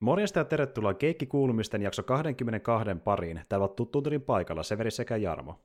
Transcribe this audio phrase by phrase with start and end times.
[0.00, 3.40] Morjesta ja tervetuloa Keikki Kuulumisten jakso 22 pariin.
[3.48, 5.60] Täällä on tuttuuntelin paikalla Severi sekä Jarmo.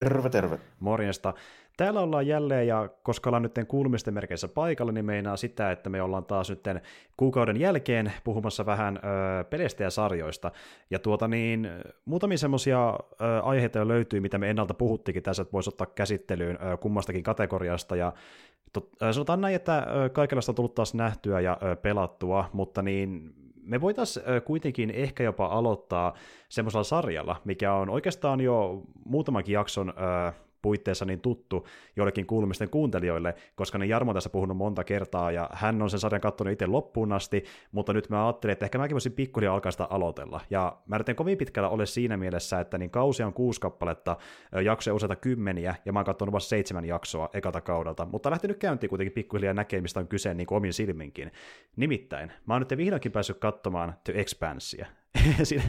[0.00, 0.58] Terve, terve.
[0.80, 1.34] Morjesta.
[1.76, 6.02] Täällä ollaan jälleen, ja koska ollaan nyt kuulumisten merkeissä paikalla, niin meinaa sitä, että me
[6.02, 6.64] ollaan taas nyt
[7.16, 10.52] kuukauden jälkeen puhumassa vähän ö, peleistä ja sarjoista.
[10.90, 11.68] Ja tuota niin,
[12.04, 12.98] muutamia semmoisia
[13.42, 17.96] aiheita jo löytyy, mitä me ennalta puhuttikin tässä, että voisi ottaa käsittelyyn ö, kummastakin kategoriasta,
[17.96, 18.12] ja
[18.72, 22.82] tot, ö, sanotaan näin, että ö, kaikenlaista on tullut taas nähtyä ja ö, pelattua, mutta
[22.82, 23.34] niin
[23.72, 26.14] me voitaisiin kuitenkin ehkä jopa aloittaa
[26.48, 29.94] semmoisella sarjalla, mikä on oikeastaan jo muutamankin jakson
[30.62, 31.66] puitteissa niin tuttu
[31.96, 36.00] joillekin kuulumisten kuuntelijoille, koska ne Jarmo on tässä puhunut monta kertaa, ja hän on sen
[36.00, 39.72] sarjan katsonut itse loppuun asti, mutta nyt mä ajattelin, että ehkä mäkin voisin pikkuhiljaa alkaa
[39.72, 40.40] sitä aloitella.
[40.50, 44.16] Ja mä en kovin pitkällä ole siinä mielessä, että niin kausia on kuusi kappaletta,
[44.64, 48.90] jaksoja useita kymmeniä, ja mä oon katsonut vasta seitsemän jaksoa ekalta kaudelta, mutta lähtenyt käyntiin
[48.90, 51.32] kuitenkin pikkuhiljaa näkemistä on kyse niin kuin omin silminkin.
[51.76, 54.86] Nimittäin, mä oon nyt vihdoinkin päässyt katsomaan The Expansia,
[55.42, 55.64] Siinä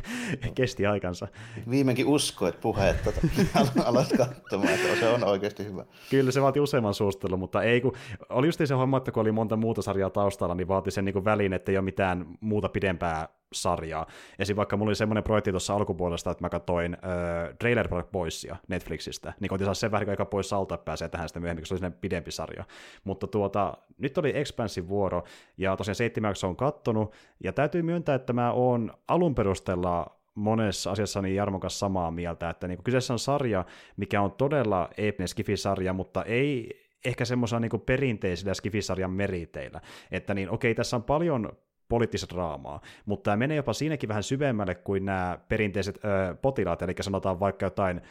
[0.56, 1.28] kesti aikansa.
[1.70, 3.22] Viimeinkin usko, että puheet tota,
[3.90, 5.86] alat katsomaan, että se on oikeasti hyvä.
[6.10, 7.94] Kyllä se vaati useamman suostelun, mutta ei kun,
[8.30, 11.26] oli just se homma, että kun oli monta muuta sarjaa taustalla, niin vaati sen niin
[11.26, 14.06] välin, että ei ole mitään muuta pidempää sarjaa.
[14.40, 14.56] Esim.
[14.56, 19.34] vaikka mulla oli semmoinen projekti tuossa alkupuolesta, että mä katsoin äh, Trailer Park Boysia Netflixistä,
[19.40, 21.86] niin koitin saada sen vähän aika pois alta, että pääsee tähän sitä myöhemmin, koska se
[21.86, 22.64] oli pidempi sarja.
[23.04, 25.24] Mutta tuota, nyt oli Expansin vuoro,
[25.58, 31.22] ja tosiaan seitsemän on kattonut, ja täytyy myöntää, että mä oon alun perusteella monessa asiassa
[31.22, 33.66] niin Jarmon kanssa samaa mieltä, että niin kyseessä on sarja,
[33.98, 39.82] mikä on todella eeppinen skifisarja, mutta ei ehkä semmoisella niin perinteisillä skifisarjan meriteillä.
[40.12, 41.58] Että niin, okei, tässä on paljon
[41.90, 46.94] poliittista draamaa, mutta tämä menee jopa siinäkin vähän syvemmälle kuin nämä perinteiset ö, potilaat, eli
[47.02, 48.02] sanotaan vaikka jotain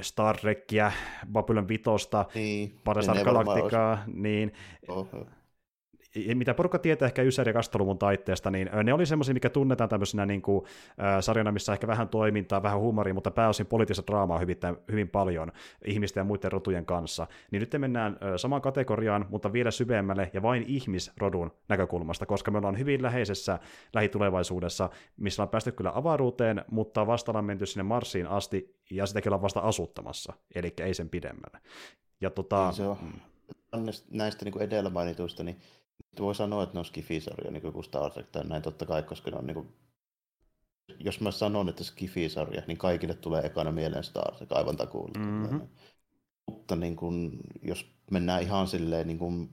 [0.00, 0.92] Star Trekia,
[1.32, 4.52] Babylon Vitosta, niin, Battlestar Galacticaa, niin
[4.88, 5.26] Oho
[6.34, 10.26] mitä porukka tietää ehkä Ysäri ja Kasteluvun taitteesta, niin ne oli semmoisia, mikä tunnetaan tämmöisenä
[10.26, 14.56] niin kuin, äh, sarjana, missä ehkä vähän toimintaa, vähän huumoria, mutta pääosin poliittista draamaa hyvin,
[14.90, 15.52] hyvin paljon
[15.84, 17.26] ihmisten ja muiden rotujen kanssa.
[17.50, 22.58] Niin nyt mennään äh, samaan kategoriaan, mutta vielä syvemmälle ja vain ihmisrodun näkökulmasta, koska me
[22.58, 23.58] ollaan hyvin läheisessä
[23.94, 29.30] lähitulevaisuudessa, missä on päästy kyllä avaruuteen, mutta vasta ollaan menty sinne Marsiin asti, ja sitäkin
[29.30, 31.58] ollaan vasta asuttamassa, eli ei sen pidemmälle.
[32.20, 32.98] Ja tota, niin se on.
[34.10, 35.56] Näistä niin kuin edellä mainituista, niin
[36.20, 39.30] voi sanoa, että ne on skifisarja, niin kuin Star Trek tai näin totta kai, koska
[39.30, 39.68] ne on niin kuin...
[40.98, 45.18] jos mä sanon, että skifisarja, niin kaikille tulee ekana mieleen Star Trek aivan takuulla.
[45.18, 45.68] Mm-hmm.
[46.50, 47.30] Mutta niin kuin,
[47.62, 49.48] jos mennään ihan silleen niin kuin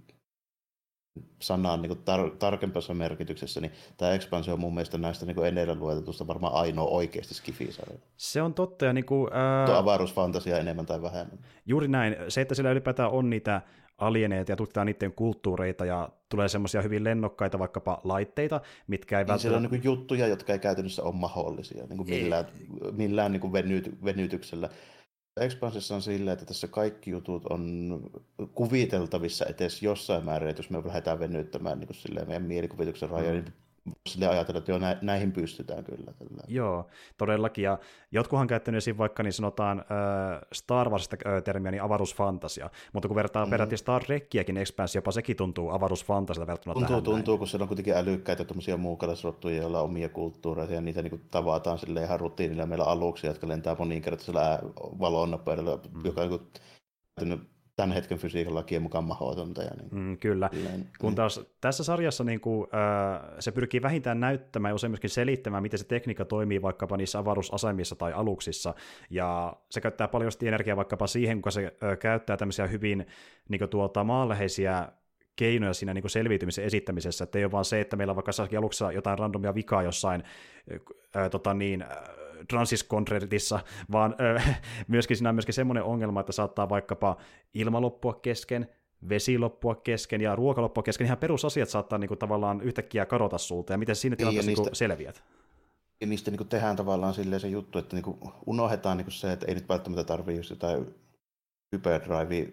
[1.42, 6.28] sanaan niin tar- tarkempassa merkityksessä, niin tämä ekspansio on mun mielestä näistä niin edellä luetetusta
[6.28, 8.00] varmaan ainoa oikeasti skifisarja.
[8.18, 8.86] Se on totta.
[8.86, 9.66] Ja niin kuin, ää...
[9.66, 11.40] Tuo avaruusfantasia enemmän tai vähemmän.
[11.66, 12.16] Juuri näin.
[12.28, 13.62] Se, että sillä ylipäätään on niitä
[14.00, 19.28] alieneita ja tutkitaan niiden kulttuureita ja tulee semmoisia hyvin lennokkaita vaikkapa laitteita, mitkä ei niin
[19.28, 19.42] välttämättä...
[19.42, 22.46] Siellä on niin juttuja, jotka ei käytännössä ole mahdollisia niin kuin millään,
[22.86, 22.92] ei.
[22.92, 24.70] millään niin kuin venyt, venytyksellä.
[25.40, 28.00] Expansissa on silleen, että tässä kaikki jutut on
[28.54, 33.44] kuviteltavissa edes jossain määrin, että jos me lähdetään venyttämään niin kuin meidän mielikuvituksen rajoja, mm.
[33.46, 33.54] niin
[34.08, 36.14] sille ajatella, että jo näihin pystytään kyllä.
[36.14, 36.44] Tällä.
[36.48, 37.64] Joo, todellakin.
[37.64, 37.78] Ja
[38.12, 38.98] jotkuhan käyttänyt esim.
[38.98, 42.70] vaikka niin sanotaan äh, Star Warsista äh, termiä, niin avaruusfantasia.
[42.94, 43.50] Mutta kun vertaa mm.
[43.50, 47.40] peräti Star Trekkiäkin Expanse, jopa sekin tuntuu avaruusfantasialta verrattuna tuntuu, tähän Tuntuu, näin.
[47.40, 51.80] kun siellä on kuitenkin älykkäitä tuommoisia muukalaisrottuja, joilla on omia kulttuureita, ja niitä niin tavataan
[51.80, 52.66] sille ihan rutiinilla.
[52.66, 54.60] Meillä on aluksia, jotka lentää moninkertaisella
[55.00, 56.06] valonnopeudella, mm.
[56.06, 56.40] joka on
[57.22, 59.64] niin tämän hetken fysiikan lakien mukaan mahdotonta.
[59.64, 64.20] Ja niin, mm, kyllä, silleen, kun taas tässä sarjassa niin kuin, äh, se pyrkii vähintään
[64.20, 68.74] näyttämään ja usein myöskin selittämään, miten se tekniikka toimii vaikkapa niissä avaruusasemissa tai aluksissa,
[69.10, 73.06] ja se käyttää paljon energiaa vaikkapa siihen, kun se äh, käyttää tämmöisiä hyvin
[73.50, 74.88] niin kuin, tuota, maanläheisiä
[75.36, 78.32] keinoja siinä niin kuin selviytymisen esittämisessä, että ei ole vaan se, että meillä on vaikka
[78.58, 80.24] aluksessa jotain randomia vikaa jossain
[81.16, 81.86] ää, tota niin,
[82.50, 83.60] Transiskontrertissa,
[83.92, 84.42] vaan ö,
[84.88, 87.18] myöskin siinä on myöskin semmoinen ongelma, että saattaa vaikkapa
[87.54, 88.68] ilma loppua kesken,
[89.10, 91.06] vesi loppua kesken ja ruoka loppua kesken.
[91.06, 94.76] Ihan perusasiat saattaa niinku tavallaan yhtäkkiä kadota sulta, ja miten siinä niin, tilanteessa niin, niistä,
[94.76, 95.24] selviät?
[96.02, 99.56] Ja niistä niinku tehdään tavallaan silleen se juttu, että niinku unohdetaan niinku se, että ei
[99.56, 100.96] nyt välttämättä tarvitse just jotain
[101.72, 102.52] hyperdrive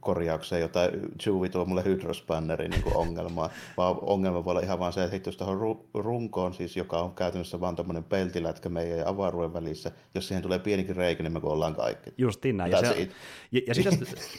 [0.00, 0.80] korjaukseen, jota
[1.20, 5.36] Chewie tuo mulle hydrospanneri niin ongelmaa, vaan ongelma voi olla ihan vaan se, että jos
[5.36, 10.42] tuohon runkoon, siis, joka on käytännössä vaan tämmöinen peltilätkä meidän ja avaruuden välissä, jos siihen
[10.42, 12.10] tulee pienikin reikä, niin me ollaan kaikki.
[12.18, 12.70] Justiin näin.
[12.70, 13.08] Ja, se,
[13.52, 13.90] ja, ja siitä,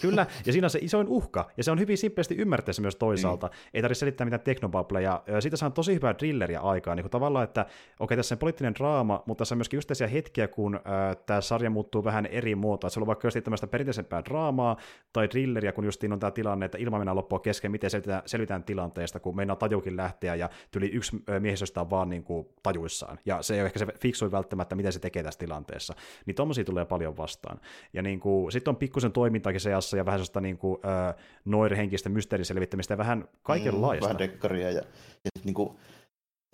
[0.02, 3.48] kyllä, ja siinä on se isoin uhka, ja se on hyvin simppeästi ymmärtäessä myös toisaalta.
[3.48, 3.54] Mm.
[3.74, 5.24] Ei tarvitse selittää mitään teknobableja.
[5.40, 7.66] Siitä saa tosi hyvää drilleria aikaa, niin kuin tavallaan, että
[8.00, 11.70] okei, tässä on poliittinen draama, mutta tässä on myöskin just hetkiä, kun äh, tämä sarja
[11.70, 12.88] muuttuu vähän eri muotoa.
[12.88, 14.78] Että se on vaikka tämmöistä perinteisempää draamaa
[15.14, 18.22] tai drill thrilleriä, kun justiin on tämä tilanne, että ilma mennään loppua kesken, miten selvitään,
[18.26, 23.20] selvitään tilanteesta, kun meinaa tajukin lähteä ja tyli yksi miehistöstä on vaan niin kuin tajuissaan.
[23.26, 25.94] Ja se ei ole ehkä se fiksui välttämättä, miten se tekee tässä tilanteessa.
[26.26, 27.60] Niin tommosia tulee paljon vastaan.
[27.94, 31.16] Ja niin kuin, sitten on pikkusen toimintaakin seassa ja vähän sellaista niin kuin, äh,
[31.46, 34.06] noirihenkistä mysteeriselvittämistä ja vähän kaikenlaista.
[34.06, 34.82] Mm, vähän dekkaria ja,
[35.26, 35.78] ja niin kuin,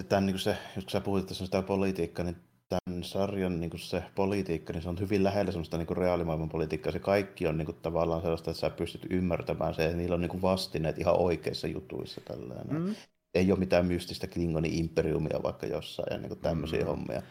[0.10, 3.80] tämän, niin kuin se, jos sä puhuit tässä sitä politiikkaa, niin tämän sarjan niin kuin
[3.80, 6.92] se politiikka, niin se on hyvin lähellä semmoista niin kuin reaalimaailman politiikkaa.
[6.92, 10.22] Se kaikki on niin kuin, tavallaan sellaista, että sä pystyt ymmärtämään se, että niillä on
[10.22, 12.22] niin kuin vastineet ihan oikeissa jutuissa.
[12.22, 12.82] Tällainen.
[12.82, 12.96] Mm.
[13.34, 16.88] Ei ole mitään mystistä Klingonin imperiumia vaikka jossain ja niin kuin tämmöisiä mm.
[16.88, 17.22] hommia.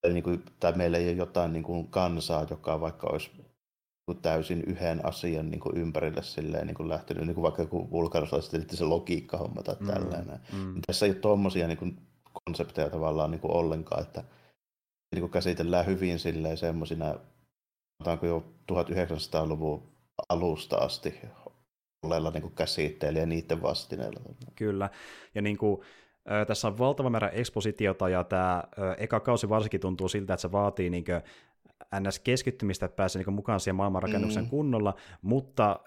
[0.00, 3.30] Tai, niin kuin, tai meillä ei ole jotain niin kuin kansaa, joka vaikka olisi
[4.22, 8.70] täysin yhden asian niin kuin ympärille silleen, niin kuin lähtenyt, niin kuin vaikka joku vulkarislaiset
[8.70, 10.40] se logiikka-homma tai mm, tällainen.
[10.52, 10.80] Mm.
[10.86, 11.98] Tässä ei ole tuommoisia niin
[12.44, 14.24] konsepteja tavallaan niin kuin ollenkaan, että
[15.14, 17.14] niin kuin käsitellään hyvin silleen semmoisina,
[18.00, 19.82] otanko jo 1900-luvun
[20.28, 21.20] alusta asti
[22.02, 24.20] olleilla niin käsitteillä ja niiden vastineilla.
[24.56, 24.90] Kyllä,
[25.34, 25.80] ja niin kuin,
[26.46, 28.62] tässä on valtava määrä ekspositiota, ja tämä
[28.98, 31.22] eka kausi varsinkin tuntuu siltä, että se vaatii niin kuin,
[32.00, 34.50] NS-keskittymistä, että pääsee niin mukaan siihen maailmanrakennuksen mm.
[34.50, 35.80] kunnolla, mutta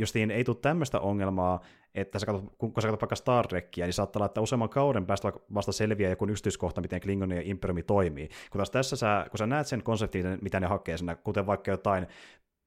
[0.00, 1.60] justiin ei tule tämmöistä ongelmaa,
[1.94, 5.06] että sä katsot, kun sä katsot vaikka Star Trekia, niin saattaa olla, että useamman kauden
[5.06, 8.28] päästä vasta selviää joku yksityiskohta, miten Klingon ja Imperiumi toimii.
[8.50, 11.70] Kun taas tässä sä, kun sä näet sen konseptin, mitä ne hakee sinne, kuten vaikka
[11.70, 12.06] jotain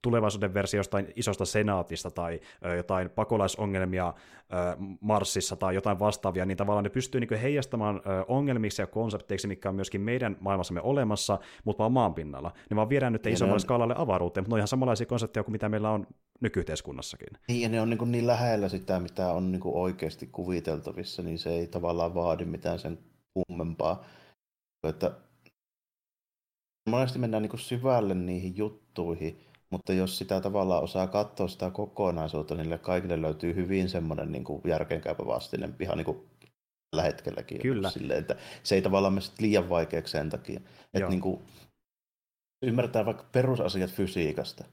[0.04, 6.56] tulevaisuuden versio jostain isosta senaatista tai ö, jotain pakolaisongelmia ö, Marsissa tai jotain vastaavia, niin
[6.56, 11.38] tavallaan ne pystyy niin heijastamaan ö, ongelmiksi ja konsepteiksi, mikä on myöskin meidän maailmassamme olemassa,
[11.64, 12.52] mutta vaan maan pinnalla.
[12.70, 13.60] Ne vaan viedään nyt isommalle on...
[13.60, 16.06] skaalalle avaruuteen, mutta ne on ihan samanlaisia konsepteja kuin mitä meillä on
[16.40, 17.28] nykyyhteiskunnassakin.
[17.48, 21.50] Niin, ja ne on niin, niin lähellä sitä, mitä on niin oikeasti kuviteltavissa, niin se
[21.50, 22.98] ei tavallaan vaadi mitään sen
[23.34, 24.04] kummempaa.
[24.88, 25.10] Että
[26.90, 32.78] monesti mennään niin syvälle niihin juttuihin, mutta jos sitä tavallaan osaa katsoa sitä kokonaisuutta, niin
[32.78, 36.30] kaikille löytyy hyvin semmoinen niin kuin järkeenkäypä vastine ihan niin kuin
[36.90, 37.60] tällä hetkelläkin.
[37.60, 37.90] Kyllä.
[37.90, 40.60] Silleen, että se ei tavallaan mene liian vaikeaksi sen takia.
[40.94, 41.42] Että niin kuin,
[42.62, 44.64] ymmärtää vaikka perusasiat fysiikasta.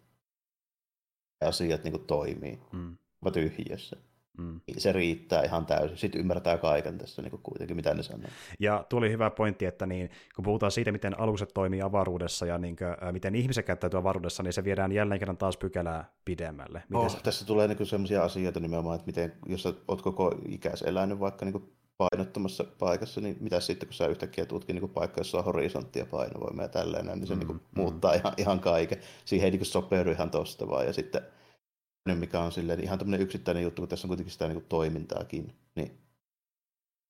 [1.41, 2.59] Ja asiat niin kuin toimii.
[2.71, 2.97] Mm.
[3.33, 3.97] tyhjiössä.
[4.38, 4.62] Mm.
[4.78, 5.98] Se riittää ihan täysin.
[5.98, 8.30] Sitten ymmärtää kaiken tässä niin kuin kuitenkin, mitä ne sanoo.
[8.60, 12.57] Ja tuo oli hyvä pointti, että niin, kun puhutaan siitä, miten alukset toimii avaruudessa ja
[12.57, 16.83] niin kuin, äh, miten ihmiset käyttäytyy avaruudessa, niin se viedään jälleen kerran taas pykälää pidemmälle.
[16.89, 17.18] Miten oh, se...
[17.24, 21.54] Tässä tulee niin sellaisia asioita nimenomaan, että miten, jos olet koko ikäis elänyt vaikka niin
[21.54, 26.06] kuin painottomassa paikassa, niin mitä sitten, kun sä yhtäkkiä tutkin niin paikka, jossa on horisonttia
[26.06, 27.81] painovoimaa ja tällainen, niin se mm, niin kuin, mm.
[27.81, 28.98] muuttaa ihan, ihan kaiken.
[29.25, 30.86] Siihen ei niin sopeudu ihan tosta vaan.
[30.86, 31.22] Ja sitten
[32.06, 35.98] mikä on silleen, ihan tämmöinen yksittäinen juttu, kun tässä on kuitenkin sitä niin toimintaakin, niin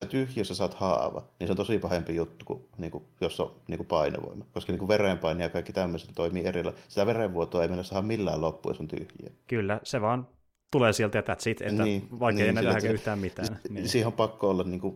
[0.09, 3.77] tyhjössä saat haava, niin se on tosi pahempi juttu, kuin, niin kuin, jos on niin
[3.77, 4.45] kuin painovoima.
[4.53, 6.73] Koska niin kuin verenpaine ja kaikki tämmöiset toimii erillä.
[6.88, 9.31] Sitä verenvuotoa ei mennä saada millään loppuun, jos on tyhjiä.
[9.47, 10.27] Kyllä, se vaan
[10.71, 13.59] tulee sieltä ja that's it, että niin, vaikea niin, ei nähdä yhtään mitään.
[13.69, 13.89] Niin.
[13.89, 14.95] Siihen on pakko olla niin kuin,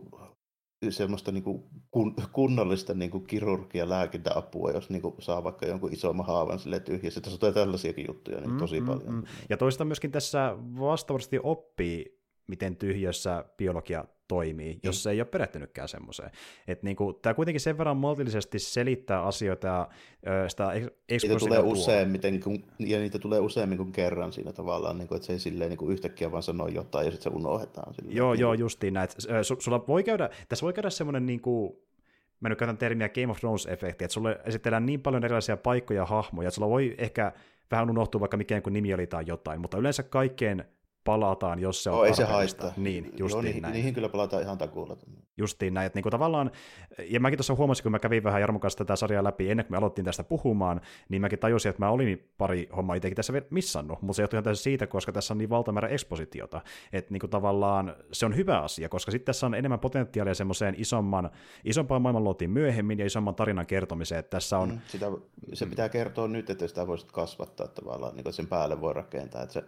[0.92, 5.92] semmoista niin kuin kun, kunnollista niin kuin kirurgia lääkintäapua, jos niin kuin saa vaikka jonkun
[5.92, 7.20] isomman haavan sille tyhjässä.
[7.20, 9.14] Tässä on tällaisiakin juttuja niin tosi mm, paljon.
[9.14, 9.22] Mm.
[9.48, 14.80] Ja toista myöskin tässä vastaavasti oppii, miten tyhjössä biologia toimii, mm.
[14.82, 16.30] jos se ei ole perehtynytkään semmoiseen.
[16.68, 19.88] Että niinku, tämä kuitenkin sen verran maltillisesti selittää asioita ja
[20.26, 20.72] ö, sitä
[21.10, 25.26] niitä tulee useimmiten, kun, ja niitä tulee useammin kuin kerran siinä tavallaan, niin kuin, että
[25.26, 27.94] se ei silleen niin kuin yhtäkkiä vaan sano jotain ja sitten se unohdetaan.
[27.94, 28.16] Silleen.
[28.16, 29.08] Joo, niin joo, justiin näin.
[29.58, 31.72] Sulla voi käydä, tässä voi käydä semmoinen niin kuin,
[32.40, 36.06] mä nyt käytän termiä Game of Thrones-efekti, että sulle esitellään niin paljon erilaisia paikkoja ja
[36.06, 37.32] hahmoja, että sulla voi ehkä
[37.70, 40.64] vähän unohtua vaikka mikä kuin nimi oli tai jotain, mutta yleensä kaikkein
[41.06, 42.72] palataan, jos se on oh, ei se haittaa.
[42.76, 43.74] Niin, justiin Joo, niihin, näin.
[43.74, 44.96] Niihin kyllä palataan ihan takuulla.
[45.36, 46.50] Justiin näin, että niinku tavallaan,
[47.08, 49.72] ja mäkin tuossa huomasin, kun mä kävin vähän Jarmon kanssa tätä sarjaa läpi ennen kuin
[49.72, 54.02] me aloittiin tästä puhumaan, niin mäkin tajusin, että mä olin pari hommaa itsekin tässä missannut,
[54.02, 56.60] mutta se johtui ihan siitä, koska tässä on niin valtamäärä ekspositiota,
[56.92, 61.30] että niinku tavallaan se on hyvä asia, koska sitten tässä on enemmän potentiaalia semmoiseen isomman,
[61.64, 64.68] isompaan maailman luotiin myöhemmin ja isomman tarinan kertomiseen, että tässä on...
[64.68, 65.06] Mm, sitä,
[65.52, 69.42] se pitää kertoa nyt, että sitä voisit kasvattaa tavallaan, niin kuin sen päälle voi rakentaa,
[69.42, 69.64] että se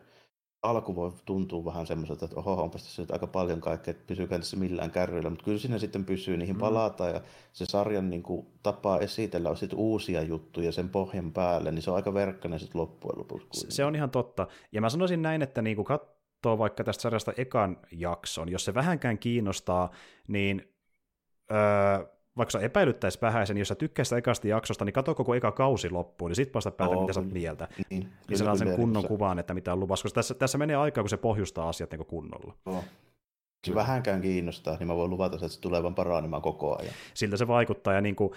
[0.62, 4.38] alku voi tuntua vähän semmoiselta, että oho, onpas tässä nyt aika paljon kaikkea, että pysyykö
[4.38, 6.60] tässä millään kärryillä, mutta kyllä siinä sitten pysyy, niihin mm.
[6.60, 7.20] palataan ja
[7.52, 11.90] se sarjan niin kuin, tapaa esitellä on sitten uusia juttuja sen pohjan päälle, niin se
[11.90, 13.66] on aika verkkainen sitten loppujen lopuksi.
[13.68, 14.46] Se on ihan totta.
[14.72, 18.74] Ja mä sanoisin näin, että niin kuin katsoo vaikka tästä sarjasta ekan jakson, jos se
[18.74, 19.90] vähänkään kiinnostaa,
[20.28, 20.74] niin
[21.50, 25.90] öö, vaikka sä epäilyttäisi vähäisen, jos sä tykkäisit ekasta jaksosta, niin katso koko eka kausi
[25.90, 27.68] loppuun, niin sit vasta päätä, oh, mitä sä oot mieltä.
[27.90, 29.08] Niin, niin saa sen kunnon se...
[29.08, 32.06] kuvan, että mitä on luvassa, koska tässä, tässä menee aikaa, kun se pohjustaa asiat niin
[32.06, 32.54] kunnolla.
[32.66, 32.84] Oh.
[33.64, 33.76] Kyllä.
[33.76, 36.94] vähänkään kiinnostaa, niin mä voin luvata, että se tulee vaan paranemaan koko ajan.
[37.14, 38.32] Siltä se vaikuttaa, ja, niin kuin,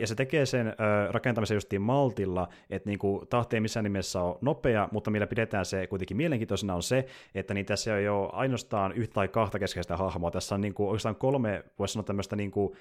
[0.00, 0.74] ja se tekee sen
[1.10, 5.64] rakentamisen justiin maltilla, että niin kuin, tahti ei missään nimessä ole nopea, mutta millä pidetään
[5.64, 9.96] se kuitenkin mielenkiintoisena on se, että niin tässä ei ole ainoastaan yhtä tai kahta keskeistä
[9.96, 12.76] hahmoa, tässä on niin kuin, oikeastaan kolme, voisi sanoa tämmöistä niin kuin,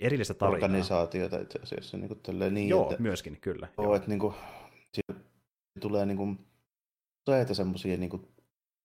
[0.00, 0.54] erillistä tarinaa.
[0.54, 1.96] Organisaatiota itse asiassa.
[1.96, 3.68] Niin kuin niin, joo, että, myöskin, kyllä.
[3.78, 3.94] Joo, joo.
[3.94, 4.34] että niin kuin,
[5.80, 6.38] tulee niin kuin,
[7.28, 8.28] useita semmoisia niin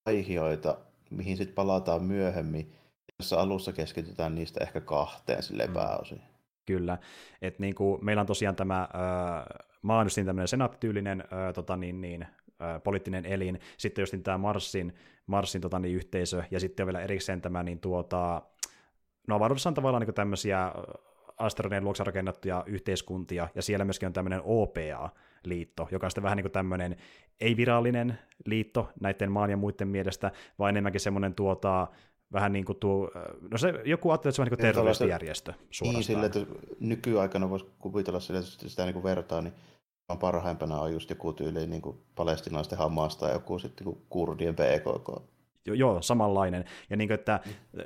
[0.06, 0.78] aihioita,
[1.10, 2.74] mihin sitten palataan myöhemmin,
[3.20, 5.74] jossa alussa keskitytään niistä ehkä kahteen sille mm.
[5.74, 6.22] pääosin.
[6.66, 6.98] Kyllä,
[7.42, 8.90] että niin kuin, meillä on tosiaan tämä, äh,
[9.82, 14.38] maa on just tämmöinen senaattityylinen äh, tota niin, niin, äh, poliittinen elin, sitten just tämä
[14.38, 14.96] Marsin,
[15.28, 18.42] Marsin tota niin, yhteisö, ja sitten on vielä erikseen tämä niin tuota,
[19.28, 20.72] no avaruudessa on tavallaan niin tämmöisiä
[21.38, 26.44] asteroidien luokse rakennettuja yhteiskuntia, ja siellä myöskin on tämmöinen OPA-liitto, joka on sitten vähän niin
[26.44, 26.96] kuin tämmöinen
[27.42, 31.88] ei-virallinen liitto näiden maan ja muiden mielestä, vaan enemmänkin semmoinen tuota,
[32.34, 33.12] vähän niin kuin tuo,
[33.52, 35.96] no se, joku ajattelee, että se on niin kuin terroristijärjestö suorastaan.
[35.96, 39.54] Niin, sille, että nykyaikana voisi kuvitella sille, että sitä niin kuin vertaa, niin
[40.20, 45.24] parhaimpana on just joku tyyli niin kuin palestinaisten Hamas tai joku sitten niin kurdien PKK
[45.66, 46.66] joo, samanlainen.
[46.90, 47.40] Ja niin kuin, että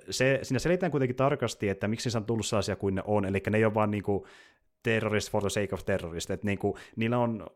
[0.09, 3.43] se, siinä selitään kuitenkin tarkasti, että miksi se on tullut sellaisia kuin ne on, eli
[3.49, 4.23] ne ei ole vaan niin kuin
[4.83, 7.47] terrorist for the sake of terrorist, että niin kuin, niillä on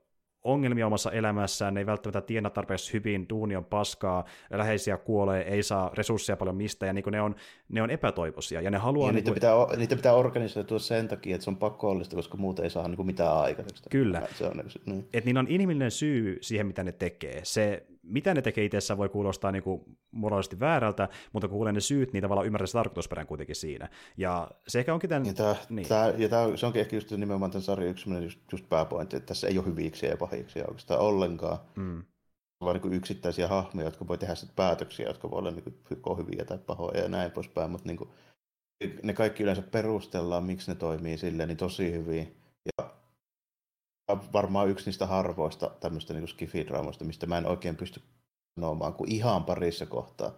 [0.44, 5.64] ongelmia omassa elämässään, ne ei välttämättä tienaa tarpeeksi hyvin, duuni on paskaa, läheisiä kuolee, ei
[5.64, 7.36] saa resursseja paljon mistä, ja niin ne, on,
[7.70, 9.10] ne on epätoivoisia, ja ne haluaa...
[9.10, 9.34] Ja niin kuin...
[9.34, 12.88] niitä, pitää, niitä pitää organisoitua sen takia, että se on pakollista, koska muuten ei saa
[12.88, 13.84] niin kuin mitään aikaiseksi.
[13.90, 15.00] Kyllä, se on, niin.
[15.14, 17.40] että niillä on inhimillinen syy siihen, mitä ne tekee.
[17.44, 21.80] Se mitä ne tekee itsessään voi kuulostaa niin kuin moraalisesti väärältä, mutta kun kuulee ne
[21.80, 23.90] syyt, niin tavallaan ymmärrät se tarkoitusperän kuitenkin siinä.
[24.18, 25.26] Ja se ehkä onkin tämän...
[25.26, 25.88] Ja, tämä, niin.
[25.88, 29.28] tämä, ja tämä, se onkin ehkä just nimenomaan tämän sarjan yksi just, just pääpointti, että
[29.28, 31.58] tässä ei ole hyviksiä ja pahiksi oikeastaan ollenkaan.
[31.76, 32.04] Mm.
[32.62, 35.64] Vaan niin kuin yksittäisiä hahmoja, jotka voi tehdä sitten päätöksiä, jotka voi olla niin
[36.02, 38.10] kuin hyviä tai pahoja ja näin poispäin, mutta niin kuin,
[39.04, 42.36] ne kaikki yleensä perustellaan, miksi ne toimii silleen niin tosi hyvin.
[44.08, 48.02] Ja varmaan yksi niistä harvoista tämmöistä niin skifidraamoista, mistä mä en oikein pysty
[48.60, 50.32] sanomaan kuin ihan parissa kohtaa,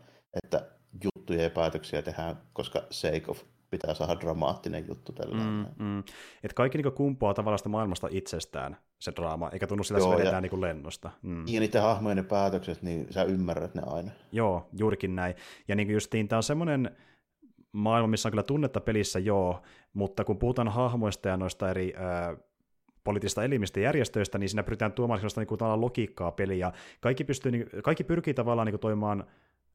[0.44, 0.70] että
[1.04, 6.04] juttuja ja päätöksiä tehdään, koska sake of pitää saada dramaattinen juttu tällä mm, mm.
[6.44, 10.44] Et kaikki niinku kumpuaa tavallaan maailmasta itsestään, se draama, eikä tunnu sillä, että se vedetään
[10.44, 11.12] niinku lennosta.
[11.22, 11.48] Mm.
[11.48, 14.12] Ja niiden hahmojen päätökset, niin sä ymmärrät ne aina.
[14.32, 15.36] Joo, juurikin näin.
[15.68, 16.98] Ja niin justiin tämä on semmoinen
[17.72, 19.62] maailma, missä on kyllä tunnetta pelissä, joo,
[19.94, 22.38] mutta kun puhutaan hahmoista ja noista eri äh,
[23.04, 27.52] poliittisista elimistä ja järjestöistä, niin siinä pyritään tuomaan sellaista niin logiikkaa peliä, ja kaikki, pystyy,
[27.52, 29.24] niin, kaikki pyrkii tavallaan niin kuin, toimimaan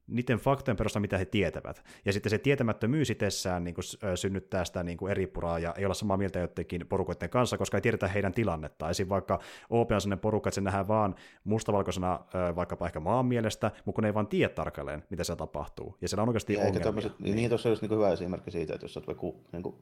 [0.07, 1.85] niiden faktojen perusteella, mitä he tietävät.
[2.05, 5.85] Ja sitten se tietämättömyys itsessään niin kuin, synnyttää sitä niin kuin eri puraa ja ei
[5.85, 8.91] olla samaa mieltä jotenkin porukoiden kanssa, koska ei tiedetä heidän tilannetta.
[8.91, 9.09] Esim.
[9.09, 9.41] vaikka
[9.71, 11.15] OP on sellainen porukka, että se nähdään vaan
[11.45, 12.21] mustavalkoisena
[12.57, 15.97] vaikkapa ehkä maan mielestä, mutta kun ei vaan tiedä tarkalleen, mitä se tapahtuu.
[16.01, 17.11] Ja siellä on oikeasti ja ongelmia.
[17.19, 19.77] Niin, niin tuossa olisi niin hyvä esimerkki siitä, että jos olet vaikka niin kuin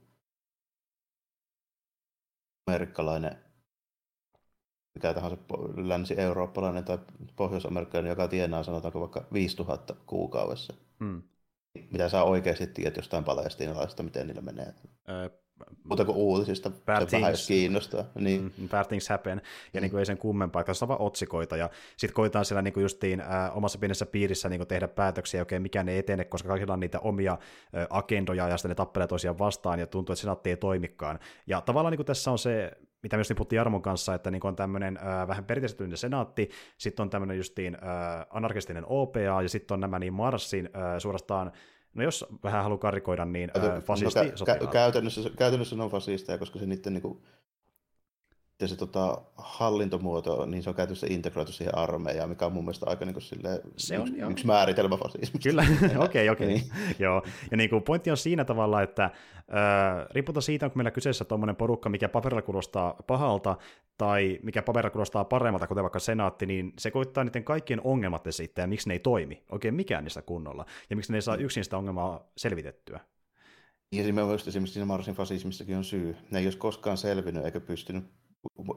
[2.72, 3.36] amerikkalainen,
[4.94, 5.36] mikä tahansa
[5.76, 6.98] länsi-eurooppalainen tai
[7.36, 10.74] pohjois-amerikkalainen, joka tienaa sanotaanko vaikka 5000 kuukaudessa.
[11.00, 11.22] Hmm.
[11.90, 14.74] Mitä saa oikeasti tiedät jostain palestiinalaisista, miten niillä menee?
[15.08, 15.28] Öö,
[15.84, 18.04] mutta kuin uutisista, bad se vähän kiinnostaa.
[18.14, 18.52] Niin.
[18.58, 19.42] Mm, bad things happen,
[19.74, 19.82] ja mm.
[19.82, 23.20] niin kuin ei sen kummempaa, katsotaan vaan otsikoita, ja sitten koitaan siellä niin kuin justiin
[23.20, 26.74] äh, omassa pienessä piirissä niin kuin tehdä päätöksiä, ja oikein mikään ei etene, koska kaikilla
[26.74, 30.50] on niitä omia äh, agendoja, ja sitten ne tappelee toisiaan vastaan, ja tuntuu, että senaatti
[30.50, 31.18] ei toimikaan.
[31.46, 34.56] Ja tavallaan niin kuin tässä on se, mitä myös puhuttiin Jarmon kanssa, että niin on
[34.56, 39.80] tämmöinen äh, vähän perinteisetyinen senaatti, sitten on tämmöinen justiin äh, anarkistinen OPA, ja sitten on
[39.80, 41.52] nämä niin Marsin äh, suorastaan
[41.94, 45.90] No jos vähän haluaa karikoida, niin ää, fasisti no, kä- kä- käytännössä, käytännössä ne on
[45.90, 47.22] fasisteja, koska se niiden niin kuin,
[48.66, 53.04] se tota, hallintomuoto, niin se on käytössä integroitu siihen armeijaan, mikä on mun mielestä aika
[53.04, 55.48] niin kuin, silleen, se on, yksi, yksi määritelmä fasismista.
[55.48, 56.28] Kyllä, okei, okei.
[56.28, 56.46] Okay, okay.
[56.46, 56.62] niin.
[56.98, 57.22] Joo.
[57.50, 59.10] Ja niin kuin, pointti on siinä tavalla, että äh,
[60.10, 63.56] riippuu siitä, onko meillä kyseessä tuommoinen porukka, mikä paperilla kuulostaa pahalta,
[63.98, 68.62] tai mikä paperilla kuulostaa paremmalta, kuten vaikka senaatti, niin se koittaa niiden kaikkien ongelmat esittää,
[68.62, 71.42] ja miksi ne ei toimi, oikein mikään niistä kunnolla, ja miksi ne ei saa mm.
[71.42, 73.00] yksin sitä ongelmaa selvitettyä.
[73.92, 76.16] Ja esimerkiksi siinä Marsin fasismissakin on syy.
[76.30, 78.04] Ne ei olisi koskaan selvinnyt eikä pystynyt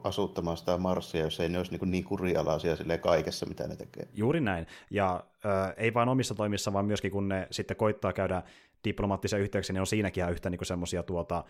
[0.04, 4.08] asuttamaan sitä Marsia, jos ei ne olisi niin, niin kurialaisia kaikessa, mitä ne tekee.
[4.14, 4.66] Juuri näin.
[4.90, 8.42] Ja äh, ei vain omissa toimissa, vaan myöskin kun ne sitten koittaa käydä
[8.84, 11.44] diplomaattisia yhteyksiä, ne on siinäkin ihan yhtä niin semmoisia tuota,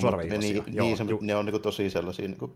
[0.00, 2.52] suor- ne, niin, Joo, niin, se, ju- ne on niin tosi sellaisia niin kuin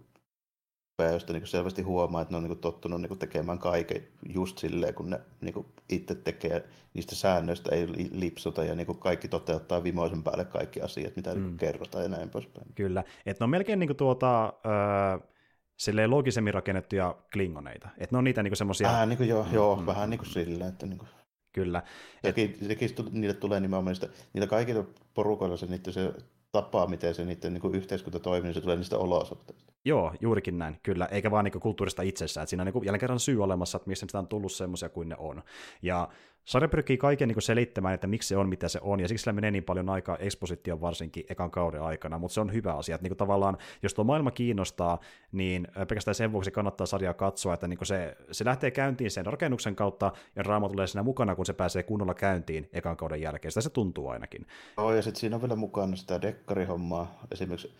[1.04, 4.02] josta niin selvästi huomaa, että ne on niin tottunut niin tekemään kaiken
[4.34, 6.64] just silleen, kun ne niin itse tekee
[6.94, 11.56] niistä säännöistä, ei lipsuta ja niin kaikki toteuttaa vimoisen päälle kaikki asiat, mitä mm.
[11.56, 12.66] kerrotaan ja näin poispäin.
[12.74, 15.28] Kyllä, että ne on melkein niin tuota, öö,
[15.76, 18.88] silleen loogisemmin rakennettuja klingoneita, että ne on niitä niin semmoisia...
[18.88, 19.86] Vähän niin kuin joo, joo mm.
[19.86, 21.08] vähän niin kuin silleen, että niin kuin...
[21.52, 21.82] kyllä.
[22.24, 26.12] Sekin, sekin niille tulee nimenomaan sitä, niillä kaikilla porukoilla se, niiden se
[26.52, 29.72] tapa, miten se niiden niin kuin yhteiskunta toimii, niin se tulee niistä olosuhteista.
[29.84, 33.00] Joo, juurikin näin, kyllä, eikä vaan niin kulttuurista itsessään, että siinä on niin kuin jälleen
[33.00, 35.42] kerran syy olemassa, että mistä sitä on tullut semmoisia kuin ne on.
[35.82, 36.08] Ja
[36.48, 39.32] sarja pyrkii kaiken niin selittämään, että miksi se on mitä se on, ja siksi sillä
[39.32, 43.02] menee niin paljon aikaa ekspositioon varsinkin ekan kauden aikana, mutta se on hyvä asia, että
[43.02, 44.98] niin kuin tavallaan, jos tuo maailma kiinnostaa,
[45.32, 49.26] niin pelkästään sen vuoksi kannattaa sarjaa katsoa, että niin kuin se, se lähtee käyntiin sen
[49.26, 53.52] rakennuksen kautta, ja draama tulee siinä mukana, kun se pääsee kunnolla käyntiin ekan kauden jälkeen,
[53.52, 54.46] sitä se tuntuu ainakin.
[54.76, 57.74] Joo, ja sitten siinä on vielä mukana sitä dekkarihommaa, esimerkiksi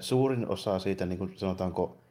[0.00, 2.07] suurin osa siitä, niin kuin sanotaanko,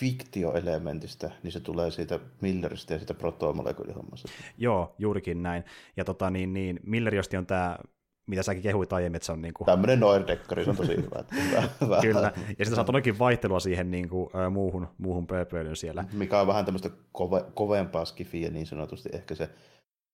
[0.00, 4.28] fiktioelementistä, niin se tulee siitä Milleristä ja siitä protomolekyylihommasta.
[4.58, 5.64] Joo, juurikin näin.
[5.96, 7.78] Ja tota, niin, niin, Milleriosti on tämä
[8.26, 9.66] mitä säkin kehuit aiemmin, että se on niin kuin...
[9.66, 11.24] Tämmöinen Noirdekkari, se on tosi hyvä.
[11.80, 16.04] hyvä, Kyllä, ja sitten saa todellakin vaihtelua siihen niin kuin, äh, muuhun, muuhun pööpöilyyn siellä.
[16.12, 19.50] Mikä on vähän tämmöistä kove, kovempaa skifiä niin sanotusti, ehkä se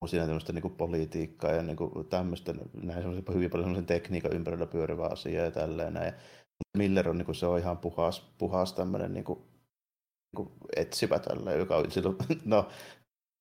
[0.00, 3.86] on siinä tämmöistä niin kuin politiikkaa ja niin kuin tämmöistä, näin semmoisen hyvin paljon semmoisen
[3.86, 6.12] tekniikan ympärillä pyörivä asia ja tälleen näin.
[6.78, 9.38] Miller on, niin kuin, se on ihan puhas, puhas tämmöinen niin kuin,
[10.36, 12.68] niin etsivä tällä, joka on silloin, no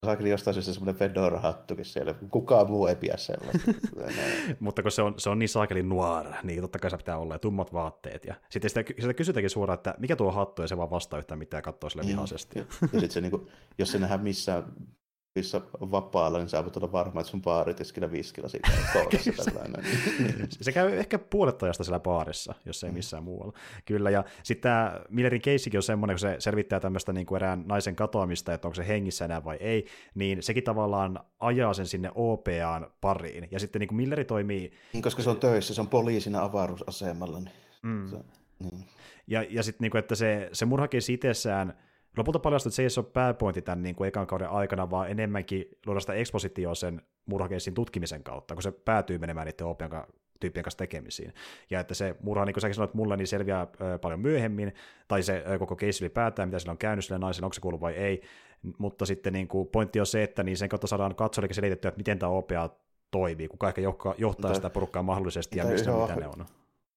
[0.06, 2.16] saakin jostain syystä semmoinen Fedora-hattukin siellä.
[2.30, 3.72] Kukaan muu ei pidä sellaista.
[4.60, 7.36] Mutta kun se on, se on niin saakeli noir, niin totta kai se pitää olla
[7.36, 8.25] ja tummat vaatteet.
[8.25, 11.40] Ja sitten sitä, sitä kysytäänkin suoraan, että mikä tuo hattu, ja se vaan vastaa yhtään
[11.40, 12.60] mitään ja katsoo sille vihaisesti.
[12.60, 13.48] Ja, ja sitten se, niin kuin,
[13.78, 14.64] jos se nähdään missään
[15.36, 15.62] missä
[15.92, 18.70] vapaalla, niin sä voit olla varma, että sun baaritiskillä viskillä siitä
[20.62, 22.94] se käy ehkä puolet ajasta siellä baarissa, jos ei mm.
[22.94, 23.54] missään muualla.
[23.86, 27.63] Kyllä, ja sitten tämä Millerin keissikin on semmoinen, kun se selvittää tämmöistä niin kuin erään
[27.65, 32.12] naisen katoamista, että onko se hengissä enää vai ei, niin sekin tavallaan ajaa sen sinne
[32.15, 33.48] OPAan pariin.
[33.51, 34.72] Ja sitten niin kuin Milleri toimii...
[34.94, 37.39] Niin, koska se on töissä, se on poliisina avaruusasemalla.
[37.39, 37.51] Niin...
[37.84, 38.08] Mm.
[38.08, 38.18] Se,
[38.60, 38.86] niin.
[39.27, 41.74] Ja, ja sitten, niin kuin, että se, se murhakeissi itsessään
[42.17, 45.65] lopulta paljastui, että se ei ole pääpointti tämän niin kuin ekan kauden aikana, vaan enemmänkin
[45.86, 49.91] luoda sitä ekspositioa sen murhakeissin tutkimisen kautta, kun se päätyy menemään niiden opian
[50.39, 51.34] tyyppien kanssa tekemisiin.
[51.69, 54.74] Ja että se murha, niin kuin säkin sanoit mulle, niin selviää ö, paljon myöhemmin,
[55.07, 57.81] tai se ö, koko keissi ylipäätään, mitä sillä on käynyt sille naiselle, onko se kuullut
[57.81, 58.22] vai ei,
[58.77, 62.00] mutta sitten niin kuin, pointti on se, että niin sen kautta saadaan katsojillekin selitettyä, että
[62.00, 62.69] miten tämä OPA
[63.12, 66.45] toimii, kuka ehkä johtaa, johtaa sitä porukkaa mahdollisesti ja mistä mitä ne on.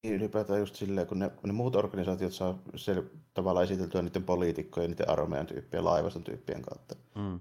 [0.02, 3.02] Niin, ylipäätään just silleen, kun ne, ne muut organisaatiot saa sel,
[3.34, 6.94] tavallaan esiteltyä niiden poliitikkojen, niiden armeijan tyyppien, laivaston tyyppien kautta.
[7.14, 7.40] Mm.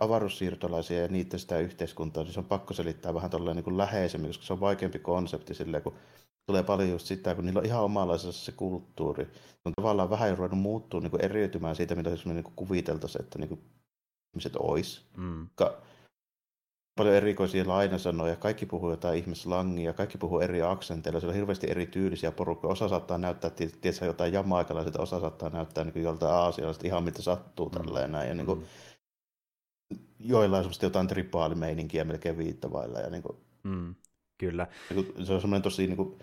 [0.00, 4.28] avaruussiirtolaisia ja niiden sitä yhteiskuntaa, niin se on pakko selittää vähän tolleen niin kuin läheisemmin,
[4.28, 5.94] koska se on vaikeampi konsepti silleen, kun
[6.46, 9.24] tulee paljon just sitä, kun niillä on ihan omanlaisensa se kulttuuri.
[9.24, 13.38] Se on tavallaan vähän ruvennut muuttuu niin kuin eriytymään siitä, mitä me niin kuviteltaisiin, että
[13.38, 13.60] niin kuin
[14.32, 15.00] ihmiset olisi.
[15.16, 15.48] Mm
[17.00, 21.86] paljon erikoisia lainasanoja, kaikki puhuu jotain ihmislangia, kaikki puhuu eri aksenteilla, siellä on hirveästi eri
[21.86, 22.72] tyylisiä porukkoja.
[22.72, 27.68] Osa saattaa näyttää tietysti jotain jamaikalaiset, osa saattaa näyttää niin joltain aasialaiset, ihan mitä sattuu
[27.68, 27.72] mm.
[27.72, 28.28] tälleen näin.
[28.28, 29.98] Ja niin kuin, mm.
[30.18, 32.98] joilla on jotain tripaalimeininkiä melkein viittavailla.
[32.98, 33.94] Ja niin kuin, mm.
[34.38, 34.66] Kyllä.
[34.90, 36.18] Niin kuin, se on semmoinen tosi, niin kuin,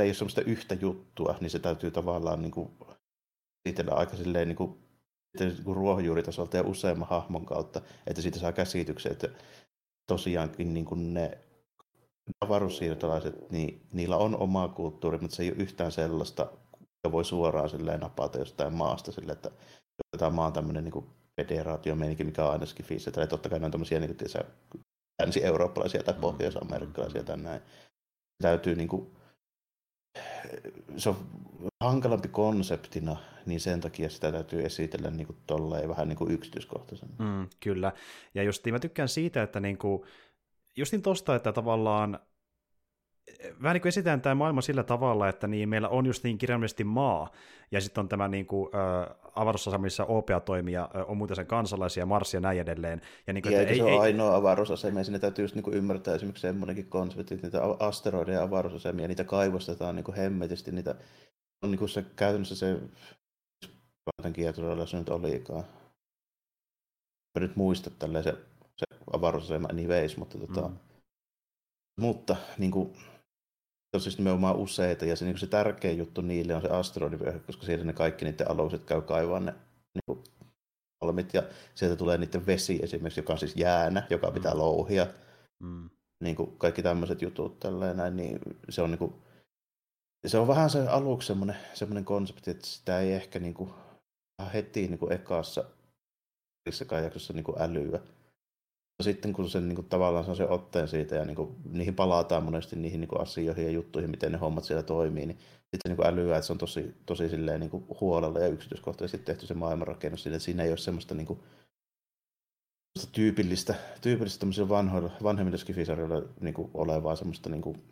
[0.00, 2.70] ei ole semmoista yhtä juttua, niin se täytyy tavallaan niin kuin,
[3.90, 4.78] aika silleen niin kuin,
[5.40, 9.28] niin kuin ruohonjuuritasolta ja useamman hahmon kautta, että siitä saa käsityksen, että
[10.08, 11.38] tosiaankin niin kuin ne
[12.40, 16.42] avaruussiirtolaiset, niin niillä on oma kulttuuri, mutta se ei ole yhtään sellaista,
[16.80, 19.50] joka voi suoraan silleen napata jostain maasta sille, että
[20.18, 21.04] tämä maa on tämmöinen niin
[21.40, 23.10] federaatiomeininki, mikä on aina skifissä.
[23.10, 24.16] Tai totta kai ne on tämmöisiä niin
[24.70, 24.82] kuin,
[25.22, 27.60] länsi-eurooppalaisia tai pohjois-amerikkalaisia tai näin.
[28.42, 29.17] Täytyy niin kuin,
[30.96, 31.16] se on
[31.80, 33.16] hankalampi konseptina,
[33.46, 37.16] niin sen takia sitä täytyy esitellä niin kuin tolleen vähän niin kuin yksityiskohtaisemmin.
[37.18, 37.92] Mm, kyllä,
[38.34, 40.02] ja just mä tykkään siitä, että niin kuin,
[40.76, 42.18] justin tosta, että tavallaan
[43.62, 46.84] vähän niin kuin esitään tämä maailma sillä tavalla, että niin meillä on just niin kirjaimellisesti
[46.84, 47.32] maa,
[47.70, 51.46] ja sitten on tämä niin kuin, äh, avaruusasema, missä OPA toimii, ja on muuten sen
[51.46, 53.02] kansalaisia, Mars ja näin edelleen.
[53.26, 55.54] Ja, niin kuin, ja että ei, se ei, ole ainoa avaruusasema, ja siinä täytyy just
[55.54, 60.72] niin kuin ymmärtää esimerkiksi semmoinenkin konsepti, että niitä asteroideja avaruusasemia, niitä kaivostetaan niin kuin hemmetisti,
[60.72, 60.94] niitä
[61.62, 62.80] on niin kuin se käytännössä se,
[64.16, 65.64] tämän kiertorilla se nyt olikaan.
[67.34, 68.34] Mä nyt muista tälleen se,
[68.76, 70.76] se avaruusasema anyways, mutta tota, mm.
[72.00, 72.96] mutta niin kuin,
[73.94, 77.66] on siis nimenomaan useita, ja se, niin se tärkein juttu niille on se asteroidivyöhyke, koska
[77.66, 79.54] siellä ne kaikki niiden alukset käy kaivaa ne
[79.94, 80.24] niin
[81.00, 81.42] malmit, ja
[81.74, 84.58] sieltä tulee niiden vesi esimerkiksi, joka on siis jäänä, joka pitää mm.
[84.58, 85.06] louhia.
[85.62, 85.90] Mm.
[86.24, 89.14] Niin kuin kaikki tämmöiset jutut tälleen näin, niin se on niin kuin,
[90.26, 93.70] se on vähän se aluksi semmoinen, semmoinen konsepti, että sitä ei ehkä niin kuin,
[94.54, 95.64] heti niin kuin ekassa
[97.02, 98.00] jaksossa niin kuin älyä
[99.02, 102.42] sitten kun sen niin kuin, tavallaan saa sen otteen siitä ja niin kuin, niihin palataan
[102.42, 105.96] monesti niihin niin kuin, asioihin ja juttuihin, miten ne hommat siellä toimii, niin sitten niin
[105.96, 109.54] kuin älyää, että se on tosi, tosi silleen, niin kuin, huolella ja yksityiskohtaisesti tehty se
[109.54, 111.40] maailmanrakennus, että siinä ei ole semmoista niin kuin,
[113.12, 117.82] tyypillistä, tyypillistä vanhoilla, vanhemmilla skifisarjoilla niin olevaa semmoista niin kuin,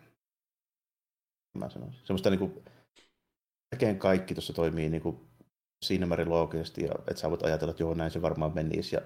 [1.59, 2.64] mä sanoisin, semmoista niin kuin,
[3.99, 5.21] kaikki tuossa toimii niin kuin,
[5.85, 9.03] siinä määrin loogisesti, ja että sä voit ajatella, että joo, näin se varmaan menisi, ja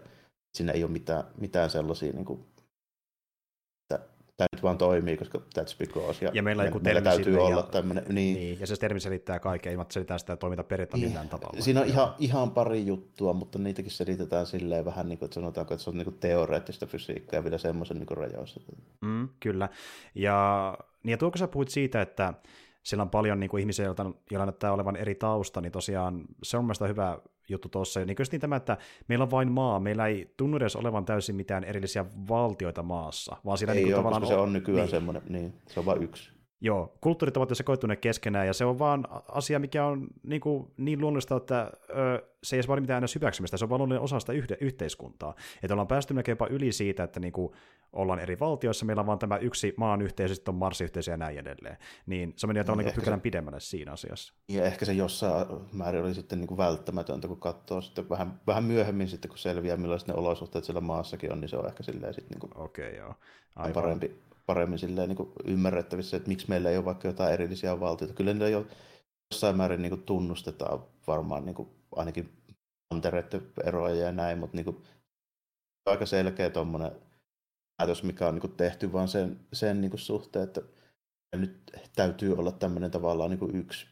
[0.55, 5.77] siinä ei ole mitään, mitään sellaisia, niin kuin, että tämä nyt vaan toimii, koska that's
[5.79, 8.05] because, ja, ja meillä, me, meillä täytyy ja, olla tämmöinen.
[8.09, 8.37] Niin.
[8.37, 8.61] niin.
[8.61, 11.09] ja se termi selittää kaikkea, ilman että selitää sitä toimintaperiaatetta niin.
[11.09, 11.61] millään tavalla.
[11.61, 15.75] Siinä on ihan, ihan pari juttua, mutta niitäkin selitetään silleen vähän niin kuin, että sanotaanko,
[15.75, 18.61] että se on niin kuin teoreettista fysiikkaa ja vielä semmoisen niin rajoissa.
[19.01, 19.69] Mm, kyllä,
[20.15, 22.35] ja, niin ja tuo, kun sä puhuit siitä, että
[22.83, 26.65] siellä on paljon niin kuin ihmisiä, joilla näyttää olevan eri tausta, niin tosiaan se on
[26.65, 28.01] mielestäni hyvä juttu tuossa.
[28.05, 28.77] Niin niin tämä, että
[29.09, 33.59] meillä on vain maa, meillä ei tunnu edes olevan täysin mitään erillisiä valtioita maassa, vaan
[33.59, 34.27] siellä ei niin ole, tavallaan...
[34.27, 34.91] se on nykyään niin.
[34.91, 36.40] semmoinen, niin, se on vain yksi.
[36.61, 40.71] Joo, kulttuurit ovat jo sekoittuneet keskenään, ja se on vaan asia, mikä on niin, kuin,
[40.77, 44.05] niin luonnollista, että ö, se ei edes vaadi mitään aina hyväksymistä, se on vaan luonnollinen
[44.05, 45.35] osa sitä yhde, yhteiskuntaa.
[45.63, 47.53] Että ollaan päästy melkein jopa yli siitä, että niin kuin,
[47.93, 51.39] ollaan eri valtioissa, meillä on vaan tämä yksi maan yhteisö, sitten on Mars-yhteisö ja näin
[51.39, 51.77] edelleen.
[52.07, 54.35] Niin se meni tavallaan niin pykälän se, pidemmälle siinä asiassa.
[54.49, 58.65] Ja ehkä se jossain määrin oli sitten niin kuin välttämätöntä, kun katsoo sitten vähän, vähän
[58.65, 62.15] myöhemmin sitten, kun selviää, millaiset ne olosuhteet siellä maassakin on, niin se on ehkä silleen
[62.15, 63.15] sitten niin kuin Okei, joo.
[63.57, 63.73] Aivan.
[63.73, 64.21] parempi,
[64.51, 68.15] paremmin silleen niin kuin ymmärrettävissä, että miksi meillä ei ole vaikka jotain erillisiä valtioita.
[68.15, 68.67] Kyllä niillä jo
[69.31, 72.33] jossain määrin niin kuin tunnustetaan varmaan niin kuin ainakin
[72.95, 74.83] mantereiden eroja ja näin, mutta niin kuin,
[75.87, 76.93] aika selkeä tuommoinen
[77.77, 80.63] päätös, mikä on niin kuin tehty vaan sen, sen niin kuin suhteen, että
[81.37, 83.87] nyt täytyy olla tämmöinen tavallaan niin kuin yksi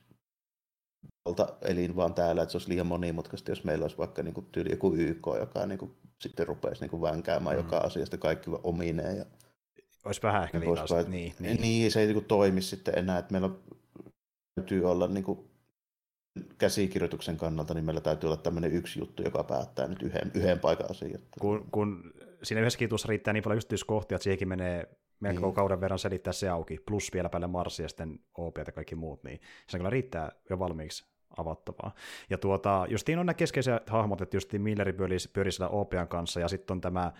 [1.62, 4.70] elin vaan täällä, että se olisi liian monimutkaista, jos meillä olisi vaikka niin kuin tyyli
[4.70, 7.62] joku YK, joka niin kuin sitten rupeaisi niin kuin vänkäämään mm.
[7.64, 9.24] joka asiasta kaikki omineen ja
[10.08, 10.86] olisi vähän ehkä liikaa.
[11.02, 11.60] Niin, niin, niin.
[11.60, 13.50] niin, se ei niin toimi sitten enää, että meillä
[14.54, 15.48] täytyy olla niin kuin,
[16.58, 20.90] käsikirjoituksen kannalta, niin meillä täytyy olla tämmöinen yksi juttu, joka päättää nyt yhden, yhden paikan
[20.90, 21.20] asiat.
[21.40, 24.88] Kun, kun siinä yhdessä jutussa riittää niin paljon yksityiskohtia, että siihenkin menee
[25.20, 25.54] melko niin.
[25.54, 29.24] kauden verran selittää se auki, plus vielä päälle Marsia ja sitten OP ja kaikki muut,
[29.24, 31.94] niin se kyllä riittää jo valmiiksi avattavaa.
[32.30, 34.92] Ja tuota, justiin on nämä keskeisiä hahmot, että justiin Milleri
[35.32, 37.12] pyörii siellä OPn kanssa, ja sitten on tämä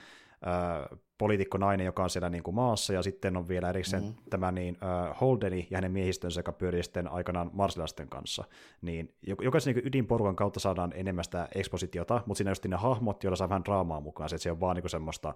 [1.18, 4.22] poliitikko nainen, joka on siellä niin kuin maassa, ja sitten on vielä erikseen mm-hmm.
[4.30, 8.44] tämä niin, uh, Holdeni ja hänen miehistönsä, joka pyörii sitten aikanaan marsilaisten kanssa.
[8.82, 13.24] Niin jokaisen niin ydinporukan kautta saadaan enemmän sitä ekspositiota, mutta siinä on just ne hahmot,
[13.24, 15.34] joilla saa vähän draamaa mukaan, se, että se on vaan niin kuin semmoista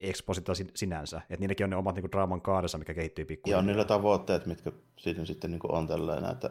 [0.00, 3.56] eksposita sinänsä, että niilläkin on ne omat niin draaman kaaressa, mikä kehittyy pikkuhiljaa.
[3.56, 6.50] Ja on niillä tavoitteet, mitkä siinä sitten niin on tällainen, että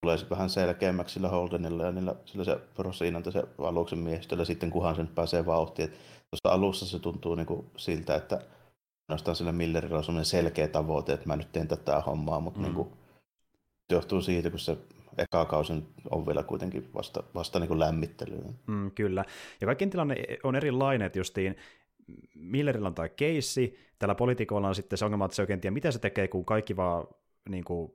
[0.00, 4.70] tulee sitten vähän selkeämmäksi sillä Holdenilla ja niillä, sillä se Rosinanta se aluksen miehistöllä sitten,
[4.70, 5.88] kunhan sen pääsee vauhtiin.
[6.30, 8.40] Tuossa alussa se tuntuu niin kuin siltä, että
[9.08, 12.64] ainoastaan sillä Millerillä on sellainen selkeä tavoite, että mä nyt teen tätä hommaa, mutta mm.
[12.64, 12.88] niin kuin,
[13.90, 14.76] johtuu siitä, kun se
[15.18, 15.72] eka kausi
[16.10, 18.58] on vielä kuitenkin vasta, vasta niin kuin lämmittelyyn.
[18.66, 19.24] Mm, kyllä.
[19.60, 21.56] Ja kaikkien tilanne on erilainen, että justiin
[22.34, 25.90] Millerillä on tämä keissi, tällä poliitikolla on sitten se ongelma, että se oikein tiedä, mitä
[25.90, 27.06] se tekee, kun kaikki vaan
[27.48, 27.92] niin kuin,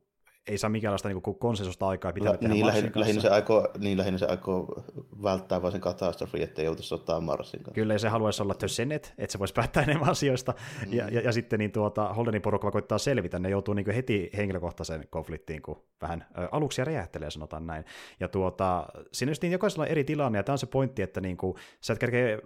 [0.47, 4.17] ei saa minkäänlaista niin konsensusta aikaa, mitä La, niin, lähinnä, lähinnä, se aikoo, niin, lähinnä
[4.17, 4.83] se aikoo
[5.23, 7.73] välttää vain sen katastrofin, ettei joutuisi sotaan Marsin kanssa.
[7.73, 10.53] Kyllä, se haluaisi olla The Senate, että se voisi päättää enemmän asioista,
[10.85, 10.93] mm.
[10.93, 15.07] ja, ja, ja, sitten niin tuota, Holdenin porukka koittaa selvitä, ne joutuu niin heti henkilökohtaiseen
[15.09, 17.85] konfliktiin, kun vähän ä, aluksi räjähtelee, sanotaan näin.
[18.19, 21.21] Ja tuota, siinä just niin jokaisella on eri tilanne, ja tämä on se pointti, että
[21.21, 22.39] niin kuin, sä et kerkeä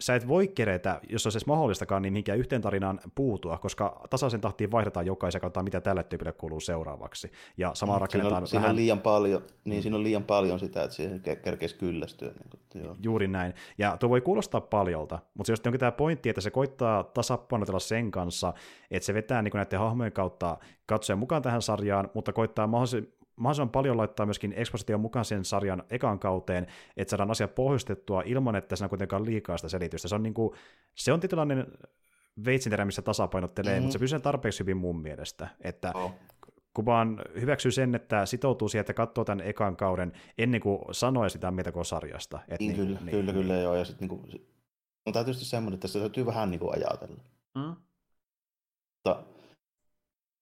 [0.00, 4.40] sä et voi kerätä, jos olisi edes mahdollistakaan, niin mihinkään yhteen tarinaan puutua, koska tasaisen
[4.40, 7.32] tahtiin vaihdetaan jokaisen kautta, mitä tälle tyypille kuuluu seuraavaksi.
[7.56, 9.82] Ja sama mm, rakennetaan siinä on, siinä on liian paljon, niin mm.
[9.82, 12.28] siinä on liian paljon sitä, että siihen kerkeisi kyllästyä.
[12.28, 12.96] Niin kuin, joo.
[13.02, 13.54] Juuri näin.
[13.78, 18.10] Ja tuo voi kuulostaa paljolta, mutta se onkin tämä pointti, että se koittaa tasapainotella sen
[18.10, 18.54] kanssa,
[18.90, 23.70] että se vetää niin näiden hahmojen kautta katsoja mukaan tähän sarjaan, mutta koittaa mahdollisimman mahdollisimman
[23.70, 28.76] paljon laittaa myöskin ekspositio mukaan sen sarjan ekan kauteen, että saadaan asia pohjustettua ilman, että
[28.76, 30.08] siinä on kuitenkaan liikaa sitä selitystä.
[30.08, 30.56] Se on, niin kuin,
[30.94, 31.66] se on tietynlainen
[32.44, 33.82] veitsinterä, missä tasapainottelee, mm-hmm.
[33.82, 35.48] mutta se pysyy tarpeeksi hyvin mun mielestä.
[35.60, 36.14] Että oh.
[36.74, 41.28] kun vaan hyväksyy sen, että sitoutuu siihen, että katsoo tämän ekan kauden ennen kuin sanoo
[41.28, 42.40] sitä mitä koko sarjasta.
[42.48, 43.42] Et niin, niin, kyllä, niin, kyllä, niin.
[43.42, 43.74] kyllä, joo.
[43.74, 44.46] Ja sitten niin kuin,
[45.06, 47.22] on tietysti semmoinen, että se täytyy vähän niin kuin ajatella.
[47.54, 47.76] Mm.
[48.94, 49.35] Mutta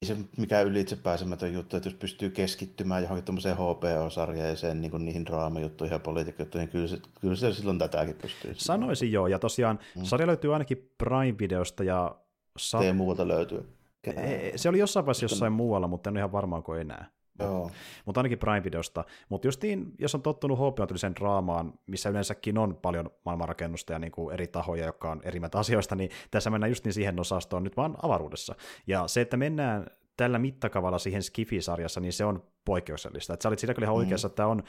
[0.03, 5.05] se mikä ylitse pääsemätön juttu, että jos pystyy keskittymään johonkin tuommoiseen HBO-sarjaan ja sen, niin
[5.05, 8.55] niihin draamajuttuihin ja politiikkajuttuihin, niin kyllä se, kyllä se silloin tätäkin pystyy.
[8.57, 10.05] Sanoisin joo, ja tosiaan mm.
[10.05, 12.17] sarja löytyy ainakin Prime-videosta ja...
[12.59, 13.69] Sa- Ei muualta löytyy.
[14.57, 17.11] Se oli jossain vaiheessa jossain muualla, mutta en ole ihan varmaan kuin enää.
[17.39, 17.71] Joo.
[18.05, 19.05] Mutta ainakin Prime-videosta.
[19.29, 24.47] Mutta justiin, jos on tottunut HBO-tyylisen draamaan, missä yleensäkin on paljon maailmanrakennusta ja niinku eri
[24.47, 28.55] tahoja, jotka on eri asioista, niin tässä mennään just niin siihen osastoon nyt vaan avaruudessa.
[28.87, 33.35] Ja se, että mennään tällä mittakavalla siihen Skifi-sarjassa, niin se on poikkeuksellista.
[33.35, 33.99] Että sä olit siinä kyllä ihan mm.
[33.99, 34.63] oikeassa, että on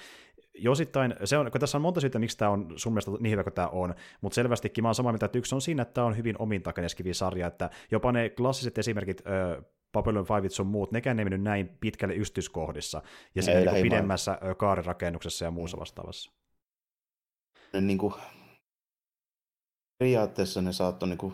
[0.53, 3.43] josittain, se on, kun tässä on monta syytä, miksi tämä on sun mielestä niin hyvä
[3.43, 6.07] kuin tämä on, mutta selvästikin mä oon samaa mieltä, että yksi on siinä, että tämä
[6.07, 11.19] on hyvin omintakeinen Skifi-sarja, että jopa ne klassiset esimerkit, äh, Babylon 5 sun muut, nekään
[11.19, 13.01] ei mennyt näin pitkälle ystyskohdissa,
[13.35, 16.31] ja siinä niin pidemmässä kaarirakennuksessa ja muussa vastaavassa.
[17.73, 18.13] Ne, niin kuin,
[19.99, 21.33] periaatteessa ne saattoi niin kuin,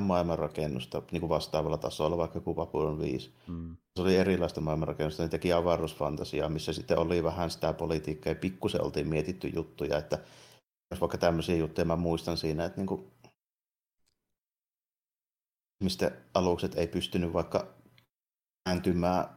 [0.00, 3.34] maailmanrakennusta niin kuin vastaavalla tasolla, vaikka kuin Babylon 5.
[3.48, 3.76] Mm.
[3.96, 8.84] Se oli erilaista maailmanrakennusta, ne teki avaruusfantasiaa, missä sitten oli vähän sitä politiikkaa ja pikkusen
[8.84, 10.18] oltiin mietitty juttuja, että
[10.90, 13.13] jos vaikka tämmöisiä juttuja mä muistan siinä, että niin kuin,
[15.84, 17.74] mistä alukset ei pystynyt vaikka
[18.64, 19.28] kääntymään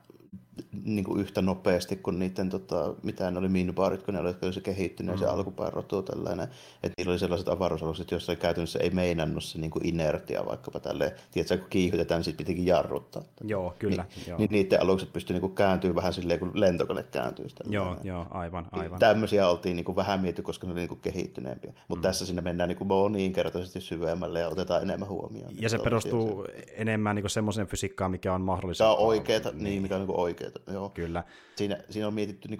[0.83, 4.61] niin kuin yhtä nopeasti kuin niiden, tota, mitä ne oli minibaarit, kun ne oli se
[4.61, 5.19] kehittynyt mm.
[5.19, 6.47] se alkupään rotu tällainen.
[6.83, 11.11] Että niillä oli sellaiset avaruusalukset, joissa käytännössä ei meinannut se niin kuin inertia vaikkapa tälleen.
[11.31, 13.23] Tiedätkö, kun kiihytetään, niin sitten pitikin jarruttaa.
[13.43, 14.05] Joo, kyllä.
[14.15, 14.39] Niin, joo.
[14.39, 17.49] niin niiden alukset pystyivät niin kääntyä vähän silleen, kun lentokone kääntyy.
[17.49, 18.99] Sitä, joo, joo, aivan, niin aivan.
[18.99, 21.73] Tämmöisiä oltiin niin kuin vähän mietty, koska ne oli niin kuin kehittyneempiä.
[21.87, 22.09] Mutta mm.
[22.09, 25.53] tässä sinne mennään niin kuin moninkertaisesti syvemmälle ja otetaan enemmän huomioon.
[25.59, 26.63] Ja se perustuu se.
[26.75, 28.83] enemmän niin semmoiseen fysiikkaan, mikä on mahdollista.
[28.83, 30.89] Tämä on oikeeta, niin, niin mikä on niin oikeeta Joo.
[30.89, 31.23] Kyllä.
[31.55, 32.59] Siinä, siinä on mietitty niin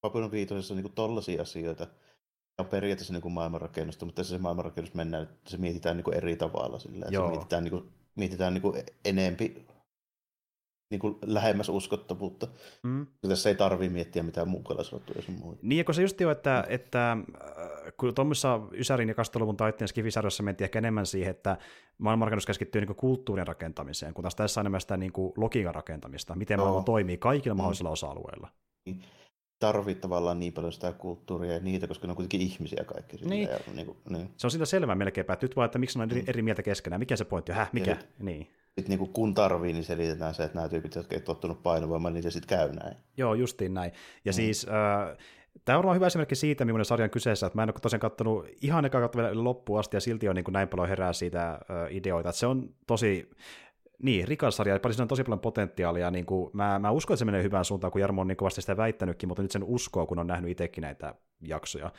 [0.00, 1.86] Babylon 5 niin tollaisia asioita,
[2.58, 6.16] on periaatteessa niin kuin maailmanrakennusta, mutta tässä se maailmanrakennus mennään, että se mietitään niin kuin
[6.16, 6.78] eri tavalla.
[6.78, 7.26] Sillä, Joo.
[7.26, 9.66] Se mietitään, niin kuin, mietitään niin kuin enempi
[10.90, 12.48] niin kuin lähemmäs uskottavuutta.
[12.82, 13.06] Mm.
[13.28, 15.58] Tässä ei tarvitse miettiä mitään muukalaisrottuja sun muuta.
[15.62, 19.88] Niin, ja kun se just jo, että, että äh, kun tuommoisessa Ysärin ja 20 taitteen
[19.88, 21.56] skifisarjassa mentiin ehkä enemmän siihen, että
[21.98, 26.34] maailmanrakennus keskittyy niin kulttuurin rakentamiseen, kun taas tässä on enemmän sitä niin kuin logiikan rakentamista,
[26.34, 26.64] miten no.
[26.64, 27.58] maailma toimii kaikilla mm.
[27.58, 28.48] mahdollisilla osa-alueilla.
[28.86, 29.04] Niin.
[29.58, 33.16] Tarvii tavallaan niin paljon sitä kulttuuria ja niitä, koska ne on kuitenkin ihmisiä kaikki.
[33.16, 33.48] Niin.
[33.48, 34.30] Ja, niin, kuin, niin.
[34.36, 36.28] Se on siitä selvää melkeinpä, että nyt vaan, että miksi on eri, mm.
[36.28, 39.84] eri mieltä keskenään, mikä se pointti on, häh, mikä, niin sitten niin kun tarvii, niin
[39.84, 42.96] selitetään se, että nämä tyypit, jotka ei tottunut painovoimaan, niin se sitten käy näin.
[43.16, 43.92] Joo, justiin näin.
[44.24, 44.34] Ja mm.
[44.34, 45.16] siis äh,
[45.64, 48.46] Tämä on hyvä esimerkki siitä, millainen sarja on kyseessä, että mä en ole tosiaan katsonut
[48.62, 51.50] ihan eka kautta vielä loppuun asti, ja silti on niin kuin näin paljon herää siitä
[51.50, 51.58] äh,
[51.90, 53.30] ideoita, että se on tosi
[54.02, 56.10] niin, rikas sarja, ja siinä on tosi paljon potentiaalia.
[56.10, 58.60] Niin kuin, mä, mä uskon, että se menee hyvään suuntaan, kun Jarmo on niin kovasti
[58.60, 61.92] sitä väittänytkin, mutta nyt sen uskoo, kun on nähnyt itsekin näitä jaksoja.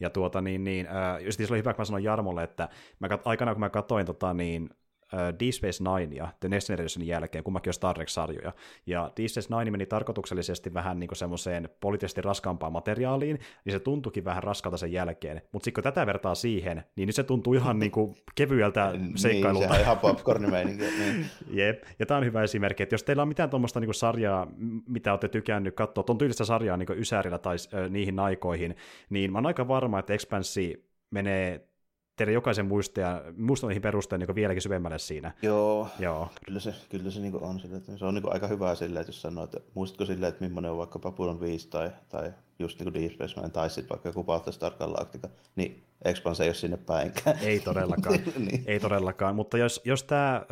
[0.00, 2.68] Ja tuota, niin, niin, äh, just se oli hyvä, kun mä sanoin Jarmolle, että
[3.00, 4.70] mä kat, aikana kun mä katsoin tota, niin,
[5.12, 8.52] Deep Space Nine ja The Next Generationin jälkeen, kummakin on Star Trek-sarjoja.
[8.86, 14.24] Ja Deep Space Nine meni tarkoituksellisesti vähän niin semmoiseen poliittisesti raskaampaan materiaaliin, niin se tuntuikin
[14.24, 15.42] vähän raskalta sen jälkeen.
[15.52, 19.66] Mutta sitten kun tätä vertaa siihen, niin nyt se tuntuu ihan niin kuin kevyeltä seikkailulta.
[19.76, 20.84] Niin, ihan popcorn-meininki.
[20.98, 21.26] niin.
[21.60, 24.46] Jep, ja tämä on hyvä esimerkki, että jos teillä on mitään tuommoista niin sarjaa,
[24.88, 28.76] mitä olette tykännyt katsoa, tuon tyylistä sarjaa niin Ysärillä tai äh, niihin aikoihin,
[29.10, 31.68] niin mä oon aika varma, että Expanssi menee
[32.16, 35.32] teidän jokaisen muistaja, muistoihin perusteen niin vieläkin syvemmälle siinä.
[35.42, 36.28] Joo, Joo.
[36.46, 39.08] kyllä se, kyllä se niin on sille, että se on niin aika hyvä sille, että
[39.08, 42.92] jos sanoo, että muistatko silleen, että millainen on vaikka Babylon 5 tai, tai just niin
[42.92, 46.76] kuin Deep Space Nine, tai sitten vaikka joku Battlestar Galactica, niin Expanse ei ole sinne
[46.76, 47.38] päinkään.
[47.42, 48.18] Ei todellakaan,
[48.50, 48.64] niin.
[48.66, 50.46] ei todellakaan, mutta jos, jos tämä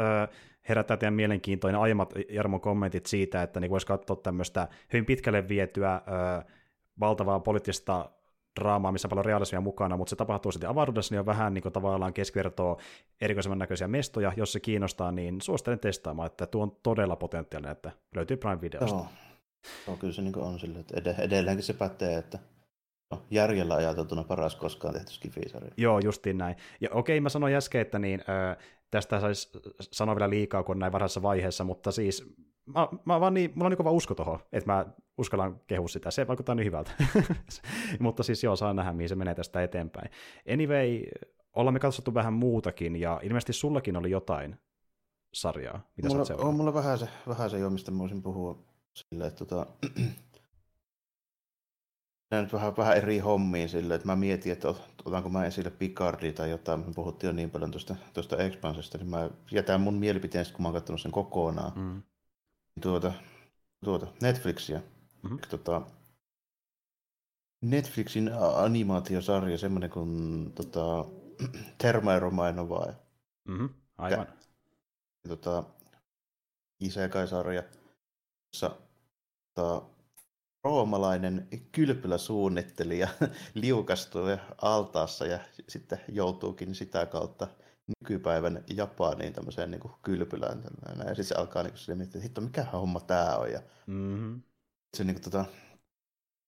[0.69, 6.01] herättää teidän mielenkiintoinen aiemmat Jarmon kommentit siitä, että niin voisi katsoa tämmöistä hyvin pitkälle vietyä
[7.01, 8.11] valtavaa poliittista
[8.61, 11.63] draamaa, missä on paljon realismia mukana, mutta se tapahtuu sitten avaruudessa, niin on vähän niin
[11.63, 12.77] kuin tavallaan keskivertoa
[13.21, 14.33] erikoisemman näköisiä mestoja.
[14.37, 18.97] Jos se kiinnostaa, niin suosittelen testaamaan, että tuo on todella potentiaalinen, että löytyy Prime-videosta.
[18.97, 19.07] Joo.
[19.87, 22.39] Joo, kyllä se niin on sille, että edelleenkin se pätee, että
[23.11, 25.71] no, järjellä ajateltuna paras koskaan tehty skifisarja.
[25.77, 26.57] Joo, justiin näin.
[26.81, 28.57] Ja okei, mä sanoin äsken, että niin, äh,
[28.95, 29.49] tästä saisi
[29.81, 32.35] sanoa vielä liikaa, kun näin varhaisessa vaiheessa, mutta siis
[32.67, 34.87] mä, mä vaan niin, mulla on niin kova usko tuohon, että mä
[35.19, 36.11] uskallan kehua sitä.
[36.11, 36.91] Se vaikuttaa niin hyvältä.
[38.01, 40.11] Mutta siis joo, saa nähdä, mihin se menee tästä eteenpäin.
[40.53, 41.03] Anyway,
[41.53, 44.57] ollaan me katsottu vähän muutakin, ja ilmeisesti sullakin oli jotain
[45.35, 48.65] sarjaa, mitä mulla, sä on mulla vähän se, vähän se jo, mistä mä voisin puhua
[48.95, 49.67] sille, että tota,
[52.43, 54.69] nyt vähän, vähän eri hommiin sille, että mä mietin, että
[55.05, 59.11] otanko mä esille Picardia tai jotain, me puhuttiin jo niin paljon tuosta, tuosta Expansesta, niin
[59.11, 61.73] mä jätän mun mielipiteen, kun mä oon katsonut sen kokonaan.
[61.77, 62.03] Mm.
[62.81, 63.13] Tuota,
[63.85, 64.83] tuota, Netflixiä.
[65.23, 65.39] Mm-hmm.
[65.51, 65.83] Tota,
[67.63, 71.05] Netflixin animaatiosarja, semmoinen kuin tota,
[71.83, 72.87] Termaeromainova.
[73.49, 73.69] Mm-hmm,
[73.99, 74.27] aivan.
[75.29, 75.65] Tota,
[76.81, 77.63] Isekai-sarja,
[78.53, 78.77] jossa
[79.55, 79.94] tota,
[80.65, 83.09] roomalainen kylpyläsuunnittelija
[83.55, 84.23] liukastuu
[84.63, 87.49] altaassa ja sitten joutuukin sitä kautta
[88.01, 90.63] nykypäivän Japaniin tämmöiseen niin kuin kylpylään.
[90.99, 93.53] Ja sitten se alkaa niin kuin miettiä, että hitto, mikä homma tämä on.
[93.53, 94.43] Ja mm-hmm.
[94.97, 95.45] se niin kuin, tota,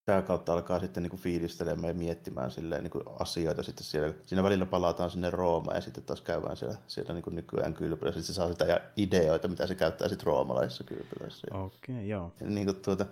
[0.05, 4.15] tämä kautta alkaa sitten niin kuin fiilistelemään ja miettimään silleen, niin kuin asioita sitten siellä.
[4.27, 8.21] Siinä välillä palataan sinne Roomaan ja sitten taas käydään siellä, siellä niin kuin nykyään kylpylässä.
[8.21, 11.47] Sitten se saa sitä ideoita, mitä se käyttää sitten roomalaisissa kylpylässä.
[11.51, 12.33] Okei, okay, joo.
[12.41, 13.07] Ja niin kuin tuota,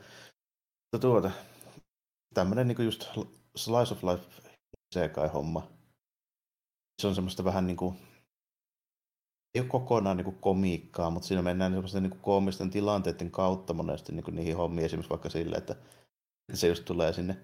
[0.98, 1.30] tuota,
[2.34, 3.08] tämmöinen niin kuin just
[3.56, 5.68] slice of life homma.
[7.02, 7.96] Se on semmoista vähän niin kuin,
[9.54, 13.74] ei ole kokonaan niin kuin komiikkaa, mutta siinä mennään semmoisten niin kuin koomisten tilanteiden kautta
[13.74, 14.86] monesti niin kuin niihin hommiin.
[14.86, 15.76] Esimerkiksi vaikka sille, että
[16.54, 17.36] se just tulee sinne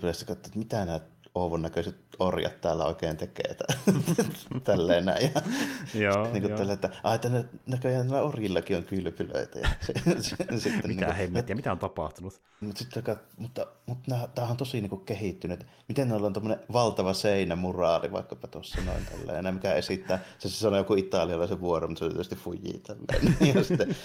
[0.00, 1.00] yleensä katsoa, että mitä nämä
[1.34, 3.56] Ouvon näköiset orjat täällä oikein tekee.
[4.64, 5.30] Tälleen näin.
[5.34, 5.42] Ja,
[6.04, 6.58] joo, niin joo.
[6.58, 9.58] Tälle, että ai, tänne, näköjään näillä orjillakin on kylpylöitä.
[9.58, 9.92] Ja se,
[10.22, 12.40] se, sitten, mitä niin hemmettiä, mitä on tapahtunut?
[12.60, 15.66] Mutta, sitten, mutta, mutta nämä, tämähän on tosi niin kuin kehittynyt.
[15.88, 20.68] Miten ne on tämmöinen valtava seinämuraali vaikkapa tuossa noin tälleen, ja mikä esittää, se, se
[20.68, 23.54] on joku italialaisen vuoro, mutta se on tietysti fujii tälleen.
[23.54, 23.96] Ja sitten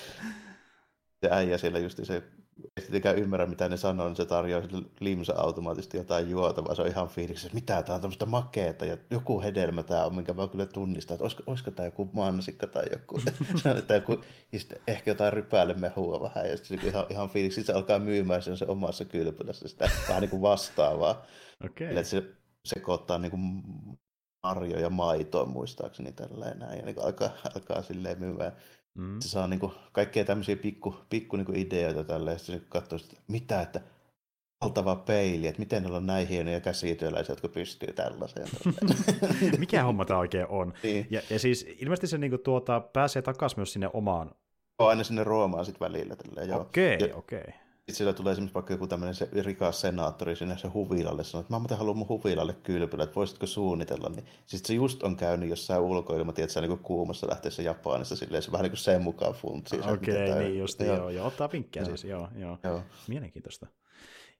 [1.22, 2.24] se äijä siellä just se
[2.64, 6.76] ei tietenkään ymmärrä, mitä ne sanoo, niin se tarjoaa sille limsa automaattisesti jotain juotavaa.
[6.76, 10.16] Se on ihan fiiliksi, että mitä tämä on tämmöistä makeeta ja joku hedelmä tämä on,
[10.16, 13.20] minkä mä kyllä tunnistan, että olisiko, olisiko tämä joku mansikka tai joku,
[13.88, 17.74] tai joku ja sitten ehkä jotain rypäälle mehua vähän ja sitten ihan, ihan fiiliksi, se
[17.74, 21.26] alkaa myymään sen, se omassa kylpylässä sitä vähän niin kuin vastaavaa.
[21.66, 21.88] Okay.
[21.88, 22.24] Eli että se
[22.66, 23.64] sekoittaa niin kuin
[24.44, 28.52] marjoja ja maitoa muistaakseni tällä näin, ja niin alkaa, alkaa silleen myymään
[28.96, 29.20] Mm.
[29.20, 33.00] Se saa niin kuin, kaikkea tämmöisiä pikku, pikku niin kuin ideoita tälle, ja sitten katsoo,
[33.04, 33.82] että mitä, että
[34.62, 38.48] valtava peili, että miten on näin hienoja käsityöläisiä, jotka pystyy tällaiseen.
[39.60, 40.74] Mikä homma tämä oikein on?
[40.84, 41.08] Niin.
[41.10, 44.32] Ja, ja siis ilmeisesti se niin kuin, tuota, pääsee takaisin myös sinne omaan...
[44.80, 46.16] aina sinne Roomaan sitten välillä.
[46.56, 47.12] Okei, okei.
[47.12, 47.69] Okay, okay.
[47.90, 51.54] Sitten sillä tulee esimerkiksi vaikka joku tämmöinen se rikas senaattori sinne se huvilalle, sanoo, että
[51.54, 54.10] mä muuten haluan mun huvilalle kylpylä, että voisitko suunnitella.
[54.10, 58.44] Niin sitten se just on käynyt jossain ulkoilma, tiedät sä niin kuumassa lähteessä Japanissa, silleen
[58.44, 59.80] se vähän niin kuin sen mukaan funtsi.
[59.80, 60.96] Okei, okay, niin just, joo.
[60.96, 62.58] joo, joo, ottaa vinkkejä siis, joo, joo.
[62.64, 62.82] joo.
[63.08, 63.68] Mielenkiintoista.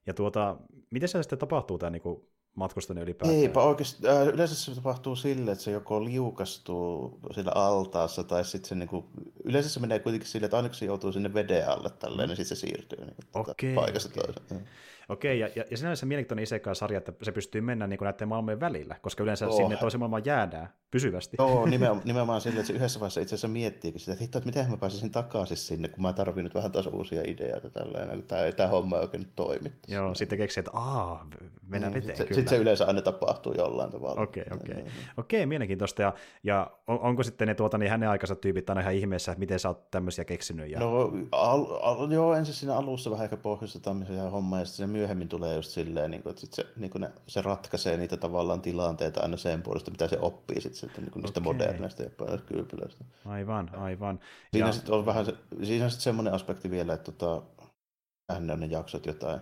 [0.06, 0.58] Ja tuota,
[0.92, 2.28] miten se sitten tapahtuu tämä niin kuin
[2.60, 3.40] matkustaminen ylipäätään?
[3.42, 4.08] Eipä oikeasti.
[4.08, 9.06] Äh, yleensä se tapahtuu sille, että se joko liukastuu sillä altaassa tai sitten se niinku,
[9.44, 12.38] yleensä se menee kuitenkin sille, että aina kun se joutuu sinne veden alle tälleen, niin
[12.38, 14.34] sitten se siirtyy niin, okay, paikasta okay.
[14.34, 14.68] toiseen.
[15.10, 18.60] Okei, ja, ja, ja sinänsä mielenkiintoinen isekai-sarja, että se pystyy mennä niin kuin näiden maailmojen
[18.60, 19.58] välillä, koska yleensä oh.
[19.58, 21.38] sinne toisen maailmaan jäädään pysyvästi.
[21.40, 24.48] Joo, nimenomaan, nimenomaan sille, että se yhdessä vaiheessa itse asiassa miettiikin sitä, että hitto, että
[24.48, 28.24] miten mä pääsisin takaisin sinne, kun mä tarvin nyt vähän taas uusia ideoita tällä kun
[28.24, 29.72] tämä, tämä homma ei oikein nyt toimi.
[29.88, 31.28] Joo, sitten keksii, että aah,
[31.68, 34.22] mennään mm, veteen Sitten sit se yleensä aina tapahtuu jollain tavalla.
[34.22, 34.82] Okei, okay, okei.
[34.82, 34.92] Okay.
[35.18, 36.02] Okei, okay, mielenkiintoista.
[36.02, 39.40] Ja, ja on, onko sitten ne tuota, niin hänen aikansa tyypit aina ihan ihmeessä, että
[39.40, 40.70] miten sä oot tämmöisiä keksinyt?
[40.70, 40.80] Ja...
[40.80, 45.30] No, al, al, joo, ensin siinä alussa vähän ehkä pohjustetaan ja homma, ja sitten myöhemmin
[45.30, 48.62] tulee just silleen, niin kuin, että sit se, niin kuin ne, se ratkaisee niitä tavallaan
[48.62, 51.54] tilanteita aina sen puolesta, mitä se oppii sit, sit, niin kuin niistä okay.
[51.54, 52.10] moderneista ja
[52.46, 53.06] kylpylöistä.
[53.26, 54.20] Aivan, aivan.
[54.52, 54.74] Siinä ja...
[54.74, 55.34] sitten on vähän se,
[55.64, 57.42] siinä on sitten semmoinen aspekti vielä, että tota,
[58.40, 59.40] ne on ne jaksot jotain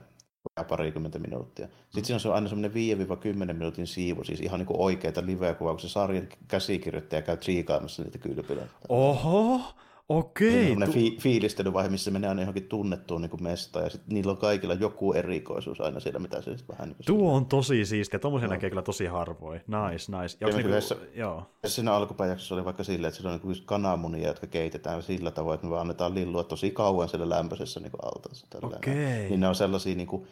[0.68, 1.68] parikymmentä minuuttia.
[1.68, 2.20] Sitten mm.
[2.20, 5.90] siinä on aina semmoinen 5-10 minuutin siivu, siis ihan niin kuin oikeita liveä kun se
[5.90, 8.72] sarjan käsikirjoittaja käy triikaamassa niitä kylpylöitä.
[8.90, 9.62] Oho!
[10.10, 10.72] Okei.
[10.72, 14.38] Okay, tu- fi- fiilistelyvaihe, missä menee aina johonkin tunnettuun niin mestaan, ja sitten niillä on
[14.38, 16.90] kaikilla joku erikoisuus aina siellä, mitä se sitten vähän...
[16.90, 18.54] Niin Tuo on tosi siistiä, tuommoisen no.
[18.54, 19.62] näkee kyllä tosi harvoin.
[19.68, 20.38] Nice, nice.
[20.42, 21.44] Ja niin yhdessä, joo.
[21.66, 25.68] Siinä alkupäiväksessä oli vaikka silleen, että se on niin kananmunia, jotka keitetään sillä tavoin, että
[25.68, 28.48] me vaan annetaan lillua tosi kauan siellä lämpöisessä niin altaassa.
[28.62, 29.30] Okei.
[29.30, 30.28] Niin ne on sellaisia, niin kuin,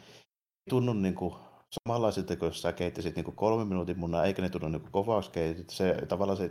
[0.70, 1.34] tunnu niin kuin,
[1.70, 5.70] samanlaisilta, kun sä keittisit niin kolme minuutin munaa, eikä ne tunnu niin kovaksi keitit.
[5.70, 6.50] Se tavallaan se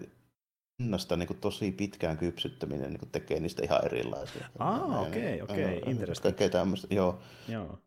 [0.79, 4.49] hinnasta niin tosi pitkään kypsyttäminen niin tekee niistä ihan erilaisia.
[4.59, 6.23] Ah, okei, okei, interesting.
[6.23, 7.19] Kaikkea tämmöistä, joo.
[7.47, 7.79] joo.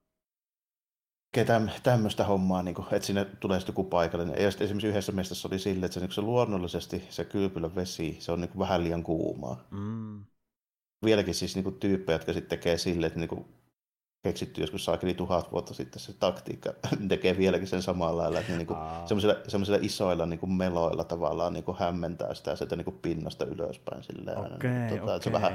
[1.82, 4.42] tämmöistä hommaa, niin kuin, että sinne tulee sitten joku paikallinen.
[4.42, 8.16] Ja sitten esimerkiksi yhdessä mestassa oli sille, että se, niin se luonnollisesti se kylpylän vesi,
[8.20, 9.68] se on niin kuin vähän liian kuumaa.
[9.70, 10.24] Mm.
[11.04, 13.57] Vieläkin siis niin kuin tyyppejä, jotka sitten tekee sille, että niin kuin
[14.22, 16.74] keksitty joskus saakeli tuhat vuotta sitten se taktiikka,
[17.08, 22.34] tekee vieläkin sen samalla lailla, että niinku, semmoisilla, semmoisilla isoilla niinku meloilla tavallaan niinku hämmentää
[22.34, 24.02] sitä sieltä niinku pinnasta ylöspäin.
[24.02, 25.20] Silleen, okay, tota, okay.
[25.20, 25.52] Se vähän,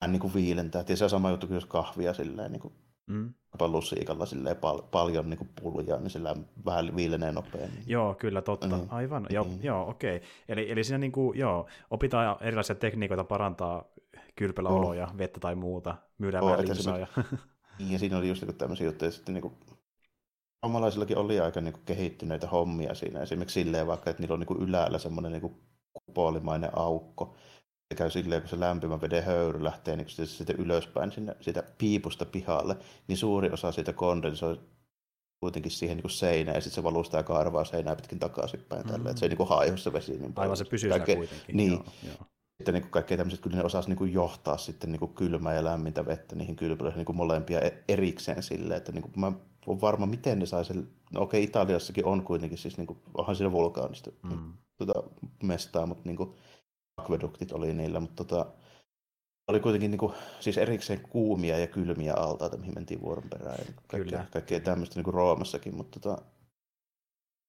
[0.00, 0.84] vähän niinku viilentää.
[0.88, 2.72] Ja se on sama juttu kuin jos kahvia silleen, niinku,
[3.06, 3.34] mm.
[3.60, 7.74] lusiikalla silleen pal- paljon niinku pullia, niin sillä vähän viilenee nopeammin.
[7.74, 7.84] Niin.
[7.86, 8.76] Joo, kyllä totta.
[8.76, 8.86] Mm.
[8.88, 9.26] Aivan.
[9.30, 9.58] Joo, mm.
[9.62, 10.16] joo okei.
[10.16, 10.28] Okay.
[10.48, 13.84] Eli, eli siinä niinku, joo, opitaan erilaisia tekniikoita parantaa
[14.36, 15.18] kylpyläoloja, oh.
[15.18, 16.98] vettä tai muuta, myydään oh, vähän limsaa.
[16.98, 17.06] Ja...
[17.82, 19.52] Niin, ja siinä oli just niin tämmöisiä juttuja, että sitten niin
[20.64, 23.20] suomalaisillakin oli aika niin kuin, kehittyneitä hommia siinä.
[23.20, 25.56] Esimerkiksi silleen vaikka, että niillä on niin kuin, ylällä semmoinen niin
[25.92, 27.34] kupolimainen aukko.
[27.92, 31.62] Se käy silleen, kun se lämpimän veden höyry lähtee niin sitten, sitten ylöspäin sinne, siitä
[31.78, 32.76] piipusta pihalle,
[33.08, 34.60] niin suuri osa siitä kondensoi
[35.40, 38.90] kuitenkin siihen niin kuin seinään, ja sitten se valuu sitä karvaa seinää pitkin takaisinpäin, mm.
[38.90, 40.44] tällä, että se ei niin kuin haihu se vesi niin paljon.
[40.44, 41.16] Aivan se pysyy Kaikke...
[41.16, 41.56] kuitenkin.
[41.56, 41.72] Niin.
[41.72, 42.26] Joo, joo
[42.62, 46.36] sitten niin kaikkea tämmöiset, kyllä ne osasi niin johtaa sitten niin kylmää ja lämmintä vettä
[46.36, 49.32] niihin kylpylöihin niin molempia e- erikseen silleen, että niin kuin, mä
[49.66, 50.88] ole varma, miten ne sai sen.
[51.12, 54.52] No okei, Italiassakin on kuitenkin, siis niin kuin, onhan siinä vulkaanista mm.
[54.76, 55.02] tuota,
[55.42, 56.34] mestaa, mutta niin kuin,
[56.96, 58.46] akveduktit oli niillä, mutta tota,
[59.48, 63.58] oli kuitenkin niin kuin, siis erikseen kuumia ja kylmiä altaita, mihin mentiin vuoron perään.
[63.58, 66.22] Ja kaikkea, kaikkea tämmöistä niin kuin Roomassakin, mutta tota,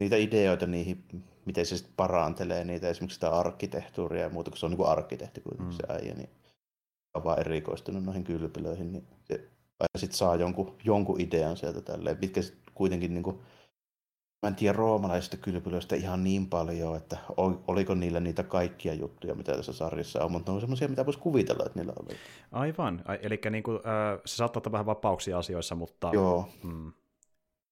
[0.04, 1.04] niitä ideoita niihin,
[1.45, 4.89] miten se sitten parantelee niitä, esimerkiksi sitä arkkitehtuuria ja muuta, kun se on niin kuin
[4.89, 5.78] arkkitehti kuitenkin mm.
[5.78, 6.30] se äijä, niin
[7.14, 9.34] on vaan erikoistunut noihin kylpylöihin, niin se
[9.80, 12.41] aina sitten saa jonkun, jonkun idean sieltä tälleen, mitkä
[12.74, 13.39] kuitenkin niin kuin,
[14.41, 17.18] mä en tiedä roomalaisista kylpylöistä ihan niin paljon, että
[17.68, 21.20] oliko niillä niitä kaikkia juttuja, mitä tässä sarjassa on, mutta ne on semmoisia, mitä voisi
[21.20, 22.16] kuvitella, että niillä oli.
[22.51, 26.49] Aivan, eli niin kuin, äh, se saattaa olla vähän vapauksia asioissa, mutta Joo.
[26.64, 26.93] Mm,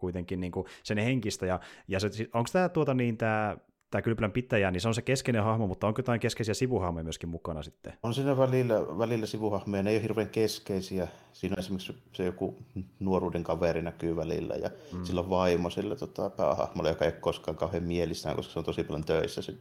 [0.01, 3.57] kuitenkin niin kuin sen henkistä, ja, ja se, onko tämä tuota niin, tämä
[3.91, 7.29] tämä kylpylän pitäjä, niin se on se keskeinen hahmo, mutta onko jotain keskeisiä sivuhahmoja myöskin
[7.29, 7.93] mukana sitten?
[8.03, 11.07] On siinä välillä, välillä sivuhahmoja, ne ei ole hirveän keskeisiä.
[11.33, 12.57] Siinä on esimerkiksi se joku
[12.99, 15.03] nuoruuden kaveri näkyy välillä, ja mm.
[15.03, 18.65] sillä on vaimo sillä tota, päähahmolla, joka ei ole koskaan kauhean mielissään, koska se on
[18.65, 19.53] tosi paljon töissä, se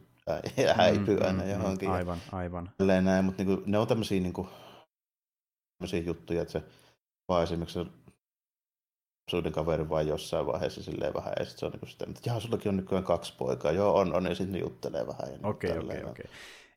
[0.75, 1.89] häipyy mm, aina mm, johonkin.
[1.89, 2.69] Aivan, aivan.
[3.01, 4.47] Näin, mutta niin kuin, ne on tämmöisiä, niin kuin,
[5.77, 6.63] tämmöisiä juttuja, että se
[7.27, 7.79] vaan esimerkiksi
[9.31, 12.39] lapsuuden kaveri vai jossain vaiheessa silleen vähän, ja sitten se on niin sitä, että jaa,
[12.39, 15.39] sullakin on nykyään kaksi poikaa, joo on, on, ja sitten ne juttelee vähän.
[15.43, 16.25] Okei, okei, okei.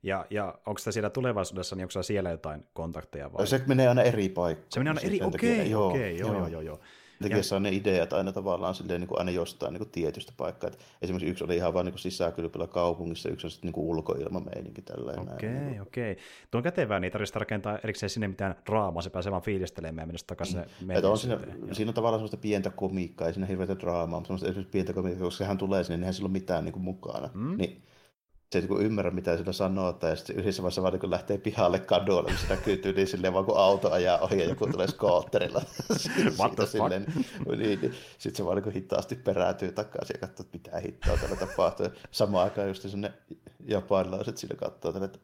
[0.03, 3.47] Ja, ja onko sitä siellä tulevaisuudessa, niin onko siellä jotain kontakteja vai?
[3.47, 4.67] Se menee aina eri paikkaan.
[4.71, 6.81] Se menee aina eri, okei, okei, joo, okay, joo, joo, joo,
[7.23, 10.69] Takia saa ne ideat aina tavallaan silleen, niin kuin aina jostain niin kuin tietystä paikkaa.
[10.69, 14.83] Et esimerkiksi yksi oli ihan vain niin sisäkylpylä kaupungissa, yksi on sitten niin ulkoilmameininki.
[15.35, 16.13] Okei, okei.
[16.13, 16.25] Okay.
[16.51, 20.07] Tuo on kätevää, niin tarvitsisi rakentaa erikseen sinne mitään draamaa, se pääsee vaan fiilistelemään ja
[20.07, 21.11] mennä takaisin mm.
[21.11, 21.39] on siinä,
[21.73, 25.39] siinä, on tavallaan sellaista pientä komiikkaa, ei siinä hirveätä draamaa, mutta semmoista pientä komiikkaa, koska
[25.39, 27.31] sehän tulee sinne, niin eihän sillä ole mitään niin kuin mukana.
[27.35, 27.57] Mm.
[27.57, 27.83] Niin
[28.55, 31.79] se ei niin ymmärrä, mitä sillä sanoo, tai sitten yhdessä vaiheessa vaan niin lähtee pihalle
[31.79, 35.63] kadulle, niin se näkyy tyyliin silleen vaan kun auto ajaa ohi ja joku tulee skootterilla.
[36.57, 37.07] The silleen,
[37.47, 41.37] niin, niin, sitten se vaan niin hitaasti perääntyy takaisin ja katsoo, että mitä hittoa tällä
[41.37, 41.87] tapahtuu.
[42.11, 43.13] Samaan aikaan just sinne
[43.67, 45.19] japanilaiset sille katsoo, että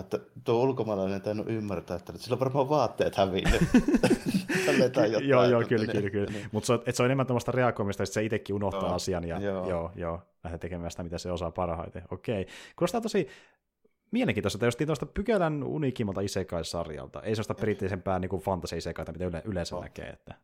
[0.00, 3.62] että tuo ulkomaalainen ei tainnut ymmärtää, että sillä on varmaan vaatteet hävinnyt.
[5.28, 6.30] joo, joo, kyllä, kyllä, kyllä.
[6.30, 6.46] Niin.
[6.52, 9.68] Mutta se, se on enemmän tämmöistä reagoimista, että se itsekin unohtaa joo, asian ja joo,
[9.68, 12.02] joo, joo lähde tekemään sitä, mitä se osaa parhaiten.
[12.10, 12.46] Okei.
[12.76, 13.28] Kuulostaa tosi
[14.10, 19.76] mielenkiintoista, että jos tuosta pykälän unikimmalta isekai-sarjalta, ei sellaista perinteisempää niin fantasy-isekaita, mitä yle, yleensä
[19.76, 19.82] no.
[19.82, 20.08] näkee.
[20.08, 20.34] Että...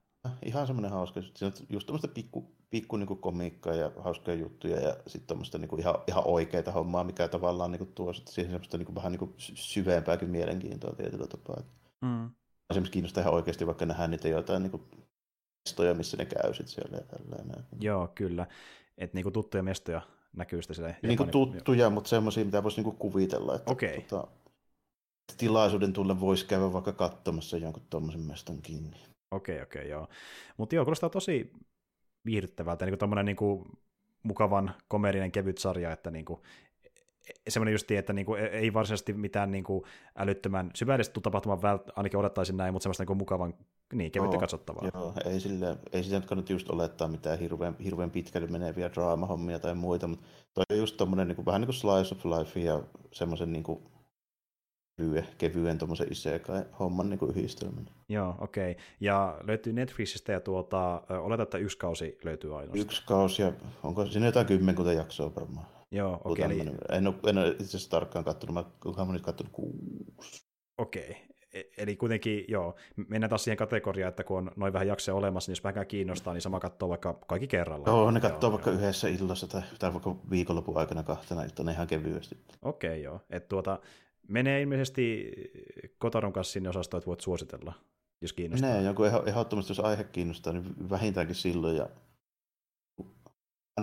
[0.44, 4.80] Ihan semmoinen hauska, siinä on just tämmöistä pikku, pikku niin kuin komiikkaa ja hauskoja juttuja
[4.80, 8.34] ja sitten tämmöistä niin kuin ihan, ihan oikeita hommaa, mikä tavallaan niin kuin tuo sitten
[8.34, 11.62] siihen semmoista niin kuin, vähän niin kuin syvempääkin mielenkiintoa tietyllä tapaa.
[12.00, 12.30] Mm.
[12.70, 14.82] Esimerkiksi kiinnostaa ihan oikeasti vaikka nähdä niitä jotain niin kuin
[15.68, 17.64] mestoja, missä ne käy sitten siellä ja tällainen.
[17.80, 18.46] Joo, kyllä.
[18.98, 20.00] Että niin kuin tuttuja mestoja
[20.36, 20.94] näkyy sitten siellä.
[21.02, 21.90] Niin kuin tuttuja, jo.
[21.90, 23.54] mutta semmoisia, mitä voisi niin kuin kuvitella.
[23.54, 24.00] Että, okay.
[24.00, 24.26] tota,
[25.36, 28.96] tilaisuuden tulla voisi käydä vaikka katsomassa jonkun tuommoisen mestan kiinni.
[29.30, 30.08] Okei, okay, okei, okay, joo.
[30.56, 31.52] Mutta joo, kuulostaa tosi
[32.24, 33.64] viihdyttävältä, niin kuin niin kuin
[34.22, 36.40] mukavan komerinen kevyt sarja, että niin kuin,
[37.48, 39.84] semmoinen justi, että niin kuin, ei varsinaisesti mitään niin kuin,
[40.16, 43.54] älyttömän syvällistä tapahtuman vält, ainakin odottaisin näin, mutta semmoista niin kuin, mukavan,
[43.92, 44.88] niin, kevyttä joo, katsottavaa.
[44.94, 49.58] Joo, ei, sille, ei sitä nyt kannata just olettaa mitään hirveän, hirveän pitkälle meneviä draamahommia
[49.58, 52.60] tai muita, mutta toi on just tommoinen niin kuin, vähän niin kuin slice of life
[52.60, 53.89] ja semmoisen niin kuin,
[55.00, 57.86] kevyen, kevyen tuommoisen isekai-homman niin yhdistelmän.
[58.08, 58.70] Joo, okei.
[58.70, 58.84] Okay.
[59.00, 62.80] Ja löytyy Netflixistä ja tuota, oletan, että yksi kausi löytyy ainoastaan.
[62.80, 65.66] Yksi kausi ja onko siinä jotain kymmenkunta jaksoa varmaan.
[65.90, 66.44] Joo, okei.
[66.44, 66.70] Okay, eli...
[66.88, 68.54] En ole, en ole itse asiassa tarkkaan katsonut,
[68.96, 70.44] mä olen nyt katsonut kuusi.
[70.78, 71.16] Okei, okay.
[71.54, 72.74] E, eli kuitenkin, joo,
[73.08, 76.34] mennään taas siihen kategoriaan, että kun on noin vähän jaksoja olemassa, niin jos vähän kiinnostaa,
[76.34, 77.88] niin sama katsoo vaikka kaikki kerralla.
[77.88, 78.78] Joo, ne katsoo joo, vaikka joo.
[78.78, 82.38] yhdessä illassa tai, tai vaikka viikonlopun aikana kahtena iltana ihan kevyesti.
[82.62, 83.20] Okei, okay, joo.
[83.30, 83.78] Et tuota,
[84.28, 85.32] menee ilmeisesti
[85.98, 87.74] Kotaron kanssa sinne osastoon, että voit suositella,
[88.22, 88.70] jos kiinnostaa.
[88.70, 91.76] Menee, joku ehdottomasti, jos aihe kiinnostaa, niin vähintäänkin silloin.
[91.76, 91.88] Ja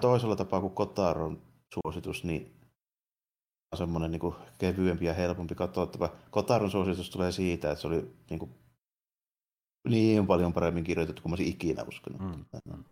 [0.02, 1.42] toisella tapaa kuin Kotaron
[1.74, 2.54] suositus, niin
[3.72, 6.16] on semmoinen niin kevyempi ja helpompi katsottava.
[6.32, 8.52] Kotaron suositus tulee siitä, että se oli niin, kuin,
[9.90, 12.22] niin paljon paremmin kirjoitettu kuin mä olisin ikinä uskonut.
[12.22, 12.84] Mm.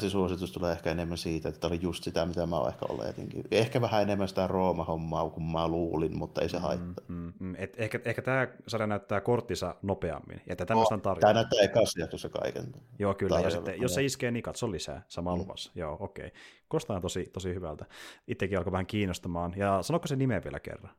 [0.00, 3.44] Se suositus tulee ehkä enemmän siitä, että oli just sitä, mitä mä ehkä oletinkin.
[3.50, 7.04] Ehkä vähän enemmän sitä Rooma-hommaa kuin mä luulin, mutta ei se mm, haittaa.
[7.08, 7.54] Mm, mm.
[7.58, 11.20] Et ehkä, ehkä tämä sarja näyttää korttissa nopeammin, että tämmöistä on tarjolla.
[11.20, 12.64] Tämä näyttää ekassa kaiken.
[12.98, 15.40] Joo, kyllä, ja sitten, jos se iskee, niin katso lisää, sama mm.
[15.40, 15.72] luvassa.
[15.74, 16.26] Joo, okei.
[16.26, 16.40] Okay.
[16.68, 17.84] Kostaa tosi, tosi hyvältä.
[18.26, 19.54] Itsekin alkoi vähän kiinnostamaan.
[19.56, 20.92] Ja sanoko se nimeä vielä kerran?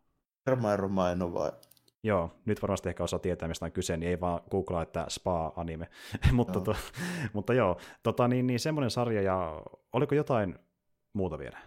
[0.78, 1.52] Romaino vai
[2.04, 5.88] Joo, nyt varmasti ehkä osaa tietää, mistä on kyse, niin ei vaan googlaa, että spa-anime.
[6.32, 6.76] mutta, to,
[7.34, 9.62] mutta joo, tota, niin, niin semmoinen sarja, ja
[9.94, 10.60] oliko jotain
[11.14, 11.58] muuta vielä?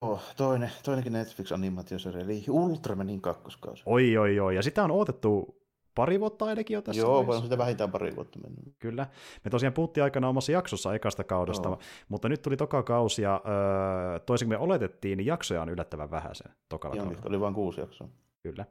[0.00, 3.82] Oh, toinen, toinenkin Netflix-animaatiosarja, eli Ultramanin kakkoskausi.
[3.86, 5.58] Oi, oi, oi, ja sitä on odotettu
[5.94, 8.74] pari vuotta ainakin jo tässä Joo, on sitä vähintään pari vuotta mennyt.
[8.78, 9.06] Kyllä.
[9.44, 11.78] Me tosiaan puhuttiin aikana omassa jaksossa ekasta kaudesta, Joo.
[12.08, 16.10] mutta nyt tuli toka kausi ja öö, toisin kuin me oletettiin, niin jaksoja on yllättävän
[16.10, 17.28] vähän sen tokalla Joo, kaudella.
[17.28, 18.08] oli vain kuusi jaksoa.
[18.42, 18.64] Kyllä.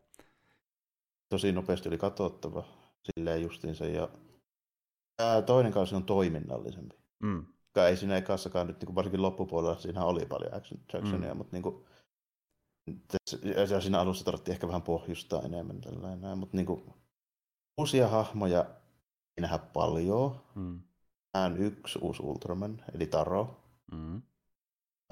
[1.29, 2.63] Tosi nopeasti oli katsottava
[3.03, 3.85] silleen justiinsa.
[3.85, 4.09] Ja
[5.19, 6.95] ää, toinen kausi on toiminnallisempi.
[7.23, 7.45] Mm.
[7.87, 11.37] Ei siinä ekassakaan nyt, niin kuin varsinkin loppupuolella, siinä oli paljon action, actionia, mm.
[11.37, 11.85] mutta niin kuin,
[13.07, 16.93] tässä, siinä alussa tarvittiin ehkä vähän pohjustaa enemmän tällainen, mutta niin kuin,
[17.77, 18.65] uusia hahmoja
[19.37, 20.41] ei nähdä paljon.
[20.55, 20.81] Mm.
[21.33, 23.61] Näen yksi uusi Ultraman, eli Taro.
[23.91, 24.21] Mm.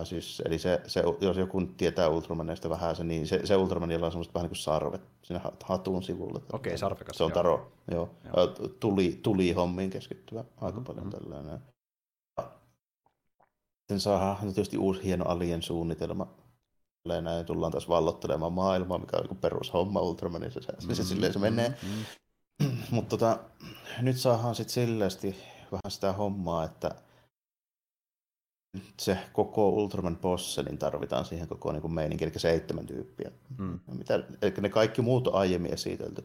[0.04, 4.06] Siis, eli se, se, jos joku tietää Ultramaneista vähän, se, niin se, se Ultraman, jolla
[4.06, 6.42] on semmoiset vähän niin kuin sarvet siinä hat- hatun sivulla.
[6.54, 7.32] Okei, sarvekas, Se on.
[7.32, 8.10] Taro, joo.
[8.26, 8.38] Joo.
[8.38, 8.70] joo.
[8.80, 11.60] Tuli, tuli hommiin keskittyvä aika Mhm, paljon tällainen.
[13.80, 16.28] Sitten saadaan tietysti uusi hieno alien suunnitelma.
[17.04, 20.62] Tälleen Näin tullaan taas vallottelemaan maailmaa, mikä on niin perushomma Ultramanissa.
[20.62, 21.74] Se, se, se, silleen se menee.
[22.60, 22.72] Mm.
[22.92, 23.40] Mutta tota,
[24.02, 25.36] nyt saadaan sitten silleesti
[25.72, 26.96] vähän sitä hommaa, että
[29.00, 33.32] se koko Ultraman bosse, niin tarvitaan siihen koko niin kuin meininki, eli seitsemän tyyppiä.
[33.58, 33.80] Mm.
[33.88, 36.24] Mitä, eli ne kaikki muut on aiemmin esitelty.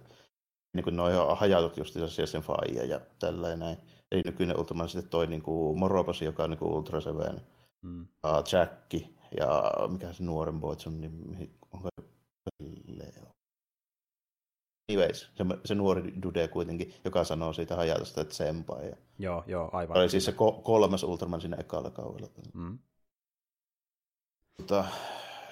[0.75, 3.79] Niin kuin ne on jo hajautetut just sen faija ja tällainen näin.
[4.13, 7.41] Eli nykyinen Ultraman sitten toi niin kuin Morobosi, joka on niin kuin Ultra Seven,
[7.83, 8.07] Mm.
[8.23, 12.07] ja Jacki ja mikä se nuoren boy, se on nimi, onko se
[12.87, 13.40] Leo?
[14.91, 18.89] Anyways, se, se nuori dude kuitenkin, joka sanoo siitä hajautusta, että senpai.
[18.89, 19.97] Ja Joo, joo, aivan.
[19.97, 22.29] oli siis se ko- kolmas Ultraman siinä ekalla kaudella.
[22.55, 22.79] Mm.
[24.59, 24.85] Mutta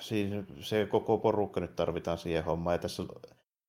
[0.01, 2.75] siinä se koko porukka nyt tarvitaan siihen hommaan.
[2.75, 3.09] Ja tässä on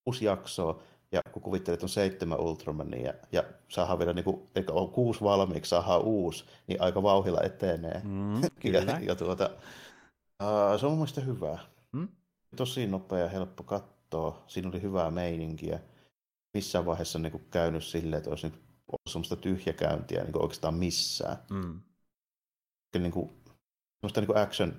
[0.05, 0.79] uusi jakso,
[1.11, 4.89] ja kun kuvittelet, että on seitsemän Ultramania, ja, ja saadaan vielä, niin kuin, eikä on
[4.89, 8.01] kuusi valmiiksi, saadaan uusi, niin aika vauhilla etenee.
[8.03, 8.41] Mm.
[8.43, 8.99] Ja, Kyllä.
[9.01, 9.49] ja tuota,
[10.43, 11.59] uh, se on mun mielestä hyvä.
[11.91, 12.07] Mm.
[12.55, 13.98] Tosi nopea ja helppo katsoa.
[14.47, 15.79] Siinä oli hyvää meininkiä.
[16.53, 20.73] Missään vaiheessa niin kuin käynyt silleen, että olisi niin ollut semmoista tyhjäkäyntiä niin kuin oikeastaan
[20.73, 21.37] missään.
[21.51, 21.81] Mm.
[22.91, 23.29] Kyllä niin kuin,
[23.99, 24.73] semmoista niin kuin action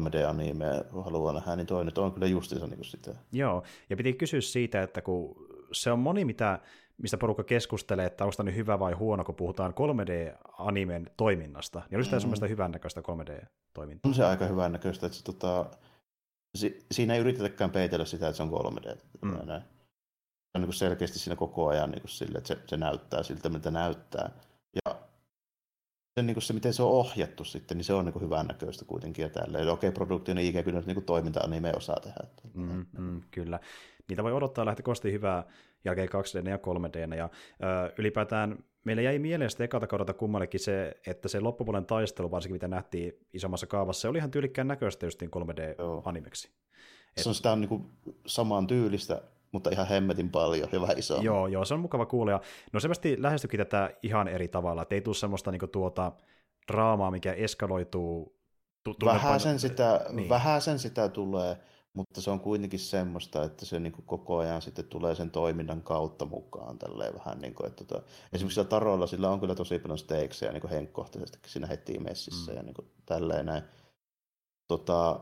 [0.00, 3.14] 3D-animea haluaa nähdä, niin toi nyt on kyllä justiinsa niin kuin sitä.
[3.32, 6.58] Joo, ja piti kysyä siitä, että kun se on moni, mitä,
[7.02, 11.96] mistä porukka keskustelee, että onko tämä nyt hyvä vai huono, kun puhutaan 3D-animen toiminnasta, niin
[11.96, 12.20] olisi tämä Mm.
[12.20, 14.08] semmoista hyvän näköistä 3D-toimintaa.
[14.08, 15.66] On se aika hyvän näköistä, että se, tota,
[16.54, 18.98] si, siinä ei yritetäkään peitellä sitä, että se on 3D.
[19.22, 19.46] Mm.
[19.46, 19.62] Näin.
[19.62, 23.22] Se on niin kuin selkeästi siinä koko ajan niin kuin sille, että se, se näyttää
[23.22, 24.30] siltä, miltä näyttää.
[24.74, 24.94] Ja
[26.18, 28.46] se, niin kuin se, miten se on ohjattu sitten, niin se on niin kuin hyvän
[28.46, 29.62] näköistä kuitenkin ja tälleen.
[29.62, 32.20] Eli Okei, produktio niin ikään kuin nyt niin kuin toiminta-anime osaa tehdä.
[32.54, 33.60] Mm, mm, kyllä.
[34.08, 35.44] Niitä voi odottaa lähtökohtaisesti hyvää
[35.84, 37.16] jälkeen 2D ja 3D.
[37.16, 42.30] Ja ö, ylipäätään meille jäi mieleen sitten ekalta kaudelta kummallekin se, että se loppupuolen taistelu,
[42.30, 46.50] varsinkin mitä nähtiin isommassa kaavassa, se oli ihan tyylikkään näköistä just niin 3D-animeksi.
[47.16, 47.84] Se on sitä on niin kuin
[48.26, 49.22] saman tyylistä,
[49.52, 51.20] mutta ihan hemmetin paljon ja vähän iso.
[51.22, 52.30] Joo, joo, se on mukava kuulla.
[52.32, 52.40] Ja
[52.72, 56.12] no selvästi lähestyikin tätä ihan eri tavalla, että ei tule semmoista niinku tuota
[56.72, 58.38] draamaa, mikä eskaloituu.
[58.84, 60.16] Tu- Vähän sen, sitä, niin.
[60.16, 60.28] niin.
[60.28, 61.56] vähän sen sitä tulee,
[61.92, 65.82] mutta se on kuitenkin semmoista, että se niin kuin koko ajan sitten tulee sen toiminnan
[65.82, 66.78] kautta mukaan.
[66.78, 70.52] Tälleen vähän niin kuin, että tota, esimerkiksi sillä Tarolla sillä on kyllä tosi paljon stakesja
[70.52, 72.56] niin henkkohtaisesti siinä heti messissä Mm.
[72.56, 73.62] ja niin kuin tälleen näin.
[74.68, 75.20] Tota,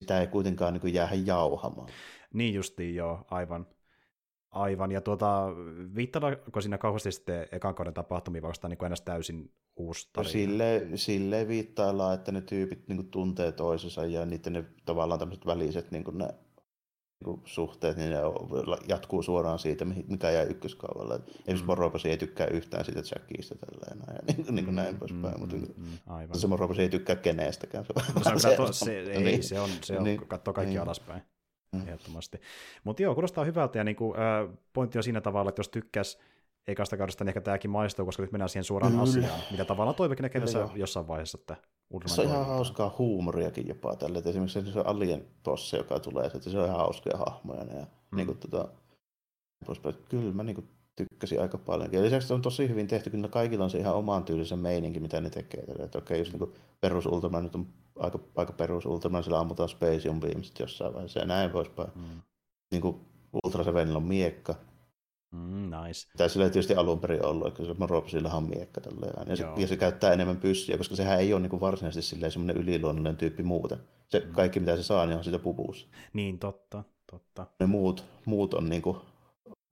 [0.00, 1.88] sitä ei kuitenkaan niin kuin jäädä jauhamaan.
[2.34, 3.66] Niin justiin, joo, aivan.
[4.50, 5.46] Aivan, ja tuota,
[5.94, 10.30] viittaako siinä kauheasti sitten ekan kauden tapahtumiin, vai onko tämä niin ennäs täysin uusi tarina?
[10.32, 15.46] sille, sille viittaillaan, että ne tyypit niin kuin tuntee toisensa ja niiden ne tavallaan tämmöiset
[15.46, 18.16] väliset niin kuin ne, niin kuin suhteet, niin ne
[18.88, 21.14] jatkuu suoraan siitä, mikä jäi ykköskaudella.
[21.14, 21.66] Esimerkiksi Mm.
[21.66, 25.40] Morobosi ei tykkää yhtään siitä Jackista tälleen näin, ja niin, niin kuin näin poispäin.
[25.40, 26.38] Mutta mm, niin kuin- mm, aivan.
[26.38, 27.84] se Morobosi ei tykkää kenestäkään.
[27.84, 29.42] Se, No se on kyllä to, se, ei, niin.
[29.42, 30.28] se on, se on Niin.
[30.28, 30.82] katsoo kaikki Niin.
[30.82, 31.22] alaspäin,
[31.72, 31.80] Mm.
[31.88, 32.40] ehdottomasti.
[32.84, 36.18] Mutta joo, kuulostaa hyvältä, ja niinku, äh, pointti on siinä tavalla, että jos tykkäs
[36.66, 39.02] ekasta kaudesta, niin ehkä tämäkin maistuu, koska nyt mennään siihen suoraan Kyllä.
[39.02, 40.76] asiaan, mitä tavallaan toivoikin näkemässä Kyllä, joo.
[40.76, 41.56] jossain vaiheessa, että
[42.06, 44.18] Se on ihan hauskaa huumoriakin jopa tälle.
[44.18, 47.60] että Esimerkiksi se Alien bosse, joka tulee, että se on ihan hauskoja hahmoja.
[47.64, 47.86] Ja Mm.
[48.10, 48.16] mm.
[48.16, 48.68] niin kuin, tota,
[49.66, 49.94] poispäin.
[50.08, 50.68] Kyllä mä niin kuin,
[51.08, 51.92] tykkäsin aika paljon.
[51.92, 55.00] Ja lisäksi se on tosi hyvin tehty, kyllä kaikilla on se ihan oman tyylisen meininki,
[55.00, 55.64] mitä ne tekee.
[55.78, 57.66] Että okei, jos niin perus Ultraman nyt on
[57.98, 61.88] aika, aika perus Ultraman, sillä ammutaan Space Beamsit jossain vaiheessa ja näin poispäin.
[61.94, 62.22] Mm.
[62.70, 62.96] Niin kuin
[63.44, 64.54] Ultra Sevenillä on miekka.
[65.34, 66.08] Mm, nice.
[66.16, 69.28] Tai sillä ei tietysti alun perin ollut, koska se Robsillahan on miekka tälleen.
[69.28, 72.32] Ja, se, ja se käyttää enemmän pyssyjä, koska sehän ei ole niin kuin varsinaisesti silleen
[72.32, 73.78] semmoinen yliluonnollinen tyyppi muuten.
[74.08, 74.32] Se Mm.
[74.32, 75.86] kaikki mitä se saa, niin on sitä puvussa.
[76.12, 77.46] Niin, totta, totta.
[77.60, 78.96] Ne muut, muut on niin kuin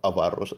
[0.02, 0.54] avaruus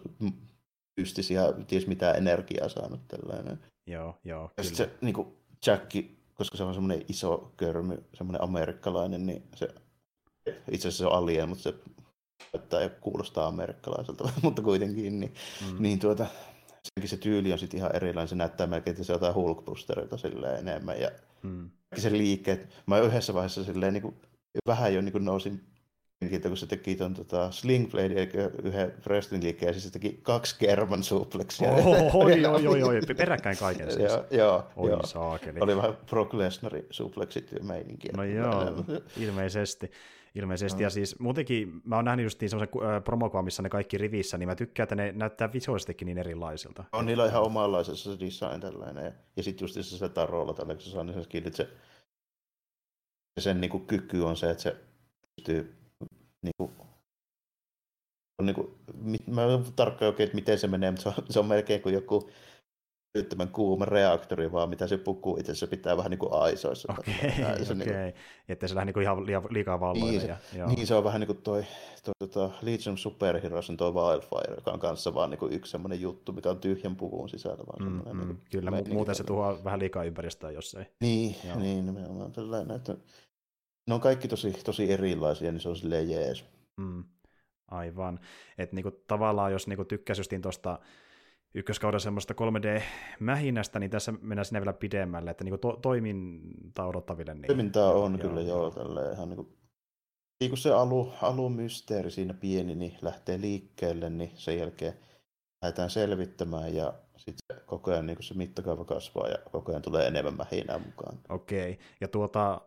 [1.01, 3.59] m- pystisiä, ties mitä energiaa saanut tällainen.
[3.87, 5.29] Joo, joo, Ja sitten se niin kuin
[5.67, 9.69] Jacki, koska se on semmoinen iso körmy, semmoinen amerikkalainen, niin se
[10.71, 11.75] itse asiassa se on alien, mutta se
[12.55, 15.35] että kuulostaa amerikkalaiselta, mutta kuitenkin, niin,
[15.71, 15.83] mm.
[15.83, 16.27] niin tuota,
[16.67, 18.29] senkin se tyyli on sitten ihan erilainen.
[18.29, 21.01] Se näyttää melkein, että se jotain Hulkbusterilta silleen enemmän.
[21.01, 21.11] Ja
[21.43, 21.71] mm.
[21.97, 24.15] se liikkeet, mä yhdessä vaiheessa silleen niin kuin,
[24.67, 25.70] vähän jo niin kuin nousin
[26.21, 28.31] mielenkiintoista, kun se teki tuon tota, Sling Blade, eli
[28.63, 31.71] yhden wrestling liikkeen, ja siis se teki kaksi kerman supleksia.
[31.71, 34.13] Oi, oi, oi, oi, peräkkäin kaiken siis.
[34.13, 35.07] joo, joo, oi, joo.
[35.07, 35.61] saakeli.
[35.61, 38.13] Oli vähän Brock Lesnarin supleksit ja meininkiä.
[38.17, 38.85] No joo,
[39.17, 39.91] ilmeisesti.
[40.35, 40.87] Ilmeisesti, no.
[40.87, 44.39] ja siis muutenkin mä oon nähnyt just niin semmoisen äh, promokuvan, missä ne kaikki rivissä,
[44.39, 46.85] niin mä tykkään, että ne näyttää visuaalisestikin niin erilaisilta.
[46.93, 50.83] On niillä ihan omanlaisessa se design tällainen, ja, ja sitten just se tarolla tällä, kun
[50.83, 51.69] se saa niin se,
[53.39, 54.77] sen niin kuin kyky on se, että se
[55.37, 55.80] pystyy
[56.43, 56.71] niin kuin,
[58.39, 58.75] on niin kuin,
[59.27, 61.95] mä en tarkkaan oikein, että miten se menee, mutta se on, se on melkein kuin
[61.95, 62.31] joku
[63.19, 66.95] syyttömän kuuma reaktori, vaan mitä se pukuu itse se pitää vähän niin kuin aisoissa.
[66.99, 67.63] Okei, okay.
[67.63, 67.75] Okay.
[67.75, 68.15] Niin
[68.49, 70.11] että se lähde niin kuin ihan liikaa valloille.
[70.11, 71.65] Niin, se, ja, niin, se on vähän niin kuin toi,
[72.05, 76.01] toi tota Legion Superheroes on toi Wildfire, joka on kanssa vaan niin kuin yksi semmoinen
[76.01, 77.65] juttu, mikä on tyhjän puvun sisällä.
[77.67, 80.85] Vaan mm, mm, niin kyllä, mu- muuten se tuhoaa vähän liikaa ympäristöä, jos ei.
[81.01, 81.59] Niin, Joo.
[81.59, 82.97] niin nimenomaan tällainen, että
[83.87, 86.45] ne on kaikki tosi, tosi erilaisia, niin se on silleen jees.
[86.77, 87.05] Mm,
[87.71, 88.21] aivan.
[88.59, 90.79] Että niinku, tavallaan jos niinku, tykkäsi justiin tuosta
[91.55, 97.35] ykköskauden semmoista 3D-mähinästä, niin tässä mennään sinne vielä pidemmälle, että niinku to- toimintaa odottaville.
[97.35, 97.47] Niin...
[97.47, 98.29] Toimintaa on joo.
[98.29, 99.59] kyllä joo, tälle ihan niinku,
[100.41, 104.95] niin kuin se alu, alumysteeri siinä pieni, niin lähtee liikkeelle, niin sen jälkeen
[105.63, 110.37] lähdetään selvittämään ja sitten koko ajan niin se mittakaava kasvaa ja koko ajan tulee enemmän
[110.37, 111.19] mähinää mukaan.
[111.29, 112.61] Okei, ja tuota,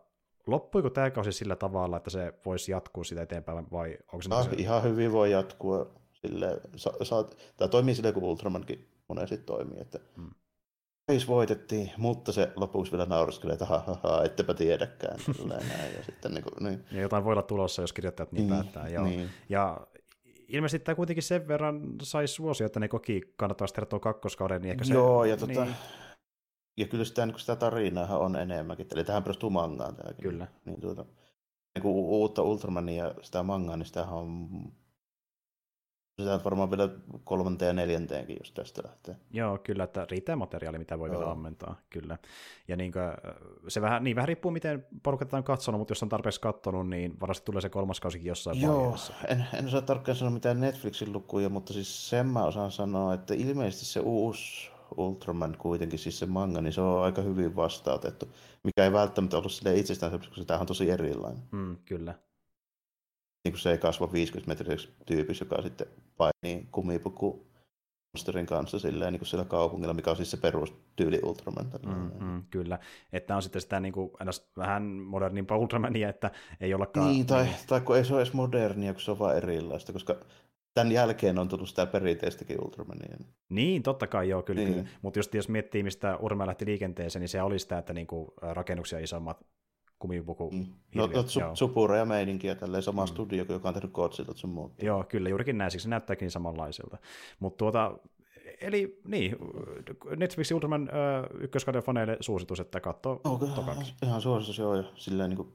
[0.46, 4.28] loppuiko tämä kausi sillä tavalla, että se voisi jatkuu sitä eteenpäin, vai onko se...
[4.34, 4.56] Ah, se...
[4.56, 5.90] Ihan hyvin voi jatkua.
[6.12, 7.24] Sille, sa, sa,
[7.56, 10.30] tämä toimii silleen, kun Ultramankin monesti toimii, että hmm.
[11.08, 15.18] Reis voitettiin, mutta se lopuksi vielä nauriskelee, että ha, ha, ha ettepä tiedäkään.
[15.48, 16.84] näin, ja, sitten, niin kuin, niin.
[16.92, 18.88] ja jotain voi olla tulossa, jos kirjoittajat niin, niin päättää.
[18.88, 19.04] Joo.
[19.04, 19.28] Niin.
[19.48, 19.86] Ja
[20.48, 24.62] ilmeisesti tämä kuitenkin sen verran sai suosia, että ne koki kannattavasti tehdä tuon kakkoskauden.
[24.62, 25.74] Niin ehkä se, Joo, ja tota, niin
[26.76, 28.86] ja kyllä sitä, niin sitä tarinaa on enemmänkin.
[28.94, 30.22] Eli tähän perustuu mangaan tämäkin.
[30.22, 30.46] Kyllä.
[30.64, 31.04] Niin, tuota,
[31.74, 34.48] niin kuin uutta Ultramania ja sitä mangaa, niin sitä on
[36.22, 36.88] sitä varmaan vielä
[37.24, 39.16] kolmanteen ja neljänteenkin, jos tästä lähtee.
[39.30, 41.18] Joo, kyllä, että riittää materiaali, mitä voi Joo.
[41.18, 42.18] vielä ammentaa, kyllä.
[42.68, 43.04] Ja niin kuin,
[43.68, 47.20] se vähän, niin vähän riippuu, miten porukka on katsonut, mutta jos on tarpeeksi katsonut, niin
[47.20, 49.12] varmasti tulee se kolmas kausikin jossain Joo, vaiheessa.
[49.28, 53.34] En, en osaa tarkkaan sanoa mitään Netflixin lukuja, mutta siis sen mä osaan sanoa, että
[53.34, 58.28] ilmeisesti se uusi Ultraman kuitenkin, siis se manga, niin se on aika hyvin vastautettu,
[58.64, 61.42] mikä ei välttämättä ollut sille itsestään, koska se on tosi erilainen.
[61.50, 62.14] Mm, kyllä.
[63.44, 65.86] Niin kuin se ei kasva 50 metriseksi tyypis, joka sitten
[66.16, 67.46] painii kumipuku
[68.14, 71.70] monsterin kanssa silleen, niin kuin siellä kaupungilla, mikä on siis se perustyyli Ultraman.
[71.86, 72.78] Mm, mm, kyllä,
[73.12, 74.10] että on sitten sitä niin kuin,
[74.56, 76.30] vähän modernimpaa Ultramania, että
[76.60, 77.06] ei ollakaan...
[77.06, 80.16] Niin, tai, tai kun ei se ole edes modernia, kun se on vaan erilaista, koska
[80.74, 83.16] tämän jälkeen on tullut sitä perinteistäkin Ultramania.
[83.48, 84.60] Niin, totta kai joo, kyllä.
[84.60, 84.74] Niin.
[84.74, 84.88] kyllä.
[85.02, 88.98] Mutta just jos miettii, mistä Urma lähti liikenteeseen, niin se oli sitä, että niinku rakennuksia
[88.98, 89.44] isommat
[89.98, 90.50] kumipuku.
[90.50, 90.66] Mm.
[90.94, 93.06] No, no su- supura ja meininkiä, tälleen sama mm.
[93.06, 94.82] studio, joka on tehnyt Godzilla sun muut.
[94.82, 96.98] Joo, kyllä, juurikin näin, se näyttääkin samanlaiselta.
[97.38, 97.98] Mutta tuota,
[98.60, 99.36] eli niin,
[100.16, 103.48] Netflix Ultraman äh, ykköskauden faneille suositus, että katsoo okay,
[104.02, 105.52] Ihan suositus, joo, ja silleen niin kuin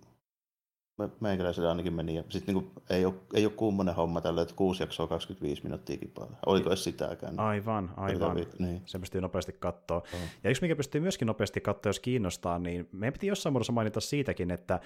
[1.20, 2.16] meikäläisellä ainakin meni.
[2.16, 5.98] Ja sit niinku, ei, ole, ei ole kummonen homma tällä, että kuusi jaksoa 25 minuuttia
[5.98, 6.38] kipailla.
[6.46, 7.40] Oliko edes sitäkään?
[7.40, 8.38] Aivan, aivan.
[8.60, 8.82] Niin.
[8.86, 9.98] Se pystyy nopeasti katsoa.
[9.98, 10.20] Oh.
[10.44, 14.00] Ja yksi, mikä pystyy myöskin nopeasti katsoa, jos kiinnostaa, niin meidän piti jossain muodossa mainita
[14.00, 14.80] siitäkin, että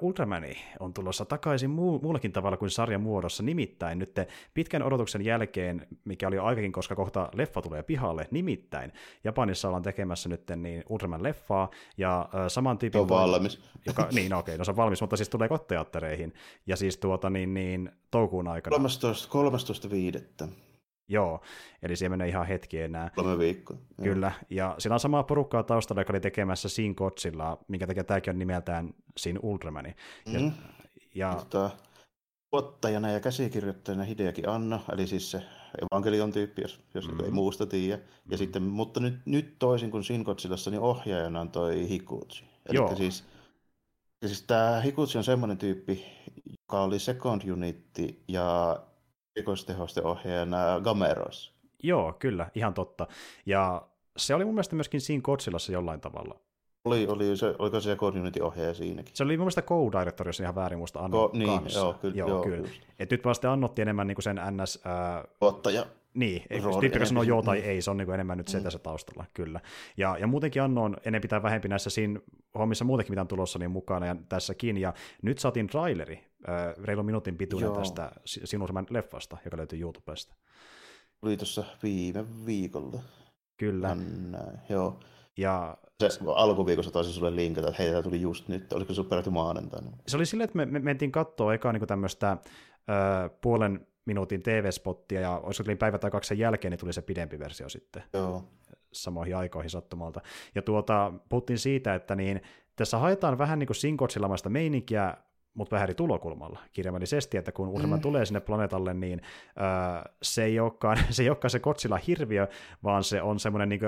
[0.00, 3.42] Ultramani on tulossa takaisin muu- muullakin tavalla kuin sarjan muodossa.
[3.42, 4.16] Nimittäin nyt
[4.54, 8.92] pitkän odotuksen jälkeen, mikä oli jo aikakin, koska kohta leffa tulee pihalle, nimittäin
[9.24, 13.00] Japanissa ollaan tekemässä nyt niin Ultraman-leffaa, ja uh, saman tyypin...
[13.00, 13.60] On valmis.
[13.86, 16.34] Joka, niin, no okei, okay, no se on valmis, mutta siis tulee teattereihin.
[16.66, 18.76] Ja siis tuota niin, niin toukuun aikana.
[18.76, 19.28] 13,
[20.46, 20.48] 13.5.
[21.08, 21.40] Joo,
[21.82, 23.10] eli siellä menee ihan hetki enää.
[23.14, 23.76] Kolme viikkoa.
[24.02, 28.30] Kyllä, ja siinä on samaa porukkaa taustalla, joka oli tekemässä Sin Godzilla, minkä takia tämäkin
[28.30, 29.94] on nimeltään Sin Ultramani.
[30.26, 30.52] Ja, mm.
[31.14, 31.34] ja...
[31.34, 31.70] Tota,
[32.50, 35.42] tuottajana ja käsikirjoittajana Hideaki Anna, eli siis se
[35.82, 37.24] evankelion tyyppi, jos, jos mm.
[37.24, 38.02] ei muusta tiedä.
[38.30, 38.38] Ja mm.
[38.38, 42.44] sitten, mutta nyt, nyt toisin kuin Sin Godzillassa, niin ohjaajana on toi Hikuchi.
[42.66, 43.24] Eli siis
[44.22, 46.04] ja siis tämä Hikutsi on semmoinen tyyppi,
[46.50, 48.80] joka oli Second Unitti ja
[49.36, 51.52] rikostehosten ohjaajana Gameroissa.
[51.82, 53.06] Joo, kyllä, ihan totta.
[53.46, 53.82] Ja
[54.16, 56.40] se oli mun mielestä myöskin siinä Godzillassa jollain tavalla.
[56.84, 59.16] Oli, oli se, oliko se Second Unitin ohjaaja siinäkin?
[59.16, 61.80] Se oli mun mielestä co-director, jos ihan väärin muista Anno Ko, niin, kanssa.
[61.80, 62.14] Joo, kyllä.
[62.16, 62.68] Joo, joo, kyllä.
[62.98, 64.80] Et nyt vasta annotti enemmän niin kuin sen NS...
[64.84, 65.24] Ää...
[65.40, 65.86] Ottaja.
[66.14, 66.42] Niin,
[66.80, 68.64] tyyppi sanoo joo tai ei, se on niin enemmän nyt se mm.
[68.64, 69.60] tässä taustalla, kyllä.
[69.96, 72.20] Ja, ja muutenkin Anno on enempi tai vähempi näissä siinä
[72.58, 74.76] hommissa muutenkin, mitä on tulossa, niin mukana ja tässäkin.
[74.76, 76.24] Ja nyt saatiin traileri
[76.84, 77.76] reilun minuutin pituinen Joo.
[77.76, 80.34] tästä sinun leffasta, joka löytyy YouTubesta.
[81.20, 83.02] Tuli tuossa viime viikolla.
[83.56, 83.94] Kyllä.
[83.94, 84.36] Näin,
[84.68, 85.00] joo.
[85.36, 85.76] Ja
[86.08, 89.90] se alkuviikossa taisi sulle linkata, että hei, tämä tuli just nyt, oliko se peräti maanantaina?
[90.06, 92.38] Se oli silleen, että me, me mentiin katsoa eka niin tämmöistä äh,
[93.40, 97.38] puolen minuutin TV-spottia, ja olisiko tuli päivä tai kaksi sen jälkeen, niin tuli se pidempi
[97.38, 98.02] versio sitten.
[98.12, 98.44] Joo.
[98.92, 100.20] Samoihin aikoihin sattumalta.
[100.54, 102.42] Ja tuota, puhuttiin siitä, että niin,
[102.76, 105.16] tässä haetaan vähän niin kuin sinkotsilamasta meininkiä,
[105.54, 108.02] mutta vähän eri tulokulmalla kirjaimellisesti, että kun Urma mm.
[108.02, 112.48] tulee sinne planeetalle, niin äh, se, ei olekaan, se ei olekaan se Kotsilla hirviö,
[112.84, 113.80] vaan se on semmoinen niin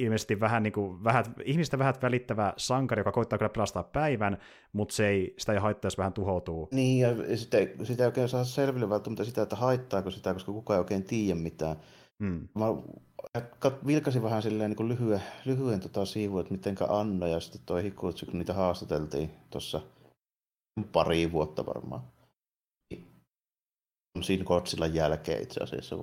[0.00, 4.38] ilmeisesti vähän niin kuin, vähät, ihmistä vähät välittävä sankari, joka koittaa kyllä pelastaa päivän,
[4.72, 6.68] mutta se ei, sitä ei haittaa, jos vähän tuhoutuu.
[6.72, 10.76] Niin, ja sitä, sitä ei oikein saa selville välttämättä sitä, että haittaako sitä, koska kukaan
[10.76, 11.76] ei oikein tiedä mitään.
[12.24, 12.48] Hmm.
[12.54, 12.66] Mä
[13.86, 18.26] vilkasin vähän silleen niin lyhyen, lyhyen tota siivun, että mitenkä Anna ja sitten toi Hikutsu,
[18.26, 19.80] kun niitä haastateltiin tuossa
[20.92, 22.02] pari vuotta varmaan.
[24.22, 25.96] Siinä Godzillan jälkeen itse asiassa,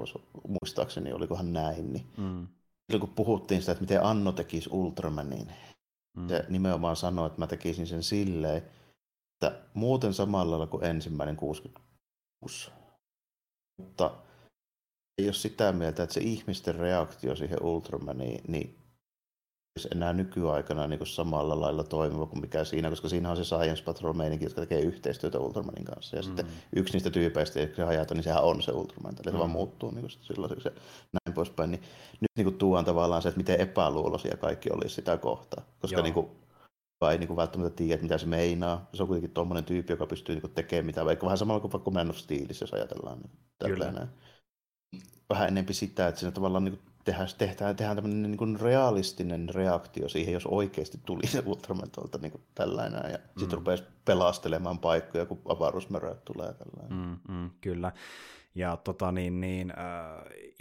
[0.47, 2.47] muistaakseni, olikohan näin, niin mm
[2.91, 5.53] silloin kun puhuttiin sitä, että miten Anno tekisi Ultramanin,
[6.17, 6.27] mm.
[6.27, 8.57] se nimenomaan sanoi, että mä tekisin sen silleen,
[9.33, 12.71] että muuten samalla lailla kuin ensimmäinen 66.
[13.77, 14.11] Mutta
[15.17, 18.86] ei ole sitä mieltä, että se ihmisten reaktio siihen Ultramaniin, niin
[19.85, 23.83] enää nykyaikana niin kuin samalla lailla toimiva kuin mikä siinä, koska siinä on se Science
[23.83, 26.15] Patrol meininki, jotka tekee yhteistyötä Ultramanin kanssa.
[26.15, 26.25] Ja mm.
[26.25, 29.31] sitten yksi niistä tyypeistä, jotka hajata, niin sehän on se Ultraman, eli mm.
[29.31, 30.69] se vaan muuttuu niin silloin se
[31.13, 31.71] näin poispäin.
[31.71, 31.81] Niin
[32.21, 35.65] nyt niin kuin tuon tavallaan se, että miten epäluuloisia kaikki olisi sitä kohtaa.
[35.79, 36.27] Koska niin kuin,
[37.11, 38.89] ei niin kuin välttämättä tiedä, mitä se meinaa.
[38.93, 41.71] Se on kuitenkin tuommoinen tyyppi, joka pystyy niin kuin tekemään mitä, vaikka vähän samalla kuin
[41.71, 43.19] vaikka Man of Steelissä, jos ajatellaan.
[43.19, 43.31] Niin,
[43.65, 43.91] Kyllä.
[43.91, 44.07] Näin.
[45.29, 49.49] Vähän enempi sitä, että siinä tavallaan niin kuin tehdään, tehdään, tehdään tämmöinen niin kuin realistinen
[49.49, 53.39] reaktio siihen, jos oikeasti tuli se Ultraman tuolta niin tällainen, ja mm.
[53.39, 56.97] sitten rupesi pelastelemaan paikkoja, kun avaruusmöröt tulee tällainen.
[56.97, 57.91] Mm, mm, kyllä.
[58.57, 59.73] Ja tota, niin, niin,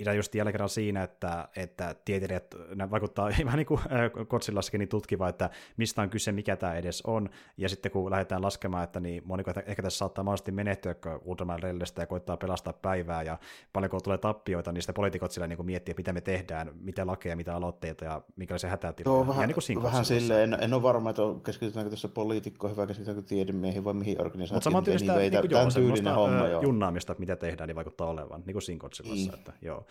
[0.07, 2.55] äh, just jälleen kerran siinä, että, että tieteilijät
[2.91, 7.03] vaikuttaa vähän niin kuin äh, Kotsilassakin niin tutkiva, että mistä on kyse, mikä tämä edes
[7.07, 10.95] on, ja sitten kun lähdetään laskemaan, että niin moniko ehkä tässä saattaa mahdollisesti menehtyä
[11.25, 13.39] Ultraman Rellestä ja koittaa pelastaa päivää, ja
[13.73, 17.57] paljonko tulee tappioita, niin sitten poliitikot sillä niin miettii, mitä me tehdään, mitä lakeja, mitä
[17.57, 19.13] aloitteita, ja mikä se hätätila.
[19.13, 22.87] Joo, vähän, ja niin vähän silleen, en, en ole varma, että keskitytäänkö tässä poliitikkoihin vai
[22.87, 24.57] keskitytäänkö tiedemiehiin vai mihin organisaatioon.
[24.57, 26.63] Mutta saman tyylistä niin, niin, joo, tyylinen homma, joo.
[26.63, 29.31] junnaamista, että mitä tehdään, niin vaikuttaa olevan, niin kuin Sinkotsillassa.
[29.31, 29.35] Niin.
[29.35, 29.87] Että, joo.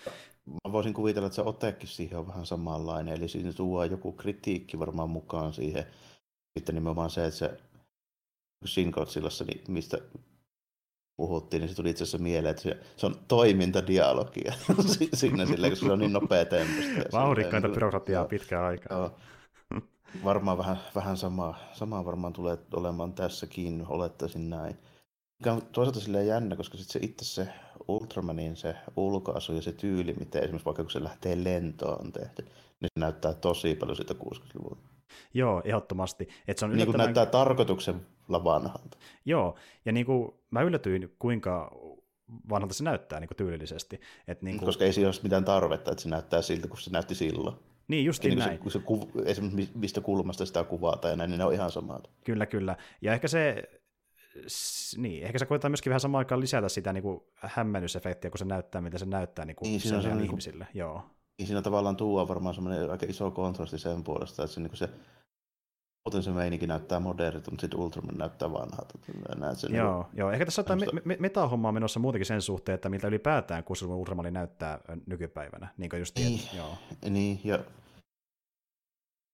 [0.45, 4.79] Mä voisin kuvitella, että se otekin siihen on vähän samanlainen, eli siinä tuo joku kritiikki
[4.79, 5.85] varmaan mukaan siihen.
[6.59, 7.57] Sitten nimenomaan se, että se
[8.65, 9.97] Sinkotsillassa, niin mistä
[11.17, 14.53] puhuttiin, niin se tuli itse asiassa mieleen, että se, se on toimintadialogia
[15.13, 17.11] siinä silleen, koska se on niin nopea temposta.
[17.11, 18.97] Vauhdikkainta byrokratiaa pitkään aikaa.
[18.97, 19.17] Joo.
[20.23, 24.77] Varmaan vähän, vähän samaa, samaa varmaan tulee olemaan tässäkin, olettaisin näin.
[25.45, 27.47] Mikä on toisaalta silleen jännä, koska sit se itse se
[27.87, 32.41] Ultramanin se ulkoasu ja se tyyli, miten esimerkiksi vaikka kun se lähtee lentoon on tehty,
[32.41, 34.89] niin se näyttää tosi paljon siitä 60-luvulta.
[35.33, 36.27] Joo, ehdottomasti.
[36.47, 38.97] Et se on niin kuin näyttää tarkoituksella vanhalta.
[39.25, 41.71] Joo, ja niin kuin mä yllätyin, kuinka
[42.49, 44.01] vanhalta se näyttää niin kuin tyylillisesti.
[44.27, 44.65] Et niin kuin...
[44.65, 47.55] Koska ei siinä ole mitään tarvetta, että se näyttää siltä, kun se näytti silloin.
[47.87, 48.59] Niin, just niin näin.
[48.63, 52.09] Se, se kuv, esimerkiksi mistä kulmasta sitä kuvataan ja näin, niin ne on ihan samat.
[52.23, 52.77] Kyllä, kyllä.
[53.01, 53.63] Ja ehkä se
[54.97, 58.45] niin, ehkä se koetaan myöskin vähän samaan aikaan lisätä sitä niin kuin hämmennysefektiä, kun se
[58.45, 60.67] näyttää, mitä se näyttää niin kuin niin, siinä on, ihmisille.
[60.73, 61.01] Niin Joo.
[61.37, 64.77] Niin siinä tavallaan tuo varmaan semmoinen aika iso kontrasti sen puolesta, että se, niin kuin
[64.77, 64.89] se
[66.05, 68.99] muuten se meininki näyttää modernilta, mutta sitten Ultraman näyttää vanhalta.
[69.37, 72.41] Näet sen joo, niin joo, ehkä tässä on jotain me- me- metahommaa menossa muutenkin sen
[72.41, 75.67] suhteen, että miltä ylipäätään 60 Ultraman näyttää nykypäivänä.
[75.77, 76.77] Niin kuin just niin, joo.
[77.09, 77.59] niin, ja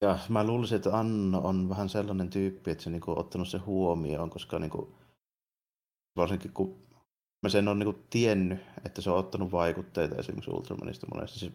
[0.02, 3.58] ja mä luulisin, että Anno on vähän sellainen tyyppi, että se niinku on ottanut se
[3.58, 4.96] huomioon, koska niinku,
[6.16, 6.78] varsinkin kun
[7.44, 11.40] mä sen on niinku tiennyt, että se on ottanut vaikutteita esimerkiksi Ultramanista monesti.
[11.40, 11.54] Siis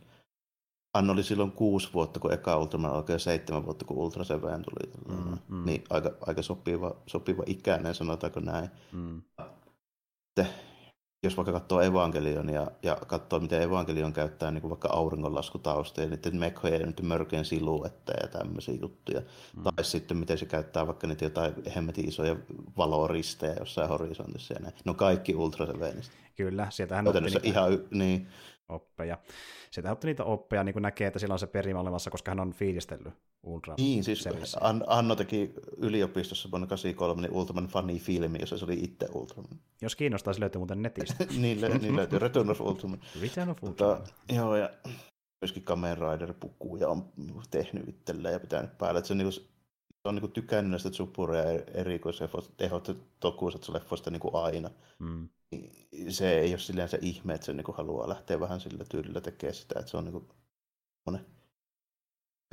[0.94, 4.62] Anno oli silloin kuusi vuotta, kun eka Ultraman alkoi ja seitsemän vuotta, kun Ultra Seven
[4.62, 4.92] tuli.
[5.08, 5.64] Mm, mm.
[5.66, 8.70] Niin aika, aika sopiva, sopiva ikäinen, sanotaanko näin.
[8.92, 9.22] Mm.
[10.26, 10.54] Sitten
[11.26, 16.36] jos vaikka katsoo evankelionia ja katsoo, miten evankelion käyttää niin kuin vaikka auringonlaskutausta ja niiden
[16.36, 19.20] mekhojen ja niiden mörköjen siluetteja ja tämmöisiä juttuja.
[19.20, 19.62] Mm.
[19.62, 22.36] Tai sitten miten se käyttää vaikka niitä jotain hemmetin isoja
[22.76, 24.74] valoristejä jossain horisontissa ja näin.
[24.84, 26.14] No kaikki ultraselveenistä.
[26.36, 28.28] Kyllä, sieltähän otti niitä ihan, niin.
[28.68, 29.18] Oppeja.
[29.70, 32.40] Sieltä otti niitä oppeja, niin kuin näkee, että sillä on se perimä olemassa, koska hän
[32.40, 33.74] on fiilistellyt Ultra.
[33.78, 34.28] Niin, siis
[34.60, 39.60] An- Anno teki yliopistossa vuonna 83 niin Ultraman Funny filmi, jossa se oli itse Ultraman.
[39.80, 41.24] Jos kiinnostaa, se löytyy muuten netistä.
[41.38, 43.00] niin, niin löytyy Return of Ultraman.
[43.20, 44.02] Return of Ultraman.
[44.02, 44.70] Tota, joo, ja
[45.40, 47.12] myöskin Kamen Rider-pukuja on
[47.50, 48.98] tehnyt itselleen ja pitänyt päällä.
[48.98, 49.55] Että se on niin
[50.08, 53.36] on niin kuin tykännyt näistä Tsupura ja erikoisehdotettu
[54.10, 54.70] niin kuin aina.
[54.98, 55.28] Mm.
[56.08, 59.20] Se ei ole silleen se ihme, että se niin kuin haluaa lähteä vähän sillä tyylillä
[59.20, 60.28] tekemään sitä, että se on niin kuin
[61.06, 61.26] monen,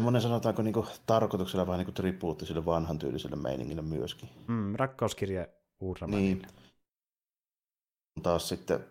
[0.01, 4.29] monen sanotaanko niin kuin, tarkoituksella vähän niin tribuutti sille vanhan tyyliselle meiningille myöskin.
[4.47, 5.49] Mm, rakkauskirje
[5.79, 6.47] Ultramanille.
[6.47, 6.63] Niin.
[8.23, 8.85] Taas sitten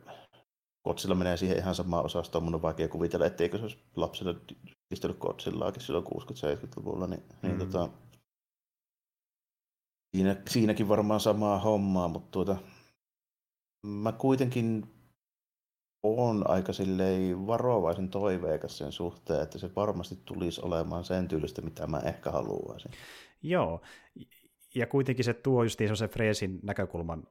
[0.82, 4.34] Kotsilla menee siihen ihan samaan osastoon, mun on vaikea kuvitella, etteikö se olisi lapsille
[4.88, 7.58] pistänyt Kotsillaakin silloin 60-70-luvulla, niin, niin mm.
[7.58, 7.88] niin tota,
[10.16, 12.56] siinä, siinäkin varmaan samaa hommaa, mutta tuota,
[13.86, 14.86] mä kuitenkin
[16.02, 21.86] on aika silleen varovaisen toiveikas sen suhteen, että se varmasti tulisi olemaan sen tyylistä, mitä
[21.86, 22.90] mä ehkä haluaisin.
[23.42, 23.80] Joo,
[24.74, 27.26] ja kuitenkin se tuo just se Freesin näkökulman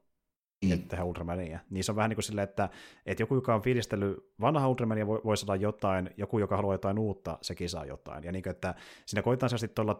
[0.65, 0.81] mm.
[0.87, 1.59] tehdä Ultramania.
[1.69, 2.69] Niin se on vähän niin kuin silleen, että,
[3.05, 6.99] että joku, joka on fiilistellyt vanha Ultramania, voi, voi saada jotain, joku, joka haluaa jotain
[6.99, 8.23] uutta, sekin saa jotain.
[8.23, 8.75] Ja niin kuin, että
[9.05, 9.99] siinä koetaan sitten tuolla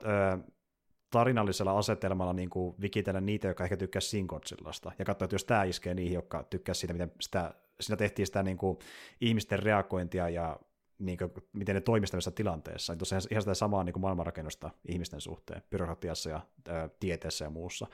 [1.12, 5.64] tarinallisella asetelmalla niin kuin vikitellä niitä, jotka ehkä tykkää Sinkotsillasta, ja katsoa, että jos tämä
[5.64, 8.78] iskee niihin, jotka tykkää siitä, miten sitä, siinä tehtiin sitä niin kuin,
[9.22, 10.60] ihmisten reagointia ja
[11.00, 12.96] niin kuin, miten ne toimistavissa tilanteessa.
[12.96, 17.50] Tuossa ihan, ihan sitä samaa niin kuin maailmanrakennusta ihmisten suhteen, byrokratiassa ja ää, tieteessä ja
[17.50, 17.88] muussa.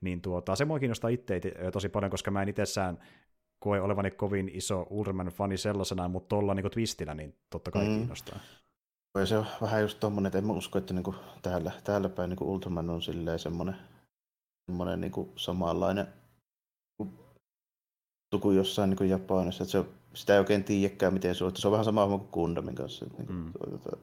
[0.00, 1.40] Niin tuota, se mua kiinnostaa itse
[1.72, 2.98] tosi paljon, koska mä en itsessään
[3.58, 7.96] koe olevani kovin iso Ultraman-fani sellaisena, mutta tuolla niin twistillä niin totta kai mm.
[7.96, 8.38] kiinnostaa.
[9.20, 12.30] Ja se on vähän just tommonen, että en mä usko, että niinku täällä, täällä päin
[12.30, 13.76] niinku Ultraman on silleen semmonen,
[14.70, 16.06] semmonen niinku samanlainen
[18.40, 21.56] kuin jossain niinku Japanissa, että se, sitä ei oikein tiedäkään, miten se on.
[21.56, 23.04] Se on vähän sama kuin Gundamin kanssa.
[23.04, 23.52] Että niinku, mm.
[23.52, 23.96] tuota,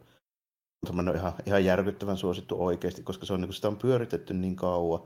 [0.83, 4.55] Ultraman on ihan, ihan järkyttävän suosittu oikeasti, koska se on, niinku, sitä on pyöritetty niin
[4.55, 5.01] kauan,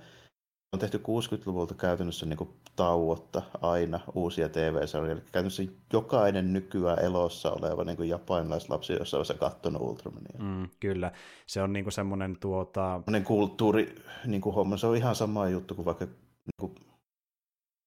[0.78, 5.12] on tehty 60-luvulta käytännössä niin kuin tauotta aina uusia TV-sarjoja.
[5.12, 5.64] Eli käytännössä
[5.94, 10.40] jokainen nykyään elossa oleva niin kuin japanilaislapsi jossain vaiheessa katsonut Ultramania.
[10.40, 11.12] Mm, kyllä,
[11.48, 13.02] se on niin kuin semmoinen tuota...
[13.24, 16.76] kulttuuri niin kuin homma, se on ihan sama juttu kuin vaikka niin kuin,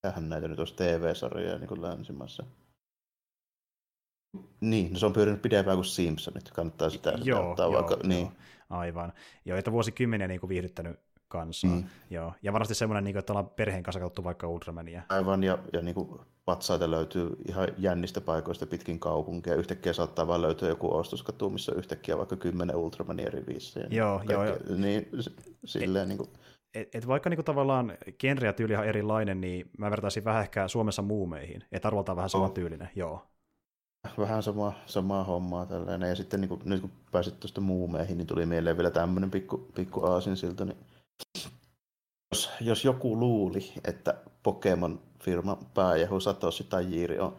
[0.01, 2.45] tähän näitä nyt olisi TV-sarjoja niin kuin länsimaissa.
[4.61, 8.29] Niin, no se on pyörinyt pidempään kuin Simpsonit, kannattaa sitä joo, joo, vaikka, joo, niin.
[8.71, 9.13] Aivan.
[9.45, 11.01] Joo, että vuosikymmeniä niin kuin viihdyttänyt
[11.31, 11.67] kanssa.
[11.67, 11.85] Mm.
[12.11, 12.33] Joo.
[12.43, 15.03] Ja varmasti semmoinen, niin kuin, että ollaan perheen kanssa katsottu vaikka Ultramania.
[15.09, 19.55] Aivan, ja, ja niin kuin patsaita löytyy ihan jännistä paikoista pitkin kaupunkia.
[19.55, 23.87] Yhtäkkiä saattaa vaan löytyä joku ostoskatu, missä yhtäkkiä vaikka kymmenen Ultramania eri viissejä.
[23.91, 24.45] Joo, niin joo.
[24.77, 25.09] Niin,
[25.65, 26.31] silleen, et, niin kuin...
[26.75, 30.43] et, et vaikka niin kuin, tavallaan genre ja tyyli on erilainen, niin mä vertaisin vähän
[30.43, 31.65] ehkä Suomessa muumeihin.
[31.73, 32.53] Että arvoltaan vähän sama oh.
[32.53, 33.27] tyylinen, joo.
[34.19, 36.09] Vähän sama, samaa hommaa tällainen.
[36.09, 39.59] Ja sitten niin kuin, nyt kun pääsit tuosta muumeihin, niin tuli mieleen vielä tämmöinen pikku,
[39.75, 40.77] pikku aasinsilta, niin
[42.33, 47.37] jos, jos joku luuli, että Pokemon-firman pääjehu Satoshi Tajiri on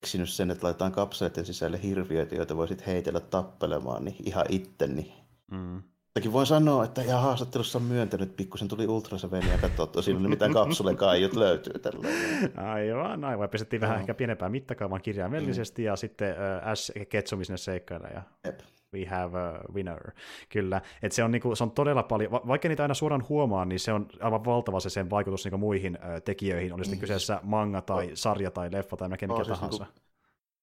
[0.00, 5.12] keksinyt sen, että laitetaan kapseleiden sisälle hirviöitä, joita voisit heitellä tappelemaan, niin ihan itte, niin
[5.50, 5.82] mm.
[6.14, 10.30] Toki voin sanoa, että ihan haastattelussa on myöntänyt, pikkusen tuli ultrasaveli ja katsoa tosiaan, niin
[10.30, 12.08] mitä kapsulekaiut löytyy tällä.
[12.56, 13.48] Aivan, aivan.
[13.48, 14.00] Pistettiin vähän no.
[14.00, 15.86] ehkä pienempään mittakaavan kirjaimellisesti mm.
[15.86, 18.08] ja sitten äh, Ash Ketsumi sinne seikkailla.
[18.08, 18.22] Ja...
[18.44, 18.60] Jep
[18.94, 20.10] we have a winner.
[20.48, 23.64] Kyllä, että se on, niinku, se on todella paljon, va- vaikka niitä aina suoraan huomaa,
[23.64, 27.00] niin se on aivan valtava se sen vaikutus niinku muihin ö, tekijöihin, olisi niin.
[27.00, 29.84] kyseessä manga tai sarja tai leffa tai mikä no, siis tahansa.
[29.84, 30.00] Niinku,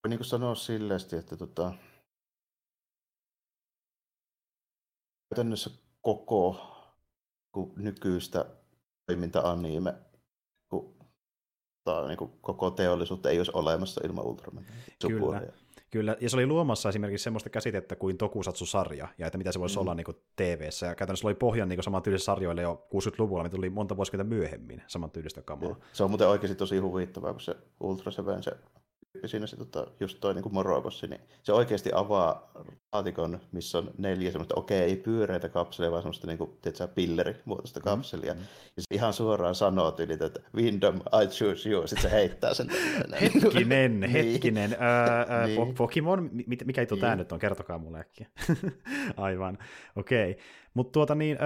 [0.03, 1.73] voi niinku sanoa silleesti, että tota,
[5.29, 5.69] käytännössä
[6.01, 6.67] koko
[7.51, 8.45] kun nykyistä
[9.05, 9.93] toiminta-anime,
[11.83, 14.71] tai niin kuin koko teollisuutta ei olisi olemassa ilman Ultramania.
[15.07, 15.41] Kyllä.
[15.91, 19.75] Kyllä, ja se oli luomassa esimerkiksi semmoista käsitettä kuin Tokusatsu-sarja, ja että mitä se voisi
[19.75, 19.81] mm.
[19.81, 23.69] olla niin TV-ssä, ja käytännössä oli pohjan niin saman tyylisille sarjoille jo 60-luvulla, mitä tuli
[23.69, 25.69] monta vuosikymmentä myöhemmin saman tyylistä kamaa.
[25.69, 25.75] Ja.
[25.93, 28.51] Se on muuten oikeasti tosi huvittavaa, kun se Ultra Seven, se
[29.25, 32.51] siinä se tota, just toi niin Morokossi, niin se oikeasti avaa
[32.93, 37.79] laatikon, missä on neljä semmoista, okei, ei pyöreitä kapselia, vaan semmoista niin kuin, tiedätkö, pillerimuotoista
[37.79, 37.83] mm.
[37.83, 38.33] kapselia.
[38.33, 38.39] Mm.
[38.75, 42.69] Ja se ihan suoraan sanoo tyyli, että Windom, I choose you, sitten se heittää sen.
[43.21, 44.11] hetkinen, niin.
[44.11, 44.71] hetkinen.
[44.73, 45.75] Öö, niin.
[45.75, 46.29] Pokemon,
[46.65, 47.01] mikä juttu niin.
[47.01, 48.27] tämä nyt on, kertokaa mulle äkkiä.
[49.17, 49.57] Aivan,
[49.95, 50.31] okei.
[50.31, 50.43] Okay.
[50.73, 51.37] Mutta tuota niin,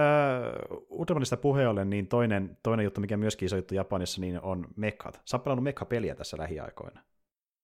[0.88, 5.20] Ultramanista puheolle, niin toinen, toinen juttu, mikä myöskin iso juttu Japanissa, niin on mekhat.
[5.24, 7.00] Sä oot mekha-peliä tässä lähiaikoina.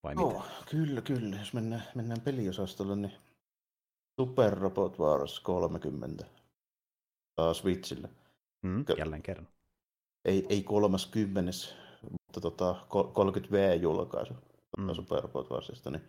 [0.05, 0.27] Vai mitä?
[0.27, 1.37] Oh, kyllä, kyllä.
[1.37, 3.13] Jos mennään, mennään peliosastolle, niin
[4.21, 6.25] Super Robot Wars 30
[7.37, 8.09] taas Switchille.
[8.63, 9.49] Mm, jälleen kerran.
[10.25, 11.53] Ei, ei 30,
[12.11, 14.35] mutta tota, 30V-julkaisu
[14.79, 14.95] mm.
[14.95, 16.03] Super Robot Warsista, niin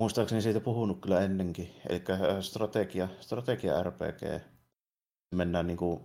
[0.00, 1.74] muistaakseni siitä puhunut kyllä ennenkin.
[1.88, 4.42] Eli äh, strategia, strategia RPG.
[5.34, 6.00] Mennään niin kuin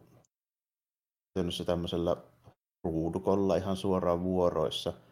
[1.66, 2.18] tämmöisellä
[2.84, 4.93] ruudukolla ihan suoraan vuoroissa–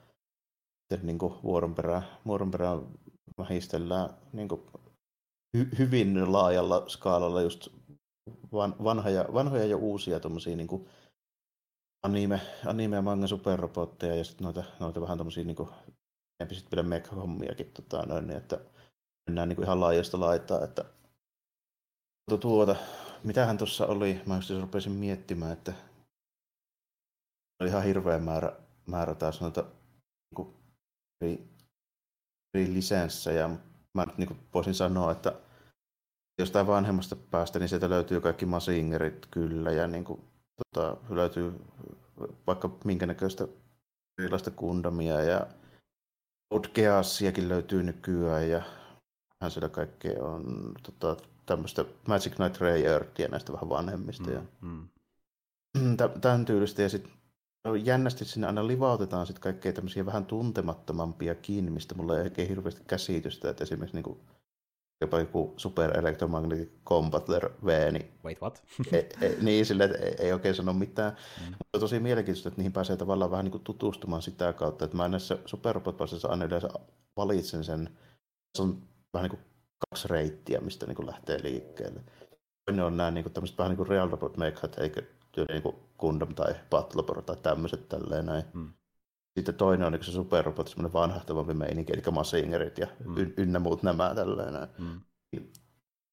[0.83, 2.87] sitten niin kuin vuoron perään, vuoron perään
[3.37, 4.61] vähistellään niin kuin
[5.57, 7.67] hy, hyvin laajalla skaalalla just
[8.53, 10.89] van, vanhoja, vanhoja ja uusia tommosia niin kuin
[12.03, 15.69] anime, anime ja manga superrobotteja ja sitten noita, noita vähän tommosia niin kuin,
[16.51, 18.59] sitten vielä mech-hommiakin, tota, noin, niin että
[19.29, 20.85] mennään niin kuin ihan laajasta laittaa, että
[22.39, 22.75] tuota,
[23.23, 25.73] mitähän tuossa oli, mä just rupesin miettimään, että
[27.61, 28.55] oli ihan hirveä määrä,
[28.85, 30.53] määrä taas noita niin kuin,
[31.21, 31.47] eri,
[32.53, 33.49] eri lisenssejä.
[33.93, 35.33] Mä nyt niin voisin sanoa, että
[36.39, 40.21] jostain vanhemmasta päästä, niin sieltä löytyy kaikki Masingerit kyllä, ja niin kuin,
[40.57, 41.53] tota, löytyy
[42.47, 43.47] vaikka minkä näköistä
[44.19, 45.47] erilaista kundamia, ja
[46.53, 48.61] Odgeassiakin löytyy nykyään, ja
[49.41, 54.29] hän siellä kaikkea on tota, tämmöistä Magic Knight Ray Earthia näistä vähän vanhemmista.
[54.29, 54.87] Mm, ja mm.
[56.21, 57.11] Tämän tyylistä, ja sitten
[57.83, 62.81] jännästi sinne aina livautetaan sit kaikkea tämmöisiä vähän tuntemattomampia kiinni, mistä mulla ei oikein hirveästi
[62.87, 64.19] käsitystä, että esimerkiksi niin kuin,
[65.01, 68.63] jopa joku Super Electromagnetic Combattler V, niin, Wait, what?
[68.91, 71.11] ei, ei, niin sille, että ei, ei oikein sano mitään.
[71.11, 71.49] Mm.
[71.49, 75.07] Mutta tosi mielenkiintoista, että niihin pääsee tavallaan vähän niin kuin tutustumaan sitä kautta, että mä
[75.07, 75.97] näissä Super robot
[76.29, 76.69] aina yleensä
[77.17, 77.89] valitsen sen,
[78.57, 78.81] se on
[79.13, 79.53] vähän niin kuin
[79.89, 82.01] kaksi reittiä, mistä niin kuin lähtee liikkeelle.
[82.65, 85.01] Toinen on nämä niin kuin, tämmöiset vähän niin kuin Real Robot Mechat, eikä
[85.33, 88.43] tyyli niin Gundam tai Battlebor tai tämmöiset tälleen näin.
[88.53, 88.73] Mm.
[89.35, 93.33] Sitten toinen on niin se superrobot, semmoinen vanhahtavampi meininki, eli Masingerit ja mm.
[93.37, 94.69] ynnä muut nämä tälleen näin.
[94.77, 95.01] Mm.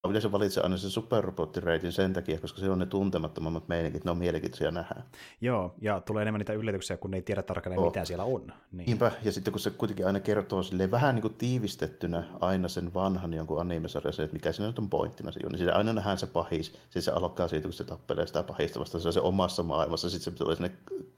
[0.09, 4.19] Yleensä valitse aina sen superrobottireitin sen takia, koska se on ne tuntemattomammat meininkit, ne on
[4.19, 5.03] mielenkiintoisia nähdä.
[5.41, 7.87] Joo, ja tulee enemmän niitä yllätyksiä, kun ne ei tiedä tarkalleen, oh.
[7.87, 8.53] mitä siellä on.
[8.73, 8.87] Niin.
[8.87, 12.95] Niinpä, ja sitten kun se kuitenkin aina kertoo silleen vähän niin kuin tiivistettynä aina sen
[12.95, 15.93] vanhan jonkun animesarjan, se, että mikä siinä nyt on pointtina se on, niin siinä aina
[15.93, 19.13] nähdään se pahis, siis se alkaa siitä, kun se tappelee sitä pahista vasta, se on
[19.13, 20.73] se omassa maailmassa, sitten se tulee sinne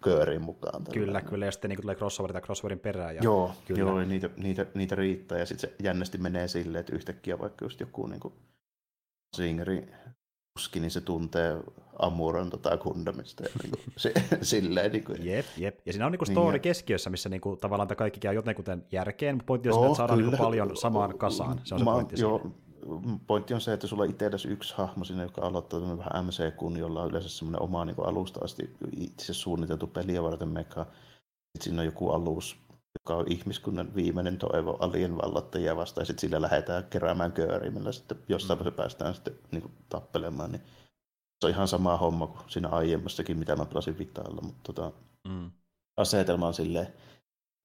[0.05, 0.85] kööriin mukaan.
[0.85, 1.01] Tällä.
[1.01, 3.17] Kyllä, kyllä, ja sitten niin tulee crossover tai crossoverin perään.
[3.17, 3.81] Ja, joo, kyllä.
[3.81, 7.81] joo niitä, niitä, niitä, riittää, ja sitten se jännästi menee silleen, että yhtäkkiä vaikka just
[7.81, 8.35] joku niin kuin
[9.37, 9.87] Singeri
[10.55, 11.57] kuski, niin se tuntee
[11.99, 13.45] Amuran tota Gundamista.
[13.63, 14.13] Niin se,
[14.43, 15.27] silleen, niin kuin.
[15.27, 15.79] Jep, jep.
[15.87, 18.65] Ja siinä on niin story niin, keskiössä, missä niin kuin, tavallaan tämä kaikki käy jotenkin
[18.93, 21.61] järkeen, mutta pointti on se, että saadaan niin paljon samaan kasaan.
[21.65, 22.53] Se on se pointti joo,
[23.27, 27.11] pointti on se, että sulla itsellesi yksi hahmo sinne, joka aloittaa vähän MC-kun, jolla on
[27.11, 30.85] yleensä semmoinen oma niin kuin alusta asti itse suunniteltu peliä varten meka.
[30.85, 32.57] Sitten siinä on joku alus,
[33.05, 38.19] joka on ihmiskunnan viimeinen toivo alien vallattajia vastaan, ja sitten sillä lähdetään keräämään köörimillä, sitten
[38.29, 38.65] jossain mm.
[38.65, 40.63] se päästään sitten niin kuin, tappelemaan, niin
[41.41, 44.93] se on ihan sama homma kuin siinä aiemmassakin, mitä mä pelasin Vitaalla, mutta tota,
[45.29, 45.51] mm.
[45.97, 46.89] asetelma on silleen,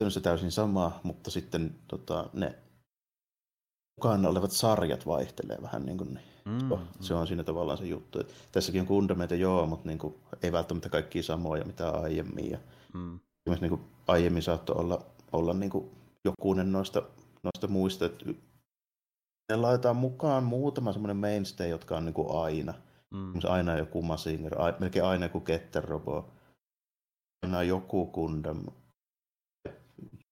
[0.03, 2.55] on se täysin sama, mutta sitten tota, ne
[3.97, 6.25] mukana olevat sarjat vaihtelee vähän niin kuin, niin.
[6.45, 8.19] Mm, se on siinä tavallaan se juttu.
[8.19, 12.51] Että tässäkin on kundameita joo, mutta niin kuin, ei välttämättä kaikki samoja mitä aiemmin.
[12.51, 12.57] Ja
[12.93, 13.19] mm.
[13.61, 15.91] niin kuin, aiemmin saattoi olla olla niin kuin
[16.25, 17.03] jokunen noista,
[17.43, 18.05] noista muista.
[18.05, 18.25] Että
[19.49, 22.73] ne laitetaan mukaan muutama semmoinen mainstay, jotka on niin kuin aina.
[23.11, 23.33] Mm.
[23.49, 26.29] Aina joku Masinger, melkein aina joku Ketterrobo.
[27.45, 28.65] Aina joku Gundam.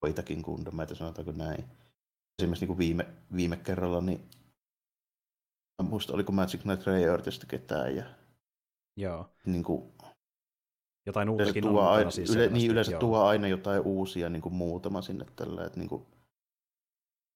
[0.04, 1.66] Joitakin Gundameita, sanotaanko näin.
[2.40, 4.30] Esimerkiksi niin kuin viime, viime kerralla, niin
[5.84, 7.96] muista oliko Magic Knight Ray Earthista ketään.
[7.96, 8.04] Ja,
[8.98, 9.30] Joo.
[9.46, 9.94] Niin kuin,
[11.06, 13.00] jotain uutakin tuo on aina, siis yle, niin yleensä joo.
[13.00, 16.06] tuo aina jotain uusia niin kuin muutama sinne tällä, että niin kuin,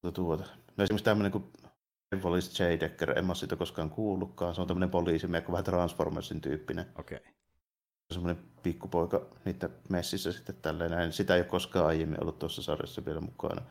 [0.02, 0.44] tuota, tuota.
[0.78, 1.44] No esimerkiksi tämmöinen kuin
[2.22, 2.80] Police J.
[2.80, 6.86] Decker, en mä siitä koskaan kuullutkaan, se on tämmöinen poliisimies, vähän Transformersin tyyppinen.
[7.00, 7.18] Okei.
[7.18, 7.32] Okay.
[8.14, 11.14] Semmoinen pikkupoika niitä messissä sitten tälleen näin.
[11.14, 13.62] Sitä ei ole koskaan aiemmin ollut tuossa sarjassa vielä mukana.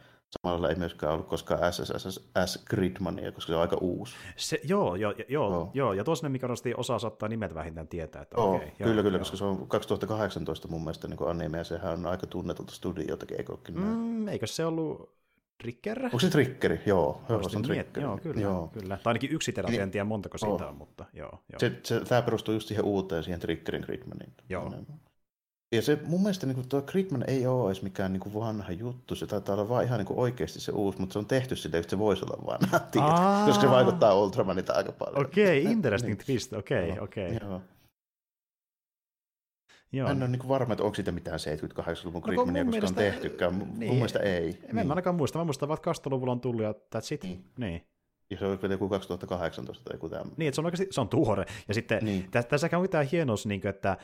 [0.43, 4.15] Samalla ei myöskään ollut koskaan SSS Gridmania, koska se on aika uusi.
[4.37, 5.71] Se, joo, joo, joo, oh.
[5.75, 8.23] joo, ja toinen, mikä nosti osaa saattaa nimet vähintään tietää.
[8.23, 9.19] Että oh, okay, kyllä, joo, kyllä, joo.
[9.19, 13.57] koska se on 2018 mun mielestä niin anime, ja sehän on aika tunnetulta studiotakin, eikö
[13.73, 15.19] mm, Eikö se ollut
[15.63, 16.05] Trigger?
[16.05, 16.81] Onko se Triggeri?
[16.87, 18.03] Joo, joo se on Trigger.
[18.03, 18.69] Joo, kyllä, joo.
[18.73, 18.97] kyllä.
[18.97, 21.43] Tai ainakin yksi terapia, en tiedä montako siitä on, mutta joo.
[21.53, 21.59] joo.
[21.59, 24.33] Se, se, tämä perustuu just siihen uuteen, siihen Triggerin Gridmaniin.
[24.49, 24.73] Joo.
[25.73, 29.15] Ja se mun mielestä niin tuo Gridman ei ole edes mikään niin kuin vanha juttu,
[29.15, 31.81] se taitaa olla vaan ihan niin kuin oikeasti se uusi, mutta se on tehty silleen,
[31.81, 35.27] että se voisi olla vanha, tiedät, koska se vaikuttaa Ultramanita aika paljon.
[35.27, 36.27] Okei, okay, interesting niin.
[36.27, 37.37] twist, okei, okay, okei.
[37.37, 37.49] Okay.
[37.49, 37.63] Joo.
[39.93, 40.11] Joo.
[40.11, 43.59] En ole niin varma, että onko siitä mitään 78-luvun no, Gridmania no, koskaan tehtykään.
[43.59, 44.49] Niin, mun mielestä ei.
[44.49, 44.87] En niin.
[44.87, 45.39] mä ainakaan muista.
[45.39, 47.23] Mä muistan, että 2000-luvulla on tullut ja that's it.
[47.23, 47.45] Niin.
[47.57, 47.87] niin.
[48.31, 50.35] Ja se on joku 2018 tai joku tämmöinen.
[50.37, 51.45] Niin, että se on oikeasti se on tuore.
[51.69, 52.31] Ja sitten niin.
[52.31, 53.97] tässä on tämä hienous, niin kuin, että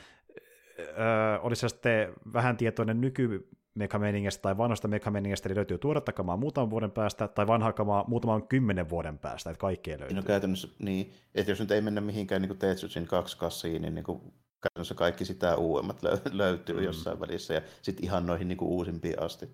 [0.79, 6.69] öö, olisi sitten vähän tietoinen nyky mekameiningistä tai vanhasta mekameiningistä, eli löytyy tuoretta kamaa muutaman
[6.69, 10.15] vuoden päästä, tai vanhaa kamaa muutaman kymmenen vuoden päästä, että kaikkea löytyy.
[10.15, 14.05] No käytännössä niin, että jos nyt ei mennä mihinkään niin Tetsujin kaksi kassiin, niin, niin
[14.05, 14.21] kuin
[14.61, 15.99] käytännössä kaikki sitä uudemmat
[16.31, 16.83] löytyy mm.
[16.83, 19.49] jossain välissä, ja sitten ihan noihin niin kuin uusimpiin asti.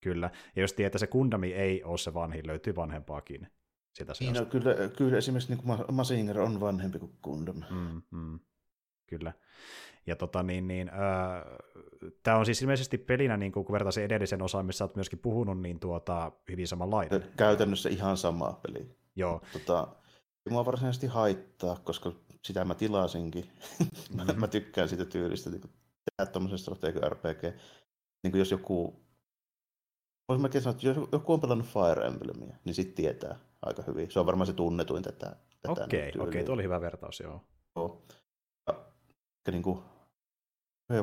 [0.00, 3.48] Kyllä, ja jos tietää, se Kundami ei ole se vanhin, löytyy vanhempaakin.
[3.92, 7.62] sitä niin, no, kyllä, kyllä esimerkiksi niin kuin Masinger on vanhempi kuin Gundam.
[7.70, 8.40] Mm, mm,
[9.06, 9.32] kyllä.
[10.06, 10.94] Ja tota, niin, niin, äh,
[12.22, 15.80] tämä on siis ilmeisesti pelinä, niin kun vertaisin edellisen osaan, missä olet myöskin puhunut, niin
[15.80, 17.24] tuota, hyvin samanlainen.
[17.36, 18.96] Käytännössä ihan sama peli.
[19.16, 19.40] Joo.
[19.52, 19.88] Tota,
[20.50, 22.12] mua varsinaisesti haittaa, koska
[22.44, 23.44] sitä mä tilasinkin.
[24.14, 24.40] Mm-hmm.
[24.40, 27.42] mä tykkään siitä tyylistä, niin tehdä tuommoisen strategia RPG.
[28.22, 29.04] Niin kuin jos joku,
[30.28, 34.10] voisi mä sanoa, että jos joku on pelannut Fire Emblemia, niin sitten tietää aika hyvin.
[34.10, 35.36] Se on varmaan se tunnetuin tätä.
[35.62, 37.40] tätä okei, okei, okay, oli hyvä vertaus, joo.
[37.76, 38.02] joo.
[38.66, 38.84] Ja,
[39.50, 39.78] niin kuin,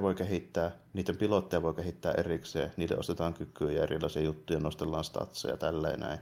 [0.01, 5.53] voi kehittää, niiden pilotteja voi kehittää erikseen, niille ostetaan kykyjä ja erilaisia juttuja, nostellaan statseja
[5.53, 6.19] ja tälleen näin.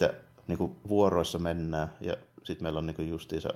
[0.00, 0.12] Ja
[0.46, 3.48] niin kuin vuoroissa mennään ja sitten meillä on niin kuin justiinsa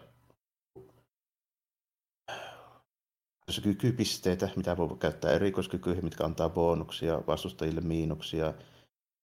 [3.63, 8.55] kykypisteitä, mitä voi käyttää erikoiskykyihin, mitkä antaa bonuksia, vastustajille miinuksia,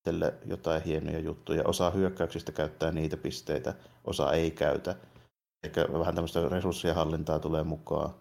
[0.03, 1.63] tälle jotain hienoja juttuja.
[1.65, 3.73] Osa hyökkäyksistä käyttää niitä pisteitä,
[4.05, 4.95] osa ei käytä.
[5.63, 8.13] Eikä vähän tämmöistä resurssien hallintaa tulee mukaan.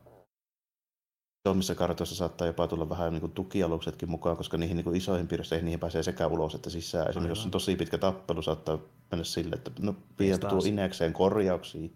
[1.49, 5.29] Isommissa kartoissa saattaa jopa tulla vähän niin kuin tukialuksetkin mukaan, koska niihin niin kuin isoihin
[5.29, 7.11] piirroihin niihin pääsee sekä ulos että sisään.
[7.11, 8.79] Esimerkiksi jos on tosi pitkä tappelu, saattaa
[9.11, 11.89] mennä sille, että no, vie tuo inekseen korjauksia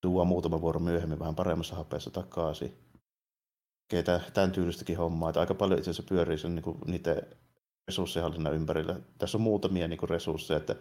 [0.00, 2.78] tuo muutama vuoro myöhemmin vähän paremmassa hapeessa takaisin.
[3.88, 5.30] Keitä tämän tyylistäkin hommaa.
[5.30, 7.22] Että aika paljon itse asiassa pyörii sen, niin kuin, niiden
[7.88, 9.00] resurssihallinnan ympärillä.
[9.18, 10.76] Tässä on muutamia niin kuin, resursseja, että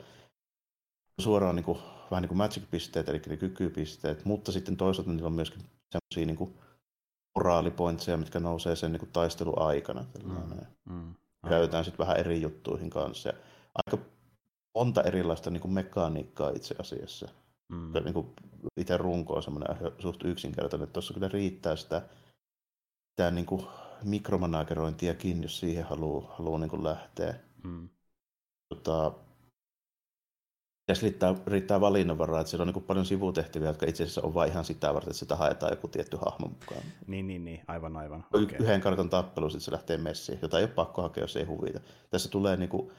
[1.19, 1.79] suoraan niin kuin,
[2.11, 5.61] vähän niin kuin magic-pisteet, eli ne kykypisteet, mutta sitten toisaalta niillä on myöskin
[5.91, 6.66] sellaisia niin
[7.37, 10.05] moraalipointseja, mitkä nousee sen niin kuin, taisteluaikana.
[10.23, 11.15] Mm, mm,
[11.49, 13.29] Käytetään sitten vähän eri juttuihin kanssa.
[13.29, 13.35] Ja
[13.75, 14.03] aika
[14.75, 17.27] monta erilaista niin kuin, mekaniikkaa itse asiassa.
[17.69, 17.93] Mm.
[18.03, 18.27] Niin kuin
[18.77, 22.01] itse runko on semmoinen suht yksinkertainen, että tuossa kyllä riittää sitä,
[23.09, 23.65] sitä niin kuin
[24.03, 27.35] mikromanagerointiakin, jos siihen haluaa, haluaa niin kuin lähteä.
[27.63, 27.89] Mm.
[28.69, 29.11] Tota,
[30.87, 34.51] tässä riittää, riittää valinnanvaraa, että siellä on niin paljon sivutehtäviä, jotka itse asiassa on vain
[34.51, 36.81] ihan sitä varten, että sitä haetaan joku tietty hahmo mukaan.
[37.07, 37.61] Niin, niin, niin.
[37.67, 38.25] aivan, aivan.
[38.33, 38.57] Okay.
[38.59, 41.79] Yhden kartan tappelu, sitten se lähtee messiin, jota ei ole pakko hakea, jos ei huvita.
[42.09, 42.91] Tässä tulee niin kuin,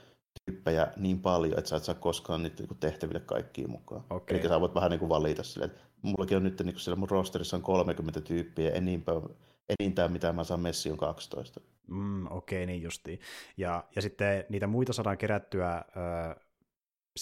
[0.44, 4.04] tyyppejä niin paljon, että sä et saa koskaan niitä niin tehtäville kaikkiin mukaan.
[4.10, 4.38] Okay.
[4.38, 6.98] Eli sä voit vähän niin kuin valita silleen, että mullakin on nyt niin kuin siellä
[6.98, 9.22] mun rosterissa on 30 tyyppiä, enintään,
[9.80, 11.60] enintään mitä mä saan messi on 12.
[11.86, 13.20] Mm, Okei, okay, niin justiin.
[13.56, 15.84] Ja, ja sitten niitä muita saadaan kerättyä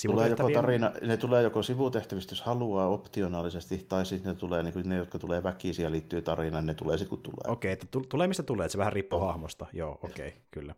[0.07, 4.89] Tulee joko tarina, ne tulee joko sivutehtävistä, jos haluaa optionaalisesti, tai sitten ne tulee niin
[4.89, 7.53] ne, jotka tulee väkisiä ja liittyy tarinaan, ne tulee sitten kun tulee.
[7.53, 9.27] Okei, okay, että tulee mistä tulee, että se vähän riippuu oh.
[9.27, 9.67] hahmosta.
[9.73, 10.75] Joo, okei, okay, kyllä.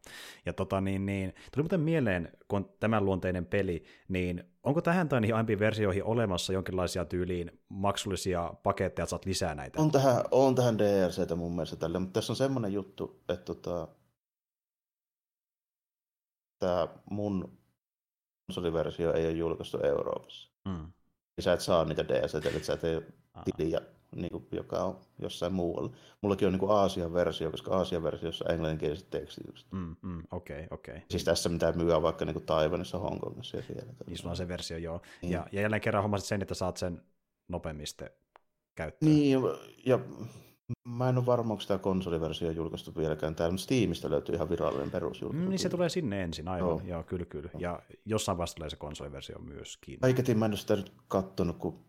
[0.47, 5.09] Ja tota niin, niin, tuli muuten mieleen, kun on tämän luonteinen peli, niin onko tähän
[5.09, 9.83] tai niihin aiempiin versioihin olemassa jonkinlaisia tyyliin maksullisia paketteja, että saat lisää näitä?
[9.83, 13.89] On tähän, on tähän DLCtä mun mielestä tälle, mutta tässä on semmoinen juttu, että tota,
[16.59, 17.59] tämä mun
[18.49, 20.51] konsoliversio ei ole julkaistu Euroopassa.
[20.65, 20.93] Mm.
[21.37, 23.03] Ja sä et saa niitä DLC, eli sä et tee
[23.45, 23.81] tiliä,
[24.17, 25.91] niin kuin, joka on jossain muualla.
[26.21, 29.73] Mullakin on niin kuin Aasian versio, koska Aasian versiossa on englanninkieliset tekstitykset.
[29.73, 30.95] Mm, mm, okei, okei.
[30.95, 31.07] Okay.
[31.11, 33.93] Siis tässä mitä myy vaikka niin Taiwanissa, Hongkongissa ja siellä.
[34.07, 35.01] Niin sulla on se versio, joo.
[35.23, 35.33] Niin.
[35.33, 37.03] Ja, ja jälleen kerran hommasit sen, että saat sen
[37.49, 37.87] nopeammin
[38.75, 39.13] käyttöön.
[39.13, 39.41] Niin,
[39.87, 39.99] ja
[40.89, 45.45] Mä en ole varma, onko tämä konsoliversio julkaistu vieläkään mutta Steamista löytyy ihan virallinen perusjulkaisu.
[45.45, 46.69] Mm, niin se tulee sinne ensin, aivan.
[46.69, 47.51] Joo, joo kyllä, kyllä.
[47.59, 49.99] Ja jossain vaiheessa tulee se konsoliversio myöskin.
[50.03, 51.85] Aiketin mä en ole sitä nyt kattonut, kun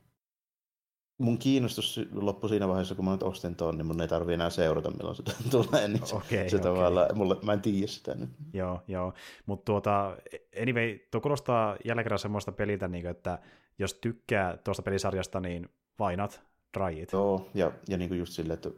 [1.20, 4.50] mun kiinnostus loppui siinä vaiheessa, kun mä nyt ostin ton, niin mun ei tarvi enää
[4.50, 5.88] seurata, milloin se tulee.
[5.88, 6.60] Niin okay, se okay.
[6.60, 8.30] tavallaan, mulle, mä en tiedä sitä nyt.
[8.54, 9.14] Joo, joo.
[9.46, 10.18] Mutta tuota,
[10.62, 13.40] anyway, tuo kuulostaa jälleen kerran semmoista peliltä, niin kuin, että
[13.80, 15.70] jos tykkää tuosta pelisarjasta, niin
[16.00, 17.12] vainat rajit.
[17.12, 18.70] Joo, ja, ja niin kuin just silleen, että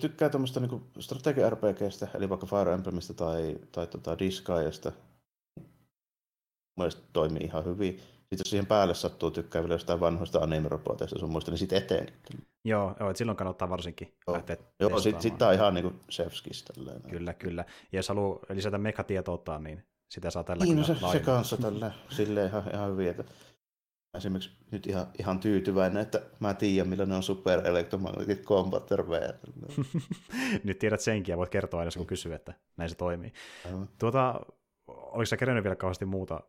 [0.00, 4.92] tykkää tuommoista niin strategia RPGstä, eli vaikka Fire Emblemistä tai, tai tota Disgaeasta,
[6.76, 8.00] mielestäni toimii ihan hyvin.
[8.26, 12.12] Sitten jos siihen päälle sattuu tykkää vielä jostain vanhoista anime-roboteista sun muista, niin sitten eteen.
[12.64, 14.36] Joo, joo että silloin kannattaa varsinkin joo.
[14.36, 16.64] lähteä Joo, sitten sit tämä on ihan niin kuin chefskis.
[17.10, 17.64] Kyllä, kyllä.
[17.92, 21.92] Ja jos haluaa lisätä mekatietoutta, niin sitä saa tällä niin, no se, se kanssa tällä,
[22.08, 23.08] silleen ihan, ihan hyvin.
[23.08, 23.24] Että
[24.16, 29.04] esimerkiksi nyt ihan, ihan tyytyväinen, että mä tiedän, millainen on Super Electromagnetic Combatter
[30.64, 33.32] nyt tiedät senkin ja voit kertoa aina, kun kysyy, että näin se toimii.
[33.98, 34.40] Tuota,
[34.86, 36.40] oliko sä kerännyt vielä kauheasti muuta,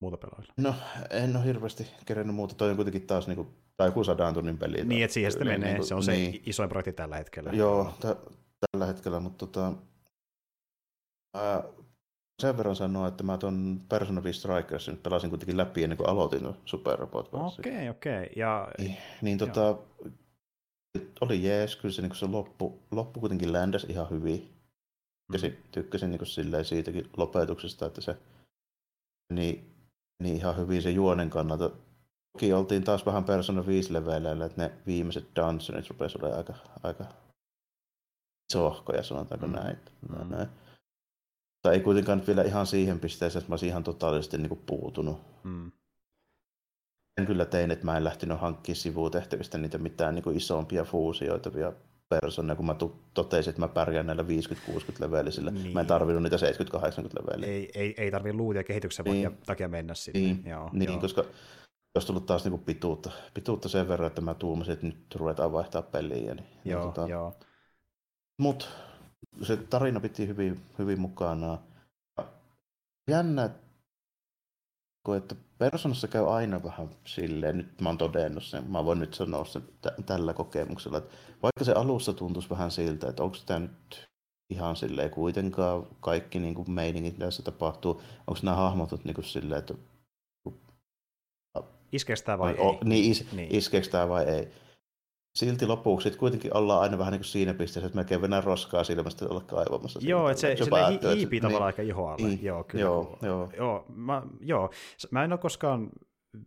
[0.00, 0.54] muuta pelailla?
[0.56, 0.74] No,
[1.10, 2.54] en ole hirveästi kerännyt muuta.
[2.54, 4.84] Toi on kuitenkin taas niin kuin, tai joku sadan tunnin peli.
[4.84, 5.68] Niin, että siihen sitten menee.
[5.68, 6.32] Niin kuin, se on niin.
[6.32, 7.50] se isoin projekti tällä hetkellä.
[7.52, 8.34] Joo, t-
[8.70, 9.72] tällä hetkellä, mutta tota,
[11.34, 11.64] ää,
[12.42, 16.08] sen verran sanoa, että mä tuon Persona 5 Strikers nyt pelasin kuitenkin läpi ennen kuin
[16.08, 18.22] aloitin Super Robot Okei, okei.
[18.22, 18.68] Okay, ja...
[18.78, 19.78] Niin, niin tota,
[21.20, 24.54] oli jees, kyllä se, niin se loppu, loppu kuitenkin ländäs ihan hyvin.
[25.26, 25.70] Tykkäsin, mm.
[25.72, 28.16] tykkäsin niin silleen siitäkin lopetuksesta, että se
[29.32, 29.74] niin,
[30.22, 31.70] niin ihan hyvin se juonen kannalta.
[32.32, 37.04] Toki oltiin taas vähän Persona 5 leveleillä, että ne viimeiset dungeonit rupesi olemaan aika, aika
[38.52, 39.52] sohkoja, sanotaanko mm.
[39.52, 39.76] näin.
[40.08, 40.30] Mm.
[40.30, 40.48] näin.
[41.64, 45.20] Mutta ei kuitenkaan vielä ihan siihen pisteeseen, että mä olisin ihan totaalisesti niin kuin puutunut.
[45.44, 45.72] Mm.
[47.18, 51.72] En kyllä tein, että mä en lähtenyt hankkimaan sivutehtävistä niitä mitään niin kuin isompia fuusioitavia
[52.08, 52.76] persoonia, kun mä
[53.14, 54.26] totesin, että mä pärjään näillä 50-60
[55.00, 55.50] levelisillä.
[55.50, 55.72] Niin.
[55.72, 56.40] Mä en tarvinnut niitä 70-80
[57.20, 57.48] leveliä.
[57.48, 59.38] Ei, ei, ei tarvitse luutia kehityksen niin.
[59.46, 60.20] takia mennä sinne.
[60.20, 61.00] Niin, joo, niin joo.
[61.00, 61.24] koska
[61.94, 65.82] olisi tullut taas niinku pituutta, pituutta sen verran, että mä tuumasin, että nyt ruvetaan vaihtaa
[65.82, 66.34] peliä.
[66.34, 67.32] Niin, joo, tota, joo.
[68.38, 68.68] Mut
[69.42, 71.58] se tarina piti hyvin, hyvin mukana.
[73.10, 79.14] Jännä, että Personassa käy aina vähän silleen, nyt mä oon todennut sen, mä voin nyt
[79.14, 83.60] sanoa sen t- tällä kokemuksella, että vaikka se alussa tuntuisi vähän siltä, että onko tämä
[83.60, 84.08] nyt
[84.50, 89.58] ihan silleen kuitenkaan kaikki niin kuin meiningit, tässä tapahtuu, onko nämä hahmotut niin kuin silleen,
[89.58, 89.74] että
[91.92, 92.78] Iskeekö vai, vai ei?
[92.84, 93.54] Niin, is, niin.
[93.54, 94.52] iskeekö tämä vai ei
[95.36, 98.84] silti lopuksi sit kuitenkin ollaan aina vähän niin kuin siinä pisteessä, että melkein venää roskaa
[98.84, 100.00] silmästä olla kaivamassa.
[100.02, 102.28] Joo, että se, se, se hiipii tavallaan niin, aika ihoalle.
[102.28, 102.84] Niin, joo, kyllä.
[102.84, 103.50] Joo, joo.
[103.56, 104.70] Joo, mä, joo,
[105.10, 105.90] mä en ole koskaan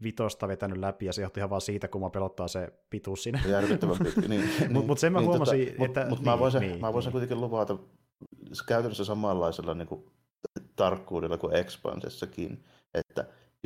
[0.03, 3.41] vitosta vetänyt läpi, ja se johtuu ihan vaan siitä, kun mä pelottaa se pituus siinä.
[3.47, 4.29] Järkyttävän pitkä, niin.
[4.59, 5.99] niin Mutta mut sen mä niin, huomasin, tota, että...
[5.99, 7.11] Mutta mut niin, mä voisin, niin, mä voisin niin.
[7.11, 7.77] kuitenkin luvata
[8.67, 10.05] käytännössä samanlaisella niin kuin,
[10.75, 13.25] tarkkuudella kuin Expansessakin, että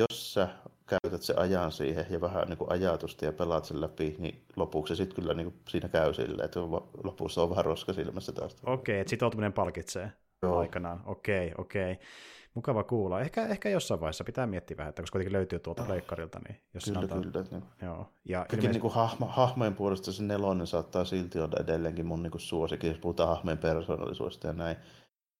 [0.10, 0.50] jos sä
[0.88, 4.96] käytät se ajan siihen ja vähän niin kuin ajatusta ja pelaat sen läpi, niin lopuksi
[4.96, 6.60] sitten kyllä niin kuin siinä käy silleen, että
[7.04, 8.56] lopussa on vähän roska silmässä taas.
[8.64, 10.12] Okei, okay, että sitoutuminen palkitsee
[10.42, 10.60] Joo.
[10.60, 11.04] aikanaan.
[11.06, 11.92] Okei, okay, okei.
[11.92, 12.06] Okay.
[12.54, 13.22] Mukava kuulla.
[13.22, 16.84] Ehkä, ehkä jossain vaiheessa pitää miettiä vähän, että koska kuitenkin löytyy tuolta leikkarilta, niin jos
[16.84, 17.22] kyllä, sanotaan...
[17.22, 17.46] kyllä.
[17.52, 17.64] Niin.
[17.82, 18.08] Joo.
[18.26, 18.74] Ja Kaikki ilmeisesti...
[18.74, 23.00] niin kuin hahmo, hahmojen puolesta se nelonen saattaa silti olla edelleenkin mun niin suosikin, jos
[23.00, 24.78] puhutaan hahmojen persoonallisuudesta ja näin.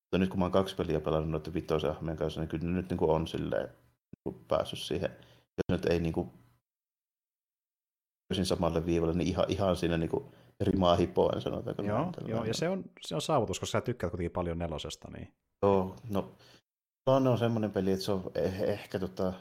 [0.02, 2.90] Mutta nyt kun mä oon kaksi peliä pelannut noiden vitoisen hahmojen kanssa, niin kyllä nyt
[2.90, 3.70] niin kuin on silleen
[4.48, 5.12] päässyt siihen
[5.58, 6.32] jos nyt ei niin kuin,
[8.44, 10.26] samalle viivalle, niin ihan, ihan siinä niin kuin
[10.60, 11.82] rimaa hipoen, sanotaanko.
[11.82, 15.08] Joo, joo ja se on, se on saavutus, koska sä tykkäät kuitenkin paljon nelosesta.
[15.12, 15.34] Niin...
[15.64, 16.36] Joo, no
[17.08, 19.34] Lone on semmoinen peli, että se on eh- ehkä tota,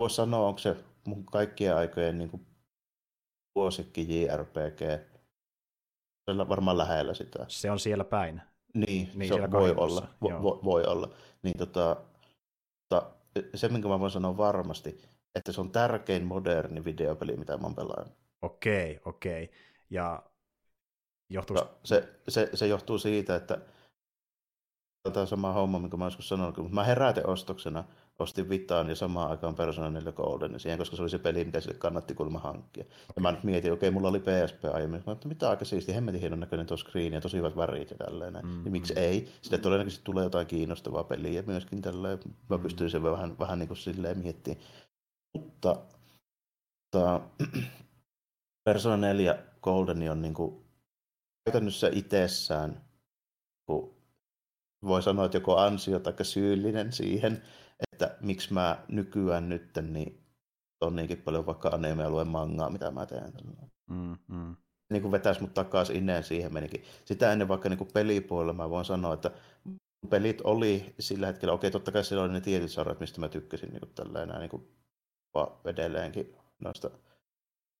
[0.00, 0.76] voisi sanoa, onko se
[1.06, 2.46] mun kaikkien aikojen niin kuin,
[3.54, 4.80] vuosikki JRPG.
[6.24, 7.44] Se on varmaan lähellä sitä.
[7.48, 8.42] Se on siellä päin.
[8.74, 11.10] Niin, niin se voi olla, vo, voi olla.
[11.42, 11.96] Niin, tota,
[12.88, 13.10] tota,
[13.54, 15.02] se, minkä mä voin sanoa varmasti,
[15.34, 18.16] että se on tärkein moderni videopeli, mitä mä oon pelannut.
[18.42, 19.50] Okei, okei.
[19.90, 20.22] Ja
[21.30, 21.56] johtuu...
[21.56, 23.58] No, se, se, se, johtuu siitä, että
[25.12, 27.84] tämä sama homma, minkä mä joskus sanonut, mutta mä heräteostoksena
[28.18, 31.60] ostin Vitaan ja samaan aikaan Persona 4 Golden siihen, koska se oli se peli, mikä
[31.60, 32.84] sille kannatti kuulemma hankkia.
[33.16, 35.94] Ja mä nyt mietin, okei, okay, mulla oli PSP aiemmin, mä että mitä aika siisti,
[35.94, 38.34] hemmetin hienon näköinen tuo screen ja tosi hyvät värit ja tälleen.
[38.34, 38.64] Mm-hmm.
[38.64, 39.28] Ja miksi ei?
[39.42, 42.18] Sitten todennäköisesti tulee jotain kiinnostavaa peliä myöskin tälleen.
[42.50, 44.64] Mä pystyin sen vähän, vähän niin kuin silleen miettimään.
[45.34, 45.76] Mutta
[46.90, 47.20] ta,
[48.64, 50.66] Persona 4 Golden on niin kuin,
[51.44, 52.84] käytännössä itsessään,
[53.66, 53.96] kun
[54.84, 57.42] voi sanoa, että joko ansio tai syyllinen siihen,
[57.96, 60.20] että miksi mä nykyään nyt niin
[60.80, 63.32] on niinkin paljon vaikka anime luen mangaa, mitä mä teen.
[63.90, 64.56] Mm, mm.
[64.92, 66.84] Niin kuin vetäisi mut takaisin ineen siihen menikin.
[67.04, 69.30] Sitä ennen vaikka niin kuin pelipuolella mä voin sanoa, että
[70.10, 73.70] pelit oli sillä hetkellä, okei totta kai siellä oli ne tietyt sarjat, mistä mä tykkäsin
[73.70, 74.68] niin kuin tällä enää niin kuin
[75.64, 76.90] edelleenkin noista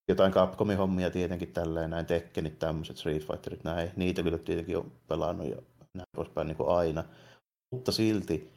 [0.09, 4.93] jotain Capcomin hommia tietenkin tälleen, näin Tekkenit, tämmöiset Street Fighterit, näin, niitä kyllä tietenkin on
[5.09, 5.57] pelannut ja
[5.95, 7.05] näin poispäin niin kuin aina.
[7.71, 8.56] Mutta silti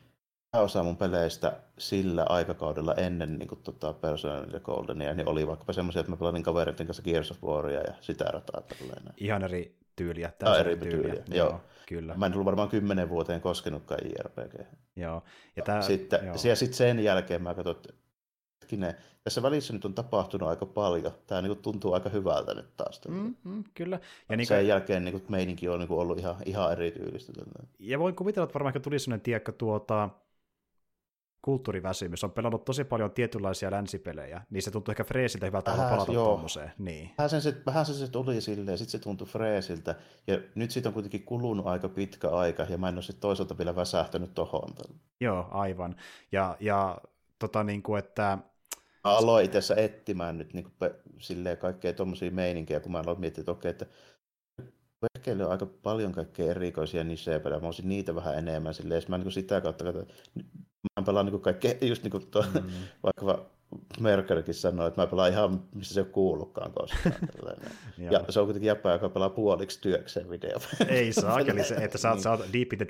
[0.53, 5.73] osa mun peleistä sillä aikakaudella ennen niin kuin, tota, Persona ja Goldenia, niin oli vaikkapa
[5.73, 8.61] semmoisia, että mä pelasin kavereiden kanssa Gears of Waria ja sitä rataa.
[8.61, 9.03] Tälleen.
[9.17, 10.31] Ihan eri tyyliä.
[10.43, 11.23] Ah, eri tyyliä, tyyliä.
[11.27, 11.49] Joo.
[11.49, 11.61] joo.
[11.88, 12.15] Kyllä.
[12.17, 14.59] Mä en ollut varmaan kymmenen vuoteen koskenutkaan JRPG.
[14.95, 15.23] Joo.
[15.55, 16.35] Ja, tää, sitten, joo.
[16.43, 17.93] ja sitten sen jälkeen mä katsoin, että
[18.61, 21.11] hetkinen, tässä välissä nyt on tapahtunut aika paljon.
[21.27, 23.01] Tämä niin kuin, tuntuu aika hyvältä nyt taas.
[23.07, 23.99] Mm, mm, kyllä.
[24.30, 27.34] Ja niin Sen jälkeen niin kuin, meininki on niin kuin, ollut ihan, ihan erityylistä.
[27.80, 30.09] Ja voin kuvitella, että varmaan tuli sellainen tiekka tuota,
[31.41, 32.24] kulttuuriväsymys.
[32.24, 36.72] On pelannut tosi paljon tietynlaisia länsipelejä, niin se tuntuu ehkä freesiltä hyvältä tavalla palata tuommoiseen.
[36.78, 37.11] Niin.
[37.18, 39.95] Vähän, sen se, vähän se, se tuli silleen, sitten se tuntui freesiltä,
[40.28, 43.57] ja nyt siitä on kuitenkin kulunut aika pitkä aika, ja mä en ole sitten toisaalta
[43.57, 44.70] vielä väsähtänyt tohon.
[45.20, 45.95] Joo, aivan.
[46.32, 46.98] Ja, ja
[47.40, 48.38] tota niin kuin, että
[49.03, 53.20] Mä aloin itse asiassa etsimään nyt niin kuin, silleen kaikkea tuommoisia meininkejä, kun mä aloin
[53.20, 53.86] miettiä, että okei, että
[54.99, 57.60] Perkeille on aika paljon kaikkea erikoisia nisejä pelejä.
[57.60, 59.02] Mä olisin niitä vähän enemmän silleen.
[59.07, 60.07] Mä niin sitä kautta katsoin,
[60.99, 62.70] mä pelaan niin kaikkea, just niin kuin tuo, mm.
[63.03, 63.49] vaikka
[63.99, 67.16] Merkerkin sanoi, että mä pelaan ihan missä se ei ole kuullutkaan koskaan.
[68.11, 70.60] ja se on kuitenkin jäppä, joka pelaa puoliksi työkseen video.
[70.88, 72.24] Ei saakeli se, että sä oot, niin.
[72.24, 72.86] sä oot deep in the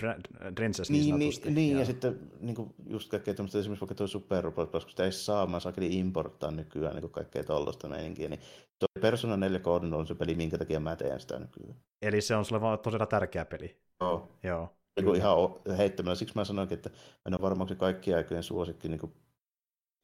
[0.56, 1.80] trenches niin, niin, niin, niin ja.
[1.80, 5.12] ja sitten niin kuin just kaikkea tämmöistä, esimerkiksi vaikka tuo Super Robot, koska sitä ei
[5.12, 8.42] saa, mä saakeli importtaa nykyään niin kaikkea tollaista meininkiä, niin
[8.80, 11.76] tuo Persona 4 Golden on se peli, minkä takia mä teen sitä nykyään.
[12.02, 13.78] Eli se on sulle vaan tosiaan tärkeä peli.
[14.02, 14.30] Joo.
[14.44, 14.79] Joo.
[15.06, 15.38] Niin ihan
[15.78, 16.16] heittämällä.
[16.16, 16.90] Siksi mä sanoinkin, että
[17.26, 19.14] en ole varmaan se kaikkien aikojen suosikki niin kuin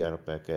[0.09, 0.47] RPG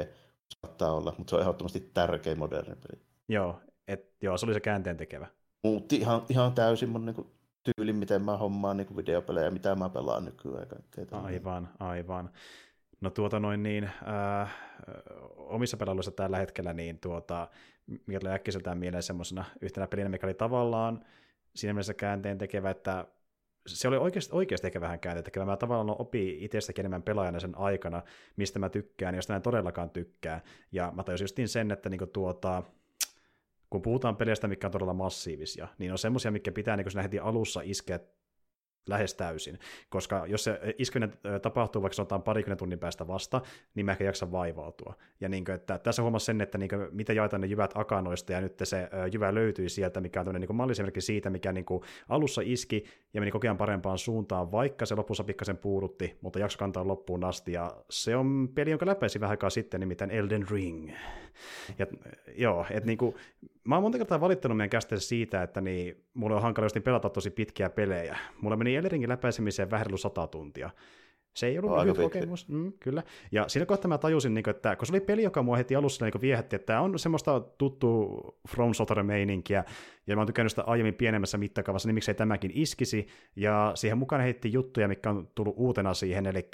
[0.62, 3.02] saattaa olla, mutta se on ehdottomasti tärkein moderni peli.
[3.28, 5.27] Joo, et, joo, se oli se käänteen tekevä.
[5.65, 7.27] Muutti ihan, ihan täysin mun niin kuin,
[7.65, 10.66] tyyli, miten mä hommaan niin kuin videopelejä, mitä mä pelaan nykyään.
[10.69, 12.31] Kaikkea aivan, aivan.
[13.01, 14.55] No tuota noin niin, äh,
[15.36, 17.48] omissa pelailuissa tällä hetkellä, niin tuota,
[18.06, 21.05] mikä tulee äkkiseltään mieleen semmoisena yhtenä pelinä, mikä oli tavallaan
[21.55, 23.06] siinä mielessä käänteen tekevä, että
[23.69, 25.45] se oli oikeasti, oikeasti ehkä vähän kääntetekevä.
[25.45, 28.03] Mä tavallaan opin itsestäkin enemmän pelaajana sen aikana,
[28.36, 30.40] mistä mä tykkään, josta mä en todellakaan tykkää.
[30.73, 32.62] Ja mä tajusin justiin sen, että niinku tuota,
[33.70, 37.61] kun puhutaan peleistä, mikä on todella massiivisia, niin on semmoisia, mikä pitää niin heti alussa
[37.65, 38.01] iskeä
[38.89, 39.59] lähes täysin,
[39.89, 43.40] koska jos se iskeminen tapahtuu vaikka sanotaan parikymmentä tunnin päästä vasta,
[43.74, 44.94] niin mä ehkä jaksa vaivautua.
[45.20, 48.32] Ja niin kuin, että tässä huomasi sen, että niin kuin, mitä jaetaan ne jyvät akanoista,
[48.32, 51.82] ja nyt se jyvä löytyi sieltä, mikä on tämmöinen niin malliesimerkki siitä, mikä niin kuin
[52.09, 52.85] alussa iski
[53.15, 57.24] ja meni koko ajan parempaan suuntaan, vaikka se lopussa pikkasen puudutti, mutta jakso kantaa loppuun
[57.24, 60.90] asti, ja se on peli, jonka läpäisi vähän aikaa sitten, nimittäin Elden Ring.
[61.78, 61.86] Ja,
[62.36, 63.15] joo, että niin kuin,
[63.65, 67.31] mä oon monta kertaa valittanut meidän kästeessä siitä, että niin, mulle on hankala pelata tosi
[67.31, 68.19] pitkiä pelejä.
[68.40, 70.70] Mulla meni Elringin läpäisemiseen vähän 100 tuntia.
[71.36, 73.02] Se ei ollut lyhyt kokemus, mm, kyllä.
[73.32, 75.76] Ja siinä kohtaa mä tajusin, niin kuin, että kun se oli peli, joka mua heti
[75.76, 78.10] alussa niin viehätti, että tämä on semmoista tuttu
[78.48, 79.64] From Software-meininkiä,
[80.06, 83.06] ja mä oon tykännyt sitä aiemmin pienemmässä mittakaavassa, niin miksei tämäkin iskisi,
[83.36, 86.50] ja siihen mukaan heitti juttuja, mikä on tullut uutena siihen, eli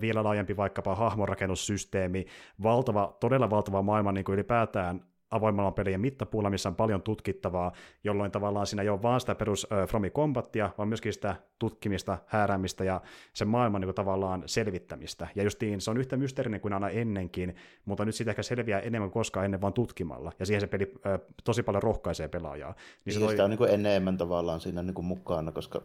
[0.00, 2.26] vielä laajempi vaikkapa hahmonrakennussysteemi,
[2.62, 7.72] valtava, todella valtava maailma niin kuin ylipäätään avoimella pelien mittapuulla, missä on paljon tutkittavaa,
[8.04, 12.18] jolloin tavallaan siinä ei ole vaan sitä perus äh, Fromi Combatia, vaan myöskin sitä tutkimista,
[12.26, 13.00] hääräämistä ja
[13.32, 15.28] sen maailman niin kuin, tavallaan selvittämistä.
[15.34, 19.10] Ja justiin se on yhtä mysteerinen kuin aina ennenkin, mutta nyt siitä ehkä selviää enemmän
[19.10, 20.32] kuin koskaan ennen vaan tutkimalla.
[20.38, 22.74] Ja siihen se peli äh, tosi paljon rohkaisee pelaajaa.
[23.04, 23.30] Niin se toi...
[23.30, 25.82] sitä on niin kuin enemmän tavallaan siinä niin kuin mukana, koska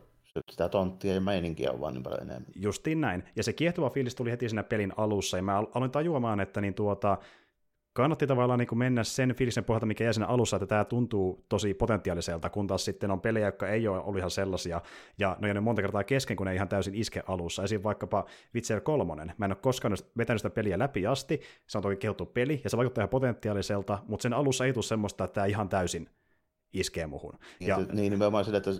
[0.51, 2.51] sitä tonttia ja meininkiä on vaan niin paljon enemmän.
[2.55, 3.23] Justiin näin.
[3.35, 6.73] Ja se kiehtova fiilis tuli heti siinä pelin alussa, ja mä aloin tajuamaan, että niin
[6.73, 7.17] tuota,
[7.97, 11.45] kannatti tavallaan niin kuin mennä sen fiiliksen pohjalta, mikä jäi siinä alussa, että tämä tuntuu
[11.49, 14.81] tosi potentiaaliselta, kun taas sitten on pelejä, jotka ei ole ollut ihan sellaisia,
[15.19, 17.63] ja ne on monta kertaa kesken, kun ne ei ihan täysin iske alussa.
[17.63, 17.83] Esim.
[17.83, 18.25] vaikkapa
[18.55, 22.25] Witcher 3, mä en ole koskaan vetänyt sitä peliä läpi asti, se on toki kehuttu
[22.25, 25.69] peli, ja se vaikuttaa ihan potentiaaliselta, mutta sen alussa ei tule semmoista, että tämä ihan
[25.69, 26.09] täysin
[26.73, 27.33] iskee muhun.
[27.59, 28.71] Ja, niin, nimenomaan sillä, että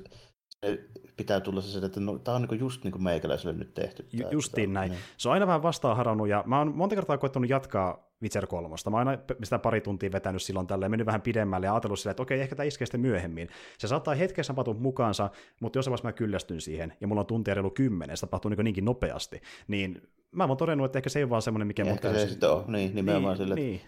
[1.18, 4.08] pitää tulla se, että no, tämä on niin just niin kuin meikäläiselle nyt tehty.
[4.14, 4.92] Ju- justiin näin.
[4.92, 5.02] Niin.
[5.18, 8.76] Se on aina vähän vastaan harannut, ja mä oon monta kertaa koettanut jatkaa Witcher 3.
[8.90, 12.12] Mä oon aina sitä pari tuntia vetänyt silloin tällä mennyt vähän pidemmälle ja ajatellut sille,
[12.12, 13.50] että okei, ehkä tämä iskee sitten myöhemmin.
[13.78, 15.30] Se saattaa hetkessä napata mukaansa,
[15.62, 18.64] mutta jossain vaiheessa mä kyllästyn siihen, ja mulla on tuntia reilu kymmenen, se tapahtuu niin
[18.64, 19.42] niinkin nopeasti.
[19.68, 20.02] Niin
[20.32, 22.64] mä oon todennut, että ehkä se ei ole vaan semmoinen, mikä ehkä se sitten on,
[22.68, 23.82] niin, nimenomaan niin, sille, niin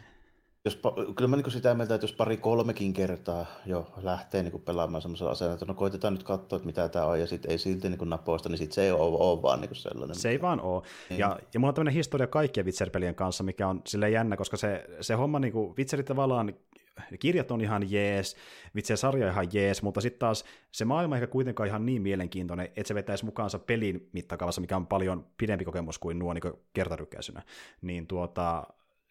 [0.65, 0.79] jos,
[1.15, 5.31] kyllä mä niin sitä mieltä, että jos pari kolmekin kertaa jo lähtee niin pelaamaan semmoisella
[5.31, 8.09] asennolla, että no koitetaan nyt katsoa, että mitä tämä on, ja sitten ei silti niin
[8.09, 10.15] napoista, niin sitten se ei ole, ole vaan niin sellainen.
[10.15, 10.83] Se ei vaan ole.
[11.09, 11.19] Niin.
[11.19, 14.85] Ja, ja mulla on tämmöinen historia kaikkien Witcher-pelien kanssa, mikä on sille jännä, koska se,
[15.01, 16.53] se homma, niin kuin, Witcherit tavallaan
[17.19, 18.35] kirjat on ihan jees,
[18.75, 22.95] Witcher-sarja ihan jees, mutta sitten taas se maailma ehkä kuitenkaan ihan niin mielenkiintoinen, että se
[22.95, 27.41] vetäisi mukaansa pelin mittakaavassa, mikä on paljon pidempi kokemus kuin nuo niin kertarykkäisynä.
[27.81, 28.63] Niin tuota,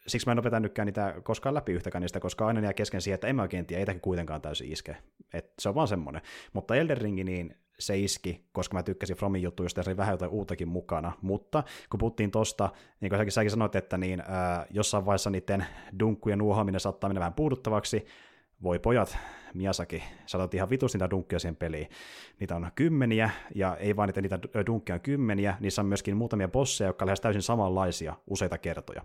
[0.09, 3.14] siksi mä en ole vetänytkään niitä koskaan läpi yhtäkään niistä, koska aina jää kesken siihen,
[3.14, 4.97] että en mä oikein tiedä, ei kuitenkaan täysin iske.
[5.32, 6.22] Et se on vaan semmoinen.
[6.52, 10.12] Mutta Elden Ringi, niin se iski, koska mä tykkäsin Fromin juttuista ja se oli vähän
[10.12, 11.12] jotain uutakin mukana.
[11.22, 12.70] Mutta kun puhuttiin tosta,
[13.01, 15.66] niin kuin säkin, säkin sanoit, että niin, ää, jossain vaiheessa niiden
[16.01, 18.06] dunkkujen nuohoaminen saattaa mennä vähän puuduttavaksi,
[18.62, 19.18] voi pojat,
[19.55, 21.89] Miyazaki, sä otat ihan vitusti niitä dunkkia siihen peliin.
[22.40, 26.48] Niitä on kymmeniä, ja ei vain niitä, niitä dunkkia on kymmeniä, niissä on myöskin muutamia
[26.48, 29.02] bosseja, jotka lähes täysin samanlaisia useita kertoja.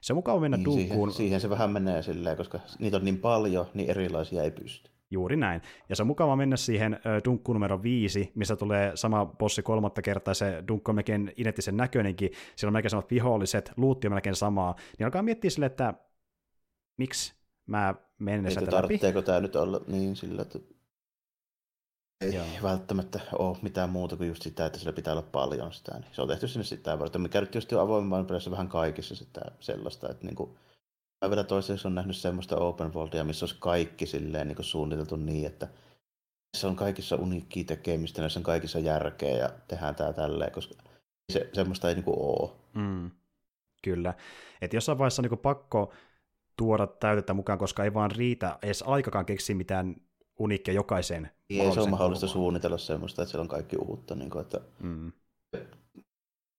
[0.00, 1.10] Se on mukava mennä niin, dunkkuun.
[1.10, 4.90] Siihen, siihen, se vähän menee silleen, koska niitä on niin paljon, niin erilaisia ei pysty.
[5.10, 5.62] Juuri näin.
[5.88, 10.34] Ja se on mukava mennä siihen dunkkuun numero viisi, missä tulee sama bossi kolmatta kertaa,
[10.34, 14.74] se dunkku on melkein identtisen näköinenkin, siellä on melkein samat viholliset, luutti on melkein samaa,
[14.98, 15.94] niin alkaa miettiä sille, että
[16.96, 17.34] miksi
[17.66, 18.70] mä sieltä läpi.
[18.70, 20.58] Tarvitseeko tämä nyt olla niin sillä, että
[22.20, 22.46] ei Joo.
[22.62, 25.98] välttämättä ole mitään muuta kuin just sitä, että sillä pitää olla paljon sitä.
[25.98, 29.40] Niin se on tehty sinne sitä varten, mikä nyt just avoimen pelissä vähän kaikissa sitä
[29.60, 30.58] sellaista, että niinku,
[31.24, 35.46] mä vielä toisaalta on nähnyt semmoista open worldia, missä olisi kaikki silleen niin suunniteltu niin,
[35.46, 35.68] että
[36.56, 40.74] se on kaikissa uniikkiä tekemistä, näissä on kaikissa järkeä ja tehdään tää tälleen, koska
[41.32, 42.50] se, semmoista ei niinku ole.
[42.74, 43.10] Mm.
[43.82, 44.14] Kyllä.
[44.60, 45.92] Että jossain vaiheessa on niin pakko
[46.58, 49.96] tuoda täytettä mukaan, koska ei vaan riitä edes aikakaan keksiä mitään
[50.38, 51.30] uniikkia jokaiseen.
[51.50, 52.32] Ei se on mahdollista kulmaan.
[52.32, 54.14] suunnitella semmoista, että siellä on kaikki uutta.
[54.14, 55.12] Niin kuin, että mm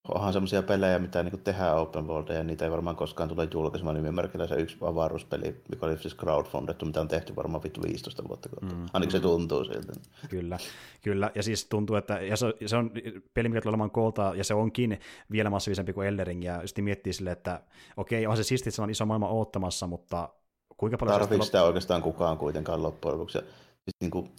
[0.08, 3.96] onhan semmoisia pelejä, mitä niin tehdään open world, ja niitä ei varmaan koskaan tule julkaisemaan
[3.96, 8.48] nimimerkillä se yksi avaruuspeli, mikä oli siis crowdfundettu, mitä on tehty varmaan vittu 15 vuotta
[8.48, 8.74] kohta.
[8.74, 8.86] Mm.
[8.92, 9.92] Ainakin se tuntuu siltä.
[10.28, 10.58] Kyllä,
[11.02, 11.30] kyllä.
[11.34, 12.90] Ja siis tuntuu, että ja se, se on
[13.34, 15.00] peli, mikä tulee olemaan koolta, ja se onkin
[15.30, 17.60] vielä massiivisempi kuin Eldering, ja sitten miettii sille, että
[17.96, 20.28] okei, onhan se siisti, että se on iso maailma oottamassa, mutta
[20.76, 21.14] kuinka paljon...
[21.14, 23.38] Tarvitsetko sitä oikeastaan kukaan kuitenkaan loppujen lopuksi?
[23.38, 24.30] Siis niin kuin,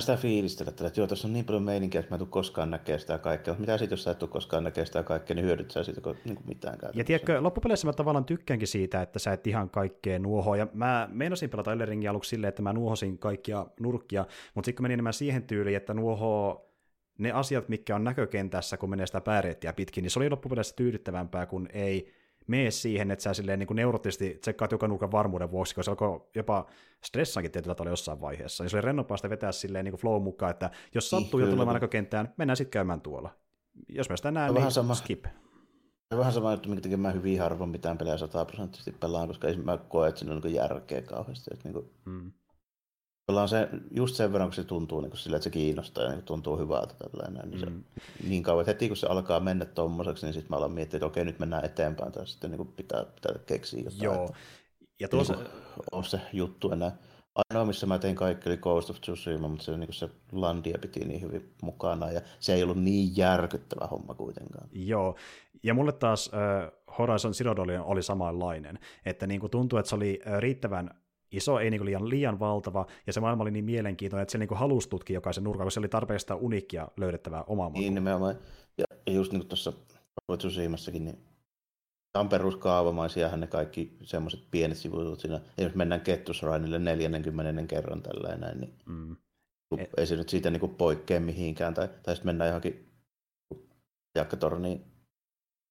[0.00, 3.00] sitä fiilistellä, että joo, tässä on niin paljon meininkiä, että mä en tule koskaan näkemään
[3.00, 3.54] sitä kaikkea.
[3.54, 6.36] Mutta mitä sitten, jos sä et tule koskaan näkemään sitä kaikkea, niin hyödyt siitä niin
[6.36, 7.00] kuin mitään käytännössä.
[7.00, 10.56] Ja tiedätkö, loppupeleissä mä tavallaan tykkäänkin siitä, että sä et ihan kaikkea nuohoa.
[10.56, 14.84] Ja mä meinasin pelata Elderingin aluksi silleen, että mä nuohosin kaikkia nurkkia, mutta sitten kun
[14.84, 16.70] menin enemmän siihen tyyliin, että nuohoo
[17.18, 21.46] ne asiat, mitkä on näkökentässä, kun menee sitä pääreittiä pitkin, niin se oli loppupeleissä tyydyttävämpää,
[21.46, 22.14] kun ei
[22.46, 25.90] mene siihen, että sä silleen niin kuin neurotisesti tsekkaat joka nurkan varmuuden vuoksi, koska se
[25.90, 26.66] alkoi jopa
[27.04, 28.64] stressaankin tietyllä tavalla jossain vaiheessa.
[28.64, 31.46] Niin se oli rennompaa sitä vetää silleen niin kuin flow mukaan, että jos sattuu jo
[31.46, 33.30] tulemaan näkökenttään, mennään sitten käymään tuolla.
[33.88, 34.94] Jos mä sitä näen, niin sama.
[34.94, 35.24] skip.
[36.08, 39.48] Se on vähän sama juttu, minkä takia mä hyvin harvoin mitään pelejä sataprosenttisesti pelaan, koska
[39.48, 41.50] ei mä koe, että siinä on niin järkeä kauheasti.
[41.54, 41.90] Että niin kuin...
[42.04, 42.32] hmm
[43.28, 46.22] on se, just sen verran, kun se tuntuu niin sillä, että se kiinnostaa ja niin
[46.22, 46.94] tuntuu hyvältä.
[46.94, 47.84] Tällainen, niin, se, mm.
[48.28, 51.06] niin kauan, että heti kun se alkaa mennä tuommoiseksi, niin sitten mä alan miettiä, että
[51.06, 54.02] okei, nyt mennään eteenpäin, tai sitten niin pitää, pitää keksiä jotain.
[54.02, 54.24] Joo.
[54.24, 54.38] Että,
[55.00, 55.34] ja tuossa...
[55.34, 55.46] Niin
[55.92, 56.96] on se juttu enää.
[57.34, 61.00] Ainoa, missä mä tein kaikki, oli Ghost of Tsushima, mutta se, niin se landia piti
[61.00, 64.68] niin hyvin mukana, ja se ei ollut niin järkyttävä homma kuitenkaan.
[64.72, 65.16] Joo,
[65.62, 69.94] ja mulle taas äh, Horizon Zero Dawn oli samanlainen, että niin kuin tuntuu, että se
[69.94, 70.90] oli riittävän
[71.36, 74.48] iso, ei niin liian, liian valtava, ja se maailma oli niin mielenkiintoinen, että se niin
[74.52, 77.80] halusi tutkia jokaisen nurkan, kun se oli tarpeeksi uniikkia löydettävää omaa maailmaa.
[77.80, 78.34] Niin nimenomaan,
[78.78, 79.72] ja, just niin kuin tuossa
[80.38, 81.18] Tsushimassakin, niin
[82.14, 85.40] on peruskaavamaisiahan ne kaikki semmoiset pienet sivut siinä.
[85.58, 89.16] Jos mennään Kettusrainille 40 kerran tällainen, niin mm.
[89.96, 91.74] ei se nyt siitä niin poikkea mihinkään.
[91.74, 92.90] Tai, tai sitten mennään johonkin
[94.14, 94.93] jakkatorniin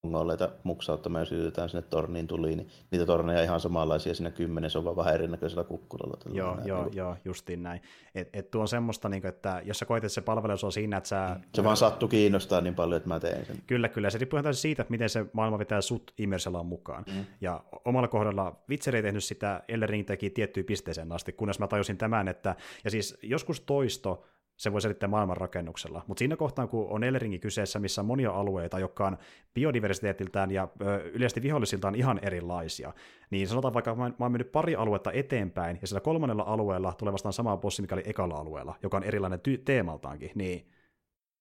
[0.04, 4.78] mongoleita muksauttamaan, jos yritetään sinne torniin tuli, niin niitä torneja ihan samanlaisia siinä kymmenen, se
[4.78, 6.18] on vaan vähän erinäköisellä kukkulalla.
[6.34, 6.68] Joo, näin.
[6.68, 7.82] joo, joo, justiin näin.
[8.16, 10.72] Et, et tuo on semmoista, niin kuin, että jos sä koet, että se palvelu on
[10.72, 11.40] siinä, että sä...
[11.56, 13.58] Se vaan sattu kiinnostaa niin paljon, että mä teen sen.
[13.68, 14.10] Kyllä, kyllä.
[14.10, 17.04] Se riippuu ihan siitä, että miten se maailma vetää sut immerselaan mukaan.
[17.08, 17.26] Mm.
[17.42, 21.98] Ja omalla kohdalla Witcher ei tehnyt sitä, Ellering teki tiettyyn pisteeseen asti, kunnes mä tajusin
[21.98, 24.24] tämän, että, ja siis joskus toisto
[24.64, 26.04] se voi selittää maailmanrakennuksella.
[26.08, 29.18] Mutta siinä kohtaa, kun on Elringi kyseessä, missä on monia alueita, jotka on
[29.54, 32.94] biodiversiteetiltään ja ö, yleisesti vihollisiltaan ihan erilaisia,
[33.30, 37.14] niin sanotaan vaikka, että mä oon mennyt pari aluetta eteenpäin, ja sillä kolmannella alueella tulee
[37.14, 40.68] vastaan sama bossi, mikä oli ekalla alueella, joka on erilainen ty- teemaltaankin, niin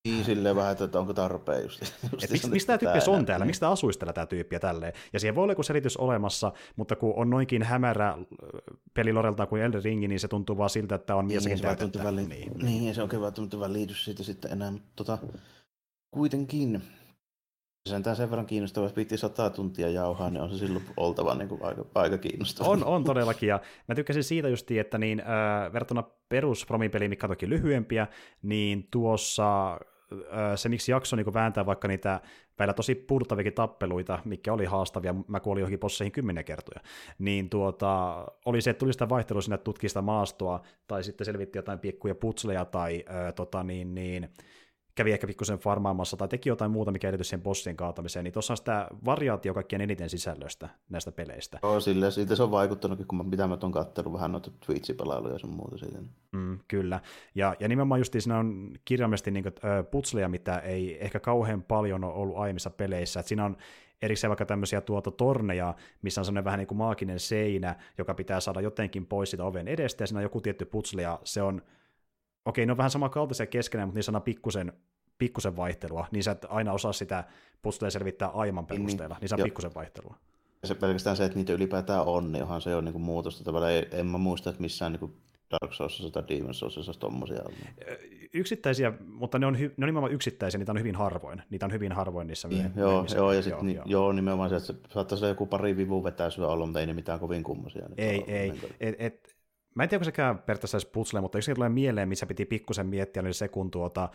[0.08, 1.80] niin, silleen vähän, että onko tarpeen just.
[2.12, 4.92] just miksi tämä tyyppi on täällä, miksi tämä asuisi täällä tämä tyyppi ja tälleen.
[5.12, 8.18] Ja siihen voi olla joku selitys olemassa, mutta kun on noinkin hämärä
[8.94, 12.04] peli Loreltaan kuin Elden Ringi, niin se tuntuu vaan siltä, että on miessäkin niin, täytettä.
[12.04, 12.26] Väli...
[12.26, 15.18] Niin, niin, se on välttämättä liity siitä sitten enää, mutta tota,
[16.10, 16.82] kuitenkin
[17.88, 21.48] sentään sen verran kiinnostavaa, että piti sata tuntia jauhaa, niin on se silloin oltava niin
[21.48, 22.72] kuin aika, aika kiinnostavaa.
[22.72, 27.26] On, on todellakin, ja mä tykkäsin siitä justiin, että niin, äh, verrattuna perus Promipeliin, mikä
[27.26, 28.06] on toki lyhyempiä,
[28.42, 29.78] niin tuossa
[30.56, 32.20] se, miksi jakso niin vääntää vaikka niitä
[32.58, 36.80] välillä tosi purtavikin tappeluita, mikä oli haastavia, mä kuolin johonkin bosseihin kymmenen kertoja,
[37.18, 41.78] niin tuota, oli se, että tuli sitä vaihtelua sinne tutkista maastoa, tai sitten selvitti jotain
[41.78, 44.28] piekkuja putsleja, tai ö, tota, niin, niin,
[44.94, 48.52] kävi ehkä pikkusen farmaamassa tai teki jotain muuta, mikä edellytys sen bossien kaatamiseen, niin tuossa
[48.52, 51.58] on sitä variaatio kaikkien eniten sisällöstä näistä peleistä.
[51.62, 55.32] Joo, sille, siitä se on vaikuttanutkin, kun mä, mitä mä oon kattellut vähän noita Twitch-pelailuja
[55.32, 55.98] ja sun muuta siitä.
[56.32, 57.00] Mm, kyllä,
[57.34, 61.62] ja, ja nimenomaan just siinä on kirjaimellisesti niin kuin, äh, putsleja, mitä ei ehkä kauhean
[61.62, 63.56] paljon ole ollut aiemmissa peleissä, että siinä on
[64.02, 68.40] erikseen vaikka tämmöisiä tuota torneja, missä on semmoinen vähän niin kuin maaginen seinä, joka pitää
[68.40, 71.62] saada jotenkin pois sitä oven edestä, ja siinä on joku tietty putsle, ja se on
[72.44, 74.72] okei, ne on vähän samankaltaisia keskenään, mutta niissä on pikkusen,
[75.18, 77.24] pikkusen vaihtelua, niin sä et aina osaa sitä
[77.62, 80.16] puzzlea selvittää aivan niin, perusteella, niin, niin se on pikkusen vaihtelua.
[80.62, 83.44] Ja se pelkästään se, että niitä ylipäätään on, niin onhan se on niin kuin muutosta.
[83.44, 85.12] Tavallaan en mä muista, että missään niin kuin
[85.50, 87.52] Dark Soulsissa tai Demon Soulsissa tommosia on.
[88.34, 91.42] Yksittäisiä, mutta ne on, hy, ne on nimenomaan yksittäisiä, niitä on hyvin harvoin.
[91.50, 92.80] Niitä on hyvin harvoin niissä niin, myöhemmin.
[92.80, 93.84] Joo, joo, ja sit, joo, niin, joo.
[93.88, 96.86] joo, nimenomaan se, että se saattaa olla joku pari vivu vetää syö olla, mutta ei
[96.86, 97.86] ne mitään kovin kummosia.
[97.96, 98.52] Ei, ei.
[98.80, 99.31] Et, et,
[99.74, 102.86] Mä en tiedä, onko sekään periaatteessa edes puzzle, mutta yksi tulee mieleen, missä piti pikkusen
[102.86, 104.08] miettiä, niin se kun tuota,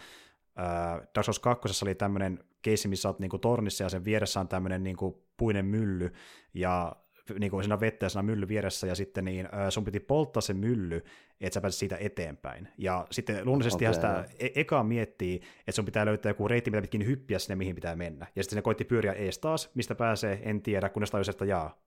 [0.59, 4.47] äh, Dark Souls 2 oli tämmöinen keissi, missä olet niinku tornissa ja sen vieressä on
[4.47, 6.13] tämmöinen niinku puinen mylly,
[6.53, 6.95] ja
[7.39, 10.53] niin kuin siinä vettä ja siinä mylly vieressä, ja sitten niin, sun piti polttaa se
[10.53, 11.03] mylly,
[11.41, 12.67] että sä pääsit siitä eteenpäin.
[12.77, 16.81] Ja sitten luonnollisesti okay, sitä e- eka miettii, että sun pitää löytää joku reitti, mitä
[16.81, 18.27] pitkin hyppiä sinne, mihin pitää mennä.
[18.35, 21.86] Ja sitten se koitti pyöriä ees taas, mistä pääsee, en tiedä, kunnes tajusi, että jaa,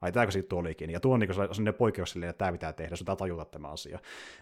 [0.00, 0.90] ai tämäkö siitä olikin.
[0.90, 3.98] Ja tuo on niin sellainen poikkeuksellinen, että tämä pitää tehdä, sun pitää tajuta tämä asia.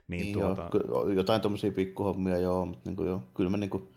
[0.09, 0.71] Niin, niin tuota...
[0.89, 3.89] joo, jotain tuommoisia pikkuhommia joo, mutta niin kuin joo, kyllä mä niin kuin,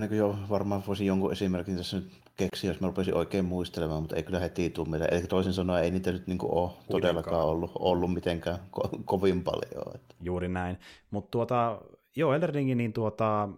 [0.00, 4.02] niin kuin jo varmaan voisin jonkun esimerkin tässä nyt keksiä, jos mä rupesin oikein muistelemaan,
[4.02, 5.14] mutta ei kyllä heti tule mieleen.
[5.14, 9.44] Eli toisin sanoen ei niitä nyt niin kuin ole todellakaan ollut, ollut mitenkään ko- kovin
[9.44, 9.94] paljon.
[9.94, 10.14] Että.
[10.22, 10.78] Juuri näin.
[11.10, 11.82] Mutta tuota,
[12.16, 13.48] joo, Elden Ringin, niin tuota,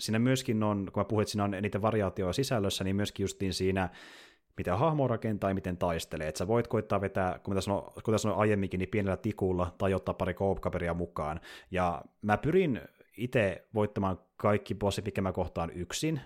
[0.00, 3.54] siinä myöskin on, kun mä puhuin, että siinä on niitä variaatioita sisällössä, niin myöskin justiin
[3.54, 3.88] siinä
[4.56, 6.28] miten hahmo rakentaa ja miten taistelee.
[6.28, 10.34] Et sä voit koittaa vetää, kuten sanoin, kuten aiemminkin, niin pienellä tikulla tai ottaa pari
[10.34, 11.40] koopkaveria mukaan.
[11.70, 12.80] Ja mä pyrin
[13.16, 16.20] itse voittamaan kaikki bossit, mikä mä kohtaan yksin,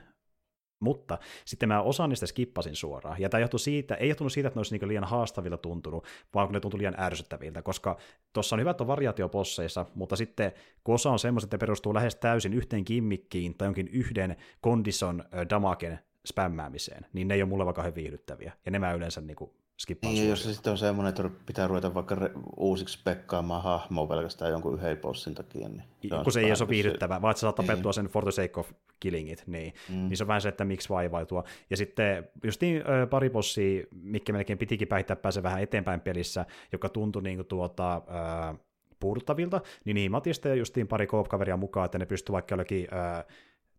[0.81, 3.20] mutta sitten mä osaan niistä skippasin suoraan.
[3.20, 6.55] Ja tämä siitä, ei johtunut siitä, että ne olisi niin liian haastavilla tuntunut, vaan kun
[6.55, 7.97] ne tuntui liian ärsyttäviltä, koska
[8.32, 10.53] tuossa on hyvät on variaatioposseissa, mutta sitten
[10.85, 15.98] kun osa on semmoista, että perustuu lähes täysin yhteen kimmikkiin tai jonkin yhden kondison damaken
[16.27, 18.53] spämmäämiseen, niin ne ei ole mulle vaikka viihdyttäviä.
[18.66, 21.69] Ja ne mä yleensä niin kuin skippaan niin, jos se sitten on semmoinen, että pitää
[21.69, 25.69] ruveta vaikka re- uusiksi pekkaamaan hahmoa pelkästään jonkun yhden bossin takia.
[25.69, 27.94] Niin se kun se ei ole viihdyttävää, vaan että sä saat tapettua niin.
[27.94, 29.94] sen for the sake of killingit, niin, mm.
[29.94, 31.44] niin se on vähän se, että miksi vaivautua.
[31.70, 36.89] Ja sitten just niin pari bossia, mikä melkein pitikin päihittää pääse vähän eteenpäin pelissä, joka
[36.89, 38.57] tuntui niin kuin tuota, äh,
[39.01, 42.89] puuduttavilta, niin niin, mä otin sitten justiin pari koop-kaveria mukaan, että ne pystyy vaikka jollekin
[42.94, 43.24] äh,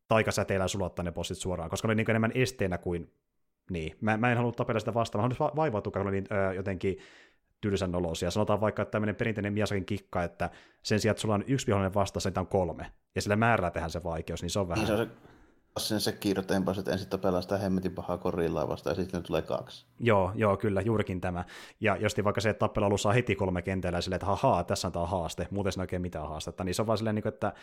[0.07, 3.11] taikasäteellä sulattaa ne bossit suoraan, koska ne oli niin enemmän esteenä kuin
[3.69, 3.97] niin.
[4.01, 6.97] Mä, mä en halua tapella sitä vastaan, mä haluan vaivautua, kun niin, öö, jotenkin
[7.61, 8.31] tylsän olosia.
[8.31, 10.49] Sanotaan vaikka, että tämmöinen perinteinen Miasakin kikka, että
[10.83, 12.91] sen sijaan, että sulla on yksi vihollinen vastassa, niin on kolme.
[13.15, 14.85] Ja sillä määrällä tehdään se vaikeus, niin se on vähän...
[14.85, 15.13] Niin se on se
[15.79, 19.85] sen se kiiroteenpäin, että ensin tapellaan sitä hemmetin pahaa korillaa vastaan ja sitten tulee kaksi.
[19.99, 21.45] Joo, joo, kyllä, juurikin tämä.
[21.81, 24.91] Ja jos vaikka se, että tappelu alussa heti kolme kentällä silleen, että hahaa, tässä on
[24.91, 27.53] tämä haaste, muuten se oikein mitään haastetta, niin se on vaan silleen, niin että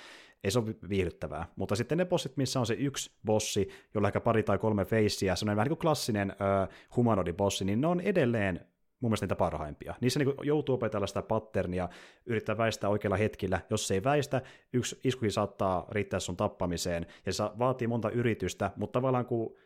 [0.45, 1.47] ei se ole viihdyttävää.
[1.57, 5.37] Mutta sitten ne bossit, missä on se yksi bossi, jolla ehkä pari tai kolme feissiä,
[5.37, 8.67] se on vähän niin kuin klassinen äh, humanoidi-bossi, niin ne on edelleen
[9.05, 9.95] mun mielestä niitä parhaimpia.
[10.01, 11.89] Niissä niin joutuu opetella sitä patternia,
[12.27, 13.61] yrittää väistää oikealla hetkellä.
[13.71, 18.71] Jos se ei väistä, yksi iskukin saattaa riittää sun tappamiseen, ja se vaatii monta yritystä,
[18.77, 19.57] mutta tavallaan kun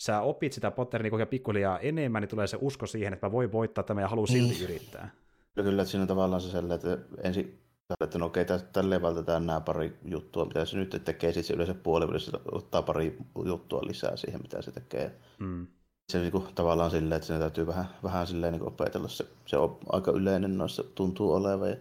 [0.00, 3.52] sä opit sitä patternia koko pikkuhiljaa enemmän, niin tulee se usko siihen, että mä voin
[3.52, 4.64] voittaa tämä ja haluan silti niin.
[4.64, 5.10] yrittää.
[5.54, 7.60] Kyllä, kyllä, että siinä on tavallaan se sellainen, että ensin
[8.00, 11.74] että no okei, tälleen vältetään nämä pari juttua, mitä se nyt tekee, sitten se yleensä
[11.74, 15.20] puolivälissä ottaa pari juttua lisää siihen, mitä se tekee.
[15.38, 15.66] Mm
[16.10, 19.08] se niin kuin, tavallaan silleen, että siinä täytyy vähän, vähän silleen niin opetella.
[19.08, 21.70] Se, se on aika yleinen noissa, tuntuu olevan.
[21.70, 21.76] Ja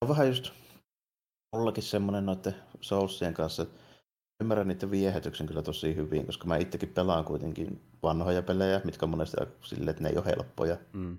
[0.00, 0.52] on vähän just
[1.52, 3.80] mullakin semmoinen noiden Soulsien kanssa, että
[4.40, 9.10] ymmärrän niiden viehätyksen kyllä tosi hyvin, koska mä itsekin pelaan kuitenkin vanhoja pelejä, mitkä on
[9.10, 10.76] monesti silleen, että ne ei ole helppoja.
[10.92, 11.18] Mm.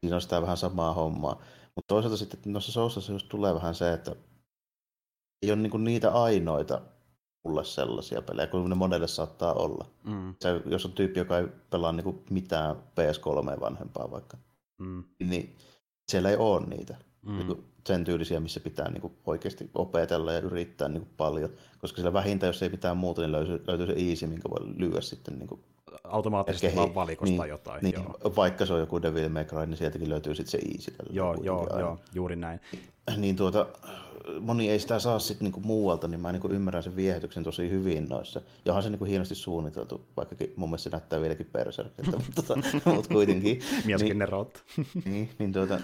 [0.00, 1.42] Siinä on sitä vähän samaa hommaa.
[1.74, 4.16] Mutta toisaalta sitten noissa Soulsissa just tulee vähän se, että
[5.42, 6.80] ei ole niinku niitä ainoita
[7.46, 9.86] mulle sellaisia pelejä, kun ne monelle saattaa olla.
[10.04, 10.34] Mm.
[10.40, 14.36] Se, jos on tyyppi, joka ei pelaa niin kuin mitään PS3 vanhempaa vaikka,
[14.78, 15.04] mm.
[15.18, 15.56] niin
[16.08, 16.96] siellä ei ole niitä.
[17.26, 17.38] Mm.
[17.38, 21.50] Niin sen tyylisiä, missä pitää niin kuin oikeasti opetella ja yrittää niin kuin paljon.
[21.78, 25.00] Koska siellä vähintään, jos ei mitään muuta, niin löytyy, löytyy se easy, minkä voi lyödä
[25.00, 25.60] sitten niin kuin
[26.04, 27.82] automaattisesti vaan valikosta niin, jotain.
[27.82, 28.34] Niin, joo.
[28.36, 30.94] Vaikka se on joku Devil May Cry, niin sieltäkin löytyy sitten se easy.
[31.10, 32.60] Joo, joo, joo, juuri näin.
[33.16, 33.66] Niin tuota,
[34.40, 38.08] moni ei sitä saa sitten niinku muualta, niin mä niinku ymmärrän sen viehätyksen tosi hyvin
[38.08, 38.40] noissa.
[38.64, 42.56] Ja onhan se niinku hienosti suunniteltu, vaikkakin mun mielestä se näyttää vieläkin perserkiltä, mutta, tota,
[42.94, 43.60] mutta kuitenkin.
[43.84, 44.26] Mieskin niin, ne
[45.10, 45.80] niin, niin tuota,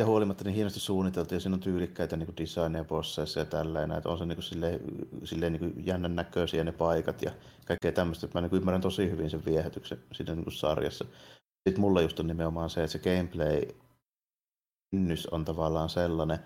[0.00, 4.08] ja huolimatta niin hienosti suunniteltu ja siinä on tyylikkäitä niin designeja bosseissa ja tälleen, että
[4.08, 4.80] on se niin silleen,
[5.24, 7.30] silleen niin jännän näköisiä ne paikat ja
[7.64, 8.28] kaikkea tämmöistä.
[8.34, 11.04] Mä niin ymmärrän tosi hyvin sen viehätyksen siinä niin sarjassa.
[11.68, 13.62] Sitten mulla just on nimenomaan se, että se gameplay
[14.90, 16.38] kynnys on tavallaan sellainen,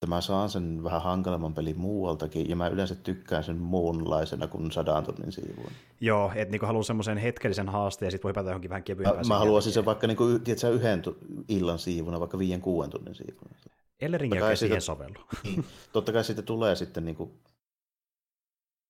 [0.00, 4.72] että mä saan sen vähän hankalamman pelin muualtakin, ja mä yleensä tykkään sen muunlaisena kuin
[4.72, 5.72] sadan tunnin siivuun.
[6.00, 9.26] Joo, että niinku haluan semmoisen hetkellisen haasteen, ja sitten voi hypätä johonkin vähän kevyempään.
[9.28, 11.02] Mä, mä haluaisin sen vaikka niinku, tiedätkö, yhden
[11.48, 13.56] illan siivuna, vaikka viien kuuden tunnin siivuna.
[14.00, 15.18] Ellering ei siihen sovellu.
[15.44, 17.32] Niin, totta kai siitä tulee sitten niinku,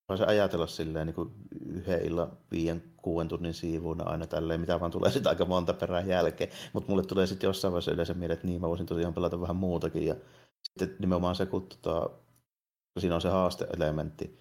[0.09, 1.31] voisi ajatella silleen niin kuin
[1.66, 6.09] yhden illan viien, kuuden tunnin siivuuna aina tälleen, mitä vaan tulee sitten aika monta perään
[6.09, 6.51] jälkeen.
[6.73, 9.57] Mutta mulle tulee sitten jossain vaiheessa yleensä mieleen, että niin mä voisin tosiaan pelata vähän
[9.57, 10.07] muutakin.
[10.07, 10.15] Ja
[10.65, 12.11] sitten nimenomaan se, kun tota,
[12.99, 14.39] siinä on se haasteelementti,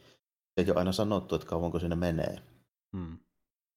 [0.58, 2.40] ei ole aina sanottu, että kauanko siinä menee.
[2.98, 3.18] Hmm.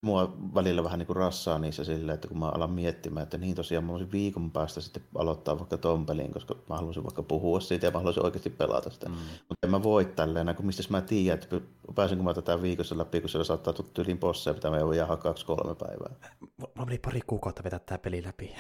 [0.05, 3.55] mua välillä vähän niin kuin rassaa niissä silleen, että kun mä alan miettimään, että niin
[3.55, 7.61] tosiaan mä voisin viikon päästä sitten aloittaa vaikka ton pelin, koska mä haluaisin vaikka puhua
[7.61, 9.09] siitä ja mä haluaisin oikeasti pelata sitä.
[9.09, 9.15] Mm.
[9.15, 11.61] Mutta en mä voi tälleen, kun mistä mä tiedän, että
[11.95, 14.97] pääsenkö mä tätä viikossa läpi, kun siellä saattaa tulla tyyliin bosseja, mitä me ei voi
[14.97, 16.15] jäädä kaksi kolme päivää.
[16.41, 18.55] Mulla meni pari kuukautta vetää tämä peli läpi.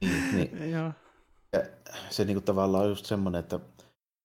[0.00, 0.74] niin, niin.
[1.54, 1.62] ja
[2.10, 3.60] se niin kuin tavallaan on just semmoinen, että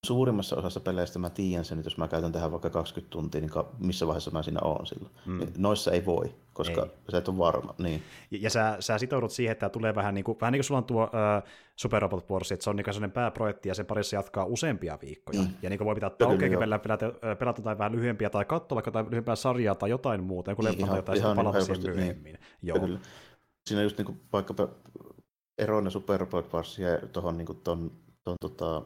[0.06, 3.50] suurimmassa osassa peleistä mä tiedän sen, että jos mä käytän tähän vaikka 20 tuntia, niin
[3.78, 5.12] missä vaiheessa mä siinä oon silloin.
[5.26, 5.38] Mm.
[5.38, 6.90] Niin noissa ei voi, koska ei.
[7.10, 7.74] sä et ole varma.
[7.78, 8.02] Niin.
[8.30, 10.64] Ja, ja sä, sä sitoudut siihen, että tämä tulee vähän niin kuin, vähän niin kuin
[10.64, 13.86] sulla on tuo uh, Super Robot Wars, että se on niin sellainen pääprojekti ja sen
[13.86, 15.40] parissa jatkaa useampia viikkoja.
[15.40, 15.48] Mm.
[15.62, 18.88] Ja niin kuin voi pitää taukeakin pelata, pelata, pelata jotain vähän lyhyempiä tai katsoa vaikka
[18.88, 21.96] jotain lyhyempää sarjaa tai jotain muuta, joku niin, jotain ihan, palata siihen niin.
[21.96, 22.32] myöhemmin.
[22.32, 22.38] Niin.
[22.62, 22.78] Joo.
[22.78, 22.98] Kyllä.
[23.66, 24.54] Siinä just niin kuin, vaikka
[25.60, 27.92] erona Super Robot Wars ja tuohon niin ton,
[28.24, 28.82] ton, tota,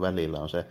[0.00, 0.66] välillä on se,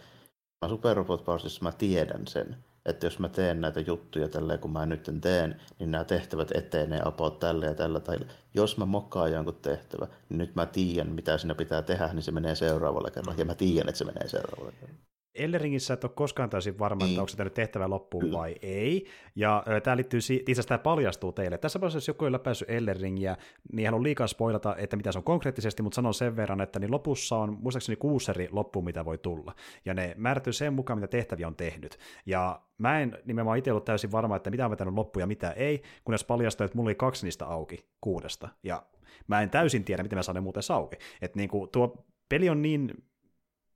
[0.62, 1.26] mä Super Robot
[1.62, 5.92] mä tiedän sen, että jos mä teen näitä juttuja tälleen, kun mä nyt teen, niin
[5.92, 8.18] nämä tehtävät etenee about tälle ja tällä tai
[8.54, 12.32] jos mä mokkaan jonkun tehtävä, niin nyt mä tiedän, mitä siinä pitää tehdä, niin se
[12.32, 15.10] menee seuraavalle kerralla, ja mä tiedän, että se menee seuraavalle kerralla.
[15.36, 17.20] Elleringissä et ole koskaan täysin varma, että niin.
[17.20, 19.06] onko se tehnyt tehtävä loppuun vai ei.
[19.36, 21.58] Ja tämä liittyy, itse asiassa tämä paljastuu teille.
[21.58, 23.38] Tässä vaiheessa, jos joku ei ole päässyt Elleringiä,
[23.74, 26.80] niin hän on liikaa spoilata, että mitä se on konkreettisesti, mutta sanon sen verran, että
[26.80, 29.56] niin lopussa on muistaakseni kuusi eri loppuun, mitä voi tulla.
[29.86, 31.98] Ja ne määrätyy sen mukaan, mitä tehtäviä on tehnyt.
[32.26, 35.52] Ja mä en nimenomaan itse ollut täysin varma, että mitä on vetänyt loppuun ja mitä
[35.52, 38.50] ei, kunnes paljastui, että mulla oli kaksi niistä auki kuudesta.
[38.64, 38.84] Ja
[39.28, 40.98] mä en täysin tiedä, miten mä saan ne muuten auki.
[41.22, 42.94] Että niin kuin, tuo peli on niin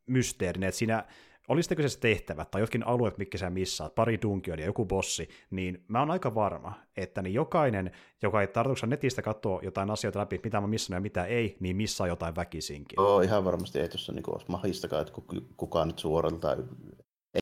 [0.06, 1.06] mysteerinen, että siinä
[1.48, 5.30] oli sitten kyseessä tehtävät tai jotkin alueet, mitkä sä missaat, pari dunkion ja joku bossi,
[5.52, 7.92] niin mä oon aika varma, että niin jokainen,
[8.22, 11.76] joka ei tarkoituksena netistä katsoa jotain asioita läpi, mitä mä missannut ja mitä ei, niin
[11.76, 12.96] missaa jotain väkisinkin.
[12.98, 15.14] Joo, ihan varmasti ei tuossa niin olisi mahistakaan, että
[15.58, 16.58] kukaan nyt suoralta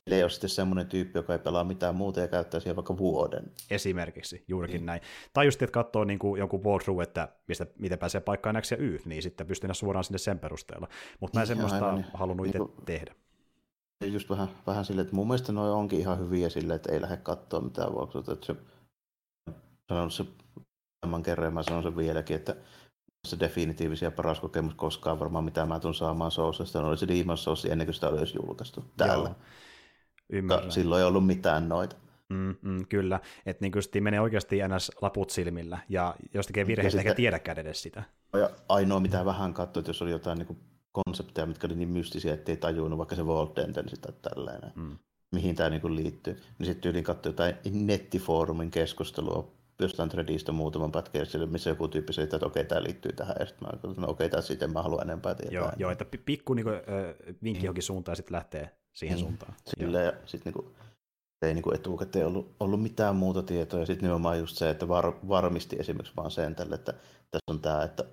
[0.06, 3.52] Ellei ole sitten semmoinen tyyppi, joka ei pelaa mitään muuta ja käyttää siihen vaikka vuoden.
[3.70, 4.86] Esimerkiksi, juurikin niin.
[4.86, 5.00] näin.
[5.32, 8.76] Tai just, että katsoo niin kuin jonkun walkthrough, että mistä, miten pääsee paikkaan X ja
[8.76, 10.88] Y, niin sitten pystyy suoraan sinne sen perusteella.
[11.20, 13.14] Mutta mä en niin, semmoista aivan, halunnut niin, itse tehdä
[14.06, 17.16] just vähän, vähän silleen, että mun mielestä noi onkin ihan hyviä silleen, että ei lähde
[17.16, 18.32] katsoa mitään vuoksuta.
[18.32, 18.56] Että se,
[19.88, 20.24] sanon se
[21.00, 22.56] tämän kerran ja mä sanon sen vieläkin, että
[23.28, 26.86] se definitiivisia paras kokemus koskaan varmaan mitä mä tuun saamaan Soulsista.
[26.86, 29.28] Oli se Demon's Souls ennen kuin sitä oli edes julkaistu täällä.
[29.28, 29.36] Joo.
[30.30, 30.72] Ymmärrän.
[30.72, 31.96] Silloin ei ollut mitään noita.
[32.28, 34.92] Mm, mm, kyllä, että niin menee oikeasti ns.
[35.00, 38.02] laput silmillä, ja jos tekee virheitä, eikä tiedäkään edes sitä.
[38.32, 40.60] Ja ainoa mitä vähän katsoit, jos oli jotain niin
[40.92, 44.98] konsepteja, mitkä oli niin mystisiä, ettei tajunnut, vaikka se World Enden sitä tällainen, mm.
[45.32, 46.42] mihin tämä niin liittyy.
[46.58, 52.24] Niin sitten yli katsoi jotain nettifoorumin keskustelua jostain threadista muutaman pätkän, missä joku tyyppi sanoi,
[52.24, 55.02] että okei, tämä liittyy tähän, ja sitten mä no okei, okay, tämä sitten mä haluan
[55.02, 55.54] enempää tietää.
[55.54, 56.76] Joo, joo että pikku niin kuin,
[57.42, 57.64] vinkki mm.
[57.64, 59.20] johonkin suuntaan, ja sitten lähtee siihen mm.
[59.20, 59.54] suuntaan.
[59.66, 60.74] Sillä ja sitten niin kuin,
[61.42, 64.88] ei niin kuin etukäteen ollut, ollut mitään muuta tietoa, ja sitten nimenomaan just se, että
[64.88, 66.92] var, varmisti esimerkiksi vaan sen tälle, että
[67.30, 68.04] tässä on tämä, että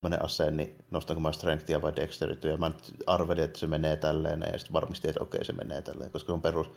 [0.00, 2.56] tämmöinen ase, niin nostanko mä strengthia vai dexterityä.
[2.56, 6.10] Mä nyt arvelin, että se menee tälleen ja sitten varmistin, että okei se menee tälleen,
[6.10, 6.70] koska on perus,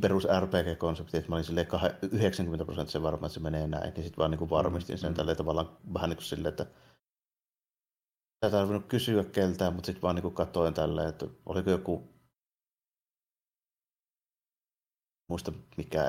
[0.00, 1.66] perus RPG-konsepti, että mä olin silleen
[2.12, 5.16] 90 prosenttia varma, että se menee näin, niin sitten vaan niin kuin varmistin sen mm.
[5.16, 6.66] tälleen tavallaan vähän niin kuin silleen, että
[8.42, 12.08] ei tarvinnut kysyä keltään, mutta sitten vaan niin kuin katsoin tälleen, että oliko joku
[15.28, 16.04] muista mikä,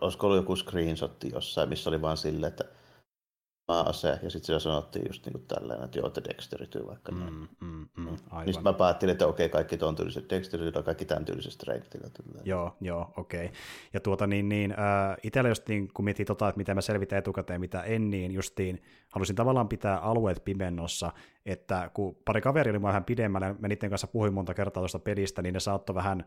[0.00, 2.64] olisiko ollut joku screenshotti jossain, missä oli vaan silleen, että
[3.68, 7.18] ase, ja sitten siellä sanottiin just niin kuin tälleen, että joo, että dexterity vaikka mm,
[7.18, 7.32] näin.
[7.32, 8.46] Mm, mm, mm, aivan.
[8.46, 12.08] Niin mä päättelin, että okei, kaikki tuon tyyliset dexterity ja kaikki tämän tyyliset strengthillä.
[12.44, 13.44] Joo, joo, okei.
[13.44, 13.56] Okay.
[13.92, 17.60] Ja tuota niin, niin äh, itsellä justiin, kun mietin tota, että mitä mä selvitän etukäteen,
[17.60, 21.12] mitä en, niin justiin halusin tavallaan pitää alueet pimennossa,
[21.46, 25.42] että kun pari kaveri oli vähän pidemmällä, mä niiden kanssa puhuin monta kertaa tuosta pelistä,
[25.42, 26.24] niin ne saattoi vähän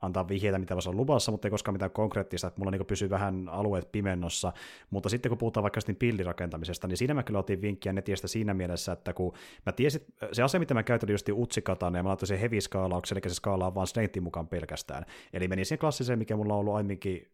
[0.00, 3.10] antaa vihjeitä, mitä voisi olla luvassa, mutta ei koskaan mitään konkreettista, että mulla niin pysyy
[3.10, 4.52] vähän alueet pimennossa.
[4.90, 8.54] Mutta sitten kun puhutaan vaikka sitten pillirakentamisesta, niin siinä mä kyllä otin vinkkiä netistä siinä
[8.54, 9.32] mielessä, että kun
[9.66, 10.00] mä tiesin,
[10.32, 13.30] se ase, mitä mä käytin, oli just utsikatan, ja mä laitoin sen heavy skaalauksen, eli
[13.30, 15.04] se skaala on vaan strengthin mukaan pelkästään.
[15.32, 17.32] Eli menin siihen klassiseen, mikä mulla on ollut aiemminkin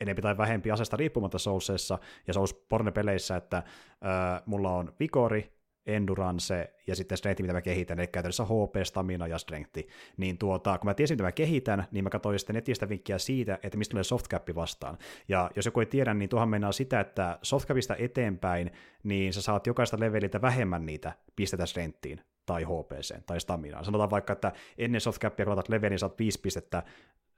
[0.00, 6.74] enempi tai vähempi asesta riippumatta Soulsissa ja Souls Porne-peleissä, että äh, mulla on Vigori, endurance
[6.86, 9.78] ja sitten strength, mitä mä kehitän, eli käytännössä HP, stamina ja strength.
[10.16, 13.58] Niin tuota, kun mä tiesin, mitä mä kehitän, niin mä katsoin sitten netistä vinkkiä siitä,
[13.62, 14.98] että mistä tulee softcap vastaan.
[15.28, 18.70] Ja jos joku ei tiedä, niin tuohan mennään sitä, että softcapista eteenpäin,
[19.02, 23.84] niin sä saat jokaista leveliltä vähemmän niitä pistetä strengthiin tai HPC tai staminaan.
[23.84, 26.82] Sanotaan vaikka, että ennen softcapia, kun levelin, niin saat 5 pistettä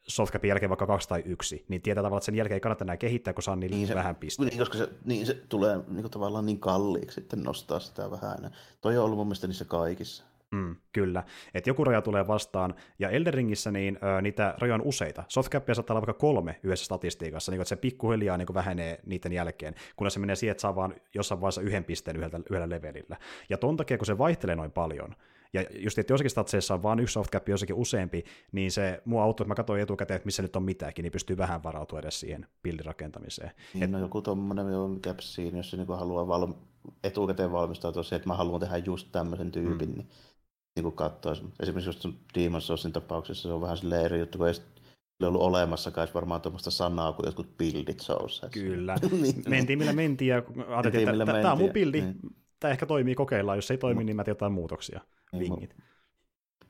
[0.09, 2.97] softcapin jälkeen vaikka kaksi tai yksi, niin tietää tavallaan, että sen jälkeen ei kannata enää
[2.97, 4.51] kehittää, kun saa niin, niin se, vähän pisteitä.
[4.51, 8.53] Niin, koska se, niin se tulee niin kuin tavallaan niin kalliiksi sitten nostaa sitä vähän.
[8.81, 10.24] Toi on ollut mun mielestä niissä kaikissa.
[10.51, 11.23] Mm, kyllä,
[11.55, 15.24] että joku raja tulee vastaan, ja Elden Ringissä niin, ö, niitä rajoja on useita.
[15.29, 19.74] Softcapia saattaa olla vaikka kolme yhdessä statistiikassa, niin että se pikkuhiljaa niin vähenee niiden jälkeen,
[19.97, 23.16] kunnes se menee siihen, että saa vaan jossain vaiheessa yhden pisteen yhdellä, yhdellä levelillä.
[23.49, 25.15] Ja ton takia, kun se vaihtelee noin paljon,
[25.53, 29.45] ja just, että jossakin statseissa on vain yksi softcap, jossakin useampi, niin se mua auttoi,
[29.45, 32.47] että mä katsoin etukäteen, että missä nyt on mitäkin, niin pystyy vähän varautua edes siihen
[32.62, 33.51] bildin rakentamiseen.
[33.74, 33.91] Niin, Et...
[33.91, 36.53] no joku tommonen mikä siinä, jos se niin haluaa val...
[37.05, 39.95] etukäteen valmistautua siihen, että mä haluan tehdä just tämmöisen tyypin, mm.
[39.95, 40.09] niin
[40.77, 41.33] niin kuin katsoa.
[41.61, 42.05] Esimerkiksi just
[42.39, 44.55] Demon's Soulsin tapauksessa se on vähän silleen eri juttu, kun ei
[45.20, 48.49] ole ollut olemassakaan varmaan tuommoista sanaa kuin jotkut buildit Soulsissa.
[48.61, 48.97] Kyllä.
[49.23, 52.16] niin, mentiin millä mentiin ja ajateltiin, että tämä on mun buildi, niin.
[52.61, 53.59] tämä ehkä toimii, kokeillaan.
[53.59, 55.01] Jos ei toimi, niin mä teen jotain muutoksia.
[55.39, 55.77] Vingit.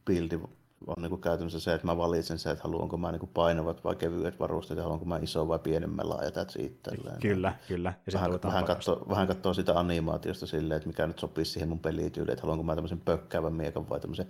[0.06, 0.40] Buildi
[0.86, 4.40] on niin käytännössä se, että mä valitsen se, että haluanko mä niin painavat vai kevyet
[4.40, 6.90] varusteet ja haluanko mä iso vai pienemmän laajat siitä.
[7.22, 7.94] Kyllä, kyllä.
[8.06, 11.78] Ja vähän, vähän, katsoo, vähän katsoo sitä animaatiosta silleen, että mikä nyt sopii siihen mun
[11.78, 14.26] pelityyliin, että haluanko mä tämmöisen pökkäävän miekan vai tämmöisen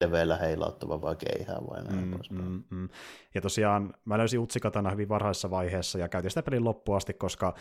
[0.00, 2.88] leveillä heilauttavan vai keihään vai näin mm, mm, mm.
[3.34, 7.54] Ja tosiaan mä löysin Utsikatana hyvin varhaisessa vaiheessa ja käytin sitä pelin loppuun asti, koska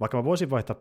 [0.00, 0.76] vaikka mä voisin vaihtaa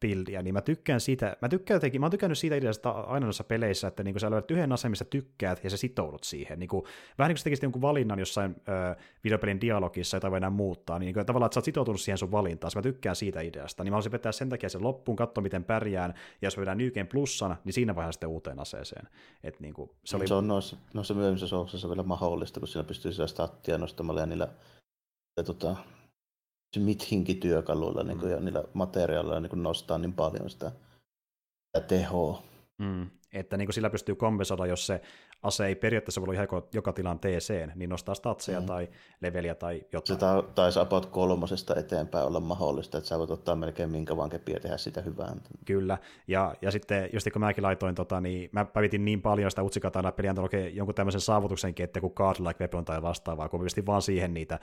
[0.00, 3.44] buildia, niin mä tykkään siitä, mä tykkään jotenkin, mä oon tykännyt siitä ideasta aina noissa
[3.44, 6.58] peleissä, että niin sä löydät yhden aseen, missä tykkäät, ja sä sitoudut siihen.
[6.58, 6.84] Niin kuin,
[7.18, 10.98] vähän niin kuin sä tekisit jonkun valinnan jossain ö, videopelin dialogissa, jota voi enää muuttaa,
[10.98, 13.84] niin, niin kuin, tavallaan, että sä oot sitoutunut siihen sun valintaan, mä tykkään siitä ideasta,
[13.84, 17.06] niin mä haluaisin vetää sen takia sen loppuun, katsoa miten pärjään, ja jos vedän Nyken
[17.06, 19.08] plussan, niin siinä vaiheessa sitten uuteen aseeseen.
[19.42, 20.28] Et, niin kuin, se, oli...
[20.28, 24.48] se on noissa, noissa myöhemmissä vielä mahdollista, kun siinä pystyy sitä stattia nostamalla ja niillä
[25.36, 25.76] ja, tota,
[26.74, 28.34] Smith-hinkityökaluilla niin kuin, mm.
[28.34, 30.72] ja niillä materiaaleilla niin kuin nostaa niin paljon sitä,
[31.66, 32.42] sitä tehoa.
[32.78, 33.10] Mm.
[33.32, 35.00] Että niin kuin sillä pystyy kompensoida, jos se
[35.42, 38.66] ase ei periaatteessa voi olla ihan joka tilanteeseen, niin nostaa statseja mm.
[38.66, 38.88] tai
[39.20, 40.16] leveliä tai jotain.
[40.18, 44.30] Se ta- taisi about kolmosesta eteenpäin olla mahdollista, että sä voit ottaa melkein minkä vaan
[44.30, 45.36] kepiä ja tehdä sitä hyvää.
[45.64, 49.62] Kyllä, ja, ja sitten just kun mäkin laitoin, tota, niin mä päivitin niin paljon sitä
[49.62, 50.34] Utsikatana peliä,
[50.72, 54.58] jonkun tämmöisen saavutuksenkin, että kun Card-like weapon tai vastaavaa, kun mä vaan siihen niitä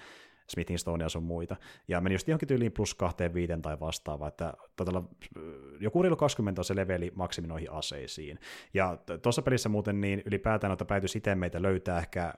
[0.50, 1.56] Smithin Stonea sun muita.
[1.88, 5.04] Ja meni just johonkin tyyliin plus kahteen viiden tai vastaavaa, että todella,
[5.80, 8.40] joku reilu 20 on se leveli maksimi noihin aseisiin.
[8.74, 12.34] Ja tuossa pelissä muuten niin ylipäätään noita päätysitemeitä löytää ehkä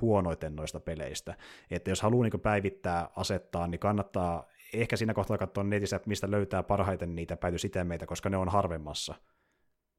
[0.00, 1.34] huonoiten noista peleistä.
[1.70, 6.62] Että jos haluaa niin päivittää asettaa, niin kannattaa ehkä siinä kohtaa katsoa netissä, mistä löytää
[6.62, 9.14] parhaiten niitä päätysitemeitä, koska ne on harvemmassa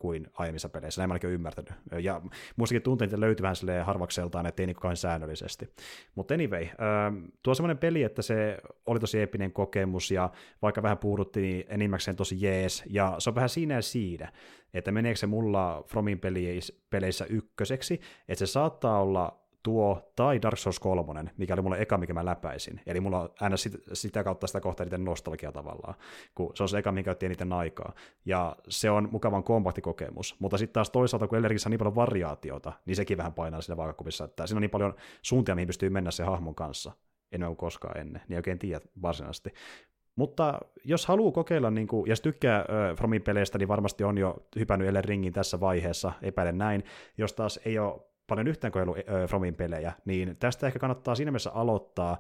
[0.04, 1.02] kuin aiemmissa peleissä.
[1.02, 1.74] Näin mä olen ymmärtänyt.
[2.02, 2.22] Ja
[2.56, 3.08] muistakin tuntuu,
[3.42, 3.56] vähän
[3.86, 5.70] harvakseltaan, ettei niin kuin säännöllisesti.
[6.16, 6.68] Mutta anyway,
[7.44, 10.32] tuo semmoinen peli, että se oli tosi eeppinen kokemus, ja
[10.62, 14.32] vaikka vähän puhuttiin, niin enimmäkseen tosi jees, ja se on vähän siinä ja siinä,
[14.74, 16.20] että meneekö se mulla Fromin
[16.90, 21.98] peleissä ykköseksi, että se saattaa olla tuo tai Dark Souls 3, mikä oli mulle eka,
[21.98, 22.82] mikä mä läpäisin.
[22.86, 25.96] Eli mulla on aina sitä, sitä kautta sitä kohtaa eniten nostalgia tavallaan,
[26.36, 27.94] kun se on se eka, mikä otti eniten aikaa.
[28.26, 29.44] Ja se on mukavan
[29.82, 30.36] kokemus.
[30.40, 33.78] Mutta sitten taas toisaalta, kun Elerikissä on niin paljon variaatiota, niin sekin vähän painaa siinä
[33.78, 36.92] vaakakupissa, että siinä on niin paljon suuntia, mihin pystyy mennä se hahmon kanssa
[37.32, 39.54] enemmän kuin koskaan ennen, niin oikein tiedä varsinaisesti.
[40.16, 44.48] Mutta jos haluaa kokeilla, niin kuin, jos tykkää äh, Fromin peleistä, niin varmasti on jo
[44.60, 46.84] hypännyt Ellen Ringin tässä vaiheessa, epäilen näin.
[47.18, 51.32] Jos taas ei ole paljon yhtään kokeillut äh, Fromin pelejä, niin tästä ehkä kannattaa siinä
[51.32, 52.18] mielessä aloittaa,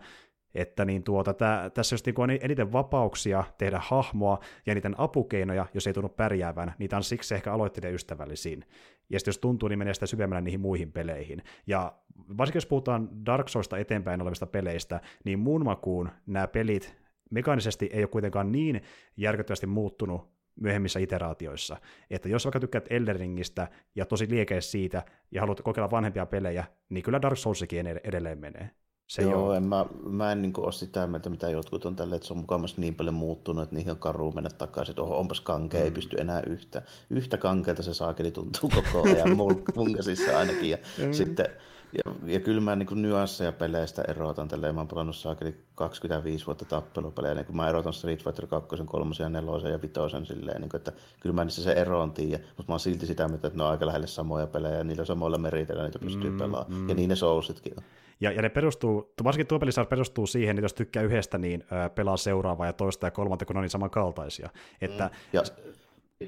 [0.55, 5.65] että niin tuota, tä, tässä jos niin on eniten vapauksia tehdä hahmoa ja eniten apukeinoja,
[5.73, 8.65] jos ei tunnu pärjäävän, niitä on siksi ehkä aloittelijan ystävällisin.
[9.09, 11.43] Ja sitten jos tuntuu, niin menee sitä syvemmällä niihin muihin peleihin.
[11.67, 11.93] Ja
[12.37, 17.03] varsinkin jos puhutaan Dark Soulsta eteenpäin olevista peleistä, niin muun makuun nämä pelit
[17.33, 18.81] mekaanisesti ei ole kuitenkaan niin
[19.17, 21.77] järkyttävästi muuttunut myöhemmissä iteraatioissa.
[22.09, 27.03] Että jos vaikka tykkäät Elderingistä ja tosi liikeis siitä ja haluat kokeilla vanhempia pelejä, niin
[27.03, 28.69] kyllä Dark Soulsikin edelleen menee.
[29.07, 32.27] Se Joo, en mä, mä en niin ole sitä mieltä, mitä jotkut on tälle, että
[32.27, 35.79] se on mukavasti niin paljon muuttunut, että niihin on karu mennä takaisin, tuohon onpas kankea,
[35.79, 35.85] mm.
[35.85, 36.81] ei pysty enää yhtä.
[37.09, 39.89] Yhtä kankeelta se saakeli tuntuu koko ajan mun, mun
[40.37, 40.69] ainakin.
[40.69, 41.13] Ja mm.
[41.13, 41.45] sitten
[41.93, 44.47] ja, ja kyllä mä niin nyansseja peleistä erotan.
[44.47, 48.77] Tälleen mä oon pelannut saakeli 25 vuotta tappelupelejä, niin kun mä erotan Street Fighter 2,
[48.85, 49.93] 3 ja 4 ja 5
[50.33, 53.27] silleen, niin kuin, että kyllä mä niissä se eroon tiedä, mutta mä oon silti sitä
[53.27, 56.37] mieltä, että ne on aika lähelle samoja pelejä ja niillä samoilla meritellä niitä pystyy mm,
[56.37, 56.71] pelaamaan.
[56.71, 56.89] Mm.
[56.89, 57.83] Ja niin ne soulsitkin on.
[58.21, 61.63] Ja, ja ne perustuu, varsinkin tuo pelissä perustuu siihen, että jos tykkää yhdestä, niin
[61.95, 64.49] pelaa seuraavaa ja toista ja kolmatta, kun ne on niin samankaltaisia.
[64.81, 65.11] Että, mm.
[65.33, 65.43] ja,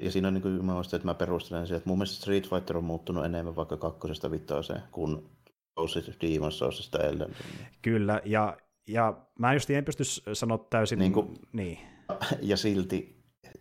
[0.02, 2.78] ja siinä on niin kuin, mä että mä perustelen siihen, että mun mielestä Street Fighter
[2.78, 5.30] on muuttunut enemmän vaikka kakkosesta vitoseen kuin
[6.22, 7.35] Demon's Soulsista Elden
[7.81, 8.57] Kyllä, ja,
[8.88, 10.03] ja mä just en pysty
[10.34, 10.99] sanoa täysin...
[10.99, 11.80] Niin, kuin, niin.
[12.41, 13.15] Ja silti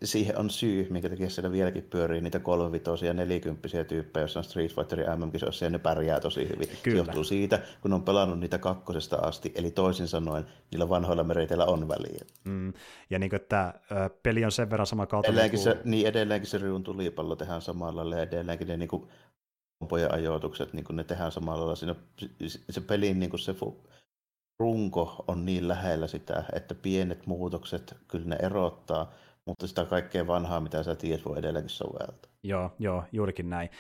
[0.04, 4.44] siihen on syy, minkä takia siellä vieläkin pyörii niitä kolmivitosia ja nelikymppisiä tyyppejä, joissa on
[4.44, 6.68] Street Fighter MM-kisoissa ja ne pärjää tosi hyvin.
[6.82, 6.96] Kyllä.
[6.96, 11.64] Se johtuu siitä, kun on pelannut niitä kakkosesta asti, eli toisin sanoen niillä vanhoilla meriteillä
[11.64, 12.24] on väliä.
[12.44, 12.72] Mm.
[13.10, 13.74] Ja niin kuin, että
[14.22, 15.30] peli on sen verran sama kautta.
[15.30, 15.64] Edelleenkin kuin...
[15.64, 19.08] se, niin edelleenkin se riun tulipallo tehdään samalla ja edelleenkin ne niin kuin
[19.85, 21.77] kompojen ajoitukset, niin ne tehdään samalla lailla.
[21.77, 21.94] Siinä,
[22.70, 23.55] se pelin niin se
[24.59, 29.12] runko on niin lähellä sitä, että pienet muutokset, kyllä ne erottaa,
[29.47, 32.31] mutta sitä kaikkea vanhaa, mitä sä tiedät, voi edelleenkin soveltaa.
[32.43, 33.70] Joo, joo, juurikin näin.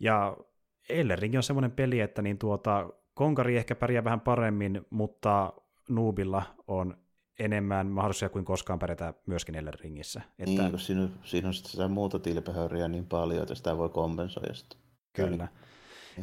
[0.00, 0.36] Ja
[0.88, 5.52] Elden Ring on semmoinen peli, että niin tuota, Konkari ehkä pärjää vähän paremmin, mutta
[5.88, 6.96] Noobilla on
[7.38, 10.22] enemmän mahdollisuuksia kuin koskaan pärjätä myöskin Elden Ringissä.
[10.38, 10.62] Että...
[10.62, 14.54] Niin, kun siinä, siinä on sitä muuta tilpehöriä niin paljon, että sitä voi kompensoida.
[14.54, 14.76] Sitä.
[15.16, 15.48] Kyllä.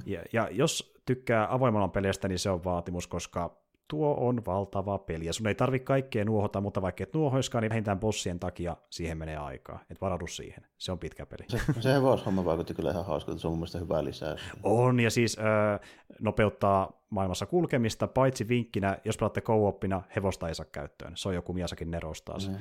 [0.06, 5.26] Ja, ja jos tykkää avoimella pelistä, niin se on vaatimus, koska tuo on valtava peli,
[5.26, 9.18] ja sun ei tarvi kaikkea nuohota, mutta vaikka et nuohoiskaan, niin vähintään bossien takia siihen
[9.18, 9.80] menee aikaa.
[9.90, 10.66] Et varaudu siihen.
[10.78, 11.44] Se on pitkä peli.
[11.48, 11.94] Se, se
[12.26, 14.42] homma vaikutti kyllä ihan hauskalta, se on mun mielestä hyvä lisäys.
[14.64, 15.80] On, ja siis äh,
[16.20, 21.18] nopeuttaa maailmassa kulkemista, paitsi vinkkinä, jos pelaatte co-oppina, hevosta ei saa käyttöön.
[21.18, 22.52] Se on joku Miasakin nerostaa se.
[22.52, 22.58] Mm.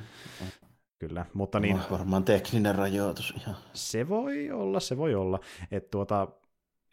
[1.07, 1.79] Kyllä, mutta niin...
[1.91, 3.55] Varmaan tekninen rajoitus ihan.
[3.73, 5.39] Se voi olla, se voi olla.
[5.71, 6.27] Että tuota,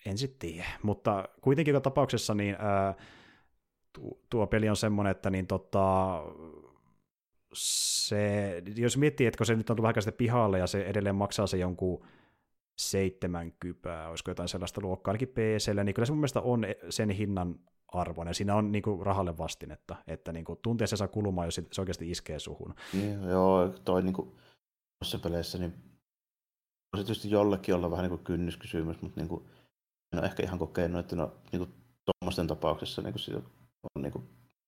[0.07, 2.55] en sitten tiedä, mutta kuitenkin joka tapauksessa niin...
[2.55, 2.97] Äh,
[4.31, 6.23] tuo peli on semmoinen, että niin tota,
[7.55, 11.15] se, jos miettii, että kun se nyt on tullut vähän sitten pihalle ja se edelleen
[11.15, 12.07] maksaa se jonkun
[12.79, 17.55] 70, olisiko jotain sellaista luokkaa ainakin PClle, niin kyllä se mun mielestä on sen hinnan
[17.93, 18.35] arvoinen.
[18.35, 20.59] Siinä on niin kuin, rahalle vastinetta, että niin kuin,
[20.95, 22.75] saa kulumaan, jos se oikeasti iskee suhun.
[22.93, 24.33] Niin, joo, toi niin kuin,
[25.23, 25.75] peleissä, niin
[26.93, 29.45] on se tietysti jollekin olla vähän niin kuin kynnyskysymys, mutta niin kuin,
[30.13, 33.45] en ole ehkä ihan kokenut, että no, niin tuommoisten tapauksessa niin kuin,
[33.97, 34.25] on niin kuin,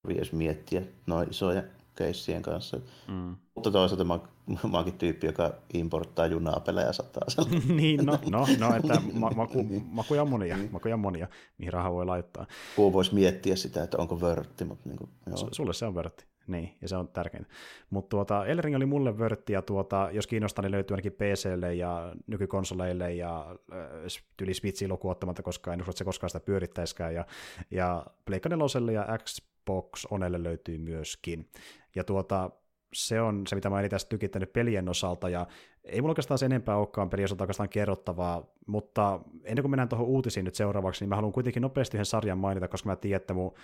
[0.08, 1.62] edes miettiä noin isoja
[1.94, 2.80] keissien kanssa.
[3.08, 3.36] Mm.
[3.54, 7.26] Mutta toisaalta mä, mä oonkin tyyppi, joka importtaa junaa pelejä sataa.
[7.76, 11.28] niin, no, no, no että ma, maku, makuja monia, makuja monia,
[11.58, 12.46] mihin rahaa voi laittaa.
[12.76, 15.48] Kuu voisi miettiä sitä, että onko vörtti, mutta niin kuin, joo.
[15.52, 16.24] Sulle se on vörtti.
[16.46, 17.50] Niin, ja se on tärkeintä.
[17.90, 22.14] Mutta tuota, Elring oli mulle vörtti, ja tuota, jos kiinnostaa, niin löytyy ainakin PClle ja
[22.26, 27.14] nykykonsoleille ja äh, tyli Switchiin lukuottamatta, koska en usko, että se koskaan sitä pyörittäiskään.
[27.14, 27.24] Ja,
[27.70, 29.14] ja Pleikka 4 ja
[29.62, 31.48] Xbox Onelle löytyy myöskin.
[31.94, 32.50] Ja tuota,
[32.92, 35.46] se on se, mitä mä en tästä tykittänyt pelien osalta, ja
[35.84, 40.06] ei mulla oikeastaan sen enempää olekaan pelien osalta oikeastaan kerrottavaa, mutta ennen kuin mennään tuohon
[40.06, 43.34] uutisiin nyt seuraavaksi, niin mä haluan kuitenkin nopeasti yhden sarjan mainita, koska mä tiedän, että
[43.34, 43.54] mun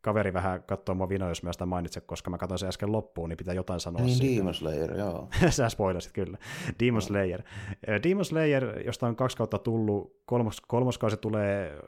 [0.00, 3.28] kaveri vähän katsoo mua vinoa, jos mä sitä mainitsen, koska mä katsoin sen äsken loppuun,
[3.28, 4.38] niin pitää jotain sanoa niin, siitä.
[4.40, 5.28] Demon Slayer, joo.
[5.50, 6.38] Sä spoilasit kyllä.
[6.80, 7.00] Demon no.
[7.00, 7.42] Slayer.
[8.02, 11.78] Demon Slayer, josta on kaksi kautta tullut, kolmos, kolmoskausi tulee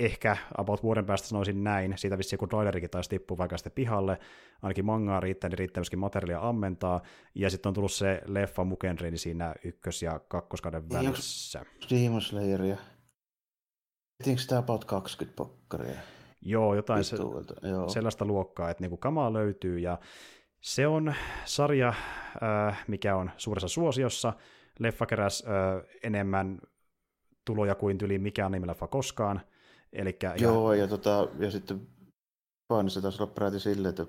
[0.00, 4.18] ehkä about vuoden päästä sanoisin näin, siitä vissiin kun trailerikin taisi tippua vaikka sitten pihalle,
[4.62, 7.02] ainakin mangaa riittää, niin riittää myöskin materiaalia ammentaa,
[7.34, 11.64] ja sitten on tullut se leffa Mukenri siinä ykkös- ja kakkoskauden niin, välissä.
[11.90, 12.76] Demon Slayeria.
[14.24, 16.00] Tiedätkö tämä about 20 pokkaria?
[16.42, 17.16] Joo, jotain se,
[17.62, 17.88] joo.
[17.88, 19.98] sellaista luokkaa, että niinku kamaa löytyy, ja
[20.60, 21.14] se on
[21.44, 24.32] sarja, äh, mikä on suuressa suosiossa.
[24.78, 26.60] Leffa keräs äh, enemmän
[27.44, 29.40] tuloja kuin tyli mikään animeleffa koskaan.
[29.92, 31.86] Elikkä, Joo, ja, ja, tota, ja sitten
[32.70, 34.06] Japanissa taisi olla peräti silleen, että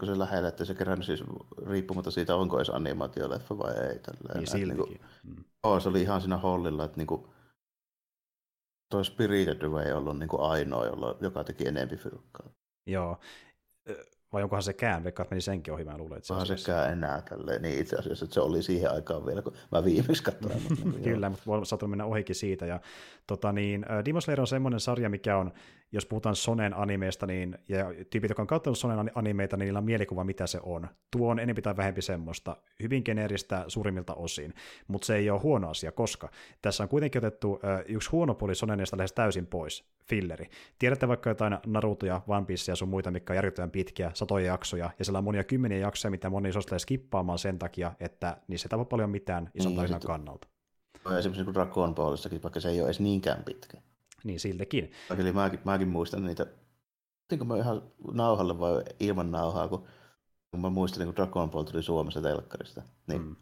[0.00, 1.24] kun se lähellä, että se kerännyt siis
[1.66, 3.98] riippumatta siitä, onko edes animaatioleffa vai ei.
[3.98, 4.38] Tälleen.
[4.38, 4.76] Niin siltikin.
[4.76, 5.44] Niin kuin, mm.
[5.64, 7.32] joo, se oli ihan siinä hollilla, että niinku,
[8.90, 12.50] toi Spirited Away ei ollut niinku ainoa, jolla, joka teki enempi fyrkkaa.
[12.86, 13.18] Joo,
[14.32, 17.22] vai onkohan se kään, vaikka meni senkin ohi, mä luulen, että se Onhan sekään enää
[17.22, 20.62] tälleen, niin itse asiassa, että se oli siihen aikaan vielä, kun mä viimeksi katsoin.
[20.84, 22.80] Niin Kyllä, mutta voi saattaa mennä ohikin siitä, ja
[23.26, 25.52] tota niin, Demon Slayer on semmoinen sarja, mikä on
[25.92, 29.84] jos puhutaan Sonen animeista, niin, ja tyypit, jotka on katsonut Sonen animeita, niin niillä on
[29.84, 30.88] mielikuva, mitä se on.
[31.10, 34.54] Tuo on enempi tai vähempi semmoista, hyvin geneeristä suurimmilta osin,
[34.88, 36.28] mutta se ei ole huono asia, koska
[36.62, 40.50] tässä on kuitenkin otettu äh, yksi huono puoli Sonenista lähes täysin pois, filleri.
[40.78, 44.90] Tiedätte vaikka jotain Narutoja, One Piecea ja sun muita, mikä on järjettömän pitkiä, satoja jaksoja,
[44.98, 48.70] ja siellä on monia kymmeniä jaksoja, mitä moni suosittelee skippaamaan sen takia, että niissä ei
[48.70, 50.48] tapahdu paljon mitään ison niin, tarinan kannalta.
[51.18, 53.78] Esimerkiksi niin Dragon Ballissakin, vaikka se ei ole edes niinkään pitkä
[54.24, 54.92] niin siltäkin.
[55.18, 56.46] Eli mäkin, mäkin muistan niitä,
[57.26, 57.82] otinko mä ihan
[58.12, 59.86] nauhalle vai ilman nauhaa, kun,
[60.50, 62.82] kun mä muistelin, kun Dragon Ball tuli Suomessa telkkarista.
[63.06, 63.36] Niin mm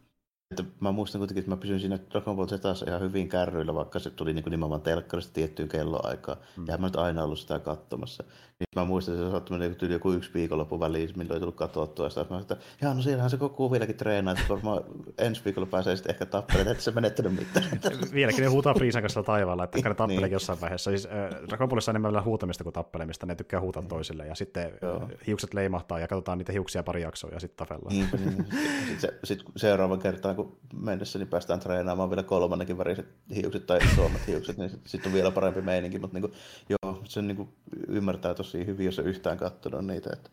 [0.50, 3.98] että mä muistan kuitenkin, että mä pysyin siinä Dragon Ball Zetassa ihan hyvin kärryillä, vaikka
[3.98, 6.38] se tuli niin kuin nimenomaan telkkarista tiettyyn kelloaikaan.
[6.56, 6.64] Mm.
[6.68, 8.24] Ja mä nyt aina ollut sitä katsomassa.
[8.58, 11.56] Niin mä muistan, että se saattoi mennä yli joku yksi viikonloppu väliin, milloin ei tullut
[11.56, 12.06] katsottua.
[12.06, 14.84] Ja sitten mä että jaa, no siellähän se koko vieläkin treenaa, että varmaan
[15.18, 17.80] ensi viikolla pääsee sitten ehkä tappelemaan, että se menettänyt mitään.
[18.12, 20.32] Vieläkin ne huutaa Friisan kanssa taivaalla, että ne tappeleekin niin.
[20.32, 20.90] jossain vaiheessa.
[20.90, 23.88] Siis, äh, Dragon Ballissa on enemmän vielä huutamista kuin tappelemista, ne tykkää huutaa mm.
[23.88, 24.26] toisille.
[24.26, 25.08] Ja sitten Joo.
[25.26, 27.94] hiukset leimahtaa ja katsotaan niitä hiuksia pari jaksoa ja sitten tapellaan.
[27.94, 28.08] Niin.
[28.10, 33.78] Sitten se, sit seuraavan kertaan, kun mennessä niin päästään treenaamaan vielä kolmannenkin väriset hiukset tai
[33.78, 36.32] isommat hiukset, niin sitten sit on vielä parempi meininki, mutta niin kuin,
[36.68, 37.48] joo, sen niin kuin
[37.88, 40.10] ymmärtää tosi hyvin, jos on yhtään katsonut niitä.
[40.12, 40.30] Että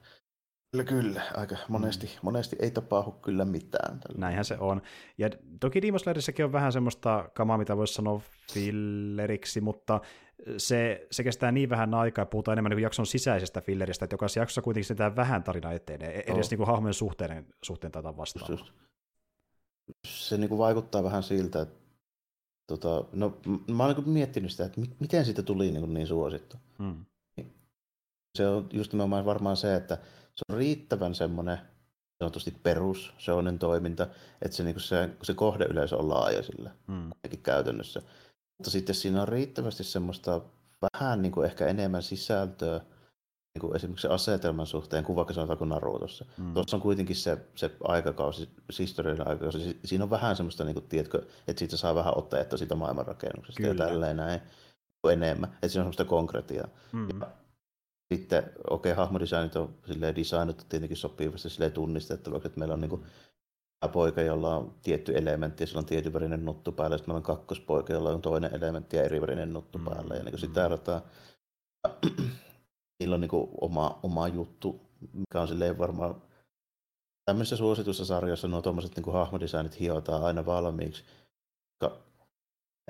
[0.72, 1.22] Kyllä, kyllä.
[1.34, 2.20] Aika monesti, mm.
[2.22, 4.00] monesti ei tapahdu kyllä mitään.
[4.00, 4.20] Tällä.
[4.20, 4.82] Näinhän se on.
[5.18, 5.30] Ja
[5.60, 8.22] toki Demon Slayerissäkin on vähän semmoista kamaa, mitä voisi sanoa
[8.54, 10.02] filleriksi, mutta
[10.58, 14.40] se, se kestää niin vähän aikaa ja puhutaan enemmän niin jakson sisäisestä filleristä, että jokaisessa
[14.40, 16.52] jaksossa kuitenkin sitä vähän tarina etenee, edes oh.
[16.52, 18.52] niin kuin hahmojen suhteen, suhteen tätä vastaan.
[18.52, 18.85] Just, just.
[20.08, 21.80] Se niin kuin vaikuttaa vähän siltä, että
[22.68, 23.38] tota, no,
[23.72, 26.58] mä oon niin miettinyt sitä, että miten siitä tuli niin, niin suosittu.
[26.80, 27.06] Hmm.
[28.38, 29.96] Se on just nimenomaan varmaan se, että
[30.36, 31.58] se on riittävän semmoinen
[32.20, 34.08] sanotusti perus sellainen toiminta,
[34.42, 37.12] että se, niin se, se kohdeyleisö on laaja sillä hmm.
[37.44, 38.02] käytännössä.
[38.58, 40.42] Mutta sitten siinä on riittävästi semmoista
[40.82, 42.82] vähän niin kuin ehkä enemmän sisältöä,
[43.56, 46.26] niin kuin esimerkiksi asetelman suhteen, kuin vaikka sanotaanko Narutossa.
[46.38, 46.54] Mm.
[46.54, 48.50] Tuossa on kuitenkin se, se aikakausi,
[48.80, 52.76] historiallinen aikakausi, siinä on vähän semmoista, niin kuin, tiedätkö, että siitä saa vähän otteetta siitä
[52.76, 53.84] maailmanrakennuksesta Kyllä.
[53.84, 54.42] ja tälleen näin
[55.12, 56.68] enemmän, että siinä on semmoista konkretiaa.
[56.92, 57.10] Mm.
[57.10, 57.28] Ja
[58.14, 62.90] sitten, okei, okay, hahmodesignit on silleen designattu tietenkin sopivasti silleen tunnistettavaksi, että meillä on niin
[62.90, 63.06] kuin,
[63.92, 67.38] poika, jolla on tietty elementti ja sillä on tietyn värinen nuttu päällä, sitten meillä on
[67.38, 69.86] kakkospoika, jolla on toinen elementti ja eri värinen nuttu mm.
[69.86, 70.16] päällä.
[70.16, 70.72] Ja niin sitä mm.
[70.72, 71.02] rataa,
[73.00, 74.82] niillä on niin kuin oma, oma juttu,
[75.14, 76.22] mikä on silleen varmaan
[77.26, 81.04] tämmöisessä suositussa sarjassa nuo tuommoiset niin hahmodesignit hiotaan aina valmiiksi,
[81.80, 81.98] koska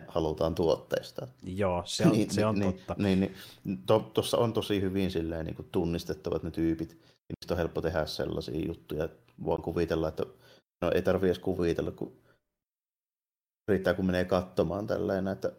[0.07, 1.27] halutaan tuotteista.
[1.43, 2.95] Joo, se on, niin, se on niin, totta.
[2.97, 3.35] Niin, niin,
[4.13, 8.05] Tuossa to, on tosi hyvin silleen, niin kuin tunnistettavat ne tyypit, niin on helppo tehdä
[8.05, 9.09] sellaisia juttuja.
[9.45, 10.23] Voin kuvitella, että
[10.81, 12.17] no ei tarvitse edes kuvitella, kun
[13.67, 15.51] riittää kun menee katsomaan tällainen, että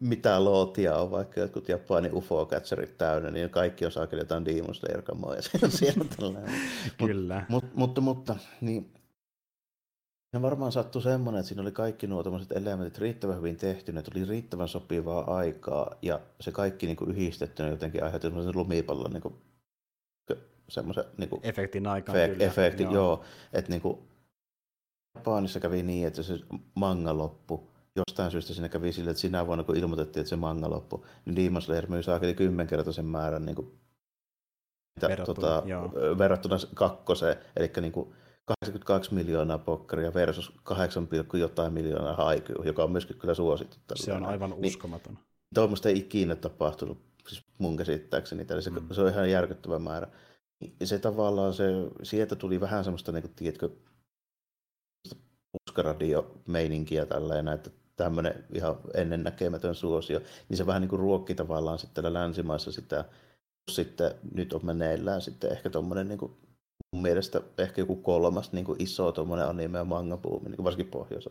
[0.00, 5.02] mitä lootia on, vaikka jotkut Japanin UFO-catcherit täynnä, niin kaikki on saakeli jotain Demon slayer
[5.62, 6.54] ja siellä tällainen.
[7.06, 7.46] Kyllä.
[7.48, 8.92] Mut, mut, mutta, mutta, niin
[10.30, 12.24] Siinä varmaan sattui semmoinen, että siinä oli kaikki nuo
[12.54, 17.68] elementit riittävän hyvin tehty, ne tuli riittävän sopivaa aikaa, ja se kaikki niin kuin yhdistettynä
[17.68, 19.34] jotenkin aiheutti semmoisen lumipallon niin kuin,
[20.68, 22.18] semmoisen niin kuin, efektin aikaan.
[22.18, 22.44] Fe- kyllä.
[22.44, 22.92] Efekti, joo.
[22.92, 23.24] joo.
[23.52, 23.98] Että niin kuin,
[25.14, 26.38] Japanissa kävi niin, että se
[26.74, 27.69] manga loppu.
[27.96, 31.36] Jostain syystä siinä kävi sille, että sinä vuonna kun ilmoitettiin, että se manga loppu, niin
[31.36, 33.80] Demon Slayer myy saakeli kymmenkertaisen määrän niin kuin,
[34.96, 37.36] mitä, verrattuna, tota, verrattuna kakkoseen.
[37.56, 38.14] Eli niin kuin,
[38.44, 43.76] 82 miljoonaa pokkaria versus 8, jotain miljoonaa haikyy, joka on myöskin kyllä suosittu.
[43.86, 45.18] Tällä se on aivan niin, uskomaton.
[45.54, 46.98] Tuommoista ei ikinä tapahtunut,
[47.28, 48.88] siis mun käsittääkseni, eli se, mm.
[48.92, 50.08] se on ihan järkyttävä määrä.
[50.80, 51.64] Ja se tavallaan, se,
[52.02, 53.70] sieltä tuli vähän semmoista, niin kuin, tiedätkö,
[55.52, 57.70] puskaradio-meininkiä tällainen, että
[58.04, 63.04] tämmöinen ihan ennennäkemätön suosio, niin se vähän niin kuin ruokki tavallaan sitten länsimaissa sitä,
[63.70, 66.32] sitten nyt on meneillään sitten ehkä tuommoinen niin kuin
[66.92, 71.28] mun mielestä ehkä joku kolmas niin kuin iso tuommoinen anime- ja manga-buumi, niin varsinkin pohjois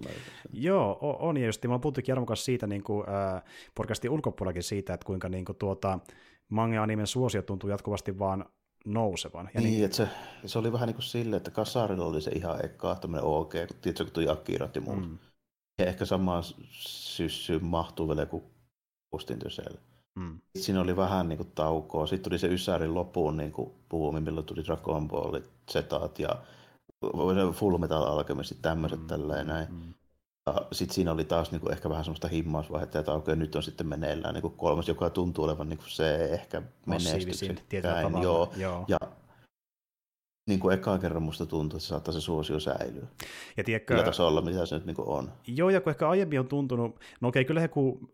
[0.54, 3.44] Joo, on, ja just mä puhuttiin Jarmon kanssa siitä niin kuin, äh,
[3.76, 6.00] podcastin ulkopuolellakin siitä, että kuinka niin kuin, tuota,
[6.50, 8.46] manga-animen suosio tuntuu jatkuvasti vaan
[8.86, 9.50] nousevan.
[9.54, 10.08] Ja niin, niin, että se,
[10.46, 13.78] se, oli vähän niin kuin silleen, että Kasarilla oli se ihan eka tämmöinen OK, kun
[13.82, 15.10] tiedätkö, kun tuli Akirat ja muut.
[15.10, 15.18] Mm.
[15.80, 18.44] Ja ehkä samaan syssyyn mahtuu vielä kuin
[19.12, 19.40] Pustin
[20.16, 20.40] Mm.
[20.56, 22.08] Siinä oli vähän niin kuin taukoa.
[22.08, 26.36] Sitten tuli se Ysärin lopuun niin kuin puumi, milloin tuli Dragon Ballit, Zetat ja
[27.54, 29.08] Full Metal Alchemist, tämmöiset mm.
[29.08, 29.68] tälleen näin.
[29.70, 29.94] Mm.
[30.72, 33.88] Sitten siinä oli taas niin kuin ehkä vähän semmoista himmausvaihetta ja taukoa, nyt on sitten
[33.88, 37.60] meneillään niin kuin kolmas, joka tuntuu olevan niin kuin se ehkä menestyksen.
[38.22, 38.54] Joo.
[38.58, 38.86] Joo.
[38.88, 38.98] Ja
[40.50, 43.08] niin kuin ekaan kerran musta tuntuu, että se saattaa se suosio säilyä.
[43.58, 45.32] Ja tiedätkö, Kyllä tasolla, mitä se nyt niin on.
[45.48, 48.12] Joo, ja kun ehkä aiemmin on tuntunut, no okei, kyllä kun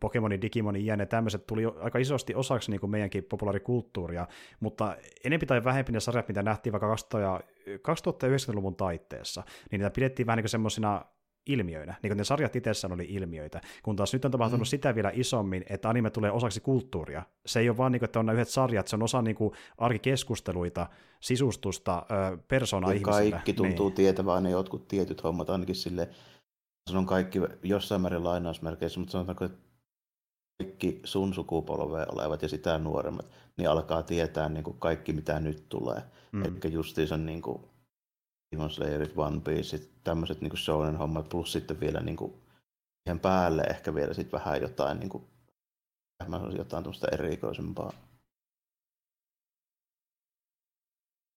[0.00, 4.26] Pokemoni, Digimoni, ja tämmöiset tuli aika isosti osaksi niin kuin meidänkin populaarikulttuuria,
[4.60, 6.94] mutta enempi tai vähempi ne sarjat, mitä nähtiin vaikka
[7.68, 11.04] 2090-luvun taitteessa, niin niitä pidettiin vähän niin kuin semmoisina
[11.46, 14.70] ilmiöinä, niin kuin ne sarjat itsessään oli ilmiöitä, kun taas nyt on tapahtunut mm.
[14.70, 17.22] sitä vielä isommin, että anime tulee osaksi kulttuuria.
[17.46, 19.36] Se ei ole vaan, niin kuin, että on nämä yhdet sarjat, se on osa niin
[19.36, 20.86] kuin, arkikeskusteluita,
[21.20, 22.06] sisustusta,
[22.48, 23.30] persona ihmisille.
[23.30, 23.96] Kaikki tuntuu niin.
[23.96, 26.08] tietävän ne jotkut tietyt hommat, ainakin sille
[26.90, 29.58] sanon kaikki jossain määrin lainausmerkeissä, mutta sanotaanko, että
[30.62, 35.68] kaikki sun sukupolvea olevat ja sitä nuoremmat, niin alkaa tietää niin kuin kaikki, mitä nyt
[35.68, 36.02] tulee.
[36.32, 36.44] Mm.
[36.44, 37.62] Eli justiinsa niin kuin
[38.52, 42.34] Demon Slayerit, One Piece, tämmöiset niin shonen hommat, plus sitten vielä niin kuin,
[43.06, 45.24] ihan päälle ehkä vielä sit vähän jotain, niin kuin,
[46.56, 47.92] jotain tuosta erikoisempaa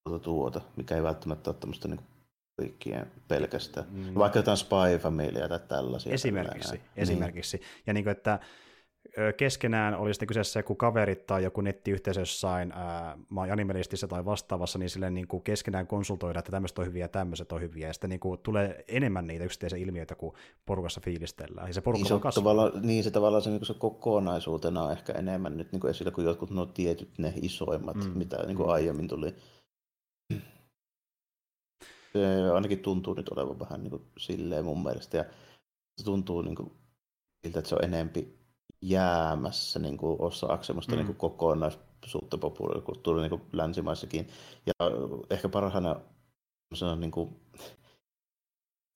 [0.08, 2.00] tuota, tuota, mikä ei välttämättä ole tämmöistä niin
[2.56, 3.86] kaikkien pelkästään.
[3.90, 4.14] Mm.
[4.14, 6.12] Vaikka jotain Spy Familya tai tällaisia.
[6.12, 6.90] Esimerkiksi, tällainen.
[6.96, 7.56] esimerkiksi.
[7.56, 7.66] Niin.
[7.86, 8.40] Ja niin kuin, että
[9.36, 12.72] keskenään, oli sitten kyseessä joku kaverit tai joku nettiyhteisö jossain
[13.52, 17.52] animelistissa tai vastaavassa, niin sille niin kuin keskenään konsultoida, että tämmöiset on hyviä ja tämmöiset
[17.52, 20.34] on hyviä, ja sitten niin kuin tulee enemmän niitä yksittäisiä ilmiöitä, kuin
[20.66, 24.82] porukassa fiilistellään, ja se porukka niin, se tavalla, niin se tavallaan se, niin se kokonaisuutena
[24.82, 28.18] on ehkä enemmän nyt niin kuin esillä kuin jotkut no tietyt ne isoimmat, mm.
[28.18, 29.34] mitä niin kuin aiemmin tuli.
[32.12, 35.24] Se ainakin tuntuu nyt olevan vähän niin kuin silleen mun mielestä, ja
[35.96, 36.72] se tuntuu niin kuin
[37.46, 38.43] siltä, että se on enempi
[38.88, 40.96] jäämässä niin kuin osaaksi semmoista mm.
[40.96, 44.28] niin kuin kokonaisuutta populaarikulttuuria niin länsimaissakin.
[44.66, 44.72] Ja
[45.30, 46.00] ehkä parhaana
[46.96, 47.40] niin kuin,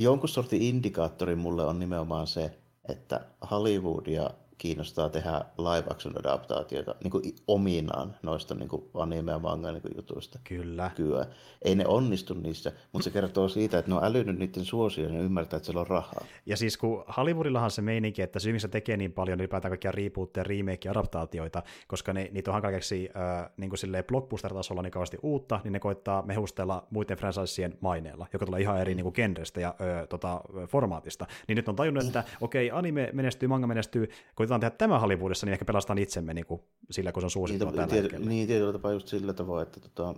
[0.01, 2.59] jonkun sortin indikaattori mulle on nimenomaan se,
[2.89, 9.33] että Hollywood ja kiinnostaa tehdä live action adaptaatioita niin kuin ominaan noista niin kuin anime-
[9.33, 10.39] ja manga niin jutuista.
[10.45, 10.91] Kyllä.
[10.97, 11.27] Kyllä.
[11.63, 15.21] Ei ne onnistu niissä, mutta se kertoo siitä, että ne on älynyt niiden suosioon ja
[15.21, 16.25] ymmärtää, että siellä on rahaa.
[16.47, 20.45] Ja siis kun Hollywoodillahan se meininki, että syy, se tekee niin paljon ylipäätään kaikkia rebootteja,
[20.45, 25.61] remake adaptaatioita, koska ne, niitä on hankala keksiä äh, niin kuin blockbuster-tasolla niin kauheasti uutta,
[25.65, 28.97] niin ne koittaa mehustella muiden franchiseen maineella, joka tulee ihan eri mm.
[28.97, 31.27] niin kuin genrestä ja äh, tota, formaatista.
[31.49, 34.09] Niin nyt on tajunnut, että okei, okay, anime menestyy, manga menestyy,
[34.49, 36.61] koitetaan tehdä tämä Hollywoodissa, niin ehkä pelastaan itsemme niin kuin
[36.91, 38.27] sillä, kun se on suosittua tällä tiety, hetkellä.
[38.27, 40.15] Niin, tietyllä tapaa just sillä tavoin, että tota,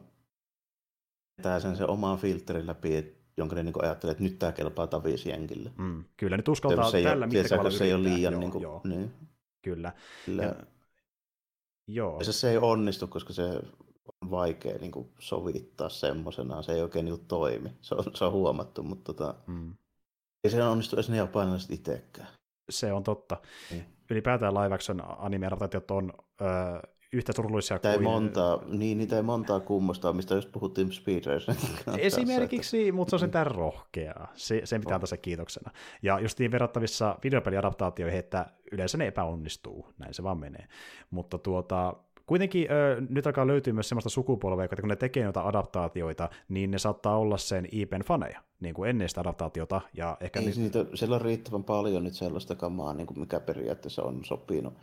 [1.39, 5.27] vetää sen se oman filterin läpi, jonka ne niin ajattelee, että nyt tämä kelpaa tavis
[5.27, 5.71] jenkille.
[5.79, 8.33] Mm, kyllä, nyt uskaltaa se tällä mittakavalla se ei ole liian...
[8.33, 8.81] Joo, niin kuin, joo.
[8.85, 9.13] Niin.
[9.63, 9.93] Kyllä.
[10.27, 10.43] kyllä.
[10.43, 10.55] Ja,
[11.89, 12.19] joo.
[12.19, 13.43] Ja se, se ei onnistu, koska se
[14.23, 16.63] on vaikea niin kuin sovittaa semmoisena.
[16.63, 17.71] Se ei oikein niin kuin toimi.
[17.81, 19.75] Se on, se on huomattu, mutta tota, mm.
[20.45, 22.29] ei se onnistu edes ne japanilaiset itsekään.
[22.71, 23.37] Se on totta.
[23.71, 25.49] Niin ylipäätään live action anime
[25.91, 26.45] on ö,
[27.13, 27.93] yhtä surullisia kuin...
[27.93, 31.23] Ei montaa, niin, niitä ei montaa kummosta, mistä just puhuttiin Speed
[31.99, 32.93] Esimerkiksi, että...
[32.93, 34.33] mutta se on sentään rohkeaa.
[34.35, 35.71] Se, sen pitää antaa se kiitoksena.
[36.03, 40.67] Ja just niin verrattavissa videopeliadaptaatioihin, että yleensä ne epäonnistuu, näin se vaan menee.
[41.11, 41.95] Mutta tuota,
[42.31, 46.71] kuitenkin ö, nyt alkaa löytyä myös sellaista sukupolvea, että kun ne tekee noita adaptaatioita, niin
[46.71, 49.81] ne saattaa olla sen IPn faneja, niin kuin ennen sitä adaptaatiota.
[49.95, 53.41] Ja ehkä Ei, ni- niitä, siellä on riittävän paljon nyt sellaista kamaa, niin kuin mikä
[53.41, 54.75] periaatteessa on sopinut.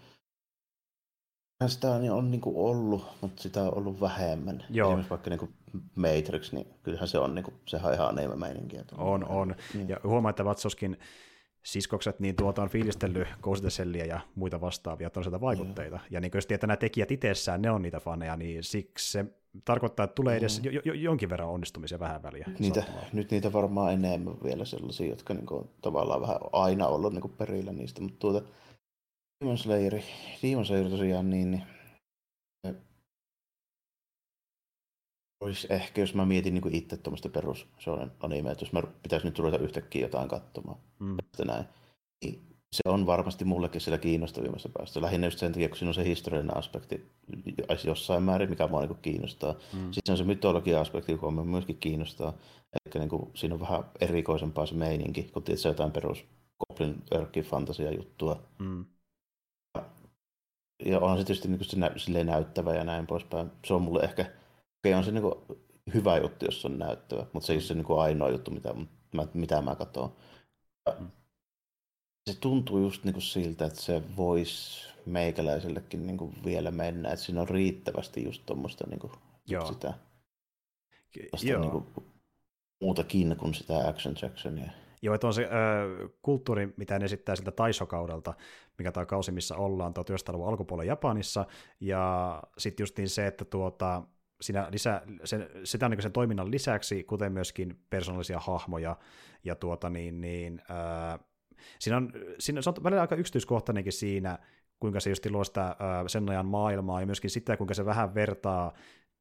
[1.67, 4.63] Sitä on, on niin kuin ollut, mutta sitä on ollut vähemmän.
[4.69, 4.89] Joo.
[4.89, 5.53] Esimerkiksi vaikka niin kuin
[5.95, 8.83] Matrix, niin kyllähän se on, niin kuin, sehän on ihan enemmän meininkiä.
[8.97, 9.55] On, on.
[9.73, 9.89] Niin.
[9.89, 10.97] Ja huomaa, että Vatsoskin
[11.67, 13.63] siskokset, niin tuota on fiilistellyt Ghost
[14.07, 15.95] ja muita vastaavia sieltä vaikutteita.
[15.95, 16.03] Mm.
[16.09, 19.25] Ja niin jos tietää nämä tekijät itsessään, ne on niitä faneja, niin siksi se
[19.65, 20.71] tarkoittaa, että tulee edes mm.
[20.71, 22.49] jo, jo, jonkin verran onnistumisia vähän väliä.
[22.59, 22.83] Niitä,
[23.13, 27.33] nyt niitä varmaan enemmän vielä sellaisia, jotka niin kuin, tavallaan vähän aina ollut niin kuin
[27.37, 28.41] perillä niistä, mutta tuota
[29.43, 29.93] Demon Slayer,
[30.43, 31.63] Demon Slayer tosiaan niin, niin
[35.39, 37.67] olisi ehkä, jos mä mietin niin itse tuommoista perus
[38.19, 41.19] animea, että jos mä pitäisi nyt ruveta yhtäkkiä jotain katsomaan, mm.
[41.19, 41.65] että näin,
[42.23, 45.01] niin se on varmasti mullekin siellä kiinnostavimmassa päästä.
[45.01, 47.11] Lähinnä just sen takia, kun siinä on se historiallinen aspekti
[47.85, 49.53] jossain määrin, mikä mua niin kiinnostaa.
[49.73, 49.91] Mm.
[49.91, 52.33] Sitten on se mytologia aspekti, joka mua myöskin kiinnostaa.
[52.73, 56.25] Eli niin kuin, siinä on vähän erikoisempaa se meininki, kun tietysti jotain perus
[56.59, 58.43] Goblin Örkin fantasia juttua.
[58.59, 58.85] Mm.
[60.85, 61.79] Ja onhan se tietysti niin kuin se
[62.11, 63.51] nä- näyttävä ja näin poispäin.
[63.65, 64.31] Se on mulle ehkä
[64.79, 65.59] okei, on se niin kuin
[65.93, 68.73] hyvä juttu, jos on näyttävä, mutta se ei ole se niin kuin ainoa juttu, mitä
[69.13, 70.15] mä, mitä mä katson.
[70.99, 71.07] Mm.
[72.29, 77.25] Se tuntuu just niin kuin siltä, että se voisi meikäläisellekin niin kuin vielä mennä, että
[77.25, 79.13] siinä on riittävästi just tuommoista niin kuin
[79.47, 79.65] Joo.
[79.65, 79.93] sitä
[81.43, 81.61] Joo.
[81.61, 81.85] Niin kuin,
[82.81, 84.71] muutakin kuin sitä action Jacksonia.
[85.01, 88.33] Joo, että on se ö, kulttuuri, mitä ne esittää siltä Taiso-kaudelta,
[88.77, 91.45] mikä tämä kausi, missä ollaan 1900-luvun alkupuolella Japanissa,
[91.79, 94.03] ja sitten just niin se, että tuota,
[94.41, 98.97] siinä lisä, sen, sitä niin sen toiminnan lisäksi, kuten myöskin persoonallisia hahmoja,
[99.43, 101.19] ja tuota niin, niin ää,
[101.79, 104.39] siinä on, siinä, se on välillä aika yksityiskohtainenkin siinä,
[104.79, 108.15] kuinka se just luo sitä ää, sen ajan maailmaa, ja myöskin sitä, kuinka se vähän
[108.15, 108.73] vertaa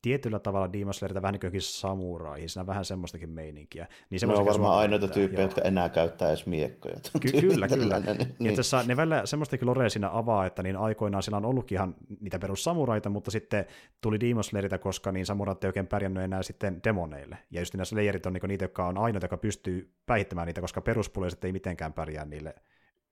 [0.06, 3.86] tietyllä tavalla Demon Slayerita vähän niin kuin samuraihin, siinä on vähän semmoistakin meininkiä.
[4.10, 6.96] Niin se on varmaan ainoita tyyppejä, jotka enää käyttää edes miekkoja.
[7.20, 8.00] Ky- kyllä, kyllä.
[8.00, 8.34] niin.
[8.38, 8.56] niin.
[8.56, 12.38] Tässä, ne välillä semmoistakin lorea siinä avaa, että niin aikoinaan sillä on ollutkin ihan niitä
[12.38, 13.66] perussamuraita, mutta sitten
[14.00, 17.38] tuli Demon Slayerita, koska niin samurat ei oikein pärjännyt enää sitten demoneille.
[17.50, 20.80] Ja just nämä Slayerit on niin niitä, jotka on ainoita, jotka pystyy päihittämään niitä, koska
[20.80, 22.54] peruspuleiset ei mitenkään pärjää niille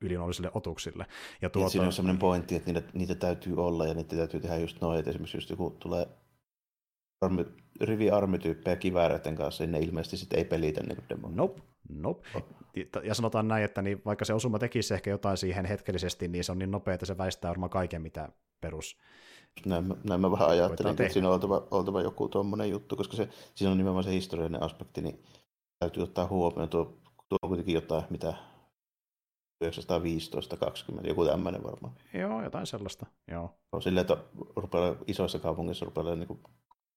[0.00, 1.06] ylinollisille otuksille.
[1.42, 1.70] Ja tuota...
[1.70, 4.98] Siinä on semmoinen pointti, että niitä, niitä täytyy olla ja niitä täytyy tehdä just noin,
[4.98, 6.06] että esimerkiksi just joku tulee
[7.24, 7.46] armi,
[7.80, 11.36] rivi armityyppejä kivääreiden kanssa, niin ne ilmeisesti sitten ei pelitä niin kuin demonia.
[11.36, 12.28] Nope, nope.
[12.34, 12.42] Oh.
[13.04, 16.52] Ja sanotaan näin, että niin vaikka se osuma tekisi ehkä jotain siihen hetkellisesti, niin se
[16.52, 18.28] on niin nopea, että se väistää varmaan kaiken, mitä
[18.60, 18.96] perus
[19.66, 23.28] näin, näin mä vähän ajattelin, että siinä on oltava, oltava joku tuommoinen juttu, koska se,
[23.54, 25.22] siinä on nimenomaan se historiallinen aspekti, niin
[25.78, 26.68] täytyy ottaa huomioon.
[26.68, 26.84] Tuo,
[27.28, 28.34] tuo on kuitenkin jotain, mitä
[29.64, 31.94] 1915-20, joku tämmöinen varmaan.
[32.14, 33.54] Joo, jotain sellaista, joo.
[33.80, 34.16] Silleen, että
[34.56, 36.40] rupeaa, isoissa kaupungissa rupeaa niin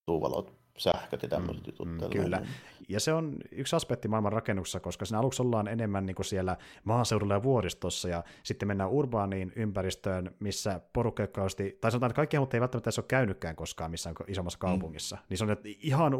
[0.08, 1.88] tuuvalot sähköt ja tämmöiset mm, jutut.
[1.88, 2.42] Mm, kyllä.
[2.88, 6.56] Ja se on yksi aspekti maailman rakennuksessa, koska siinä aluksi ollaan enemmän niin kuin siellä
[6.84, 11.46] maaseudulla ja vuoristossa, ja sitten mennään urbaaniin ympäristöön, missä porukka, joka
[11.80, 14.60] tai sanotaan, että kaikki mutta ei välttämättä edes ole käynytkään koskaan missään isommassa mm.
[14.60, 15.16] kaupungissa.
[15.16, 15.22] Mm.
[15.28, 16.12] Niin se on ihan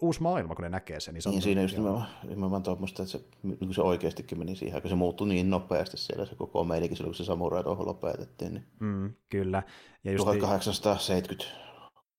[0.00, 1.14] uusi maailma, kun ne näkee sen.
[1.14, 4.56] Niin, se on niin siinä just nimenomaan, nimenomaan tuommoista, että se, niin se oikeastikin meni
[4.56, 7.86] siihen, kun se muuttui niin nopeasti siellä se koko meininki silloin, kun se samurai tuohon
[7.86, 8.54] lopetettiin.
[8.54, 9.62] Niin mm, kyllä.
[10.04, 11.65] Ja just 1870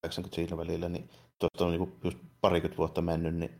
[0.01, 1.09] 80 siinä välillä, niin
[1.39, 3.51] tuosta on niin just parikymmentä vuotta mennyt, niin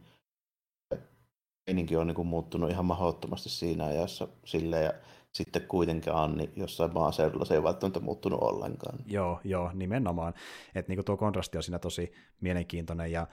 [1.67, 4.93] meininki on niin muuttunut ihan mahdottomasti siinä ajassa silleen, ja
[5.31, 8.99] sitten kuitenkin Anni jossain maaseudulla se ei välttämättä muuttunut ollenkaan.
[9.05, 10.33] Joo, joo, nimenomaan.
[10.75, 13.27] Että niin tuo kontrasti on siinä tosi mielenkiintoinen, ja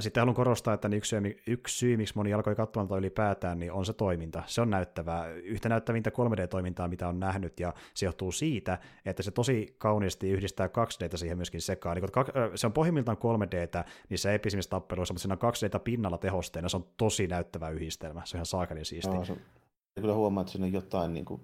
[0.00, 3.86] sitten haluan korostaa, että yksi syy, yksi syy, miksi moni alkoi katsomaan ylipäätään, niin on
[3.86, 4.42] se toiminta.
[4.46, 5.28] Se on näyttävää.
[5.28, 10.66] Yhtä näyttävintä 3D-toimintaa, mitä on nähnyt, ja se johtuu siitä, että se tosi kauniisti yhdistää
[10.66, 11.96] 2D siihen myöskin sekaan.
[11.96, 12.10] Niin
[12.54, 16.86] se on pohjimmiltaan 3D niissä episimmissä tappeluissa, mutta siinä on 2D pinnalla tehosteena, se on
[16.96, 18.22] tosi näyttävä yhdistelmä.
[18.24, 19.14] Se on ihan saakelin siisti.
[19.14, 19.36] No, se,
[20.00, 21.40] kyllä huomaa, että siinä on jotain, niin kuin,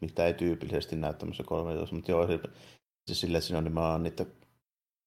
[0.00, 2.38] mitä ei tyypillisesti näy tämmöisessä 3D, mutta joo, se,
[3.12, 4.26] se että siinä on nimenomaan niitä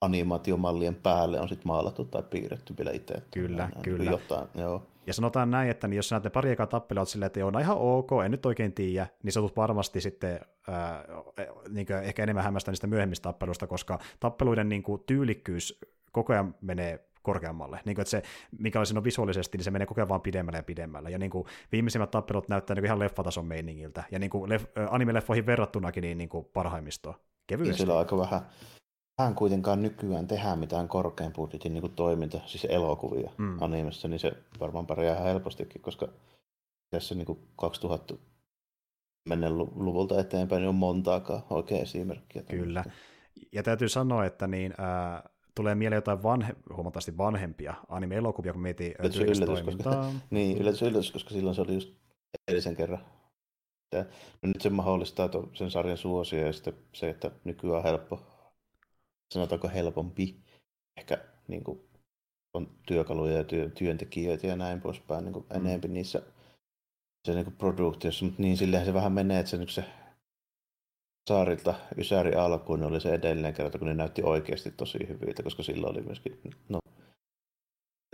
[0.04, 3.14] animaatiomallien päälle on sitten maalattu tai piirretty vielä itse.
[3.32, 4.12] Kyllä, näin, kyllä.
[4.12, 4.84] Jotain, joo.
[5.08, 7.60] Ja sanotaan näin, että niin jos sä näet pari ekaa tappelua silleen, että joo, no
[7.60, 11.06] ihan ok, en nyt oikein tiedä, niin sä tulet varmasti sitten ää,
[11.70, 15.80] niin ehkä enemmän hämmästä niistä myöhemmistä tappeluista, koska tappeluiden niin kuin, tyylikkyys
[16.12, 17.80] koko ajan menee korkeammalle.
[17.86, 18.24] Niin kuin, että se,
[18.60, 21.12] mikä no visuaalisesti, niin se menee koko ajan vaan pidemmälle ja pidemmälle.
[21.12, 24.04] Ja niin kuin, viimeisimmät tappelut näyttää niin kuin ihan leffatason meiningiltä.
[24.12, 27.20] Ja niin kuin leff, anime-leffoihin verrattunakin niin, niin kuin parhaimmistoa.
[27.48, 27.78] Kevyesti.
[27.78, 28.42] Sillä on aika vähän,
[29.18, 33.62] vähän kuitenkaan nykyään tehdään mitään korkean budjetin niin toiminta, siis elokuvia mm.
[33.62, 36.08] animessa, niin se varmaan pärjää ihan helpostikin, koska
[36.90, 38.14] tässä niin 2000
[39.30, 42.44] menneen luvulta eteenpäin niin on montaakaan oikein esimerkkiä.
[42.44, 42.84] Kyllä.
[43.52, 48.96] Ja täytyy sanoa, että niin, ää, tulee mieleen jotain vanhe, huomattavasti vanhempia anime-elokuvia, kun mietin
[49.00, 51.94] yllätys, yllätys, koska, niin, yllätys, yllätys, koska silloin se oli just
[52.48, 53.06] edellisen kerran.
[54.42, 58.33] No nyt se mahdollistaa sen sarjan suosia ja sitten se, että nykyään on helppo
[59.34, 60.44] sanotaanko helpompi
[60.98, 61.80] ehkä niin kuin,
[62.54, 65.56] on työkaluja ja työ, työntekijöitä ja näin poispäin niin kuin mm.
[65.56, 66.22] enemmän niissä
[67.28, 69.86] se niin kuin produktiossa, mutta niin silleen se vähän menee, että se, niin se
[71.30, 75.64] saarilta Ysäri alkuun niin oli se edellinen kerta, kun ne näytti oikeasti tosi hyviltä, koska
[75.64, 76.40] silloin oli myöskin
[76.70, 76.80] no,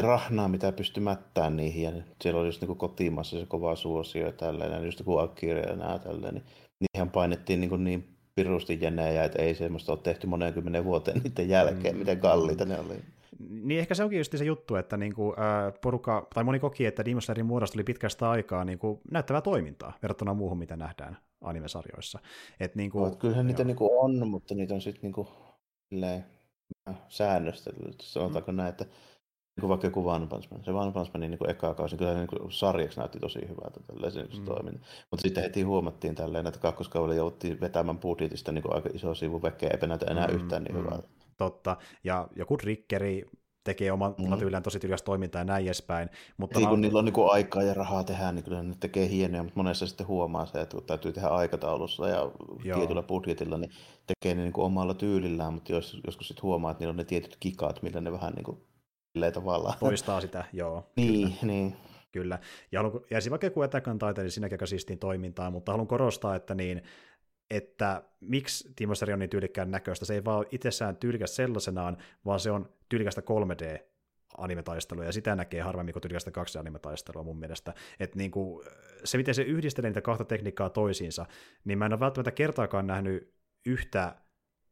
[0.01, 1.91] rahnaa, mitä pystyi mättään niihin, ja
[2.21, 5.75] siellä oli just niin kotimaassa se kova suosio ja tälleen, ja just kuin Akira ja
[5.75, 6.45] nää tälleen, niin
[6.81, 11.21] niihin painettiin niin, kuin niin pirusti jenejä, että ei semmoista ole tehty monen kymmenen vuoteen
[11.23, 11.99] niiden jälkeen, mm.
[11.99, 12.99] miten kalliita ne oli.
[13.39, 17.05] Niin ehkä se onkin just se juttu, että niinku, ää, porukka, tai moni koki, että
[17.05, 22.19] Demon Slayerin muodosta oli pitkästä aikaa niinku, näyttävää toimintaa verrattuna muuhun, mitä nähdään animesarjoissa.
[22.59, 25.27] Et, niinku, no, kyllähän niitä niinku on, mutta niitä on sitten niinku,
[27.09, 28.55] säännöstellyt, sanotaanko mm.
[28.55, 28.85] näin, että
[29.59, 30.63] niin vaikka joku One Punch Man.
[30.63, 34.11] Se One Punch Manin niin eka kausi, kyllä niin kuin sarjaksi näytti tosi hyvältä tälleen
[34.11, 34.45] se mm.
[34.45, 34.85] toiminta.
[35.11, 39.41] Mutta sitten heti huomattiin tälleen, että kakkoskaudella jouttiin vetämään budjetista niin kuin aika iso sivu
[39.41, 40.83] vekeä, eipä näytä enää mm, yhtään niin mm.
[40.83, 41.07] hyvältä.
[41.37, 43.25] Totta, ja joku rikkeri
[43.63, 44.37] tekee oman mm.
[44.39, 46.09] tyylään tosi tyylikästä toimintaa ja näin edespäin.
[46.37, 46.81] Mutta Ei, kun on...
[46.81, 49.87] niillä on niin kuin aikaa ja rahaa tehdä, niin kyllä ne tekee hienoja, mutta monessa
[49.87, 52.31] sitten huomaa se, että kun täytyy tehdä aikataulussa ja
[52.63, 52.77] Joo.
[52.77, 53.71] tietyllä budjetilla, niin
[54.07, 57.03] tekee ne niin kuin omalla tyylillään, mutta jos, joskus sitten huomaa, että niillä on ne
[57.03, 58.57] tietyt kikat, millä ne vähän niin kuin
[59.33, 59.79] tavallaan.
[59.79, 60.91] Toistaa sitä, joo.
[60.95, 61.53] niin, kyllä.
[61.53, 61.75] niin.
[62.11, 62.39] Kyllä.
[62.71, 65.87] Ja, haluan, ja vaikka joku Attack on Titan, niin siinäkin aika siistiin toimintaa, mutta haluan
[65.87, 66.81] korostaa, että niin,
[67.49, 70.05] että miksi Timo on niin tyylikkään näköistä.
[70.05, 73.79] Se ei vaan itsessään tyylikäs sellaisenaan, vaan se on tyylikästä 3D
[74.37, 77.73] animetaistelua, ja sitä näkee harvemmin kuin tyylikästä 2D-animetaistelua mun mielestä.
[77.99, 78.65] Että niin kuin,
[79.03, 81.25] se, miten se yhdistelee niitä kahta tekniikkaa toisiinsa,
[81.63, 83.33] niin mä en ole välttämättä kertaakaan nähnyt
[83.65, 84.15] yhtä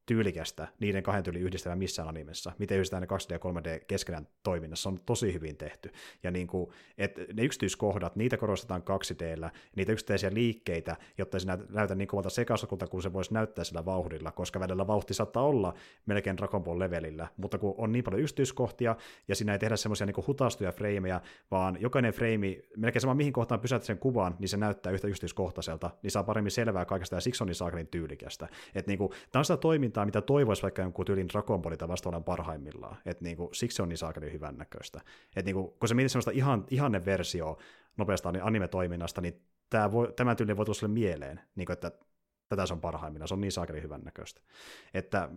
[0.08, 4.90] tyylikästä niiden kahden tyylin yhdistelmä missään animessa, miten yhdistetään ne 2D ja 3D keskenään toiminnassa,
[4.90, 5.92] on tosi hyvin tehty.
[6.24, 11.96] Ja niin kuin, että ne yksityiskohdat, niitä korostetaan 2D, niitä yksittäisiä liikkeitä, jotta se näytä
[11.96, 15.74] niin kovalta sekasokulta, kun se voisi näyttää sillä vauhdilla, koska välillä vauhti saattaa olla
[16.06, 18.96] melkein Dragon Ball levelillä, mutta kun on niin paljon yksityiskohtia,
[19.28, 21.22] ja siinä ei tehdä semmoisia niin hutastuja freimejä,
[21.52, 25.90] vaan jokainen freimi, melkein sama mihin kohtaan pysäytät sen kuvan, niin se näyttää yhtä yksityiskohtaiselta,
[26.04, 28.48] niin saa paremmin selvää kaikesta ja siksi on niin saakelin tyylikästä.
[28.76, 31.88] Että niin kuin, tämä on sitä toimintaa, toimintaa, mitä toivoisi vaikka jonkun tyylin Dragon Ballita
[31.88, 32.98] vastaavan parhaimmillaan.
[33.06, 35.02] Et niinku, siksi se on niin saakeli hyvän näköistä.
[35.36, 37.58] Et niinku, kun se mietit sellaista ihan, ihanne versio
[37.98, 41.92] nopeasta anime-toiminnasta, niin tämä, voi, tämä tyyli voi tulla sille mieleen, niinku, että
[42.50, 44.42] tätä se on parhaimmillaan, se on niin saakeli hyvän näköistä.
[44.94, 45.30] Että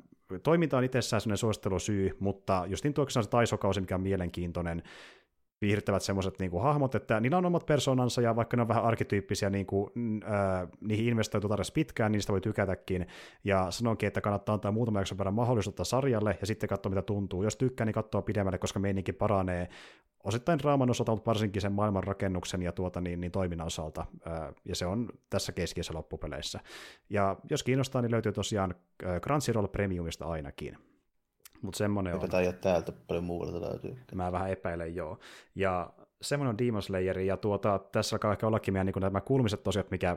[0.42, 4.82] toiminta on itsessään sellainen suosittelusyy, mutta just niin tuoksi se taisokausi, mikä on mielenkiintoinen,
[5.60, 9.50] viihdyttävät semmoiset niin hahmot, että niillä on omat persoonansa, ja vaikka ne on vähän arkityyppisiä,
[9.50, 9.90] niin kuin,
[10.24, 13.06] äh, niihin investoitu tarjolla pitkään, niistä voi tykätäkin,
[13.44, 17.42] ja sanonkin, että kannattaa antaa muutama jakson verran mahdollisuutta sarjalle, ja sitten katsoa, mitä tuntuu.
[17.42, 19.68] Jos tykkää, niin katsoo pidemmälle, koska meininki paranee
[20.24, 24.06] osittain draaman osalta, mutta varsinkin sen maailman rakennuksen ja tuota, niin, niin toiminnan osalta,
[24.64, 26.60] ja se on tässä keskiössä loppupeleissä.
[27.10, 28.74] Ja jos kiinnostaa, niin löytyy tosiaan
[29.22, 30.89] Crunchyroll Premiumista ainakin.
[31.62, 32.30] Mutta semmoinen on.
[32.30, 33.96] Tai täältä paljon muualta löytyy.
[34.14, 35.18] Mä vähän epäilen, joo.
[35.54, 35.92] Ja
[36.22, 39.88] semmoinen on Demon Slayer, ja tuota, tässä alkaa ehkä ollakin meidän niin nämä kuulumiset tosiaan,
[39.90, 40.16] mikä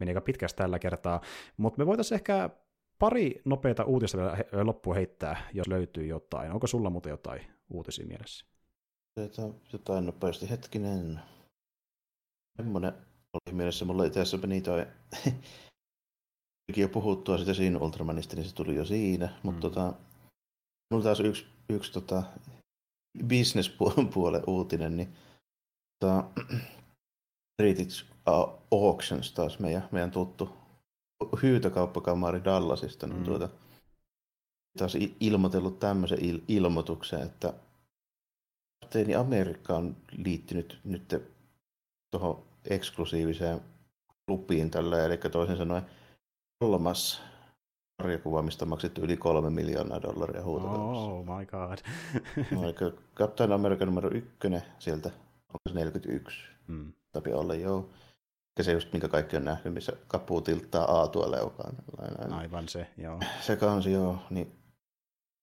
[0.00, 1.20] meni aika pitkästi tällä kertaa,
[1.56, 2.50] mutta me voitaisiin ehkä
[2.98, 6.52] pari nopeita uutista vielä loppuun heittää, jos löytyy jotain.
[6.52, 7.40] Onko sulla muuten jotain
[7.70, 8.46] uutisia mielessä?
[9.72, 11.20] Jotain nopeasti, hetkinen.
[12.56, 12.92] Semmoinen
[13.32, 14.86] oli mielessä, mulla itse asiassa meni toi
[16.76, 19.74] jo puhuttua sitä siinä Ultramanista, niin se tuli jo siinä, mutta mm.
[19.74, 19.92] tota,
[20.90, 22.22] Mulla taas yksi, yksi tota,
[23.28, 25.14] business-puolen uutinen, niin
[26.00, 26.24] tota,
[27.62, 28.06] British
[28.70, 30.56] Auctions taas meidän, meidän tuttu
[31.42, 33.24] hyytökauppakamari Dallasista, niin mm.
[33.24, 33.48] tuota,
[34.78, 37.52] taas ilmoitellut tämmöisen il- ilmoituksen, että
[38.80, 41.22] kapteeni Amerikka on liittynyt nyt
[42.10, 43.60] tuohon eksklusiiviseen
[44.26, 45.82] klubiin tällä, eli toisin sanoen
[46.58, 47.22] kolmas
[48.02, 51.00] sarjakuva, mistä maksettu yli kolme miljoonaa dollaria huutokaupassa.
[51.00, 51.78] Oh my god.
[52.66, 55.10] Aika Captain America numero ykkönen sieltä,
[55.48, 56.38] onko se 41?
[56.68, 56.92] Mm.
[57.12, 57.88] Tapi olla, joo.
[58.58, 61.76] Ja se just, minkä kaikki on nähnyt, missä kapuu tilttaa A leukaan.
[62.30, 63.20] Aivan se, joo.
[63.40, 64.18] Se kansi, joo.
[64.30, 64.52] Niin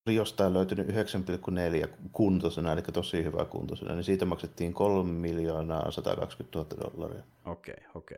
[0.07, 6.75] oli jostain löytynyt 9,4 kuntoisena, eli tosi hyvä kuntoisena, niin siitä maksettiin 3 miljoonaa 120
[6.75, 7.23] 000 dollaria.
[7.45, 8.17] Okei, okay, okei.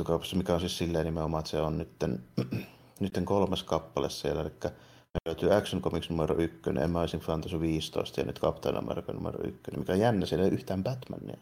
[0.00, 0.18] Okay.
[0.34, 2.24] mikä on siis silleen nimenomaan, että se on nytten
[3.02, 4.50] nyt kolmas kappale siellä, eli
[5.14, 9.60] me löytyy Action Comics numero 1, Amazing Fantasy 15 ja nyt Captain America numero 1,
[9.76, 11.36] mikä on jännä, siellä ei ympätään Batmania.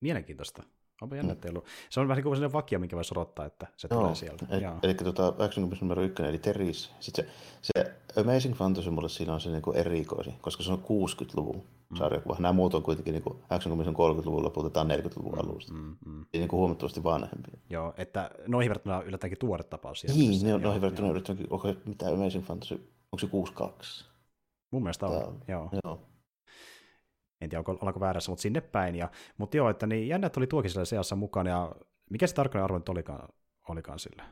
[0.00, 0.62] Mielenkiintoista.
[1.02, 1.60] Onpa jännä, mm.
[1.90, 4.46] Se on vähän niin kuin sellainen vakio, minkä voisi odottaa, että se Joo, tulee sieltä.
[4.50, 6.90] Eli, eli tuota, Action Comics numero 1, eli Teris.
[7.00, 7.26] Sitten
[7.62, 11.56] se, se Amazing Fantasy mulle siinä on se niin kuin erikoisi, koska se on 60-luvun
[11.56, 11.75] mm.
[11.94, 12.36] Sarjakuva.
[12.38, 15.72] Nämä muut on kuitenkin, niin kuin Action Comics on 30-luvun lopulta, on 40-luvun mm, alusta.
[15.72, 16.20] Mm, mm.
[16.20, 17.50] Ja niin kuin huomattavasti vanhempi.
[17.70, 20.04] Joo, että noihin verrattuna yllättäenkin tuore tapaus.
[20.14, 22.74] Niin, ne on noihin verrattuna yllättäenkin, onko mitä Amazing Fantasy,
[23.12, 24.04] onko se 62?
[24.70, 25.70] Mun mielestä on, Tää, joo.
[25.84, 26.00] joo.
[27.40, 28.96] En tiedä, onko, ollaanko väärässä, mutta sinne päin.
[28.96, 31.50] Ja, mutta joo, että niin jännä, että oli tuokin siellä seassa mukana.
[31.50, 31.72] Ja
[32.10, 33.28] mikä se tarkkaan arvo nyt olikaan,
[33.68, 34.24] olikaan sillä?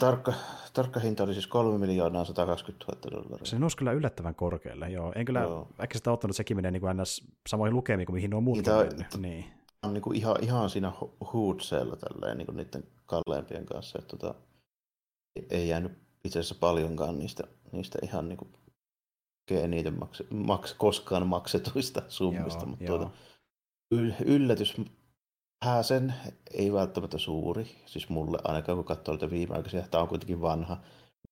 [0.00, 0.32] Tarkka,
[0.72, 3.46] tarkka hinta oli siis 3 miljoonaa 120 000 dollaria.
[3.46, 5.12] Se nousi kyllä yllättävän korkealle, joo.
[5.16, 5.68] En kyllä joo.
[5.94, 7.24] sitä ottanut, että sekin menee niin kuin ns.
[7.48, 9.14] samoihin lukemiin kuin mihin muut on mennyt.
[9.18, 9.44] Niin.
[9.82, 10.92] On niin kuin ihan, ihan siinä
[11.32, 13.98] hoodseella tälleen niin kuin niiden kalleimpien kanssa.
[13.98, 14.34] Että tota,
[15.50, 15.92] ei jäänyt
[16.24, 18.52] itse asiassa paljonkaan niistä, niistä ihan niin kuin
[19.50, 22.60] eniten maks, maks, koskaan maksetuista summista.
[22.60, 22.98] Joo, mutta joo.
[22.98, 23.10] Tuota,
[24.24, 24.76] yllätys
[25.64, 26.14] Häsen
[26.54, 30.76] ei välttämättä suuri, siis mulle ainakaan kun katsoo niitä viimeaikaisia, tämä on kuitenkin vanha,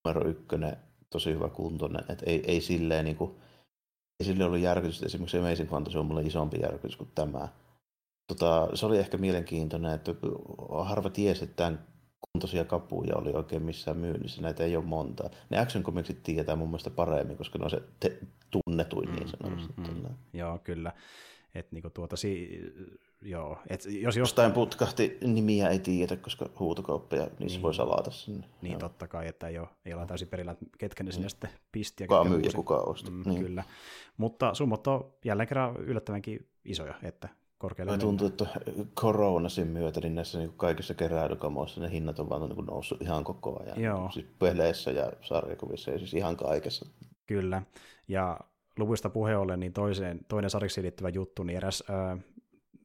[0.04, 0.76] numero ykkönen,
[1.10, 3.30] tosi hyvä kuntoinen, että ei, ei silleen niin kuin,
[4.20, 7.48] ei sille ollut järkytys, esimerkiksi Amazing Fantasy on mulle isompi järkytys kuin tämä.
[8.26, 10.14] Tota, se oli ehkä mielenkiintoinen, että
[10.84, 11.86] harva tiesi, että tämän
[12.32, 14.42] kuntoisia kapuja oli oikein missään myynnissä.
[14.42, 15.30] Näitä ei ole monta.
[15.50, 18.18] Ne Action Comicsit tietää mun mielestä paremmin, koska ne on se te-
[18.50, 19.72] tunnetuin niin sanotusti.
[19.76, 20.14] Mm, mm, mm.
[20.32, 20.92] Joo, kyllä.
[21.54, 22.60] Et niinku tuota, si-
[23.22, 23.58] joo.
[23.68, 27.62] Et jos jostain putkahti, nimiä ei tiedä, koska huutokauppeja niissä niin.
[27.62, 28.46] voi salata sinne.
[28.62, 28.80] Niin, joo.
[28.80, 31.30] totta kai, että ei ole, ei ole täysin perillä, ketkä ne sinne mm.
[31.30, 32.06] sitten pisti.
[32.06, 33.10] Kuka myy ja kuka osta.
[33.10, 33.42] Mm, niin.
[33.42, 33.64] Kyllä.
[34.16, 37.98] Mutta summot on jälleen kerran yllättävänkin isoja, että korkealle.
[37.98, 38.46] Tuntuu, että
[38.94, 43.62] koronasin myötä niin näissä niin kaikissa keräilykamoissa ne hinnat on vaan niin noussut ihan koko
[43.62, 43.80] ajan.
[43.80, 44.10] Joo.
[44.10, 46.86] Siis peleissä ja sarjakuvissa ja siis ihan kaikessa.
[47.26, 47.62] Kyllä.
[48.08, 48.40] Ja
[48.78, 52.18] luvuista puheen ollen, niin toiseen, toinen sarjiksi liittyvä juttu, niin eräs äh,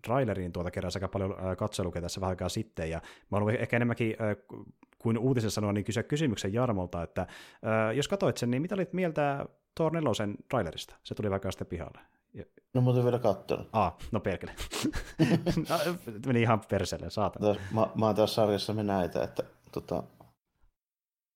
[0.01, 3.01] traileriin tuota keräsi aika paljon katselukeja tässä vähän aikaa sitten, ja
[3.31, 4.57] mä haluan ehkä enemmänkin äh,
[4.99, 8.93] kuin uutisessa sanoa, niin kysyä kysymyksen Jarmolta, että äh, jos katsoit sen, niin mitä olit
[8.93, 9.45] mieltä
[9.75, 10.11] Thor 4
[10.49, 10.95] trailerista?
[11.03, 11.99] Se tuli vaikka sitten pihalle.
[12.73, 13.67] No mutta vielä katsonut.
[13.73, 14.51] Ah, no perkele.
[15.69, 15.77] no,
[16.25, 17.55] meni ihan perseelle, saatana.
[17.71, 20.03] Mä, mä oon taas sarjassa näitä, että tota,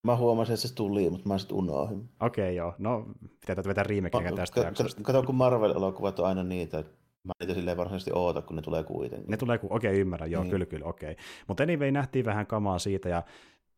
[0.02, 2.08] Mä huomasin, että se tuli, mutta mä sitten unohdin.
[2.20, 2.74] Okei, okay, joo.
[2.78, 3.06] No,
[3.40, 5.02] pitää vetää riimekin tästä ka- jaksosta.
[5.02, 6.92] Kato, kun Marvel-elokuvat on aina niitä, että
[7.24, 9.30] mä niitä silleen varsinaisesti oota, kun ne tulee kuitenkin.
[9.30, 10.50] Ne tulee, okei, okay, ymmärrän, joo, niin.
[10.50, 11.12] kyllä, kyllä, okei.
[11.12, 11.24] Okay.
[11.48, 13.22] Mutta anyway, nähtiin vähän kamaa siitä, ja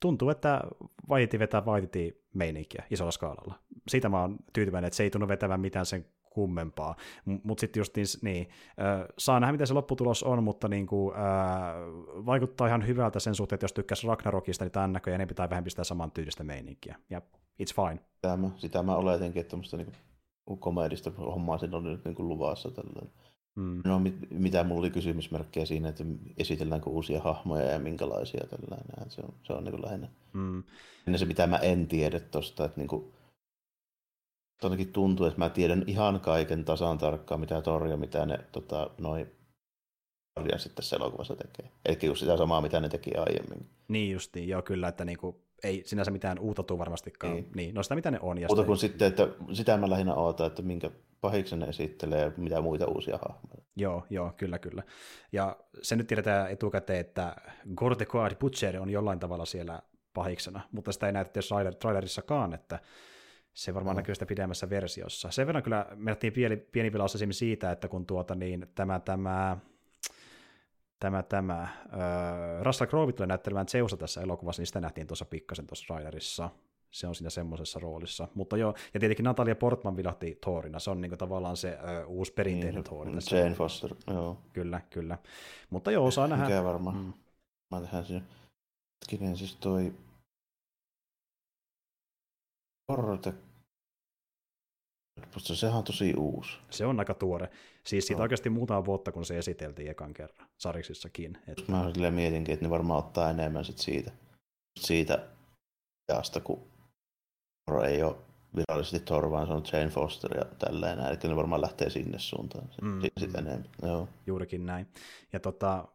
[0.00, 0.60] tuntuu, että
[1.08, 3.54] Vaiti vetää Vaititi meininkiä isolla skaalalla.
[3.88, 6.96] Siitä mä oon tyytyväinen, että se ei tunnu vetävän mitään sen kummempaa.
[7.42, 11.16] Mutta sitten just niin, niin äh, saa nähdä, miten se lopputulos on, mutta niin kuin,
[11.16, 11.22] äh,
[12.26, 15.64] vaikuttaa ihan hyvältä sen suhteen, että jos tykkäisi Ragnarokista, niin tämän näköjään ne pitää vähän
[15.64, 16.96] pistää saman tyylistä meininkiä.
[17.10, 17.22] Ja
[17.62, 18.00] it's fine.
[18.14, 19.92] Sitä mä, sitä mä oletinkin, että tuommoista niin
[20.60, 22.70] komedista hommaa siinä on nyt niin kuin luvassa.
[22.70, 23.12] Tällainen.
[23.54, 23.82] Mm.
[23.84, 26.04] No mit, mitä mulla oli kysymysmerkkejä siinä, että
[26.38, 29.10] esitelläänkö uusia hahmoja ja minkälaisia tällainen.
[29.10, 30.08] Se on, se on niin lähinnä.
[30.32, 30.62] Mm.
[31.06, 33.12] Ennen se, mitä mä en tiedä tosta, että niin kuin,
[34.60, 39.26] todellakin tuntuu, että mä tiedän ihan kaiken tasan tarkkaan, mitä Torja, mitä ne tota, noin
[40.56, 41.70] sitten tässä elokuvassa tekee.
[41.84, 43.66] Eli just sitä samaa, mitä ne teki aiemmin.
[43.88, 47.32] Niin justiin, joo kyllä, että niinku, ei sinänsä mitään uutta tule varmastikaan.
[47.32, 47.50] Niin.
[47.54, 47.74] niin.
[47.74, 48.38] No sitä, mitä ne on.
[48.38, 50.90] Ja Muuta kuin sitten, että sitä mä lähinnä ootan, että minkä
[51.20, 53.64] pahiksen ne esittelee ja mitä muita uusia hahmoja.
[53.76, 54.82] Joo, joo, kyllä, kyllä.
[55.32, 57.36] Ja se nyt tiedetään etukäteen, että
[57.74, 59.82] Gordecoad Butcher on jollain tavalla siellä
[60.14, 61.24] pahiksena, mutta sitä ei näy
[61.78, 62.78] trailerissakaan, että
[63.54, 64.00] se varmaan no.
[64.00, 65.30] näkyy sitä pidemmässä versiossa.
[65.30, 69.56] Sen verran kyllä menettiin pieni, pieni vilaus siitä, että kun tuota, niin tämä, tämä
[71.04, 75.66] tämä, tämä äh, Russell Crowe tulee näyttelemään Zeusa tässä elokuvassa, niin sitä nähtiin tuossa pikkasen
[75.66, 76.50] tuossa Riderissa.
[76.90, 78.28] Se on siinä semmoisessa roolissa.
[78.34, 80.78] Mutta joo, ja tietenkin Natalia Portman vilahti Thorina.
[80.78, 83.08] Se on niin kuin tavallaan se ö, uusi perinteinen niin, Thor.
[83.30, 84.38] Jane Foster, joo.
[84.52, 85.18] Kyllä, kyllä.
[85.70, 86.44] Mutta joo, saa nähdä.
[86.44, 86.96] Mikä varmaan.
[86.96, 87.12] Mm.
[87.70, 88.24] Mä tehdään siinä.
[89.02, 89.92] Hetkinen, siis toi
[92.86, 93.34] Porte
[95.20, 96.58] mutta sehän on tosi uusi.
[96.70, 97.50] Se on aika tuore.
[97.86, 98.22] Siis siitä no.
[98.22, 101.38] oikeasti muutama vuotta, kun se esiteltiin ekan kerran sariksissakin.
[101.48, 101.72] Että...
[101.72, 104.12] Mä mietinkin, että ne varmaan ottaa enemmän sit siitä,
[104.80, 105.26] siitä
[106.12, 106.62] ajasta, kun
[107.86, 108.16] ei ole
[108.56, 110.98] virallisesti Thor, vaan se on Jane Foster ja tälleen.
[110.98, 112.68] Eli ne varmaan lähtee sinne suuntaan.
[112.82, 113.88] Mm, sit mm.
[113.88, 114.08] Joo.
[114.26, 114.86] Juurikin näin.
[115.32, 115.88] Ja tota,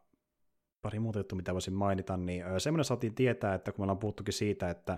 [0.82, 4.34] pari muuta juttu, mitä voisin mainita, niin semmoinen saatiin tietää, että kun me ollaan puhuttukin
[4.34, 4.98] siitä, että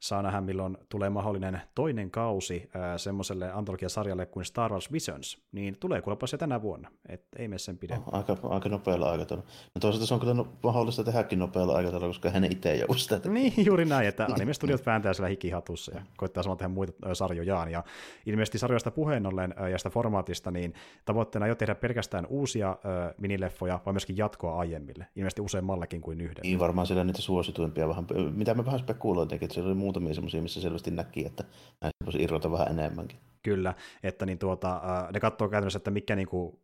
[0.00, 5.76] saa nähdä, milloin tulee mahdollinen toinen kausi äh, semmoiselle antologiasarjalle kuin Star Wars Visions, niin
[5.80, 8.10] tulee kuulepa se tänä vuonna, et ei mene sen pidemmälle.
[8.12, 9.50] Oh, aika, aika nopealla aikataululla.
[9.74, 13.28] No toisaalta se on kyllä no, mahdollista tehdäkin nopealla aikataululla, koska hän itse ei sitä.
[13.28, 17.84] Niin, juuri näin, että anime-studiot vääntää siellä hikihatussa ja koittaa samalla tehdä muita sarjojaan, ja
[18.26, 20.74] ilmeisesti sarjoista puheen ollen ja sitä formaatista, niin
[21.04, 22.76] tavoitteena ei ole tehdä pelkästään uusia
[23.18, 26.42] minileffoja, vaan myöskin jatkoa aiemmille, ilmeisesti useammallekin kuin yhden.
[26.42, 30.42] Niin, varmaan siellä niitä suosituimpia vähän, mitä mä vähän spekuloin, että siellä oli muutamia semmoisia,
[30.42, 31.44] missä selvästi näki, että
[31.80, 33.18] näistä voisi irrota vähän enemmänkin.
[33.42, 34.80] Kyllä, että niin tuota,
[35.12, 36.58] ne katsoo käytännössä, että mikä niin kuin,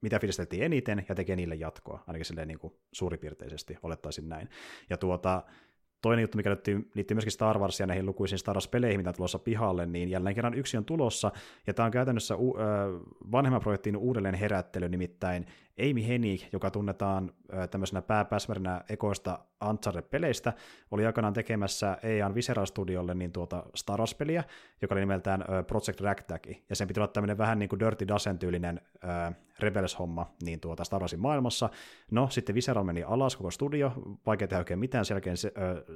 [0.00, 4.48] mitä fiilisteltiin eniten ja tekee niille jatkoa, ainakin silleen niin kuin suuripiirteisesti, olettaisin näin.
[4.90, 5.42] Ja tuota,
[6.02, 9.38] Toinen juttu, mikä liittyy, liittyy myöskin Star Warsia näihin lukuisiin Star Wars-peleihin, mitä on tulossa
[9.38, 11.32] pihalle, niin jälleen kerran yksi on tulossa,
[11.66, 12.56] ja tämä on käytännössä u-
[13.32, 15.46] vanhemman projektin uudelleen herättely, nimittäin
[15.78, 17.32] Amy Hennig, joka tunnetaan
[17.70, 20.52] tämmöisenä pääpäsmärinä ekoista Uncharted-peleistä,
[20.90, 24.44] oli aikanaan tekemässä EAN Visceral Studiolle niin tuota Star Wars-peliä,
[24.82, 28.80] joka oli nimeltään Project Ragtag, ja sen piti olla tämmöinen vähän niin kuin Dirty Dozen-tyylinen
[29.58, 31.70] Rebels-homma niin tuota Star Warsin maailmassa.
[32.10, 33.92] No, sitten Visceral meni alas koko studio,
[34.26, 35.36] vaikea tehdä oikein mitään selkeän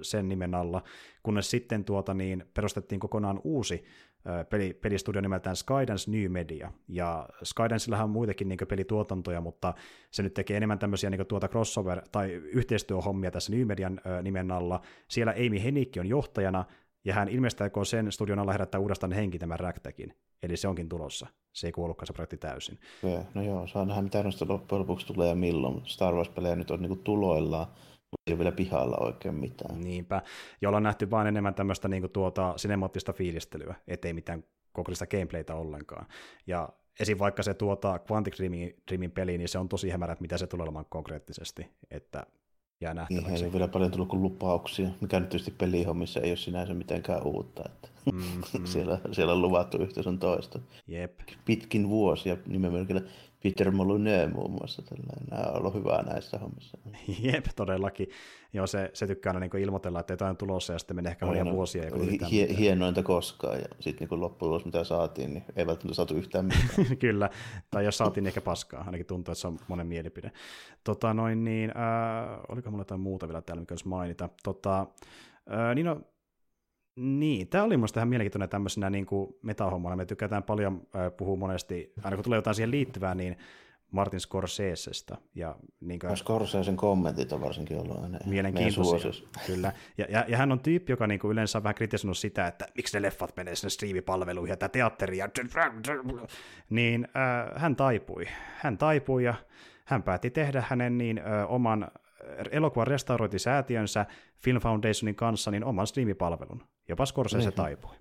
[0.02, 0.82] sen nimen alla,
[1.22, 3.84] kunnes sitten tuota niin perustettiin kokonaan uusi
[4.51, 9.74] peli, pelistudio nimeltään Skydance New Media, ja Skydanceillähän on muitakin niin pelituotantoja, mutta
[10.10, 14.80] se nyt tekee enemmän tämmöisiä niin tuota crossover- tai yhteistyöhommia tässä New Median nimen alla.
[15.09, 16.64] Siellä Amy Henikki on johtajana,
[17.05, 21.26] ja hän ilmeisesti sen studion alla herättää uudestaan henki tämän Ragtagin, eli se onkin tulossa.
[21.52, 22.78] Se ei kuollutkaan se projekti täysin.
[23.34, 25.80] No joo, saa nähdä mitä noista loppujen lopuksi tulee ja milloin.
[25.84, 27.66] Star Wars-pelejä nyt on niin tuloillaan,
[28.26, 29.80] ei ole vielä pihalla oikein mitään.
[29.80, 30.22] Niinpä,
[30.60, 36.06] ja ollaan nähty vain enemmän tämmöistä niin tuota sinemaattista fiilistelyä, ettei mitään kokonaista gameplaytä ollenkaan.
[36.46, 36.68] Ja
[37.00, 37.18] esim.
[37.18, 40.46] vaikka se tuota Quantic Dreamin, Dreamin peli, niin se on tosi hämärä, että mitä se
[40.46, 42.26] tulee olemaan konkreettisesti, että
[42.80, 43.32] jää nähtäväksi.
[43.32, 47.22] Niin, ei vielä paljon tullut kuin lupauksia, mikä nyt tietysti pelihommissa ei ole sinänsä mitenkään
[47.22, 47.62] uutta.
[47.66, 48.66] Että mm-hmm.
[48.72, 50.58] siellä, siellä on luvattu yhtä sun toista.
[50.86, 51.20] Jep.
[51.44, 52.86] Pitkin vuosia nimenomaan
[53.44, 54.82] Peter Molyneux muun muassa.
[54.82, 55.26] Tällainen.
[55.30, 56.78] Nämä on ollut hyvää näissä hommissa.
[57.20, 58.08] Jep, todellakin.
[58.52, 61.26] Joo, se, se tykkää aina niin ilmoitella, että jotain on tulossa ja sitten menee ehkä
[61.26, 61.82] monia vuosia.
[62.30, 66.96] Hie, hienointa koskaan ja sitten niin lopputulos, mitä saatiin, niin ei välttämättä saatu yhtään mitään.
[67.04, 67.30] Kyllä,
[67.70, 68.84] tai jos saatiin, niin ehkä paskaa.
[68.84, 70.32] Ainakin tuntuu, että se on monen mielipide.
[70.84, 74.28] Tota, noin niin, äh, oliko mulla jotain muuta vielä täällä, mikä olisi mainita?
[74.42, 76.00] Tota, äh, niin no,
[76.96, 79.96] niin, tämä oli minusta ihan mielenkiintoinen tämmöisenä niin kuin metahommana.
[79.96, 83.36] Me tykätään paljon äh, puhua monesti, aina kun tulee jotain siihen liittyvää, niin
[83.90, 85.16] Martin Scorsesestä.
[85.34, 89.10] Ja, niin kuin, Scorsesen kommentit on varsinkin ollut aina mielenkiintoisia.
[89.46, 89.72] Kyllä.
[89.98, 92.66] Ja, ja, ja, hän on tyyppi, joka niin kuin yleensä on vähän kritisoinut sitä, että
[92.76, 95.18] miksi ne leffat menee sinne striimipalveluihin ja tämä teatteri.
[95.18, 95.28] Ja...
[96.70, 98.24] Niin äh, hän taipui.
[98.56, 99.34] Hän taipui ja
[99.84, 101.88] hän päätti tehdä hänen niin äh, oman
[102.51, 104.06] elokuvan restaurointisäätiönsä
[104.36, 106.62] Film Foundationin kanssa niin oman striimipalvelun.
[106.88, 107.56] Jopa Scorsese niin.
[107.56, 107.94] taipui.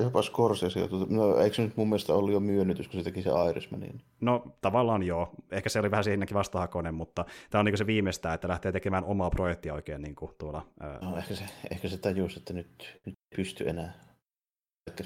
[0.00, 0.80] Jopa Scorsese.
[1.08, 4.00] No, eikö se nyt mun mielestä ollut jo myönnytys, kun se teki se Irishmanin?
[4.20, 5.30] No tavallaan joo.
[5.50, 9.04] Ehkä se oli vähän siinäkin vastahakoinen, mutta tämä on niin se viimeistään, että lähtee tekemään
[9.04, 10.66] omaa projektia oikein niin kuin tuolla.
[11.00, 14.09] No, ehkä se, ehkä se tajusi, että nyt, nyt pystyy enää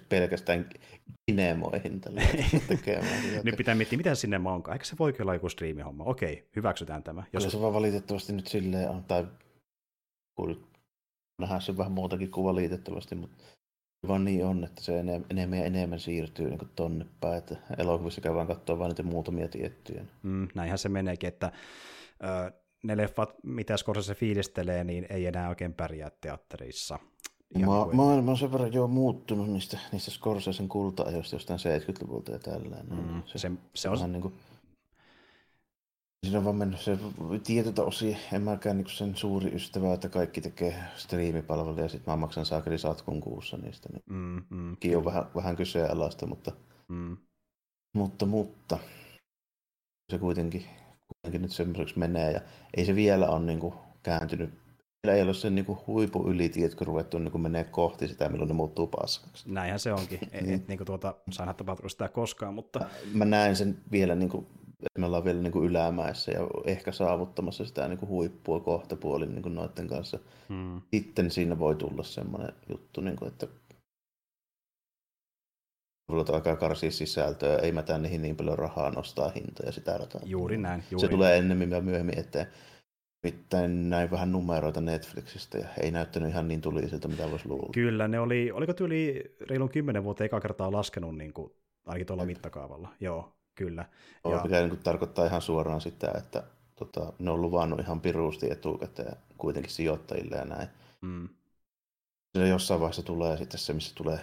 [0.08, 0.68] pelkästään
[1.26, 2.00] kinemoihin
[2.68, 3.44] tekemään.
[3.44, 4.74] nyt pitää miettiä, mitä sinne onkaan.
[4.74, 6.04] Eikö se voi olla joku striimihomma?
[6.04, 7.24] Okei, hyväksytään tämä.
[7.32, 7.52] Jos...
[7.52, 9.26] se vaan valitettavasti nyt silleen on, tai
[11.40, 13.44] nähdään se vähän muutakin kuin valitettavasti, mutta
[14.08, 15.00] vaan niin on, että se
[15.30, 20.04] enemmän ja enemmän siirtyy niin tonne päin, että elokuvissa käydään katsoa vain niitä muutamia tiettyjä.
[20.22, 21.52] Mm, näinhän se meneekin, että
[22.24, 22.52] ö,
[22.84, 26.98] ne leffat, mitä Scorsese fiilistelee, niin ei enää oikein pärjää teatterissa.
[27.58, 27.88] Ma-.
[27.92, 32.76] Maailma on sen verran jo muuttunut niistä, niistä Scorsesen kulta-ajoista jostain 70-luvulta ja tällä.
[32.90, 34.12] Mm, se, se, se on...
[34.12, 34.34] Niin kuin,
[36.24, 36.98] Siinä on vaan mennyt se
[37.46, 42.16] tietyltä osin, en mäkään niin sen suuri ystävä, että kaikki tekee striimipalveluja ja sitten mä
[42.16, 43.88] maksan saakeli satkun kuussa niistä.
[43.92, 46.52] Niin mm, mm, on vähän, vähän kyseenalaista, mutta,
[46.88, 47.16] mm.
[47.94, 48.78] mutta, mutta
[50.12, 50.64] se kuitenkin,
[51.08, 52.40] kuitenkin nyt semmoiseksi menee ja
[52.76, 54.63] ei se vielä ole niin kuin kääntynyt
[55.12, 58.86] ei ole sen niin huipu yli, tiedätkö, ruvettu niin menee kohti sitä, milloin ne muuttuu
[58.86, 59.52] paskaksi.
[59.52, 60.20] Näinhän se onkin.
[60.32, 60.54] niin.
[60.54, 62.80] Et, niin kuin tuota, sain tapahtunut sitä koskaan, mutta...
[63.14, 64.46] Mä näen sen vielä niin kuin
[64.86, 68.96] että me ollaan vielä niin kuin ylämäessä ja ehkä saavuttamassa sitä niin kuin huippua kohta
[68.96, 70.18] puolin niin kuin noiden kanssa.
[70.48, 70.82] Hmm.
[70.94, 73.46] Sitten siinä voi tulla semmoinen juttu, niin kuin, että
[76.08, 80.20] Ruvetaan alkaa karsia sisältöä, ei mä niihin niin paljon rahaa nostaa hintoja sitä rataa.
[80.24, 80.84] Juuri näin.
[80.90, 82.46] Juuri se tulee ennemmin ja myöhemmin eteen.
[83.24, 87.72] Nimittäin näin vähän numeroita Netflixistä ja ei näyttänyt ihan niin tulisilta, mitä voisi luulla.
[87.72, 91.52] Kyllä, ne oli, oliko tyyli reilun kymmenen vuotta eka kertaa laskenut niin kuin,
[91.86, 92.88] ainakin tuolla mittakaavalla.
[93.00, 93.84] Joo, kyllä.
[94.24, 94.40] Ja...
[94.42, 96.42] Mikä niin tarkoittaa ihan suoraan sitä, että
[96.76, 100.68] tota, ne on luvannut ihan piruusti etukäteen kuitenkin sijoittajille ja näin.
[101.00, 101.28] Mm.
[102.38, 104.20] Se jossain vaiheessa tulee sitten se, missä tulee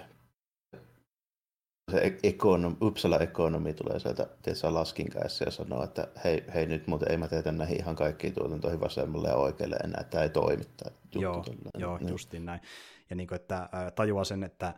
[1.91, 7.11] se ekonom, Uppsala ekonomi tulee sieltä tietysti laskinkäessä ja sanoo, että hei, hei nyt muuten
[7.11, 10.63] ei mä teetä näihin ihan kaikkiin tuotantoihin vasemmalle ja oikealle enää, että tämä ei toimi.
[10.77, 11.43] Tämä joo,
[11.77, 12.09] joo niin.
[12.09, 12.61] justiin näin.
[13.09, 14.73] Ja niin kuin, että tajuaa sen, että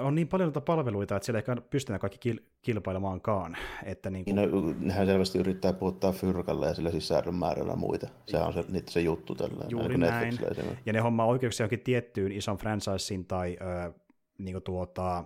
[0.00, 3.56] on niin paljon noita palveluita, että siellä ei pysty kaikki kil- kilpailemaankaan.
[3.84, 4.36] Että niin kuin...
[4.36, 8.08] no, nehän selvästi yrittää puhuttaa fyrkalle ja sillä sisällön määrällä muita.
[8.26, 9.64] Se on se, se juttu tällä.
[9.68, 10.38] Juuri näin.
[10.86, 13.92] Ja ne hommaa oikeuksia johonkin tiettyyn ison franchisein tai ö,
[14.38, 15.24] niin kuin tuota,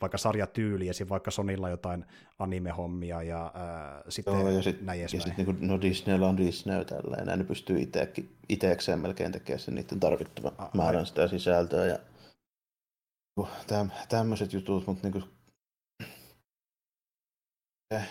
[0.00, 1.08] vaikka sarjatyyli, esim.
[1.08, 2.04] vaikka Sonilla jotain
[2.38, 6.84] anime-hommia ja ää, sitten Joo, ja sit, näin Ja sitten niin no Disneyllä on Disney
[6.84, 7.78] tällä, ne pystyy
[8.48, 11.86] itsekseen melkein tekemään sen niiden tarvittavan A- määrän sitä sisältöä.
[11.86, 11.98] Ja
[13.66, 15.24] täm, tämmöiset jutut, mutta niin kuin,
[17.94, 18.08] eh,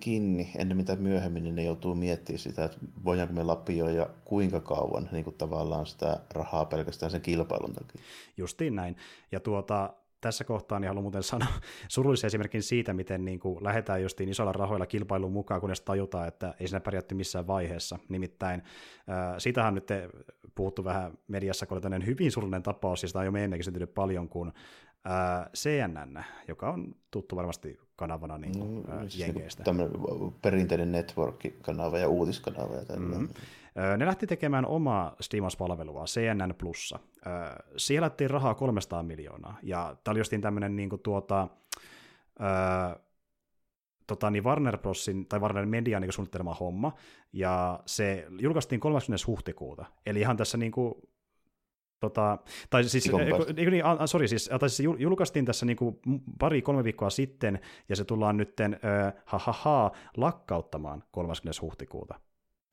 [0.00, 4.60] kiinni ennen mitä myöhemmin, niin ne joutuu miettimään sitä, että voidaanko me lapioida ja kuinka
[4.60, 8.00] kauan niin kuin tavallaan sitä rahaa pelkästään sen kilpailun takia.
[8.36, 8.96] Justiin näin.
[9.32, 9.94] Ja tuota,
[10.26, 11.48] tässä kohtaa niin haluan muuten sanoa
[11.88, 16.54] surullisen esimerkin siitä, miten niin kuin lähdetään justiin isolla rahoilla kilpailuun mukaan, kunnes tajutaan, että
[16.60, 17.98] ei siinä pärjätty missään vaiheessa.
[18.08, 18.62] Nimittäin
[19.10, 19.88] äh, siitähän on nyt
[20.54, 24.28] puhuttu vähän mediassa, kun oli hyvin surullinen tapaus, ja sitä on jo meemmekin syntynyt paljon,
[24.28, 24.52] kun
[25.06, 29.72] äh, CNN, joka on tuttu varmasti kanavana niin kuin, mm, siis niinku Jenkeistä.
[29.72, 33.20] Niin perinteinen network-kanava ja uutiskanava ja tällainen.
[33.20, 33.34] Mm-hmm.
[33.96, 36.98] Ne lähti tekemään omaa Steamers-palvelua, CNN Plussa.
[37.76, 41.48] Siellä lähti rahaa 300 miljoonaa, ja tämä oli justiin tämmöinen niin kuin tuota,
[44.06, 46.92] tota, niin Warner Brosin tai Warner Media niin suunnittelema homma,
[47.32, 49.24] ja se julkaistiin 30.
[49.26, 50.94] huhtikuuta, eli ihan tässä niin kuin,
[52.00, 52.38] Tota,
[52.70, 53.10] tai siis,
[53.56, 55.98] eikö, niin, a, sorry, siis, tai siis julkaistiin tässä niin kuin
[56.38, 61.62] pari-kolme viikkoa sitten, ja se tullaan nytten, äh, ha, ha, ha, lakkauttamaan 30.
[61.62, 62.20] huhtikuuta.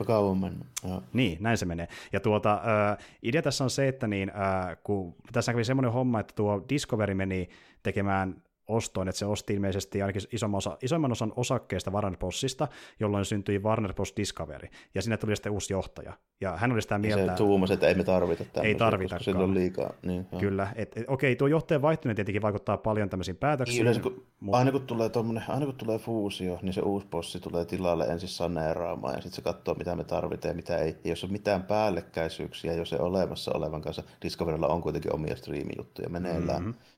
[0.05, 0.67] Kauan mennyt.
[1.13, 1.87] Niin, näin se menee.
[2.13, 6.19] Ja tuota, äh, idea tässä on se, että niin, äh, kun tässä kävi semmoinen homma,
[6.19, 7.49] että tuo Discovery meni
[7.83, 12.67] tekemään ostoon, että se osti ilmeisesti ainakin isomman, osa, isomman osan osakkeista Warner Brosista,
[12.99, 14.13] jolloin syntyi Warner Bros.
[14.17, 16.13] Discovery, ja sinne tuli sitten uusi johtaja.
[16.41, 17.23] Ja hän oli sitä mieltä...
[17.23, 19.93] Ja se tuumasi, että ei me tarvita tämmöisiä, ei tarvita koska on liikaa.
[20.05, 23.75] Niin, Kyllä, et, et, okei, tuo johtajan vaihtuminen tietenkin vaikuttaa paljon tämmöisiin päätöksiin.
[23.75, 24.57] Niin, yleensä, kun, mutta...
[24.57, 25.09] aina, kun tulee
[25.47, 29.41] aina kun tulee fuusio, niin se uusi bossi tulee tilalle ensin saneeraamaan, ja sitten se
[29.41, 30.97] katsoo, mitä me tarvitaan ja mitä ei.
[31.03, 36.09] Ja jos on mitään päällekkäisyyksiä, jos se olemassa olevan kanssa, Discoverylla on kuitenkin omia striimijuttuja
[36.09, 36.93] meneillään, mm-hmm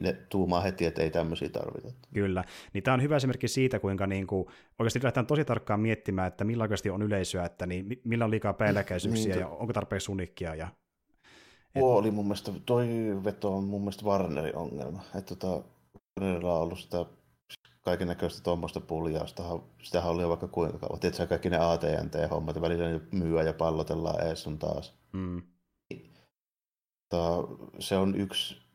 [0.00, 1.88] ne tuumaa heti, että ei tämmöisiä tarvita.
[2.14, 2.44] Kyllä.
[2.72, 4.46] Niin tämä on hyvä esimerkki siitä, kuinka niin kuin,
[4.78, 8.52] oikeasti lähdetään tosi tarkkaan miettimään, että millä oikeasti on yleisöä, että niin, millä on liikaa
[8.52, 10.54] päällekkäisyyksiä niin, ja onko tarpeeksi unikkia.
[10.54, 10.68] Ja,
[11.74, 11.82] et...
[11.82, 12.88] oli mun mielestä, toi
[13.24, 15.02] veto on mun mielestä Warnerin ongelma.
[15.14, 15.64] Että tota,
[16.20, 17.06] Warnerilla on ollut sitä
[17.80, 19.42] kaiken näköistä tuommoista puljausta.
[19.82, 21.00] Sitähän oli jo vaikka kuinka kauan.
[21.00, 24.94] Tiedätkö kaikki ne AT&T-hommat, ja välillä myyä ja pallotellaan ees sun taas.
[25.12, 25.42] Mm.
[27.78, 28.69] se on yksi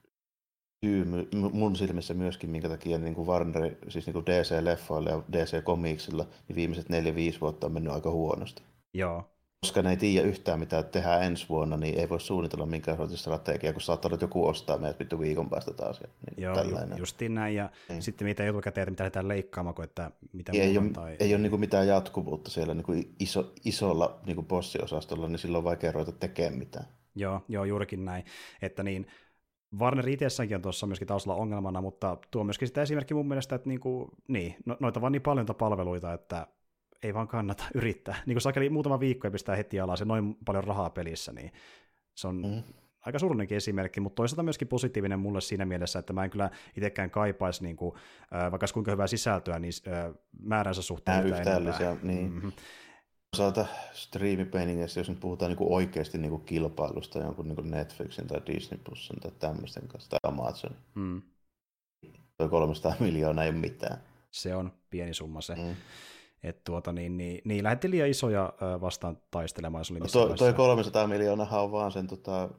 [0.85, 1.06] syy
[1.52, 6.56] mun silmissä myöskin, minkä takia niin kuin Warner, siis niin kuin DC-leffoilla ja DC-komiksilla, niin
[6.56, 8.64] viimeiset neljä 5 vuotta on mennyt aika huonosti.
[8.93, 9.31] Joo.
[9.61, 13.73] koska ne ei tiedä yhtään mitä tehdään ensi vuonna, niin ei voi suunnitella minkäänlaista strategiaa,
[13.73, 16.02] kun saattaa olla, että joku ostaa meidät vittu viikon päästä taas.
[16.02, 18.02] Niin Joo, ju- justiin näin, ja niin.
[18.02, 21.15] sitten mitä etukäteen, että mitä lähdetään leikkaamaan, että mitä ei, ei, ole, tai...
[21.19, 25.39] ei ole niin kuin mitään jatkuvuutta siellä niin kuin iso, isolla niin kuin bossiosastolla, niin
[25.39, 26.85] silloin on vaikea ruveta tekemään mitään.
[27.15, 28.26] Joo, joo, juurikin näin,
[28.61, 29.07] että niin,
[29.80, 33.69] Warner itsessäänkin on tuossa myöskin taustalla ongelmana, mutta tuo myöskin sitä esimerkki mun mielestä, että
[33.69, 36.47] niinku, niin, no, noita vaan niin paljon palveluita, että
[37.03, 38.15] ei vaan kannata yrittää.
[38.26, 41.52] Niin kuin sakeli muutama viikko ja pistää heti alas ja noin paljon rahaa pelissä, niin
[42.15, 42.64] se on mm.
[43.02, 47.11] aika surullinenkin esimerkki, mutta toisaalta myöskin positiivinen mulle siinä mielessä, että mä en kyllä itsekään
[47.11, 47.95] kaipaisi, niin kuin,
[48.52, 49.73] vaikka kuinka hyvää sisältöä, niin
[50.39, 52.31] määränsä suhteen yhtäällisiä, niin.
[52.31, 52.52] Mm-hmm.
[53.35, 58.27] Toisaalta striimipeiningeissä, jos nyt puhutaan niin kuin oikeasti niin kuin kilpailusta jonkun niin kuin Netflixin
[58.27, 61.21] tai Disney Plusin tai tämmöisten kanssa, tai Amazonin, mm.
[62.37, 63.97] toi 300 miljoonaa ei ole mitään.
[64.31, 65.55] Se on pieni summa se.
[65.55, 65.75] Mm.
[66.43, 69.85] Et tuota, niin, niin, niin lähdettiin liian isoja vastaan taistelemaan.
[69.85, 72.49] Se oli no, toi, toi 300 miljoonaa on vaan sen tota,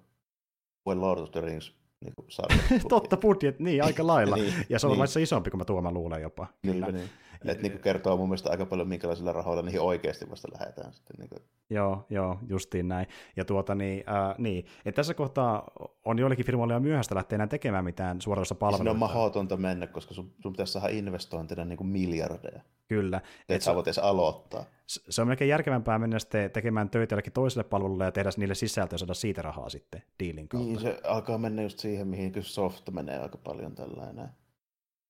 [0.86, 4.36] Lord of the Rings niin Totta, budjet, niin aika lailla.
[4.46, 5.22] niin, ja se on niin.
[5.22, 6.46] isompi kuin mä tuomaan luulen jopa.
[6.62, 7.10] Kyllä, niin.
[7.44, 10.92] Et niin kertoo mun mielestä aika paljon, minkälaisilla rahoilla niihin oikeasti vasta lähdetään.
[10.92, 11.42] Sitten, niin kuin.
[11.70, 13.06] Joo, joo, justiin näin.
[13.36, 14.66] Ja tuota, niin, äh, niin.
[14.84, 15.70] Et tässä kohtaa
[16.04, 18.82] on joillekin firmoille jo myöhäistä lähteä enää tekemään mitään suorassa palveluita.
[18.82, 22.60] Siinä on mahdotonta mennä, koska sun, sun pitäisi saada investointina niin kuin miljardeja.
[22.88, 23.16] Kyllä.
[23.16, 24.64] Et, et sä voit edes aloittaa.
[24.86, 28.94] Se on melkein järkevämpää mennä sitten tekemään töitä jollekin toiselle palvelulle ja tehdä niille sisältöä
[28.94, 30.68] ja saada siitä rahaa sitten diilin kautta.
[30.68, 34.28] Niin, se alkaa mennä just siihen, mihin kyllä soft menee aika paljon tällainen.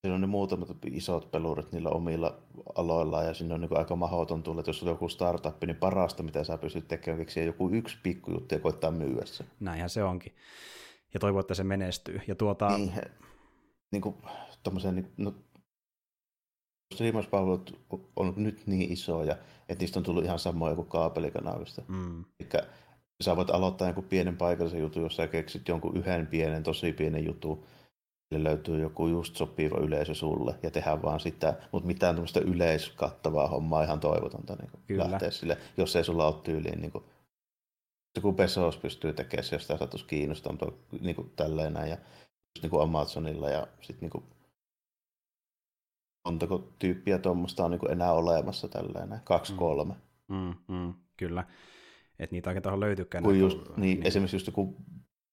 [0.06, 2.38] Siinä on ne muutamat isot pelurit niillä omilla
[2.74, 6.22] aloillaan ja sinne on niin aika mahdoton tulla, että jos on joku startup, niin parasta
[6.22, 9.44] mitä sä pystyt tekemään, keksiä joku yksi pikkujuttu ja koittaa myydä se.
[9.60, 10.32] Näinhän se onkin.
[11.14, 12.20] Ja toivoo, että se menestyy.
[12.26, 12.68] Ja tuota...
[12.68, 12.92] Niin,
[13.92, 14.14] niin kuin,
[14.92, 15.34] niin, no,
[16.94, 17.80] striimauspalvelut
[18.16, 19.36] on nyt niin isoja,
[19.68, 21.82] että niistä on tullut ihan samoja kuin kaapelikanavista.
[21.88, 22.24] Mm.
[22.40, 22.48] Eli
[23.20, 27.26] sä voit aloittaa jonkun pienen paikallisen jutun, jos sä keksit jonkun yhden pienen, tosi pienen
[27.26, 27.66] jutun,
[28.30, 33.82] löytyy joku just sopiva yleisö sulle ja tehdään vaan sitä, mutta mitään tämmöistä yleiskattavaa hommaa
[33.82, 35.10] ihan toivotonta niin Kyllä.
[35.10, 37.04] lähteä sille, jos ei sulla ole tyyliin niin kuin,
[38.16, 40.66] joku Pesos pystyy tekemään se, jos sitä satuisi kiinnostaa, mutta
[41.00, 44.24] niin kuin tälleen näin, ja just niin kuin Amazonilla ja sitten niin kuin,
[46.24, 49.58] montako tyyppiä tuommoista on niin kuin enää olemassa tälleen näin, kaksi, mm.
[49.58, 49.94] kolme.
[50.28, 51.44] Mm, mm, kyllä,
[52.18, 53.24] että niitä oikein tuohon löytyykään.
[53.24, 54.76] Kun just, niin, niin, esimerkiksi just joku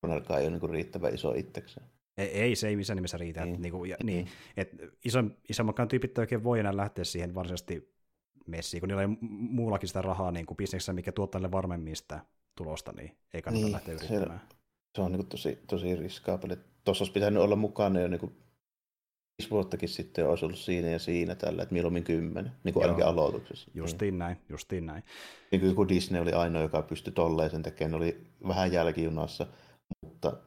[0.04, 1.86] ei ole niin riittävän iso itsekseen.
[2.18, 3.46] Ei, ei, se ei missään nimessä riitä.
[3.46, 3.56] Niin.
[3.56, 4.28] Että, niin, ja, niin,
[4.58, 4.70] et
[5.06, 5.20] iso,
[5.50, 7.94] isommakaan tyypit oikein voi enää lähteä siihen varsinaisesti
[8.48, 12.20] messiin, kun niillä ei muullakin sitä rahaa niin kuin bisneksessä, mikä tuottaa niille varmemmin sitä
[12.56, 14.42] tulosta, niin ei kannata niin, lähteä yrittämään.
[14.50, 14.56] Se,
[14.96, 16.58] se on niin tosi, tosi riskaapeli.
[16.86, 18.38] Tuossa olisi pitänyt olla mukana jo niin kuin
[19.38, 23.06] viisi vuottakin sitten olisi ollut siinä ja siinä tällä, että mieluummin kymmenen, niin kuin ainakin
[23.06, 23.72] aloituksessa.
[23.74, 24.20] Justiin niin.
[24.20, 25.04] näin, justiin näin.
[25.52, 29.48] Niin kuin Disney oli ainoa, joka pystyi tolleen sen tekemään, oli vähän jälkijunassa,
[30.06, 30.38] mutta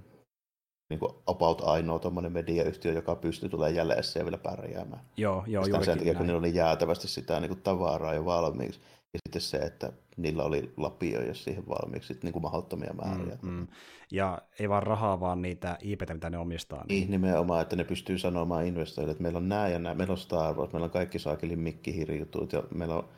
[0.91, 5.03] niin kuin about ainoa tuommoinen mediayhtiö, joka pystyy tulemaan jäljessä ja vielä pärjäämään.
[5.17, 8.81] Joo, joo, Sitä sen takia, kun niillä oli jäätävästi sitä niin kuin tavaraa jo valmiiksi.
[9.15, 13.39] Ja sitten se, että niillä oli lapioja siihen valmiiksi sitten niin kuin mahdottomia määriä.
[13.43, 13.67] Mm, mm.
[14.13, 16.85] Ja ei vaan rahaa, vaan niitä ip mitä ne omistaa.
[16.89, 17.01] Niin.
[17.01, 20.19] niin nimenomaan, että ne pystyy sanomaan investoijille, että meillä on nämä ja nämä, meillä on
[20.19, 23.09] Star Wars, meillä on kaikki saakelin mikkihirjutut ja meillä on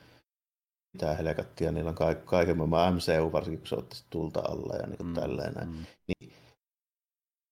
[0.93, 4.87] mitä helkattia, niillä on kaiken, kaiken maailman MCU, varsinkin kun se ottaisi tulta alla ja
[4.87, 5.55] niin kuin mm, tälleen.
[5.55, 5.73] Mm.
[6.07, 6.18] Niin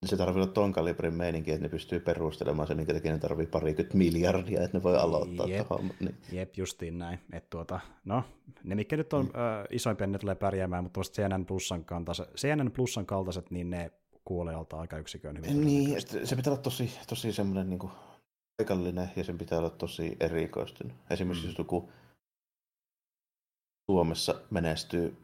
[0.06, 3.46] se tarvii olla ton kalibrin meininki, että ne pystyy perustelemaan sen, minkä takia ne tarvii
[3.46, 5.90] parikymmentä miljardia, että ne voi aloittaa Jep, tuohon.
[6.00, 6.16] Niin.
[6.32, 7.18] Jep, justiin näin.
[7.32, 8.24] Et tuota, no,
[8.64, 9.30] ne mitkä nyt on mm.
[9.30, 13.90] ö, isoimpia, ne tulee pärjäämään, mutta CNN Plusan, kantaiset, CNN Plusan kaltaiset, niin ne
[14.24, 15.64] kuolee alta aika yksikön hyvin.
[15.64, 17.90] Niin, se pitää olla tosi, tosi semmoinen niin
[18.56, 20.96] paikallinen ja sen pitää olla tosi erikoistunut.
[21.10, 21.50] Esimerkiksi mm.
[21.50, 21.90] jos joku
[23.90, 25.16] Suomessa menestyy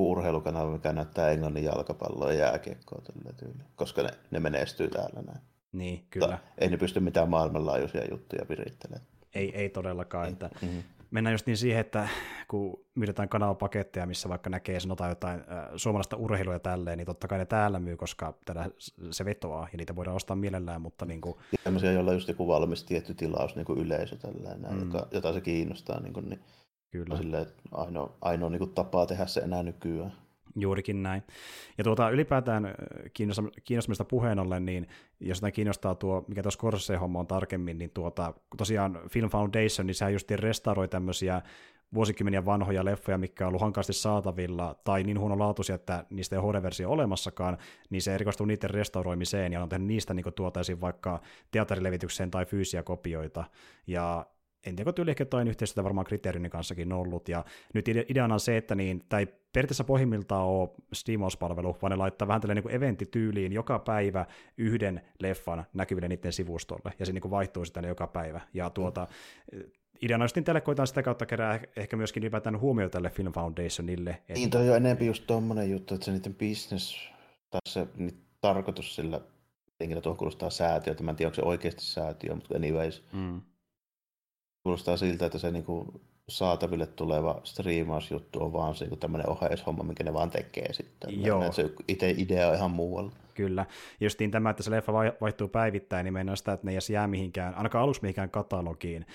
[0.00, 5.40] urheilukanava, mikä näyttää Englannin jalkapalloa ja jääkiekkoa tällä tyyliin, koska ne, ne menestyy täällä näin.
[5.72, 6.26] Niin, kyllä.
[6.26, 9.06] Mutta ei ne pysty mitään maailmanlaajuisia juttuja virittelemään.
[9.34, 10.28] Ei, ei todellakaan.
[10.28, 10.82] Että mm-hmm.
[11.14, 12.08] Mennään just niin siihen, että
[12.48, 17.28] kun myydetään kanavapaketteja, missä vaikka näkee sanotaan jotain äh, suomalaista urheilua ja tälleen, niin totta
[17.28, 18.68] kai ne täällä myy, koska täällä
[19.10, 21.36] se vetoaa ja niitä voidaan ostaa mielellään, mutta niin kuin...
[21.64, 24.80] Tämmöisiä, joilla on just joku valmis tietty tilaus, niin kuin yleisö tällainen, mm.
[24.80, 26.40] joka, jota se kiinnostaa, niin, kuin, niin
[26.94, 27.16] Kyllä.
[27.16, 30.12] Silleen, ainoa, ainoa niin kuin tapa tehdä se enää nykyään.
[30.56, 31.22] Juurikin näin.
[31.78, 32.74] Ja tuota, ylipäätään
[33.64, 34.86] kiinnostamista puheen ollen, niin
[35.20, 39.94] jos jotain kiinnostaa tuo, mikä tuossa Corsair-homma on tarkemmin, niin tuota, tosiaan Film Foundation, niin
[39.94, 41.42] sehän just restauroi tämmöisiä
[41.94, 46.58] vuosikymmeniä vanhoja leffoja, mikä on ollut hankaasti saatavilla, tai niin huonolaatuisia, että niistä ei ole
[46.58, 47.58] HD-versio olemassakaan,
[47.90, 52.82] niin se erikoistuu niiden restauroimiseen, ja on tehnyt niistä niin tuotaisiin vaikka teatterilevitykseen tai fyysisiä
[52.82, 53.44] kopioita.
[53.86, 54.26] Ja
[54.66, 57.44] en tiedä, tyyli ehkä toin yhteistyötä varmaan kriteerin kanssakin ollut, ja
[57.74, 62.28] nyt ideana on se, että niin, tai ei periaatteessa pohjimmiltaan ole Steamos-palvelu, vaan ne laittaa
[62.28, 64.26] vähän tällainen niin eventtityyliin joka päivä
[64.58, 69.06] yhden leffan näkyville niiden sivustolle, ja se niin kuin vaihtuu sitä joka päivä, ja tuota,
[69.52, 69.62] mm.
[70.02, 74.10] ideana just tälle koitaan sitä kautta kerää ehkä myöskin ylipäätään huomioon tälle Film Foundationille.
[74.10, 74.32] Että...
[74.32, 77.08] Niin, toi on enemmän just tommonen juttu, että se niiden business,
[77.50, 77.86] tai se
[78.40, 79.20] tarkoitus sillä,
[79.80, 83.40] henkilö tuohon kuulostaa säätiö, mä en tiedä, onko se oikeasti säätiö, mutta anyways, mm
[84.64, 90.12] kuulostaa siltä, että se niinku saataville tuleva striimausjuttu on vaan se tämmöinen oheishomma, minkä ne
[90.12, 91.24] vaan tekee sitten.
[91.24, 91.52] Joo.
[91.52, 93.12] Se itse idea on ihan muualla.
[93.34, 93.66] Kyllä.
[94.00, 97.08] Justiin tämä, että se leffa vaihtuu päivittäin, niin meinaa sitä, että ne ei edes jää
[97.08, 99.06] mihinkään, ainakaan aluksi mihinkään katalogiin.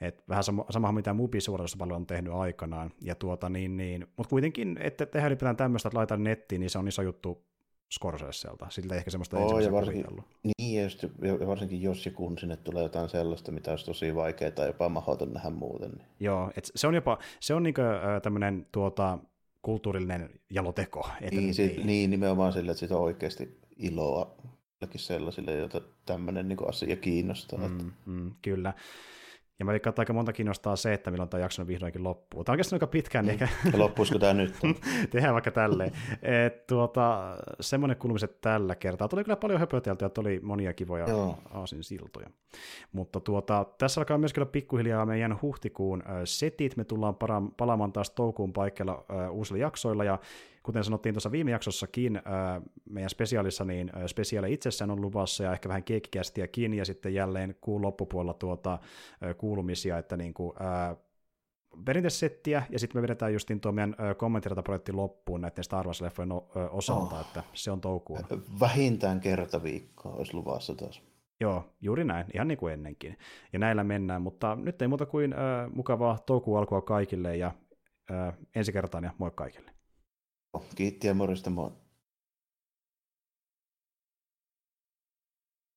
[0.00, 1.38] Et vähän sama, samahan mitä Mubi
[1.78, 2.90] paljon on tehnyt aikanaan.
[3.02, 4.06] Ja tuota, niin, niin.
[4.16, 7.44] Mutta kuitenkin, että tehdään ylipäätään tämmöistä, että laitetaan nettiin, niin se on iso juttu
[7.92, 8.66] Scorseselta.
[8.70, 10.06] Siltä ehkä semmoista oh, ja varsinkin,
[10.42, 11.02] Niin, ja, just,
[11.40, 14.88] ja varsinkin jos ja kun sinne tulee jotain sellaista, mitä olisi tosi vaikeaa tai jopa
[14.88, 15.90] mahdoton nähdä muuten.
[15.90, 16.06] Niin.
[16.20, 17.80] Joo, et se on jopa se on niinku,
[18.22, 19.18] tämmöinen tuota,
[19.62, 21.08] kulttuurillinen jaloteko.
[21.20, 21.86] Että niin, sit, niin.
[21.86, 24.36] niin, nimenomaan sille, että siitä on oikeasti iloa
[24.96, 27.68] sellaisille, joita tämmöinen niin asia kiinnostaa.
[27.68, 28.74] Mm, mm, kyllä.
[29.58, 32.44] Ja mä veikkaan, että aika monta kiinnostaa se, että milloin tämä jakso vihdoinkin loppuu.
[32.44, 33.24] Tämä on oikeastaan aika pitkään.
[33.26, 33.48] Niin ehkä...
[33.76, 34.54] Loppuisiko tämä nyt?
[35.10, 35.92] Tehdään vaikka tälleen.
[36.22, 39.08] Et, tuota, semmoinen kulmiset tällä kertaa.
[39.08, 41.06] Tuli kyllä paljon höpöteltyä, että oli monia kivoja
[41.50, 42.30] aasin siltoja.
[42.92, 46.76] Mutta tuota, tässä alkaa myös kyllä pikkuhiljaa meidän huhtikuun setit.
[46.76, 47.16] Me tullaan
[47.56, 50.18] palaamaan taas toukuun paikalla uusilla jaksoilla, ja
[50.68, 52.22] kuten sanottiin tuossa viime jaksossakin,
[52.90, 57.82] meidän spesiaalissa, niin spesiaali itsessään on luvassa ja ehkä vähän keikkikästiäkin, ja sitten jälleen kuun
[57.82, 58.78] loppupuolella tuota,
[59.38, 60.52] kuulumisia, että niin kuin,
[62.08, 66.32] settiä, ja sitten me vedetään justin tuo meidän kommenttirataprojekti loppuun näiden Star Wars-leffojen
[66.70, 67.20] osalta, oh.
[67.20, 68.20] että se on toukuun.
[68.60, 71.02] Vähintään kerta viikkoa olisi luvassa taas.
[71.40, 73.18] Joo, juuri näin, ihan niin kuin ennenkin.
[73.52, 75.38] Ja näillä mennään, mutta nyt ei muuta kuin äh,
[75.74, 77.52] mukavaa toukokuun alkua kaikille, ja
[78.10, 79.77] äh, ensi kertaan ja moi kaikille.
[80.74, 81.70] Kiitti ja morjesta moi.